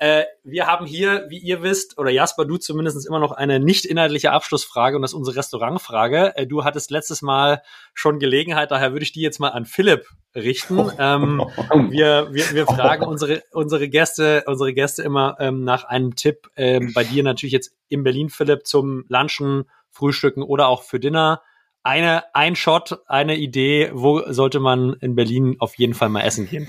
Äh, 0.01 0.23
wir 0.45 0.65
haben 0.65 0.85
hier, 0.85 1.25
wie 1.27 1.39
ihr 1.39 1.61
wisst, 1.61 1.97
oder 1.97 2.09
Jasper, 2.09 2.45
du 2.45 2.55
zumindest 2.55 3.05
immer 3.05 3.19
noch 3.19 3.33
eine 3.33 3.59
nicht 3.59 3.85
inhaltliche 3.85 4.31
Abschlussfrage 4.31 4.95
und 4.95 5.01
das 5.01 5.11
ist 5.11 5.15
unsere 5.15 5.35
Restaurantfrage. 5.35 6.37
Äh, 6.37 6.47
du 6.47 6.63
hattest 6.63 6.89
letztes 6.89 7.21
Mal 7.21 7.61
schon 7.93 8.17
Gelegenheit, 8.17 8.71
daher 8.71 8.93
würde 8.93 9.03
ich 9.03 9.11
die 9.11 9.19
jetzt 9.19 9.39
mal 9.39 9.49
an 9.49 9.65
Philipp 9.65 10.07
richten. 10.33 10.89
Ähm, 10.97 11.43
wir, 11.89 12.29
wir, 12.31 12.51
wir 12.53 12.65
fragen 12.65 13.05
unsere, 13.05 13.43
unsere 13.51 13.89
Gäste, 13.89 14.45
unsere 14.47 14.73
Gäste 14.73 15.03
immer 15.03 15.35
ähm, 15.41 15.65
nach 15.65 15.83
einem 15.83 16.15
Tipp. 16.15 16.49
Ähm, 16.55 16.93
bei 16.93 17.03
dir 17.03 17.23
natürlich 17.23 17.53
jetzt 17.53 17.75
in 17.89 18.03
Berlin, 18.03 18.29
Philipp, 18.29 18.65
zum 18.65 19.03
Lunchen, 19.09 19.65
Frühstücken 19.89 20.43
oder 20.43 20.69
auch 20.69 20.83
für 20.83 21.01
Dinner. 21.01 21.41
Eine, 21.83 22.23
ein 22.33 22.55
Shot, 22.55 23.01
eine 23.07 23.35
Idee, 23.35 23.91
wo 23.93 24.31
sollte 24.31 24.61
man 24.61 24.93
in 25.01 25.15
Berlin 25.15 25.57
auf 25.59 25.75
jeden 25.75 25.93
Fall 25.93 26.07
mal 26.07 26.21
essen 26.21 26.47
gehen? 26.47 26.67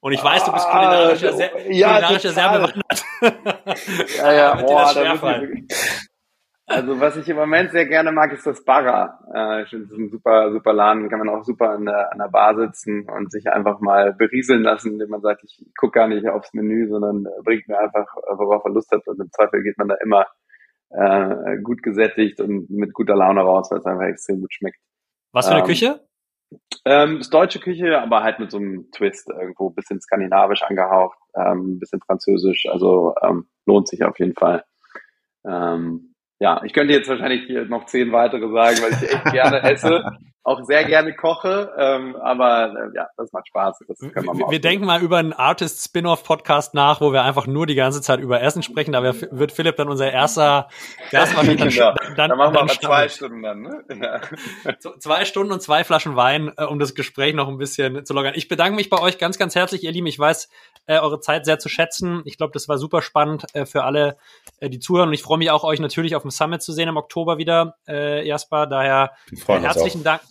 Und 0.00 0.12
ich 0.12 0.24
weiß, 0.24 0.44
du 0.44 0.52
bist 0.52 0.66
kulinarisch 0.66 1.24
ah, 1.24 1.32
sehr, 1.32 1.72
ja, 1.72 1.88
kulinarisch 1.88 2.22
sehr 2.22 2.48
bewandert. 2.48 3.04
Ja, 4.16 4.32
ja, 4.32 4.54
boah, 4.62 4.94
da 4.94 5.18
also 6.70 7.00
was 7.00 7.16
ich 7.16 7.28
im 7.28 7.36
Moment 7.36 7.72
sehr 7.72 7.86
gerne 7.86 8.12
mag, 8.12 8.32
ist 8.32 8.46
das 8.46 8.64
Barra. 8.64 9.18
Äh, 9.34 9.64
ich 9.64 9.70
finde, 9.70 9.86
das 9.86 9.92
ist 9.92 9.98
ein 9.98 10.10
super, 10.10 10.52
super 10.52 10.72
Laden, 10.72 11.08
kann 11.08 11.18
man 11.18 11.28
auch 11.28 11.42
super 11.42 11.70
an 11.70 11.84
der, 11.84 12.12
an 12.12 12.18
der 12.18 12.28
Bar 12.28 12.54
sitzen 12.56 13.08
und 13.10 13.32
sich 13.32 13.48
einfach 13.48 13.80
mal 13.80 14.12
berieseln 14.12 14.62
lassen, 14.62 14.92
indem 14.92 15.10
man 15.10 15.20
sagt, 15.20 15.42
ich 15.42 15.66
gucke 15.76 15.98
gar 15.98 16.06
nicht 16.06 16.28
aufs 16.28 16.54
Menü, 16.54 16.88
sondern 16.88 17.26
bringt 17.42 17.66
mir 17.66 17.76
einfach, 17.76 18.06
worauf 18.36 18.64
er 18.64 18.70
Lust 18.70 18.92
hat. 18.92 19.04
Und 19.08 19.20
im 19.20 19.32
Zweifel 19.32 19.64
geht 19.64 19.78
man 19.78 19.88
da 19.88 19.96
immer 19.96 20.26
äh, 20.90 21.58
gut 21.60 21.82
gesättigt 21.82 22.40
und 22.40 22.70
mit 22.70 22.94
guter 22.94 23.16
Laune 23.16 23.40
raus, 23.40 23.68
weil 23.72 23.80
es 23.80 23.86
einfach 23.86 24.06
extrem 24.06 24.40
gut 24.40 24.54
schmeckt. 24.54 24.78
Was 25.32 25.48
für 25.48 25.54
eine 25.54 25.62
ähm, 25.62 25.66
Küche? 25.66 26.00
Ähm, 26.84 27.18
ist 27.18 27.32
deutsche 27.32 27.60
Küche, 27.60 28.00
aber 28.00 28.22
halt 28.22 28.38
mit 28.38 28.50
so 28.50 28.56
einem 28.56 28.90
Twist 28.90 29.28
irgendwo, 29.28 29.70
bisschen 29.70 30.00
skandinavisch 30.00 30.62
angehaucht, 30.62 31.18
ähm, 31.34 31.78
bisschen 31.78 32.00
französisch, 32.00 32.66
also 32.66 33.14
ähm, 33.22 33.46
lohnt 33.66 33.88
sich 33.88 34.02
auf 34.02 34.18
jeden 34.18 34.34
Fall. 34.34 34.64
Ähm, 35.46 36.14
ja, 36.38 36.62
ich 36.64 36.72
könnte 36.72 36.94
jetzt 36.94 37.08
wahrscheinlich 37.08 37.44
hier 37.46 37.66
noch 37.66 37.84
zehn 37.84 38.12
weitere 38.12 38.48
sagen, 38.50 38.78
weil 38.82 38.92
ich 38.92 39.12
echt 39.12 39.24
gerne 39.26 39.62
esse 39.70 40.02
auch 40.42 40.62
sehr 40.64 40.84
gerne 40.84 41.14
koche, 41.14 41.70
ähm, 41.76 42.16
aber 42.16 42.72
äh, 42.72 42.96
ja, 42.96 43.08
das 43.16 43.30
macht 43.32 43.46
Spaß. 43.48 43.84
Das 43.86 43.98
können 43.98 44.14
wir, 44.14 44.34
mal 44.34 44.50
wir 44.50 44.60
denken 44.60 44.86
mal 44.86 45.02
über 45.02 45.18
einen 45.18 45.34
Artist-Spin-Off-Podcast 45.34 46.72
nach, 46.72 47.02
wo 47.02 47.12
wir 47.12 47.24
einfach 47.24 47.46
nur 47.46 47.66
die 47.66 47.74
ganze 47.74 48.00
Zeit 48.00 48.20
über 48.20 48.40
Essen 48.40 48.62
sprechen. 48.62 48.92
Da 48.92 49.02
wird 49.02 49.52
Philipp 49.52 49.76
dann 49.76 49.90
unser 49.90 50.10
erster 50.10 50.68
Gast 51.10 51.36
dann, 51.36 51.56
genau. 51.56 51.94
dann, 52.16 52.30
dann 52.30 52.38
machen 52.38 52.54
wir 52.54 52.60
aber 52.60 52.68
zwei 52.68 53.08
Stunden 53.08 53.42
dann, 53.42 53.60
ne? 53.62 53.84
Ja. 54.64 54.78
Zwei 54.98 55.26
Stunden 55.26 55.52
und 55.52 55.60
zwei 55.60 55.84
Flaschen 55.84 56.16
Wein, 56.16 56.52
äh, 56.56 56.64
um 56.64 56.78
das 56.78 56.94
Gespräch 56.94 57.34
noch 57.34 57.48
ein 57.48 57.58
bisschen 57.58 58.06
zu 58.06 58.14
lockern. 58.14 58.32
Ich 58.34 58.48
bedanke 58.48 58.76
mich 58.76 58.88
bei 58.88 58.98
euch 58.98 59.18
ganz, 59.18 59.36
ganz 59.36 59.54
herzlich, 59.54 59.84
ihr 59.84 59.92
Lieben. 59.92 60.06
Ich 60.06 60.18
weiß 60.18 60.48
äh, 60.86 60.98
eure 60.98 61.20
Zeit 61.20 61.44
sehr 61.44 61.58
zu 61.58 61.68
schätzen. 61.68 62.22
Ich 62.24 62.38
glaube, 62.38 62.52
das 62.54 62.66
war 62.68 62.78
super 62.78 63.02
spannend 63.02 63.44
äh, 63.52 63.66
für 63.66 63.84
alle, 63.84 64.16
äh, 64.58 64.70
die 64.70 64.78
zuhören. 64.78 65.08
Und 65.08 65.14
ich 65.14 65.22
freue 65.22 65.38
mich 65.38 65.50
auch, 65.50 65.64
euch 65.64 65.80
natürlich 65.80 66.16
auf 66.16 66.22
dem 66.22 66.30
Summit 66.30 66.62
zu 66.62 66.72
sehen 66.72 66.88
im 66.88 66.96
Oktober 66.96 67.36
wieder, 67.36 67.76
äh, 67.86 68.26
Jasper. 68.26 68.66
Daher 68.66 69.12
äh, 69.46 69.60
herzlichen 69.60 70.02
Dank 70.02 70.22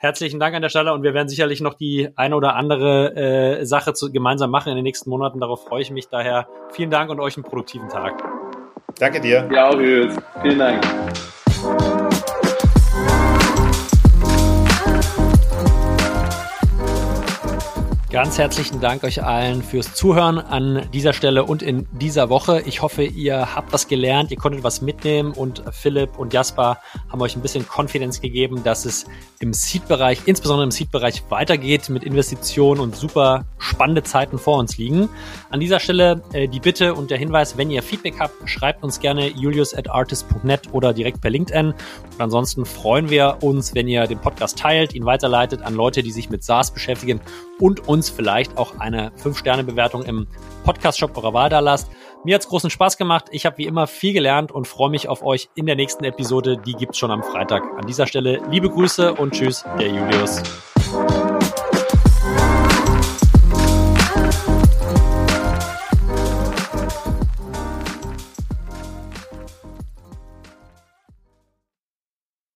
herzlichen 0.00 0.40
Dank 0.40 0.54
an 0.54 0.62
der 0.62 0.70
Stelle 0.70 0.92
und 0.92 1.02
wir 1.02 1.14
werden 1.14 1.28
sicherlich 1.28 1.60
noch 1.60 1.74
die 1.74 2.08
eine 2.16 2.34
oder 2.34 2.56
andere 2.56 3.14
äh, 3.60 3.64
Sache 3.64 3.92
zu, 3.92 4.10
gemeinsam 4.10 4.50
machen 4.50 4.70
in 4.70 4.76
den 4.76 4.84
nächsten 4.84 5.10
Monaten. 5.10 5.40
Darauf 5.40 5.64
freue 5.64 5.82
ich 5.82 5.90
mich. 5.90 6.08
Daher 6.08 6.48
vielen 6.72 6.90
Dank 6.90 7.10
und 7.10 7.20
euch 7.20 7.36
einen 7.36 7.44
produktiven 7.44 7.88
Tag. 7.88 8.22
Danke 8.98 9.20
dir. 9.20 9.48
Ja, 9.52 9.68
auch 9.68 9.78
Vielen 9.78 10.58
Dank. 10.58 10.82
Ganz 18.10 18.38
herzlichen 18.38 18.80
Dank 18.80 19.04
euch 19.04 19.22
allen 19.22 19.62
fürs 19.62 19.94
Zuhören 19.94 20.38
an 20.38 20.88
dieser 20.92 21.12
Stelle 21.12 21.44
und 21.44 21.62
in 21.62 21.86
dieser 21.92 22.28
Woche. 22.28 22.60
Ich 22.66 22.82
hoffe, 22.82 23.04
ihr 23.04 23.54
habt 23.54 23.72
was 23.72 23.86
gelernt, 23.86 24.32
ihr 24.32 24.36
konntet 24.36 24.64
was 24.64 24.82
mitnehmen 24.82 25.30
und 25.30 25.62
Philipp 25.70 26.18
und 26.18 26.34
Jasper 26.34 26.78
haben 27.08 27.20
euch 27.22 27.36
ein 27.36 27.40
bisschen 27.40 27.68
Konfidenz 27.68 28.20
gegeben, 28.20 28.64
dass 28.64 28.84
es 28.84 29.06
im 29.38 29.52
Seed-Bereich, 29.52 30.22
insbesondere 30.26 30.64
im 30.64 30.72
Seed-Bereich 30.72 31.22
weitergeht 31.28 31.88
mit 31.88 32.02
Investitionen 32.02 32.80
und 32.80 32.96
super 32.96 33.44
spannende 33.58 34.02
Zeiten 34.02 34.38
vor 34.38 34.58
uns 34.58 34.76
liegen. 34.76 35.08
An 35.50 35.60
dieser 35.60 35.78
Stelle 35.78 36.20
äh, 36.32 36.48
die 36.48 36.58
Bitte 36.58 36.94
und 36.94 37.12
der 37.12 37.18
Hinweis, 37.18 37.56
wenn 37.56 37.70
ihr 37.70 37.82
Feedback 37.82 38.16
habt, 38.18 38.34
schreibt 38.48 38.82
uns 38.82 38.98
gerne 38.98 39.28
julius 39.28 39.72
at 39.72 39.88
artist.net 39.88 40.62
oder 40.72 40.92
direkt 40.92 41.20
per 41.20 41.30
LinkedIn. 41.30 41.66
Und 41.68 42.20
ansonsten 42.20 42.66
freuen 42.66 43.08
wir 43.08 43.38
uns, 43.40 43.72
wenn 43.76 43.86
ihr 43.86 44.08
den 44.08 44.18
Podcast 44.18 44.58
teilt, 44.58 44.94
ihn 44.94 45.04
weiterleitet 45.04 45.62
an 45.62 45.74
Leute, 45.76 46.02
die 46.02 46.10
sich 46.10 46.28
mit 46.28 46.42
SaaS 46.42 46.72
beschäftigen 46.72 47.20
und 47.60 47.88
uns 48.00 48.08
vielleicht 48.08 48.56
auch 48.56 48.78
eine 48.78 49.10
5-Sterne-Bewertung 49.22 50.04
im 50.04 50.26
Podcast-Shop 50.64 51.14
eurer 51.18 51.34
Wahl 51.34 51.50
da 51.50 51.60
lasst. 51.60 51.90
Mir 52.24 52.34
hat's 52.34 52.48
großen 52.48 52.70
Spaß 52.70 52.96
gemacht. 52.96 53.26
Ich 53.30 53.44
habe 53.44 53.58
wie 53.58 53.66
immer 53.66 53.86
viel 53.86 54.14
gelernt 54.14 54.52
und 54.52 54.66
freue 54.66 54.88
mich 54.88 55.06
auf 55.06 55.22
euch 55.22 55.50
in 55.54 55.66
der 55.66 55.76
nächsten 55.76 56.04
Episode. 56.04 56.56
Die 56.56 56.72
gibt's 56.72 56.96
schon 56.96 57.10
am 57.10 57.22
Freitag. 57.22 57.62
An 57.76 57.86
dieser 57.86 58.06
Stelle 58.06 58.40
liebe 58.50 58.70
Grüße 58.70 59.12
und 59.12 59.34
tschüss, 59.34 59.66
der 59.78 59.88
Julius. 59.88 60.42